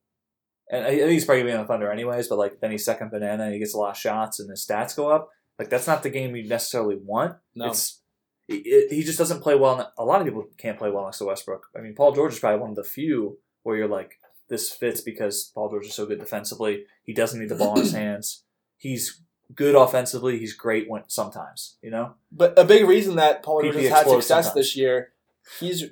And 0.71 0.83
I 0.83 0.89
I 0.89 0.97
think 0.97 1.11
he's 1.11 1.27
probably 1.27 1.43
gonna 1.43 1.53
be 1.53 1.57
on 1.59 1.65
the 1.65 1.69
Thunder 1.69 1.93
anyways, 1.93 2.29
but 2.29 2.39
like 2.39 2.59
then 2.63 2.71
he's 2.71 2.87
second 2.87 3.11
banana 3.11 3.45
and 3.45 3.53
he 3.53 3.59
gets 3.59 3.75
a 3.75 3.79
lot 3.79 3.91
of 3.91 3.99
shots 3.99 4.41
and 4.41 4.49
his 4.49 4.65
stats 4.67 4.97
go 4.97 5.11
up. 5.11 5.29
Like 5.59 5.71
that's 5.71 5.87
not 5.87 6.03
the 6.03 6.11
game 6.11 6.37
you 6.37 6.49
necessarily 6.49 6.97
want. 6.97 7.37
No. 7.55 7.69
It's 7.69 8.01
he, 8.47 8.57
it- 8.57 8.93
he 8.93 9.03
just 9.03 9.19
doesn't 9.19 9.43
play 9.43 9.55
well. 9.55 9.93
A 9.99 10.05
lot 10.05 10.21
of 10.21 10.27
people 10.27 10.47
can't 10.59 10.79
play 10.79 10.91
well 10.91 11.05
next 11.05 11.19
to 11.19 11.25
Westbrook. 11.25 11.67
I 11.77 11.81
mean, 11.81 11.95
Paul 11.95 12.13
George 12.13 12.35
is 12.35 12.39
probably 12.39 12.61
one 12.61 12.71
of 12.71 12.77
the 12.77 12.85
few 12.85 13.39
where 13.63 13.77
you're 13.77 13.89
like, 13.89 14.19
this 14.49 14.71
fits 14.71 15.01
because 15.01 15.51
Paul 15.55 15.71
George 15.71 15.87
is 15.87 15.95
so 15.95 16.07
good 16.07 16.21
defensively. 16.21 16.85
He 17.03 17.13
doesn't 17.13 17.41
need 17.41 17.49
the 17.49 17.57
ball 17.57 17.77
in 17.77 17.83
his 17.83 17.93
hands. 17.93 18.45
He's 18.77 19.23
good 19.55 19.75
offensively. 19.75 20.39
He's 20.39 20.55
great 20.55 20.89
when 20.89 21.03
sometimes, 21.09 21.77
you 21.83 21.91
know. 21.91 22.15
But 22.31 22.59
a 22.59 22.65
big 22.65 22.87
reason 22.87 23.17
that 23.17 23.43
Paul 23.43 23.63
George 23.63 23.77
has 23.77 23.89
had 23.89 24.07
success 24.07 24.27
sometimes. 24.47 24.55
this 24.55 24.77
year, 24.77 25.13
he's 25.61 25.85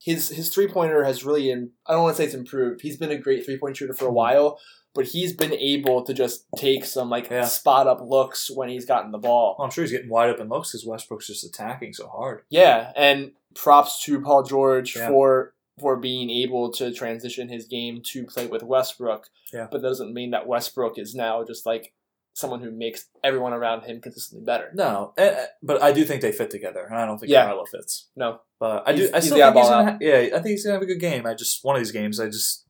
his 0.00 0.28
his 0.30 0.48
three 0.48 0.68
pointer 0.68 1.04
has 1.04 1.24
really 1.24 1.50
in 1.50 1.70
I 1.86 1.92
don't 1.92 2.02
want 2.02 2.16
to 2.16 2.22
say 2.22 2.26
it's 2.26 2.34
improved. 2.34 2.80
He's 2.82 2.96
been 2.96 3.10
a 3.10 3.18
great 3.18 3.44
three 3.44 3.58
point 3.58 3.76
shooter 3.76 3.94
for 3.94 4.06
a 4.06 4.08
mm-hmm. 4.08 4.16
while, 4.16 4.58
but 4.94 5.06
he's 5.06 5.32
been 5.32 5.52
able 5.54 6.02
to 6.04 6.12
just 6.14 6.44
take 6.56 6.84
some 6.84 7.08
like 7.10 7.30
Yeah. 7.30 7.44
spot 7.44 7.86
up 7.86 8.00
looks 8.02 8.50
when 8.50 8.68
he's 8.68 8.84
gotten 8.84 9.10
the 9.10 9.18
ball. 9.18 9.56
Well, 9.58 9.64
I'm 9.64 9.70
sure 9.70 9.82
he's 9.84 9.90
getting 9.92 10.10
wide 10.10 10.30
open 10.30 10.48
looks 10.48 10.72
because 10.72 10.86
Westbrook's 10.86 11.26
just 11.26 11.44
attacking 11.44 11.92
so 11.94 12.08
hard. 12.08 12.42
Yeah, 12.50 12.92
and 12.96 13.32
props 13.54 14.02
to 14.04 14.20
Paul 14.20 14.42
George 14.42 14.96
Yeah. 14.96 15.08
for 15.08 15.54
for 15.80 15.96
being 15.96 16.28
able 16.28 16.70
to 16.70 16.92
transition 16.92 17.48
his 17.48 17.64
game 17.64 18.02
to 18.04 18.24
play 18.24 18.46
with 18.46 18.62
Westbrook. 18.62 19.28
Yeah. 19.54 19.68
But 19.72 19.80
that 19.80 19.88
doesn't 19.88 20.12
mean 20.12 20.30
that 20.32 20.46
Westbrook 20.46 20.98
is 20.98 21.14
now 21.14 21.42
just 21.44 21.64
like 21.64 21.94
someone 22.34 22.60
who 22.60 22.70
makes 22.70 23.06
everyone 23.24 23.52
around 23.54 23.82
him 23.84 24.00
consistently 24.00 24.44
better. 24.44 24.70
No, 24.74 25.12
eh, 25.16 25.24
eh, 25.34 25.46
but 25.62 25.82
I 25.82 25.92
do 25.92 26.04
think 26.04 26.20
they 26.22 26.30
fit 26.32 26.50
together, 26.50 26.84
and 26.84 26.94
I 26.96 27.06
don't 27.06 27.18
think 27.18 27.32
Yeah. 27.32 27.44
Carmelo 27.44 27.64
fits. 27.64 28.08
No. 28.16 28.40
But 28.60 28.84
I 28.86 28.92
do. 28.92 29.02
He's- 29.02 29.14
I 29.14 29.20
still 29.20 29.36
think 29.38 29.56
he's 29.56 29.68
gonna. 29.68 29.92
Ha- 29.92 29.98
yeah, 30.00 30.16
I 30.18 30.30
think 30.30 30.46
he's 30.48 30.64
gonna 30.64 30.74
have 30.74 30.82
a 30.82 30.86
good 30.86 31.00
game. 31.00 31.26
I 31.26 31.34
just 31.34 31.64
one 31.64 31.74
of 31.76 31.80
these 31.80 31.90
games. 31.92 32.20
I 32.20 32.26
just. 32.26 32.64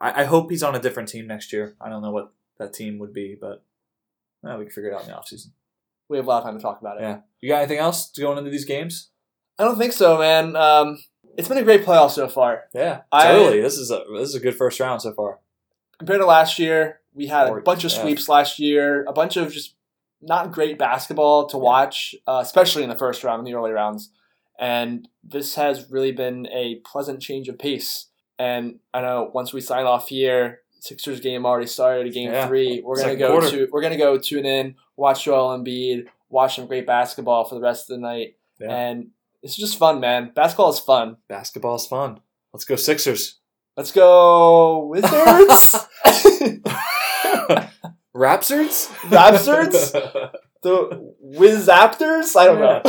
I, 0.00 0.22
I 0.22 0.24
hope 0.24 0.50
he's 0.50 0.62
on 0.62 0.74
a 0.74 0.80
different 0.80 1.08
team 1.08 1.26
next 1.26 1.52
year. 1.52 1.76
I 1.80 1.88
don't 1.88 2.02
know 2.02 2.10
what 2.10 2.32
that 2.58 2.72
team 2.72 2.98
would 2.98 3.12
be, 3.12 3.36
but 3.40 3.62
we 4.42 4.50
can 4.50 4.70
figure 4.70 4.90
it 4.90 4.94
out 4.94 5.02
in 5.02 5.08
the 5.08 5.14
offseason. 5.14 5.48
We 6.08 6.16
have 6.16 6.26
a 6.26 6.28
lot 6.28 6.38
of 6.38 6.44
time 6.44 6.56
to 6.56 6.62
talk 6.62 6.80
about 6.80 6.98
it. 6.98 7.02
Yeah. 7.02 7.18
You 7.40 7.48
got 7.48 7.58
anything 7.58 7.78
else 7.78 8.10
to 8.10 8.20
going 8.20 8.38
into 8.38 8.50
these 8.50 8.64
games? 8.64 9.10
I 9.58 9.64
don't 9.64 9.78
think 9.78 9.92
so, 9.92 10.18
man. 10.18 10.56
Um, 10.56 10.98
it's 11.36 11.48
been 11.48 11.58
a 11.58 11.62
great 11.62 11.84
playoff 11.84 12.10
so 12.10 12.28
far. 12.28 12.64
Yeah, 12.74 12.98
it's 12.98 13.06
I-. 13.12 13.60
This 13.60 13.76
is 13.76 13.90
a 13.90 14.04
this 14.14 14.28
is 14.28 14.34
a 14.34 14.40
good 14.40 14.56
first 14.56 14.80
round 14.80 15.02
so 15.02 15.12
far. 15.12 15.38
Compared 15.98 16.20
to 16.20 16.26
last 16.26 16.58
year, 16.58 17.00
we 17.12 17.26
had 17.26 17.48
a 17.48 17.60
bunch 17.60 17.84
of 17.84 17.92
yeah. 17.92 18.00
sweeps 18.00 18.28
last 18.28 18.58
year, 18.58 19.04
a 19.06 19.12
bunch 19.12 19.36
of 19.36 19.52
just 19.52 19.74
not 20.22 20.52
great 20.52 20.78
basketball 20.78 21.46
to 21.46 21.58
watch, 21.58 22.14
uh, 22.26 22.40
especially 22.42 22.82
in 22.82 22.88
the 22.88 22.96
first 22.96 23.22
round, 23.22 23.40
in 23.40 23.44
the 23.44 23.58
early 23.58 23.70
rounds. 23.70 24.10
And 24.58 25.08
this 25.24 25.54
has 25.54 25.90
really 25.90 26.12
been 26.12 26.46
a 26.48 26.76
pleasant 26.84 27.22
change 27.22 27.48
of 27.48 27.58
pace. 27.58 28.06
And 28.40 28.78
I 28.94 29.02
know 29.02 29.30
once 29.34 29.52
we 29.52 29.60
sign 29.60 29.84
off 29.84 30.08
here, 30.08 30.60
Sixers 30.80 31.20
game 31.20 31.44
already 31.44 31.66
started. 31.66 32.10
Game 32.14 32.32
Yeah. 32.32 32.48
three, 32.48 32.80
we're 32.82 32.96
gonna 32.96 33.14
go 33.14 33.32
quarter. 33.32 33.50
to 33.50 33.68
we're 33.70 33.82
gonna 33.82 33.98
go 33.98 34.16
tune 34.16 34.46
in, 34.46 34.76
watch 34.96 35.24
Joel 35.24 35.58
Embiid, 35.58 36.06
watch 36.30 36.56
some 36.56 36.66
great 36.66 36.86
basketball 36.86 37.44
for 37.44 37.54
the 37.54 37.60
rest 37.60 37.90
of 37.90 37.96
the 37.96 38.00
night. 38.00 38.36
Yeah. 38.58 38.74
And 38.74 39.08
it's 39.42 39.56
just 39.56 39.76
fun, 39.76 40.00
man. 40.00 40.32
Basketball 40.34 40.70
is 40.70 40.78
fun. 40.78 41.18
Basketball 41.28 41.74
is 41.74 41.86
fun. 41.86 42.20
Let's 42.54 42.64
go 42.64 42.76
Sixers. 42.76 43.40
Let's 43.76 43.92
go 43.92 44.86
Wizards. 44.86 45.12
Rapsards? 48.16 48.88
Rapsards? 49.10 49.92
the 50.62 51.14
Wizaptors? 51.36 52.36
I 52.36 52.44
don't 52.46 52.60
know. 52.60 52.82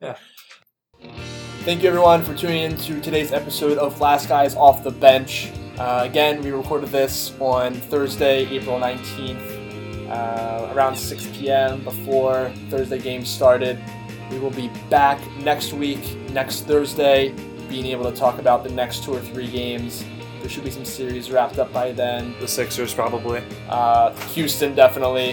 Yeah. 0.00 1.24
Thank 1.64 1.82
you 1.82 1.88
everyone 1.88 2.22
for 2.22 2.34
tuning 2.34 2.62
in 2.62 2.76
to 2.76 3.00
today's 3.00 3.32
episode 3.32 3.78
of 3.78 3.98
Last 3.98 4.28
Guys 4.28 4.54
Off 4.54 4.84
the 4.84 4.90
Bench. 4.90 5.50
Uh, 5.78 6.02
again, 6.04 6.42
we 6.42 6.50
recorded 6.50 6.90
this 6.90 7.32
on 7.40 7.72
Thursday, 7.72 8.46
April 8.50 8.78
19th, 8.78 10.10
uh, 10.10 10.74
around 10.74 10.94
6 10.94 11.26
p.m. 11.32 11.82
before 11.82 12.52
Thursday 12.68 12.98
game 12.98 13.24
started. 13.24 13.82
We 14.30 14.38
will 14.40 14.50
be 14.50 14.68
back 14.90 15.18
next 15.38 15.72
week, 15.72 16.18
next 16.32 16.66
Thursday, 16.66 17.34
being 17.70 17.86
able 17.86 18.10
to 18.12 18.14
talk 18.14 18.38
about 18.38 18.62
the 18.62 18.70
next 18.70 19.02
two 19.02 19.14
or 19.14 19.20
three 19.20 19.50
games. 19.50 20.04
There 20.40 20.50
should 20.50 20.64
be 20.64 20.70
some 20.70 20.84
series 20.84 21.30
wrapped 21.30 21.58
up 21.58 21.72
by 21.72 21.92
then. 21.92 22.34
the 22.40 22.46
Sixers 22.46 22.92
probably. 22.92 23.42
Uh, 23.70 24.14
Houston, 24.34 24.74
definitely. 24.74 25.32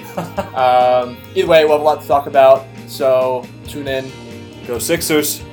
Um, 0.55 1.17
either 1.35 1.47
way, 1.47 1.65
we'll 1.65 1.73
have 1.73 1.81
a 1.81 1.83
lot 1.83 2.01
to 2.01 2.07
talk 2.07 2.27
about, 2.27 2.65
so 2.87 3.45
tune 3.67 3.89
in. 3.89 4.09
Go 4.65 4.79
Sixers. 4.79 5.43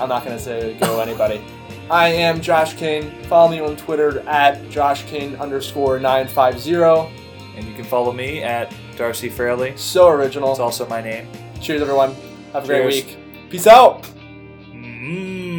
I'm 0.00 0.08
not 0.08 0.24
going 0.24 0.36
to 0.36 0.42
say 0.42 0.74
go 0.80 1.00
anybody. 1.00 1.42
I 1.90 2.08
am 2.08 2.40
Josh 2.40 2.74
King. 2.74 3.10
Follow 3.24 3.50
me 3.50 3.60
on 3.60 3.76
Twitter 3.76 4.20
at 4.28 4.70
joshking 4.70 5.36
underscore 5.38 6.00
950. 6.00 6.74
And 7.56 7.68
you 7.68 7.74
can 7.74 7.84
follow 7.84 8.12
me 8.12 8.42
at 8.42 8.72
Darcy 8.96 9.28
Fairley. 9.28 9.76
So 9.76 10.08
original. 10.08 10.52
It's 10.52 10.60
also 10.60 10.88
my 10.88 11.02
name. 11.02 11.28
Cheers, 11.60 11.82
everyone. 11.82 12.14
Have 12.52 12.64
a 12.64 12.66
great 12.66 12.86
week. 12.86 13.18
Peace 13.50 13.66
out. 13.66 14.04
Mm. 14.72 15.49